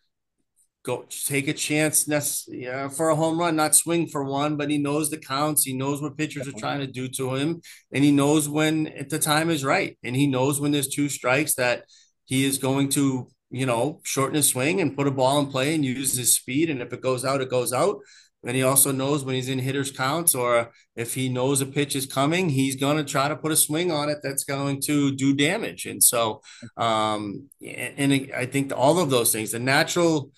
go 0.86 1.04
take 1.10 1.48
a 1.48 1.54
chance 1.54 2.08
yeah, 2.48 2.88
for 2.88 3.10
a 3.10 3.16
home 3.16 3.40
run, 3.40 3.56
not 3.56 3.76
swing 3.76 4.08
for 4.08 4.24
one, 4.24 4.56
but 4.56 4.70
he 4.70 4.78
knows 4.78 5.10
the 5.10 5.18
counts. 5.18 5.64
He 5.64 5.74
knows 5.74 6.02
what 6.02 6.18
pitchers 6.18 6.48
are 6.48 6.60
trying 6.60 6.80
to 6.82 6.88
do 6.88 7.08
to 7.10 7.36
him, 7.36 7.62
and 7.92 8.04
he 8.04 8.12
knows 8.12 8.48
when 8.48 9.06
the 9.10 9.20
time 9.20 9.50
is 9.50 9.66
right, 9.66 9.98
and 10.04 10.16
he 10.16 10.28
knows 10.28 10.62
when 10.62 10.72
there's 10.72 10.88
two 10.88 11.10
strikes 11.10 11.56
that 11.56 11.86
he 12.26 12.46
is 12.46 12.58
going 12.58 12.90
to, 12.90 13.28
you 13.50 13.66
know, 13.66 14.02
shorten 14.04 14.36
his 14.36 14.50
swing 14.50 14.82
and 14.82 14.96
put 14.96 15.08
a 15.08 15.12
ball 15.12 15.40
in 15.40 15.48
play 15.48 15.74
and 15.74 15.86
use 15.86 16.18
his 16.18 16.36
speed. 16.36 16.70
And 16.70 16.82
if 16.82 16.92
it 16.94 17.02
goes 17.02 17.24
out, 17.24 17.42
it 17.42 17.50
goes 17.50 17.74
out. 17.74 18.00
And 18.44 18.56
he 18.56 18.62
also 18.62 18.92
knows 18.92 19.24
when 19.24 19.34
he's 19.34 19.50
in 19.50 19.58
hitters 19.58 19.92
counts 19.92 20.36
or 20.36 20.72
if 20.96 21.16
he 21.16 21.30
knows 21.30 21.62
a 21.62 21.66
pitch 21.66 21.96
is 21.96 22.06
coming, 22.06 22.50
he's 22.50 22.76
going 22.76 22.98
to 22.98 23.04
try 23.04 23.28
to 23.28 23.36
put 23.36 23.52
a 23.52 23.56
swing 23.56 23.92
on 23.92 24.10
it 24.10 24.20
that's 24.22 24.44
going 24.44 24.82
to 24.82 25.16
do 25.16 25.34
damage. 25.34 25.86
And 25.88 26.04
so, 26.04 26.42
um, 26.78 27.50
and 27.66 28.30
I 28.36 28.46
think 28.46 28.72
all 28.76 29.00
of 29.00 29.10
those 29.10 29.32
things, 29.32 29.52
the 29.52 29.60
natural 29.60 30.32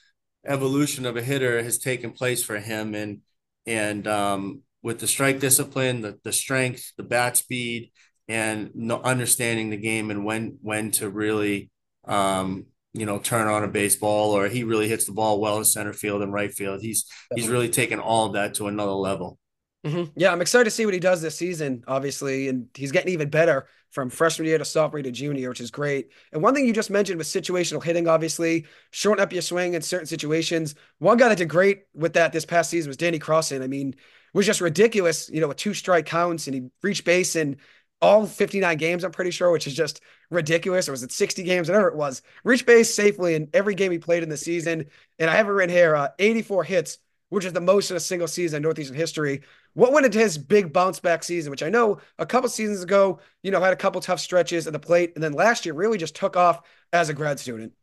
evolution 0.46 1.06
of 1.06 1.18
a 1.18 1.22
hitter 1.22 1.62
has 1.62 1.80
taken 1.80 2.12
place 2.12 2.44
for 2.44 2.58
him. 2.60 2.96
And, 2.96 3.22
and, 3.66 4.08
um, 4.08 4.62
with 4.84 5.00
the 5.00 5.08
strike 5.08 5.42
discipline, 5.42 6.00
the, 6.02 6.18
the 6.24 6.32
strength, 6.32 6.94
the 6.96 7.04
bat 7.04 7.36
speed, 7.36 7.92
and 8.30 8.72
understanding 9.04 9.70
the 9.70 9.78
game 9.78 10.12
and 10.12 10.26
when 10.26 10.58
when 10.62 10.92
to 10.92 11.10
really 11.10 11.70
um, 12.08 12.66
you 12.94 13.06
know, 13.06 13.20
turn 13.20 13.48
on 13.48 13.64
a 13.64 13.68
baseball 13.68 14.32
or 14.32 14.48
he 14.48 14.64
really 14.64 14.88
hits 14.88 15.06
the 15.06 15.12
ball 15.12 15.40
well 15.40 15.58
in 15.58 15.66
center 15.66 15.94
field 15.94 16.22
and 16.22 16.34
right 16.34 16.52
field. 16.52 16.82
He's 16.82 17.06
he's 17.36 17.48
really 17.48 17.70
taken 17.70 18.00
all 18.00 18.28
of 18.28 18.34
that 18.34 18.56
to 18.56 18.68
another 18.68 18.92
level. 18.92 19.38
Mm-hmm. 19.86 20.12
Yeah, 20.16 20.32
I'm 20.32 20.42
excited 20.42 20.66
to 20.66 20.72
see 20.72 20.86
what 20.86 20.94
he 20.94 21.00
does 21.00 21.22
this 21.22 21.38
season, 21.38 21.84
obviously, 21.88 22.50
and 22.50 22.68
he's 22.74 22.92
getting 22.92 23.14
even 23.14 23.30
better 23.30 23.68
from 23.92 24.10
freshman 24.10 24.48
year 24.48 24.58
to 24.58 24.66
sophomore 24.66 25.00
year 25.00 25.04
to 25.04 25.12
junior, 25.12 25.50
which 25.50 25.62
is 25.62 25.72
great. 25.72 26.12
And 26.34 26.42
one 26.42 26.54
thing 26.54 26.66
you 26.66 26.74
just 26.74 26.90
mentioned 26.90 27.18
was 27.18 27.28
situational 27.28 27.82
hitting, 27.82 28.08
obviously, 28.08 28.66
shorten 28.92 29.24
up 29.24 29.32
your 29.32 29.42
swing 29.42 29.76
in 29.76 29.82
certain 29.82 30.08
situations. 30.08 30.76
One 31.00 31.18
guy 31.18 31.30
that 31.30 31.38
did 31.38 31.48
great 31.48 31.84
with 31.94 32.14
that 32.14 32.34
this 32.34 32.46
past 32.46 32.70
season 32.70 32.90
was 32.90 32.98
Danny 32.98 33.20
Crossan. 33.20 33.62
I 33.62 33.68
mean, 33.68 33.96
was 34.34 34.46
just 34.46 34.62
ridiculous, 34.62 35.30
you 35.30 35.40
know, 35.40 35.48
with 35.48 35.58
two 35.58 35.74
strike 35.74 36.06
counts 36.06 36.48
and 36.48 36.56
he 36.56 36.70
reached 36.84 37.06
base 37.06 37.36
in 37.36 37.58
all 38.02 38.28
59 38.28 38.78
games, 38.78 39.04
I'm 39.04 39.12
pretty 39.12 39.32
sure, 39.32 39.52
which 39.52 39.68
is 39.68 39.74
just 39.74 40.02
ridiculous. 40.30 40.88
Or 40.88 40.92
was 40.92 41.04
it 41.04 41.12
60 41.12 41.44
games, 41.44 41.70
whatever 41.70 41.88
it 41.88 41.96
was? 41.96 42.22
Reach 42.44 42.66
base 42.66 42.94
safely 42.94 43.36
in 43.36 43.50
every 43.54 43.76
game 43.76 43.92
he 43.92 44.00
played 44.00 44.24
in 44.24 44.30
the 44.30 44.38
season. 44.38 44.86
And 45.20 45.30
I 45.30 45.36
have 45.36 45.48
it 45.48 45.52
written 45.52 45.76
here 45.76 45.96
uh, 45.96 46.10
84 46.20 46.64
hits, 46.64 46.98
which 47.30 47.46
is 47.46 47.54
the 47.54 47.62
most 47.62 47.92
in 47.92 47.98
a 47.98 48.00
single 48.00 48.28
season 48.28 48.58
in 48.58 48.64
Northeastern 48.64 48.96
history. 48.96 49.42
What 49.74 49.94
went 49.94 50.06
into 50.06 50.20
his 50.20 50.38
big 50.38 50.74
bounce 50.74 51.00
back 51.00 51.24
season, 51.24 51.52
which 51.52 51.64
I 51.64 51.70
know 51.70 52.00
a 52.18 52.26
couple 52.26 52.50
seasons 52.50 52.82
ago, 52.82 53.20
you 53.44 53.52
know, 53.52 53.62
had 53.62 53.74
a 53.74 53.78
couple 53.78 54.02
tough 54.02 54.20
stretches 54.20 54.68
at 54.68 54.74
the 54.74 54.80
plate. 54.80 55.14
And 55.16 55.24
then 55.24 55.34
last 55.34 55.66
year 55.66 55.74
really 55.74 55.98
just 55.98 56.16
took 56.16 56.36
off 56.36 56.62
as 56.92 57.10
a 57.10 57.14
grad 57.14 57.40
student. 57.40 57.74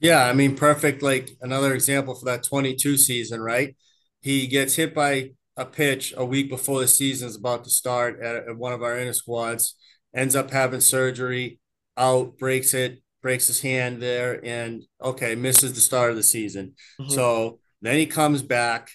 Yeah. 0.00 0.24
I 0.24 0.32
mean, 0.32 0.56
perfect. 0.56 1.02
Like 1.02 1.30
another 1.40 1.74
example 1.74 2.14
for 2.14 2.26
that 2.26 2.44
22 2.44 2.98
season, 2.98 3.40
right? 3.40 3.76
He 4.20 4.46
gets 4.46 4.74
hit 4.74 4.94
by 4.94 5.30
a 5.56 5.64
pitch 5.64 6.14
a 6.16 6.24
week 6.24 6.48
before 6.48 6.80
the 6.80 6.86
season 6.86 7.28
is 7.28 7.36
about 7.36 7.64
to 7.64 7.70
start 7.70 8.20
at, 8.20 8.48
at 8.48 8.56
one 8.56 8.72
of 8.72 8.82
our 8.82 8.96
inner 8.96 9.12
squads, 9.12 9.74
ends 10.14 10.36
up 10.36 10.50
having 10.50 10.80
surgery, 10.80 11.58
out, 11.98 12.38
breaks 12.38 12.74
it, 12.74 13.02
breaks 13.22 13.46
his 13.46 13.60
hand 13.60 14.00
there, 14.00 14.44
and 14.44 14.84
okay, 15.02 15.34
misses 15.34 15.72
the 15.74 15.80
start 15.80 16.10
of 16.10 16.16
the 16.16 16.22
season. 16.22 16.74
Mm-hmm. 17.00 17.12
So 17.12 17.60
then 17.82 17.96
he 17.96 18.06
comes 18.06 18.42
back. 18.42 18.90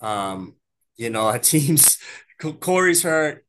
Um, 0.00 0.54
you 0.96 1.10
know, 1.10 1.22
our 1.26 1.38
team's 1.38 1.98
Corey's 2.60 3.02
hurt. 3.02 3.44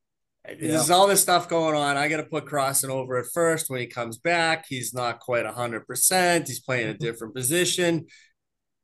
Yeah. 0.47 0.71
There's 0.71 0.89
all 0.89 1.05
this 1.05 1.21
stuff 1.21 1.47
going 1.47 1.75
on. 1.75 1.95
I 1.95 2.07
got 2.07 2.17
to 2.17 2.23
put 2.23 2.47
Crossan 2.47 2.89
over 2.89 3.17
at 3.17 3.27
first. 3.33 3.69
When 3.69 3.79
he 3.79 3.85
comes 3.85 4.17
back, 4.17 4.65
he's 4.67 4.95
not 4.95 5.19
quite 5.19 5.45
100%. 5.45 6.47
He's 6.47 6.59
playing 6.59 6.89
a 6.89 6.93
mm-hmm. 6.93 7.03
different 7.03 7.35
position 7.35 8.07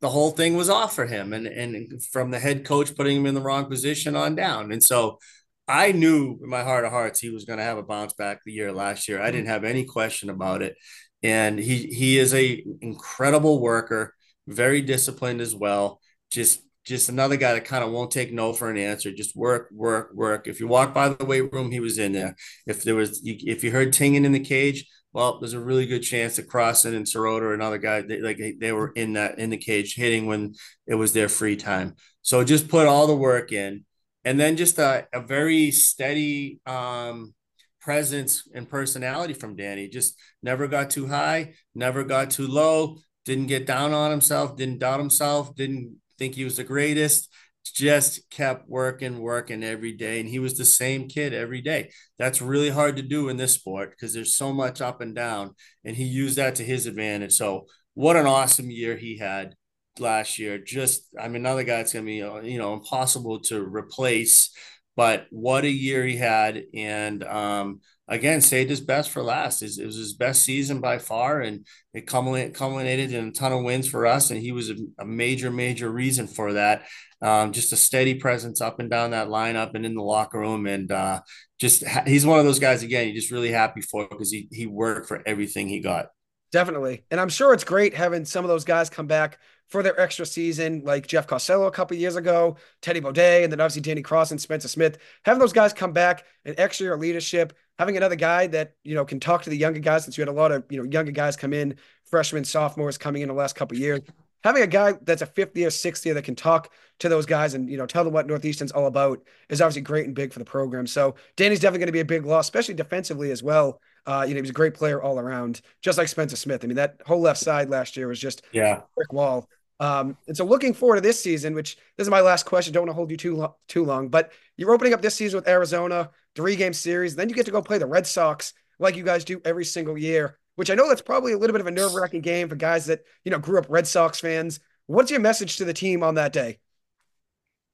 the 0.02 0.10
whole 0.10 0.32
thing 0.32 0.56
was 0.56 0.70
off 0.70 0.94
for 0.96 1.06
him 1.06 1.34
and 1.34 1.48
and 1.48 2.04
from 2.04 2.30
the 2.30 2.40
head 2.40 2.66
coach 2.66 2.96
putting 2.96 3.18
him 3.18 3.26
in 3.26 3.34
the 3.34 3.42
wrong 3.42 3.66
position 3.66 4.16
on 4.16 4.36
down. 4.36 4.72
And 4.72 4.84
so 4.84 5.20
I 5.68 5.92
knew 5.92 6.40
in 6.42 6.50
my 6.50 6.64
heart 6.64 6.86
of 6.86 6.92
hearts 6.92 7.20
he 7.20 7.30
was 7.30 7.46
going 7.46 7.58
to 7.58 7.66
have 7.66 7.78
a 7.78 7.84
bounce 7.84 8.14
back 8.14 8.40
the 8.46 8.52
year 8.52 8.72
last 8.72 9.08
year. 9.08 9.22
I 9.22 9.28
didn't 9.32 9.46
mm-hmm. 9.46 9.54
have 9.54 9.64
any 9.64 9.86
question 9.86 10.30
about 10.30 10.62
it. 10.62 10.76
And 11.24 11.58
he 11.58 11.88
he 11.88 12.20
is 12.20 12.34
a 12.34 12.64
incredible 12.82 13.60
worker, 13.60 14.14
very 14.48 14.82
disciplined 14.82 15.42
as 15.42 15.56
well. 15.56 16.00
Just 16.30 16.62
just 16.86 17.10
another 17.10 17.36
guy 17.36 17.54
that 17.54 17.66
kind 17.66 17.84
of 17.84 17.92
won't 17.92 18.12
take 18.12 18.32
no 18.32 18.54
for 18.54 18.70
an 18.70 18.78
answer. 18.78 19.12
Just 19.12 19.36
work, 19.36 19.70
work, 19.72 20.12
work. 20.14 20.48
If 20.48 20.60
you 20.60 20.68
walk 20.68 20.94
by 20.94 21.10
the 21.10 21.26
weight 21.26 21.52
room, 21.52 21.72
he 21.72 21.80
was 21.80 21.98
in 21.98 22.12
there. 22.12 22.36
If 22.68 22.84
there 22.84 22.94
was, 22.94 23.22
if 23.24 23.64
you 23.64 23.72
heard 23.72 23.92
tinging 23.92 24.24
in 24.24 24.34
the 24.34 24.40
cage, 24.40 24.86
well, 25.12 25.40
there's 25.40 25.54
a 25.54 25.60
really 25.60 25.88
good 25.88 26.02
chance 26.04 26.36
that 26.36 26.48
Crossan 26.48 26.94
and 26.94 27.06
Sirota 27.06 27.42
or 27.42 27.54
another 27.54 27.80
guy, 27.80 28.02
they, 28.02 28.20
like 28.20 28.40
they 28.60 28.72
were 28.72 28.92
in 28.96 29.14
that 29.14 29.40
in 29.40 29.50
the 29.50 29.58
cage 29.58 29.96
hitting 29.96 30.28
when 30.28 30.54
it 30.86 30.96
was 30.96 31.14
their 31.14 31.30
free 31.30 31.56
time. 31.56 31.96
So 32.22 32.44
just 32.44 32.68
put 32.68 32.88
all 32.88 33.08
the 33.08 33.16
work 33.16 33.52
in, 33.52 33.85
and 34.26 34.40
then 34.40 34.58
just 34.58 34.80
a, 34.80 35.08
a 35.14 35.22
very 35.22 35.70
steady 35.72 36.60
um, 36.66 37.34
presence 37.80 38.50
and 38.54 38.68
personality 38.68 39.36
from 39.36 39.56
Danny. 39.56 39.88
Just 39.88 40.20
never 40.42 40.68
got 40.68 40.90
too 40.90 41.08
high, 41.08 41.54
never 41.76 42.04
got 42.04 42.32
too 42.32 42.48
low, 42.48 42.98
didn't 43.24 43.46
get 43.46 43.68
down 43.68 43.94
on 43.94 44.10
himself, 44.10 44.58
didn't 44.58 44.80
doubt 44.80 45.00
himself, 45.00 45.56
didn't 45.56 45.98
think 46.18 46.34
he 46.34 46.44
was 46.44 46.58
the 46.58 46.64
greatest. 46.64 47.32
Just 47.64 48.30
kept 48.30 48.70
working, 48.70 49.20
working 49.20 49.64
every 49.64 49.92
day. 49.94 50.20
And 50.20 50.30
he 50.30 50.40
was 50.40 50.56
the 50.56 50.66
same 50.66 51.08
kid 51.08 51.34
every 51.34 51.62
day. 51.62 51.92
That's 52.18 52.42
really 52.42 52.70
hard 52.70 52.96
to 52.98 53.02
do 53.02 53.28
in 53.28 53.38
this 53.38 53.54
sport 53.54 53.92
because 53.92 54.14
there's 54.14 54.36
so 54.36 54.54
much 54.54 54.82
up 54.82 55.02
and 55.02 55.16
down. 55.16 55.56
And 55.84 55.96
he 55.96 56.06
used 56.06 56.38
that 56.38 56.56
to 56.56 56.64
his 56.64 56.86
advantage. 56.86 57.34
So, 57.34 57.66
what 57.96 58.18
an 58.18 58.28
awesome 58.28 58.70
year 58.70 58.96
he 58.96 59.18
had 59.18 59.56
last 60.00 60.40
year. 60.40 60.58
Just, 60.58 61.08
I 61.20 61.28
mean, 61.28 61.38
another 61.38 61.64
guy 61.64 61.78
that's 61.78 61.94
going 61.94 62.06
to 62.06 62.12
be, 62.12 62.24
uh, 62.24 62.42
you 62.42 62.58
know, 62.58 62.74
impossible 62.74 63.40
to 63.42 63.62
replace. 63.62 64.52
But 64.96 65.28
what 65.30 65.66
a 65.66 65.70
year 65.70 66.06
he 66.06 66.16
had. 66.16 66.64
And, 66.74 67.24
um, 67.24 67.82
again 68.08 68.42
saved 68.42 68.70
his 68.70 68.82
best 68.82 69.10
for 69.10 69.24
last. 69.24 69.62
It, 69.62 69.86
was 69.86 69.96
his 69.96 70.14
best 70.14 70.44
season 70.44 70.80
by 70.80 71.00
far, 71.00 71.42
and 71.42 71.66
it 71.94 72.08
culminated 72.08 73.14
in 73.14 73.28
a 73.28 73.32
ton 73.32 73.52
of 73.52 73.64
wins 73.64 73.88
for 73.88 74.06
us. 74.06 74.32
And 74.32 74.42
he 74.42 74.52
was 74.52 74.70
a, 74.70 74.76
a 75.00 75.06
major, 75.06 75.50
major 75.50 75.90
reason 75.90 76.28
for 76.28 76.54
that. 76.54 76.84
Um, 77.22 77.52
just 77.52 77.74
a 77.74 77.78
steady 77.78 78.16
presence 78.16 78.62
up 78.62 78.80
and 78.80 78.90
down 78.90 79.12
that 79.12 79.30
lineup 79.30 79.74
and 79.74 79.86
in 79.86 79.96
the 79.96 80.04
locker 80.04 80.40
room, 80.40 80.68
and 80.68 80.92
uh, 80.92 81.22
just 81.60 81.84
he's 82.06 82.26
one 82.26 82.40
of 82.40 82.46
those 82.46 82.60
guys 82.60 82.84
again. 82.84 83.08
You're 83.08 83.16
just 83.16 83.32
really 83.32 83.52
happy 83.52 83.82
for 83.82 84.08
because 84.08 84.32
he 84.32 84.48
he 84.52 84.68
worked 84.68 85.08
for 85.08 85.24
everything 85.26 85.68
he 85.68 85.80
got. 85.80 86.08
Definitely, 86.52 87.06
and 87.10 87.20
I'm 87.20 87.30
sure 87.30 87.54
it's 87.54 87.64
great 87.64 87.96
having 87.96 88.26
some 88.26 88.46
of 88.46 88.50
those 88.50 88.66
guys 88.66 88.90
come 88.90 89.08
back 89.08 89.40
for 89.70 89.82
their 89.82 90.00
extra 90.00 90.26
season, 90.26 90.82
like 90.86 91.08
Jeff 91.08 91.28
Costello 91.28 91.66
a 91.66 91.72
couple 91.72 91.98
years 91.98 92.16
ago, 92.16 92.58
Teddy 92.82 93.02
Beaudet, 93.02 93.44
and 93.44 93.52
then 93.52 93.60
obviously 93.60 93.82
Danny 93.82 94.02
Cross 94.02 94.32
and 94.32 94.40
Spencer 94.40 94.68
Smith. 94.68 94.98
Having 95.24 95.40
those 95.40 95.54
guys 95.54 95.74
come 95.74 95.92
back 95.92 96.24
and 96.46 96.56
extra 96.60 96.86
your 96.86 96.98
leadership, 96.98 97.54
having 97.80 97.98
another 97.98 98.16
guy 98.16 98.48
that 98.48 98.74
you 98.84 98.96
know 98.96 99.06
can 99.06 99.20
talk 99.20 99.44
to 99.44 99.50
the 99.50 99.58
younger 99.58 99.80
guys, 99.80 100.04
since 100.04 100.18
you 100.18 100.22
had 100.22 100.30
a 100.30 100.32
lot 100.32 100.52
of 100.52 100.64
you 100.70 100.78
know 100.78 100.90
younger 100.90 101.12
guys 101.12 101.36
come 101.36 101.54
in, 101.54 101.76
freshmen, 102.06 102.44
sophomores 102.44 102.98
coming 102.98 103.22
in 103.22 103.28
the 103.28 103.34
last 103.34 103.56
couple 103.56 103.78
years. 103.78 104.02
Having 104.44 104.62
a 104.62 104.68
guy 104.68 104.94
that's 105.02 105.24
a 105.24 105.26
fifth 105.26 105.58
year, 105.58 105.72
sixth 105.72 106.06
year 106.06 106.14
that 106.14 106.24
can 106.24 106.36
talk 106.36 106.72
to 107.00 107.10
those 107.10 107.26
guys 107.26 107.56
and 107.56 107.68
you 107.70 107.78
know 107.78 107.88
tell 107.88 108.04
them 108.04 108.14
what 108.14 108.28
Northeastern's 108.28 108.72
all 108.72 108.86
about 108.86 109.24
is 109.50 109.60
obviously 109.60 109.82
great 109.82 110.06
and 110.06 110.14
big 110.14 110.32
for 110.32 110.40
the 110.40 110.46
program. 110.46 110.86
So 110.86 111.16
Danny's 111.36 111.60
definitely 111.60 111.80
going 111.80 111.88
to 111.88 111.94
be 111.94 112.00
a 112.02 112.06
big 112.06 112.26
loss, 112.26 112.46
especially 112.46 112.76
defensively 112.76 113.32
as 113.32 113.42
well. 113.42 113.82
Uh, 114.06 114.24
you 114.28 114.36
know, 114.36 114.38
he 114.38 114.42
was 114.42 114.52
a 114.52 114.54
great 114.54 114.76
player 114.76 115.02
all 115.02 115.18
around, 115.18 115.62
just 115.82 115.98
like 115.98 116.08
Spencer 116.08 116.36
Smith. 116.36 116.64
I 116.64 116.68
mean, 116.68 116.76
that 116.76 117.02
whole 117.08 117.22
left 117.22 117.40
side 117.40 117.72
last 117.72 117.98
year 117.98 118.08
was 118.08 118.20
just 118.20 118.44
yeah 118.52 118.82
brick 118.96 119.12
wall. 119.12 119.50
Um, 119.80 120.18
and 120.28 120.38
so 120.38 120.46
looking 120.46 120.74
forward 120.74 120.96
to 120.96 121.02
this 121.02 121.22
season, 121.22 121.54
which 121.54 121.76
this 121.98 122.06
is 122.06 122.10
my 122.10 122.22
last 122.22 122.46
question. 122.46 122.74
Don't 122.74 122.84
want 122.84 122.92
to 122.92 122.96
hold 122.96 123.12
you 123.12 123.18
too 123.18 123.36
lo- 123.36 123.56
too 123.68 123.84
long, 123.84 124.08
but 124.08 124.32
you're 124.58 124.72
opening 124.72 124.94
up 124.94 125.02
this 125.02 125.16
season 125.16 125.38
with 125.38 125.48
Arizona, 125.48 126.10
three 126.36 126.56
game 126.56 126.74
series. 126.74 127.16
Then 127.16 127.30
you 127.30 127.36
get 127.36 127.46
to 127.46 127.52
go 127.52 127.62
play 127.62 127.78
the 127.78 127.86
Red 127.86 128.08
Sox 128.08 128.54
like 128.80 128.96
you 128.96 129.04
guys 129.04 129.26
do 129.26 129.42
every 129.44 129.66
single 129.66 129.98
year. 129.98 130.38
Which 130.56 130.72
I 130.72 130.76
know 130.76 130.88
that's 130.88 131.02
probably 131.02 131.34
a 131.34 131.38
little 131.38 131.54
bit 131.54 131.60
of 131.60 131.68
a 131.68 131.72
nerve 131.72 131.94
wracking 131.94 132.22
game 132.22 132.48
for 132.48 132.56
guys 132.56 132.86
that 132.86 133.04
you 133.26 133.32
know 133.32 133.40
grew 133.40 133.60
up 133.60 133.66
Red 133.68 133.86
Sox 133.86 134.22
fans. 134.22 134.62
What's 134.88 135.12
your 135.12 135.20
message 135.20 135.58
to 135.58 135.66
the 135.66 135.74
team 135.74 136.02
on 136.02 136.16
that 136.16 136.32
day? 136.32 136.60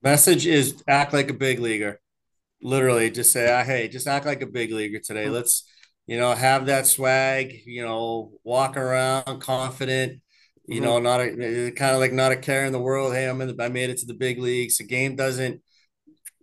Message 0.02 0.48
is 0.48 0.84
act 0.88 1.14
like 1.14 1.30
a 1.30 1.36
big 1.36 1.60
leaguer. 1.60 2.00
Literally, 2.64 3.12
just 3.12 3.32
say, 3.32 3.52
ah, 3.52 3.64
"Hey, 3.64 3.88
just 3.88 4.08
act 4.08 4.26
like 4.26 4.42
a 4.42 4.48
big 4.48 4.72
leaguer 4.72 4.98
today. 4.98 5.26
Mm-hmm. 5.26 5.34
Let's, 5.34 5.64
you 6.08 6.18
know, 6.18 6.34
have 6.34 6.66
that 6.66 6.88
swag. 6.88 7.62
You 7.66 7.84
know, 7.86 8.32
walk 8.44 8.78
around 8.78 9.42
confident 9.42 10.22
you 10.66 10.76
mm-hmm. 10.76 10.86
know, 10.86 11.00
not 11.00 11.22
a 11.22 11.72
kind 11.72 11.94
of 11.94 12.00
like 12.00 12.14
not 12.14 12.32
a 12.32 12.38
care 12.38 12.66
in 12.66 12.72
the 12.72 12.80
world. 12.80 13.14
Hey, 13.14 13.28
I'm 13.28 13.42
in 13.42 13.56
the, 13.56 13.64
I 13.64 13.70
made 13.70 13.90
it 13.90 13.98
to 14.00 14.06
the 14.06 14.14
big 14.14 14.40
leagues. 14.40 14.78
The 14.78 14.84
game 14.84 15.16
doesn't 15.16 15.62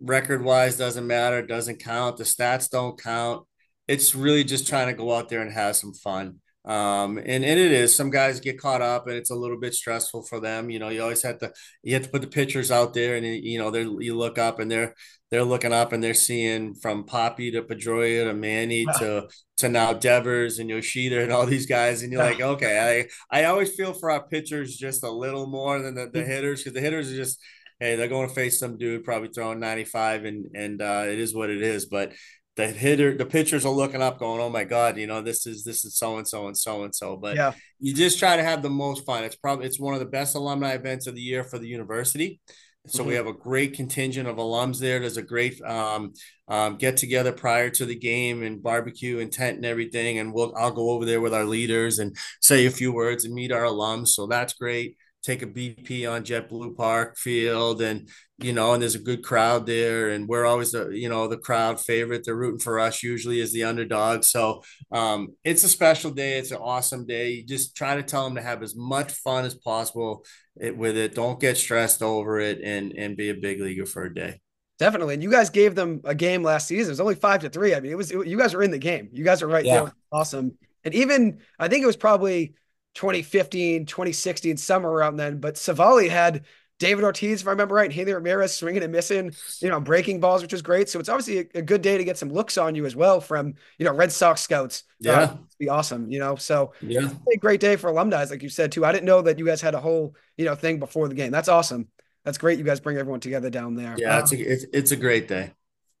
record 0.01 0.43
wise 0.43 0.77
doesn't 0.77 1.07
matter, 1.07 1.41
doesn't 1.41 1.83
count. 1.83 2.17
The 2.17 2.23
stats 2.23 2.69
don't 2.69 3.01
count. 3.01 3.45
It's 3.87 4.15
really 4.15 4.43
just 4.43 4.67
trying 4.67 4.87
to 4.87 4.93
go 4.93 5.13
out 5.13 5.29
there 5.29 5.41
and 5.41 5.51
have 5.51 5.75
some 5.75 5.93
fun. 5.93 6.39
Um, 6.65 7.17
and, 7.17 7.43
and 7.43 7.59
it 7.59 7.71
is 7.71 7.95
some 7.95 8.09
guys 8.09 8.39
get 8.39 8.59
caught 8.59 8.81
up 8.81 9.07
and 9.07 9.15
it's 9.15 9.31
a 9.31 9.35
little 9.35 9.59
bit 9.59 9.73
stressful 9.73 10.23
for 10.23 10.39
them. 10.39 10.69
You 10.69 10.77
know, 10.77 10.89
you 10.89 11.01
always 11.01 11.23
have 11.23 11.39
to 11.39 11.51
you 11.81 11.93
have 11.95 12.03
to 12.03 12.09
put 12.09 12.21
the 12.21 12.27
pictures 12.27 12.69
out 12.69 12.93
there 12.93 13.15
and 13.15 13.25
you 13.25 13.57
know, 13.57 13.71
they 13.71 13.83
you 13.83 14.15
look 14.15 14.37
up 14.37 14.59
and 14.59 14.69
they're 14.69 14.93
they're 15.31 15.43
looking 15.43 15.73
up 15.73 15.93
and 15.93 16.03
they're 16.03 16.13
seeing 16.13 16.73
from 16.73 17.03
Papi 17.03 17.51
to 17.51 17.61
Pedroia 17.61 18.25
to 18.25 18.33
Manny 18.33 18.85
to 18.97 19.27
to 19.57 19.69
now 19.69 19.93
Devers 19.93 20.59
and 20.59 20.69
Yoshida 20.69 21.21
and 21.21 21.31
all 21.31 21.45
these 21.45 21.65
guys, 21.65 22.01
and 22.01 22.11
you're 22.11 22.23
like, 22.23 22.41
okay, 22.41 23.07
I 23.31 23.41
I 23.41 23.45
always 23.45 23.75
feel 23.75 23.93
for 23.93 24.09
our 24.09 24.27
pitchers 24.27 24.75
just 24.75 25.03
a 25.03 25.11
little 25.11 25.47
more 25.47 25.79
than 25.79 25.95
the, 25.95 26.09
the 26.11 26.19
mm-hmm. 26.19 26.29
hitters 26.29 26.63
because 26.63 26.73
the 26.73 26.81
hitters 26.81 27.11
are 27.11 27.15
just 27.15 27.39
hey, 27.79 27.95
they're 27.95 28.07
going 28.07 28.27
to 28.27 28.35
face 28.35 28.59
some 28.59 28.77
dude 28.77 29.05
probably 29.05 29.29
throwing 29.29 29.59
95 29.59 30.25
and 30.25 30.45
and 30.55 30.81
uh, 30.81 31.03
it 31.05 31.19
is 31.19 31.35
what 31.35 31.49
it 31.49 31.61
is, 31.61 31.85
but 31.85 32.13
the 32.55 32.67
hitter 32.67 33.15
the 33.15 33.25
pitchers 33.25 33.65
are 33.65 33.71
looking 33.71 34.01
up 34.01 34.19
going 34.19 34.41
oh 34.41 34.49
my 34.49 34.65
god 34.65 34.97
you 34.97 35.07
know 35.07 35.21
this 35.21 35.47
is 35.47 35.63
this 35.63 35.85
is 35.85 35.97
so 35.97 36.17
and 36.17 36.27
so 36.27 36.47
and 36.47 36.57
so 36.57 36.83
and 36.83 36.93
so 36.93 37.15
but 37.15 37.37
yeah. 37.37 37.53
you 37.79 37.93
just 37.93 38.19
try 38.19 38.35
to 38.35 38.43
have 38.43 38.61
the 38.61 38.69
most 38.69 39.05
fun. 39.05 39.23
It's 39.23 39.37
probably 39.37 39.65
it's 39.65 39.79
one 39.79 39.93
of 39.93 40.01
the 40.01 40.05
best 40.05 40.35
alumni 40.35 40.71
events 40.71 41.07
of 41.07 41.15
the 41.15 41.21
year 41.21 41.45
for 41.45 41.57
the 41.57 41.69
university 41.69 42.41
so 42.89 42.99
mm-hmm. 42.99 43.09
we 43.09 43.15
have 43.15 43.27
a 43.27 43.33
great 43.33 43.73
contingent 43.73 44.27
of 44.27 44.37
alums 44.37 44.79
there. 44.79 44.99
There's 44.99 45.17
a 45.17 45.21
great 45.21 45.61
um, 45.61 46.13
um, 46.47 46.77
get 46.77 46.97
together 46.97 47.31
prior 47.31 47.69
to 47.71 47.85
the 47.85 47.95
game 47.95 48.43
and 48.43 48.61
barbecue 48.61 49.19
and 49.19 49.31
tent 49.31 49.57
and 49.57 49.65
everything. 49.65 50.17
And 50.17 50.33
we'll 50.33 50.53
I'll 50.55 50.71
go 50.71 50.91
over 50.91 51.05
there 51.05 51.21
with 51.21 51.33
our 51.33 51.45
leaders 51.45 51.99
and 51.99 52.17
say 52.41 52.65
a 52.65 52.71
few 52.71 52.91
words 52.91 53.25
and 53.25 53.33
meet 53.33 53.51
our 53.51 53.63
alums. 53.63 54.09
So 54.09 54.27
that's 54.27 54.53
great 54.53 54.97
take 55.23 55.41
a 55.41 55.47
BP 55.47 56.09
on 56.09 56.23
JetBlue 56.23 56.75
Park 56.75 57.17
field 57.17 57.81
and 57.81 58.07
you 58.37 58.53
know 58.53 58.73
and 58.73 58.81
there's 58.81 58.95
a 58.95 58.99
good 58.99 59.23
crowd 59.23 59.65
there 59.65 60.09
and 60.09 60.27
we're 60.27 60.45
always 60.45 60.71
the 60.71 60.89
you 60.89 61.09
know 61.09 61.27
the 61.27 61.37
crowd 61.37 61.79
favorite 61.79 62.23
they're 62.23 62.35
rooting 62.35 62.59
for 62.59 62.79
us 62.79 63.03
usually 63.03 63.41
as 63.41 63.51
the 63.51 63.63
underdog 63.63 64.23
so 64.23 64.61
um, 64.91 65.29
it's 65.43 65.63
a 65.63 65.69
special 65.69 66.11
day 66.11 66.37
it's 66.37 66.51
an 66.51 66.57
awesome 66.57 67.05
day 67.05 67.31
you 67.31 67.45
just 67.45 67.75
try 67.75 67.95
to 67.95 68.03
tell 68.03 68.23
them 68.23 68.35
to 68.35 68.41
have 68.41 68.63
as 68.63 68.75
much 68.75 69.11
fun 69.11 69.45
as 69.45 69.55
possible 69.55 70.23
with 70.55 70.95
it 70.95 71.15
don't 71.15 71.39
get 71.39 71.57
stressed 71.57 72.01
over 72.01 72.39
it 72.39 72.59
and 72.63 72.93
and 72.93 73.17
be 73.17 73.29
a 73.29 73.35
big 73.35 73.59
leaguer 73.59 73.85
for 73.85 74.03
a 74.03 74.13
day 74.13 74.39
Definitely. 74.79 75.15
And 75.15 75.21
you 75.21 75.29
guys 75.29 75.49
gave 75.49 75.75
them 75.75 75.99
a 76.05 76.15
game 76.15 76.41
last 76.41 76.65
season. 76.65 76.91
It 76.91 76.93
was 76.93 77.01
only 77.01 77.15
five 77.15 77.41
to 77.41 77.49
three. 77.49 77.75
I 77.75 77.81
mean, 77.81 77.91
it 77.91 77.97
was, 77.97 78.11
it, 78.11 78.25
you 78.25 78.37
guys 78.37 78.53
were 78.53 78.63
in 78.63 78.71
the 78.71 78.77
game. 78.77 79.09
You 79.11 79.25
guys 79.25 79.41
are 79.41 79.47
right 79.47 79.65
yeah. 79.65 79.81
there. 79.81 79.93
Awesome. 80.09 80.57
And 80.85 80.95
even, 80.95 81.39
I 81.59 81.67
think 81.67 81.83
it 81.83 81.85
was 81.85 81.97
probably 81.97 82.53
2015, 82.95 83.85
2016, 83.85 84.57
somewhere 84.57 84.91
around 84.91 85.17
then. 85.17 85.39
But 85.39 85.55
Civale 85.55 86.09
had 86.09 86.45
David 86.79 87.03
Ortiz, 87.03 87.41
if 87.41 87.47
I 87.47 87.51
remember 87.51 87.75
right, 87.75 87.91
Hanley 87.91 88.13
Ramirez 88.13 88.55
swinging 88.55 88.83
and 88.83 88.91
missing, 88.91 89.33
you 89.59 89.67
know, 89.67 89.81
breaking 89.81 90.21
balls, 90.21 90.41
which 90.41 90.53
was 90.53 90.61
great. 90.61 90.87
So 90.87 90.97
it's 90.99 91.09
obviously 91.09 91.39
a, 91.39 91.59
a 91.59 91.61
good 91.61 91.81
day 91.81 91.97
to 91.97 92.05
get 92.05 92.17
some 92.17 92.29
looks 92.29 92.57
on 92.57 92.73
you 92.73 92.85
as 92.85 92.95
well 92.95 93.19
from, 93.19 93.55
you 93.77 93.85
know, 93.85 93.93
Red 93.93 94.13
Sox 94.13 94.39
scouts. 94.41 94.83
Yeah. 94.99 95.19
Uh, 95.19 95.37
be 95.59 95.67
awesome, 95.67 96.09
you 96.09 96.19
know. 96.19 96.37
So 96.37 96.71
yeah, 96.81 97.09
a 97.31 97.37
great 97.37 97.59
day 97.59 97.75
for 97.75 97.89
alumni, 97.89 98.23
like 98.23 98.41
you 98.41 98.49
said, 98.49 98.71
too. 98.71 98.85
I 98.85 98.93
didn't 98.93 99.05
know 99.05 99.21
that 99.23 99.37
you 99.37 99.45
guys 99.45 99.59
had 99.59 99.75
a 99.75 99.79
whole, 99.79 100.15
you 100.37 100.45
know, 100.45 100.55
thing 100.55 100.79
before 100.79 101.09
the 101.09 101.15
game. 101.15 101.31
That's 101.31 101.49
awesome. 101.49 101.89
That's 102.23 102.37
great. 102.37 102.57
You 102.57 102.63
guys 102.63 102.79
bring 102.79 102.97
everyone 102.97 103.19
together 103.19 103.49
down 103.49 103.75
there. 103.75 103.95
Yeah, 103.97 104.15
um, 104.15 104.23
it's, 104.23 104.31
a, 104.31 104.39
it's, 104.39 104.65
it's 104.71 104.91
a 104.91 104.95
great 104.95 105.27
day. 105.27 105.51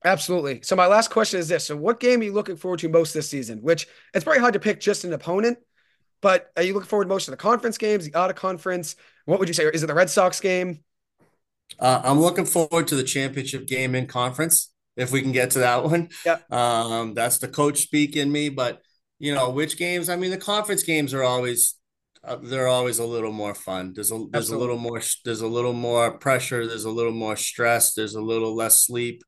Absolutely. 0.05 0.61
So 0.61 0.77
my 0.77 0.87
last 0.87 1.09
question 1.09 1.41
is 1.41 1.49
this. 1.49 1.65
So 1.65 1.75
what 1.75 1.99
game 1.99 2.21
are 2.21 2.23
you 2.23 2.31
looking 2.31 2.55
forward 2.55 2.79
to 2.79 2.89
most 2.89 3.13
this 3.13 3.29
season? 3.29 3.59
Which 3.59 3.85
it's 4.13 4.23
very 4.23 4.39
hard 4.39 4.53
to 4.53 4.59
pick 4.59 4.79
just 4.79 5.03
an 5.03 5.11
opponent 5.11 5.57
but 6.21 6.51
are 6.57 6.63
you 6.63 6.73
looking 6.73 6.87
forward 6.87 7.07
most 7.07 7.25
to 7.25 7.31
the 7.31 7.37
conference 7.37 7.77
games, 7.77 8.05
the 8.09 8.17
out 8.17 8.29
of 8.29 8.35
conference? 8.35 8.95
What 9.25 9.39
would 9.39 9.47
you 9.47 9.53
say? 9.53 9.65
Is 9.65 9.83
it 9.83 9.87
the 9.87 9.93
Red 9.93 10.09
Sox 10.09 10.39
game? 10.39 10.83
Uh, 11.79 12.01
I'm 12.03 12.19
looking 12.19 12.45
forward 12.45 12.87
to 12.87 12.95
the 12.95 13.03
championship 13.03 13.67
game 13.67 13.95
in 13.95 14.07
conference 14.07 14.71
if 14.97 15.11
we 15.11 15.21
can 15.21 15.31
get 15.31 15.51
to 15.51 15.59
that 15.59 15.83
one. 15.85 16.09
Yeah. 16.25 16.39
Um, 16.49 17.13
that's 17.13 17.37
the 17.37 17.47
coach 17.47 17.79
speak 17.79 18.15
in 18.15 18.31
me, 18.31 18.49
but 18.49 18.81
you 19.19 19.33
know 19.33 19.49
which 19.49 19.77
games? 19.77 20.09
I 20.09 20.15
mean, 20.15 20.31
the 20.31 20.37
conference 20.37 20.83
games 20.83 21.13
are 21.13 21.23
always 21.23 21.75
uh, 22.23 22.37
they're 22.41 22.67
always 22.67 22.99
a 22.99 23.05
little 23.05 23.31
more 23.31 23.53
fun. 23.53 23.93
There's 23.93 24.11
a 24.11 24.17
there's 24.17 24.51
Absolutely. 24.51 24.55
a 24.55 24.59
little 24.59 24.77
more 24.77 25.01
there's 25.25 25.41
a 25.41 25.47
little 25.47 25.73
more 25.73 26.17
pressure. 26.17 26.67
There's 26.67 26.85
a 26.85 26.89
little 26.89 27.13
more 27.13 27.35
stress. 27.35 27.93
There's 27.93 28.15
a 28.15 28.21
little 28.21 28.55
less 28.55 28.81
sleep. 28.81 29.23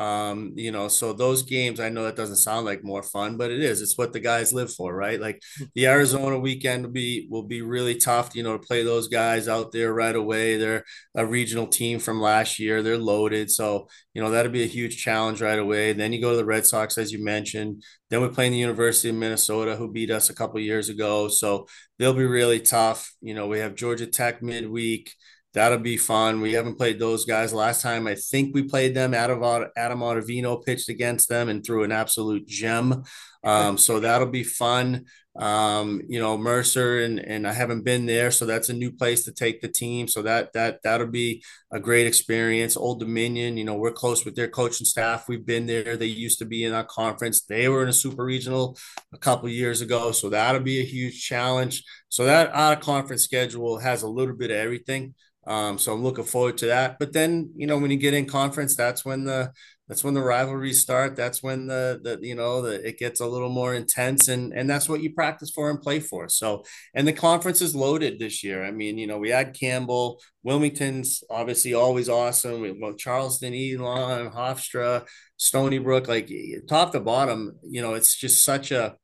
Um, 0.00 0.54
you 0.56 0.72
know, 0.72 0.88
so 0.88 1.12
those 1.12 1.42
games, 1.42 1.78
I 1.78 1.90
know 1.90 2.04
that 2.04 2.16
doesn't 2.16 2.36
sound 2.36 2.64
like 2.64 2.82
more 2.82 3.02
fun, 3.02 3.36
but 3.36 3.50
it 3.50 3.60
is. 3.60 3.82
It's 3.82 3.98
what 3.98 4.14
the 4.14 4.20
guys 4.20 4.50
live 4.50 4.72
for, 4.72 4.94
right? 4.94 5.20
Like 5.20 5.42
hmm. 5.58 5.64
the 5.74 5.88
Arizona 5.88 6.38
weekend 6.38 6.86
will 6.86 6.92
be 6.92 7.28
will 7.30 7.42
be 7.42 7.60
really 7.60 7.96
tough, 7.96 8.34
you 8.34 8.42
know, 8.42 8.56
to 8.56 8.66
play 8.66 8.82
those 8.82 9.08
guys 9.08 9.46
out 9.46 9.72
there 9.72 9.92
right 9.92 10.16
away. 10.16 10.56
They're 10.56 10.84
a 11.14 11.26
regional 11.26 11.66
team 11.66 11.98
from 11.98 12.18
last 12.18 12.58
year. 12.58 12.82
They're 12.82 12.96
loaded. 12.96 13.50
So, 13.50 13.88
you 14.14 14.22
know, 14.22 14.30
that'll 14.30 14.50
be 14.50 14.62
a 14.62 14.66
huge 14.66 14.96
challenge 15.02 15.42
right 15.42 15.58
away. 15.58 15.92
Then 15.92 16.14
you 16.14 16.20
go 16.22 16.30
to 16.30 16.36
the 16.38 16.46
Red 16.46 16.64
Sox, 16.64 16.96
as 16.96 17.12
you 17.12 17.22
mentioned. 17.22 17.82
Then 18.08 18.22
we're 18.22 18.30
playing 18.30 18.52
the 18.52 18.58
University 18.58 19.10
of 19.10 19.16
Minnesota, 19.16 19.76
who 19.76 19.92
beat 19.92 20.10
us 20.10 20.30
a 20.30 20.34
couple 20.34 20.60
years 20.60 20.88
ago. 20.88 21.28
So 21.28 21.66
they'll 21.98 22.14
be 22.14 22.24
really 22.24 22.60
tough. 22.60 23.12
You 23.20 23.34
know, 23.34 23.48
we 23.48 23.58
have 23.58 23.74
Georgia 23.74 24.06
Tech 24.06 24.42
midweek 24.42 25.12
that'll 25.54 25.78
be 25.78 25.96
fun. 25.96 26.40
We 26.40 26.52
haven't 26.52 26.76
played 26.76 26.98
those 26.98 27.24
guys. 27.24 27.52
Last 27.52 27.82
time 27.82 28.06
I 28.06 28.14
think 28.14 28.54
we 28.54 28.62
played 28.62 28.94
them. 28.94 29.14
Adam 29.14 29.42
Adam 29.76 30.00
Ottavino 30.00 30.64
pitched 30.64 30.88
against 30.88 31.28
them 31.28 31.48
and 31.48 31.64
threw 31.64 31.84
an 31.84 31.92
absolute 31.92 32.46
gem. 32.46 33.04
Um, 33.42 33.78
so 33.78 34.00
that'll 34.00 34.28
be 34.28 34.44
fun. 34.44 35.06
Um, 35.36 36.02
you 36.08 36.18
know, 36.18 36.36
Mercer 36.36 37.00
and 37.00 37.20
and 37.20 37.46
I 37.46 37.52
haven't 37.52 37.84
been 37.84 38.04
there, 38.04 38.30
so 38.32 38.46
that's 38.46 38.68
a 38.68 38.74
new 38.74 38.90
place 38.90 39.24
to 39.24 39.32
take 39.32 39.60
the 39.60 39.68
team. 39.68 40.08
So 40.08 40.22
that 40.22 40.52
that 40.54 40.80
that'll 40.82 41.06
be 41.06 41.42
a 41.72 41.78
great 41.78 42.06
experience. 42.06 42.76
Old 42.76 42.98
Dominion, 42.98 43.56
you 43.56 43.64
know, 43.64 43.76
we're 43.76 43.92
close 43.92 44.24
with 44.24 44.34
their 44.34 44.48
coaching 44.48 44.84
staff. 44.84 45.28
We've 45.28 45.46
been 45.46 45.66
there. 45.66 45.96
They 45.96 46.06
used 46.06 46.40
to 46.40 46.44
be 46.44 46.64
in 46.64 46.74
our 46.74 46.84
conference. 46.84 47.42
They 47.42 47.68
were 47.68 47.82
in 47.82 47.88
a 47.88 47.92
super 47.92 48.24
regional 48.24 48.76
a 49.14 49.18
couple 49.18 49.48
years 49.48 49.80
ago, 49.80 50.10
so 50.12 50.28
that'll 50.30 50.62
be 50.62 50.80
a 50.80 50.84
huge 50.84 51.24
challenge. 51.24 51.84
So 52.08 52.24
that 52.24 52.52
out 52.52 52.78
of 52.78 52.84
conference 52.84 53.22
schedule 53.22 53.78
has 53.78 54.02
a 54.02 54.08
little 54.08 54.34
bit 54.34 54.50
of 54.50 54.56
everything. 54.56 55.14
Um, 55.46 55.78
so 55.78 55.92
I'm 55.92 56.02
looking 56.02 56.24
forward 56.24 56.58
to 56.58 56.66
that. 56.66 56.98
But 56.98 57.12
then, 57.12 57.50
you 57.56 57.66
know, 57.66 57.78
when 57.78 57.90
you 57.90 57.96
get 57.96 58.14
in 58.14 58.26
conference, 58.26 58.76
that's 58.76 59.04
when 59.04 59.24
the 59.24 59.52
that's 59.90 60.04
when 60.04 60.14
the 60.14 60.22
rivalries 60.22 60.80
start. 60.82 61.16
That's 61.16 61.42
when 61.42 61.66
the 61.66 62.00
the 62.00 62.24
you 62.24 62.36
know 62.36 62.62
the 62.62 62.86
it 62.86 62.96
gets 62.96 63.18
a 63.18 63.26
little 63.26 63.48
more 63.48 63.74
intense, 63.74 64.28
and 64.28 64.52
and 64.52 64.70
that's 64.70 64.88
what 64.88 65.02
you 65.02 65.12
practice 65.12 65.50
for 65.50 65.68
and 65.68 65.82
play 65.82 65.98
for. 65.98 66.28
So 66.28 66.62
and 66.94 67.08
the 67.08 67.12
conference 67.12 67.60
is 67.60 67.74
loaded 67.74 68.20
this 68.20 68.44
year. 68.44 68.64
I 68.64 68.70
mean, 68.70 68.98
you 68.98 69.08
know, 69.08 69.18
we 69.18 69.30
had 69.30 69.58
Campbell, 69.58 70.20
Wilmington's 70.44 71.24
obviously 71.28 71.74
always 71.74 72.08
awesome. 72.08 72.60
We 72.60 72.70
well, 72.80 72.92
Charleston, 72.94 73.52
Elon, 73.52 74.30
Hofstra, 74.30 75.06
Stony 75.36 75.78
Brook, 75.78 76.06
like 76.06 76.30
top 76.68 76.92
to 76.92 77.00
bottom. 77.00 77.58
You 77.62 77.82
know, 77.82 77.94
it's 77.94 78.14
just 78.14 78.44
such 78.44 78.70
a 78.70 78.94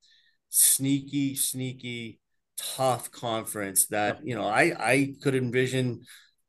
sneaky, 0.50 1.34
sneaky, 1.34 2.20
tough 2.56 3.10
conference 3.10 3.86
that 3.88 4.20
you 4.24 4.36
know 4.36 4.46
I 4.46 4.72
I 4.78 5.14
could 5.20 5.34
envision 5.34 6.02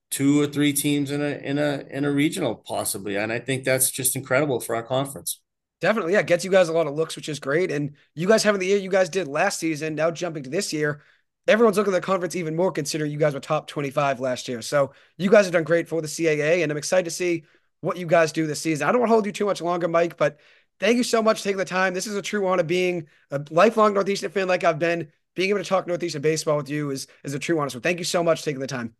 two 0.09 0.41
or 0.41 0.47
three 0.47 0.73
teams 0.73 1.11
in 1.11 1.21
a 1.21 1.37
in 1.43 1.57
a 1.57 1.83
in 1.89 2.05
a 2.05 2.11
regional 2.11 2.55
possibly 2.55 3.17
and 3.17 3.31
i 3.31 3.39
think 3.39 3.63
that's 3.63 3.91
just 3.91 4.15
incredible 4.15 4.59
for 4.59 4.75
our 4.75 4.83
conference. 4.83 5.41
Definitely 5.79 6.13
yeah 6.13 6.23
gets 6.23 6.43
you 6.43 6.51
guys 6.51 6.69
a 6.69 6.73
lot 6.73 6.87
of 6.87 6.95
looks 6.95 7.15
which 7.15 7.29
is 7.29 7.39
great 7.39 7.71
and 7.71 7.95
you 8.15 8.27
guys 8.27 8.43
having 8.43 8.59
the 8.59 8.65
year 8.65 8.77
you 8.77 8.89
guys 8.89 9.09
did 9.09 9.27
last 9.27 9.59
season 9.59 9.95
now 9.95 10.09
jumping 10.09 10.43
to 10.43 10.49
this 10.49 10.73
year 10.73 11.01
everyone's 11.47 11.77
looking 11.77 11.93
at 11.93 12.01
the 12.01 12.05
conference 12.05 12.35
even 12.35 12.55
more 12.55 12.71
considering 12.71 13.11
you 13.11 13.19
guys 13.19 13.33
were 13.33 13.39
top 13.39 13.67
25 13.67 14.19
last 14.19 14.47
year 14.47 14.61
so 14.61 14.91
you 15.17 15.29
guys 15.29 15.45
have 15.45 15.53
done 15.53 15.63
great 15.63 15.87
for 15.87 16.01
the 16.01 16.07
caa 16.07 16.63
and 16.63 16.71
i'm 16.71 16.77
excited 16.77 17.05
to 17.05 17.11
see 17.11 17.43
what 17.81 17.97
you 17.97 18.07
guys 18.07 18.31
do 18.31 18.47
this 18.47 18.59
season. 18.59 18.87
I 18.87 18.91
don't 18.91 19.01
want 19.01 19.09
to 19.09 19.13
hold 19.13 19.27
you 19.27 19.31
too 19.31 19.45
much 19.45 19.61
longer 19.61 19.87
mike 19.87 20.17
but 20.17 20.39
thank 20.79 20.97
you 20.97 21.03
so 21.03 21.21
much 21.21 21.37
for 21.39 21.43
taking 21.43 21.57
the 21.57 21.65
time. 21.65 21.93
This 21.93 22.07
is 22.07 22.15
a 22.15 22.21
true 22.21 22.47
honor. 22.47 22.63
Being 22.63 23.07
a 23.29 23.41
lifelong 23.51 23.93
northeastern 23.93 24.31
fan 24.31 24.47
like 24.47 24.63
i've 24.63 24.79
been 24.79 25.11
being 25.35 25.51
able 25.51 25.59
to 25.59 25.65
talk 25.65 25.85
northeastern 25.85 26.21
baseball 26.21 26.57
with 26.57 26.69
you 26.69 26.89
is 26.89 27.07
is 27.23 27.35
a 27.35 27.39
true 27.39 27.59
honor 27.59 27.69
so 27.69 27.79
thank 27.79 27.99
you 27.99 28.05
so 28.05 28.23
much 28.23 28.39
for 28.39 28.45
taking 28.45 28.61
the 28.61 28.67
time 28.67 28.95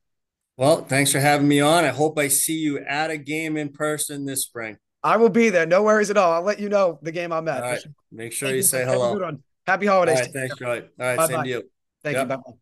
well, 0.58 0.84
thanks 0.84 1.12
for 1.12 1.20
having 1.20 1.48
me 1.48 1.62
on. 1.62 1.86
I 1.86 1.90
hope 1.90 2.18
I 2.20 2.28
see 2.28 2.58
you 2.58 2.80
at 2.80 3.12
a 3.12 3.18
game 3.18 3.58
in 3.58 3.70
person 3.70 4.26
this 4.26 4.44
spring. 4.44 4.78
I 5.04 5.18
will 5.18 5.30
be 5.30 5.50
there. 5.50 5.66
No 5.66 5.84
worries 5.84 6.10
at 6.10 6.18
all. 6.18 6.34
I'll 6.34 6.42
let 6.42 6.60
you 6.60 6.68
know 6.68 7.00
the 7.02 7.12
game 7.12 7.32
I'm 7.32 7.48
at. 7.48 7.64
All 7.64 7.70
right. 7.70 7.86
Make 8.12 8.34
sure 8.34 8.50
Thank 8.50 8.58
you 8.58 8.64
say 8.64 8.84
hello. 8.84 9.38
Happy 9.66 9.86
holidays. 9.86 10.18
All 10.18 10.24
right, 10.24 10.34
thanks, 10.34 10.58
Joey. 10.58 10.68
All 10.68 10.82
right, 11.00 11.18
Bye-bye. 11.18 11.28
same 11.28 11.44
to 11.44 11.50
you. 11.50 11.70
Thank 12.04 12.16
yep. 12.16 12.30
you. 12.30 12.38
Bye. 12.38 12.58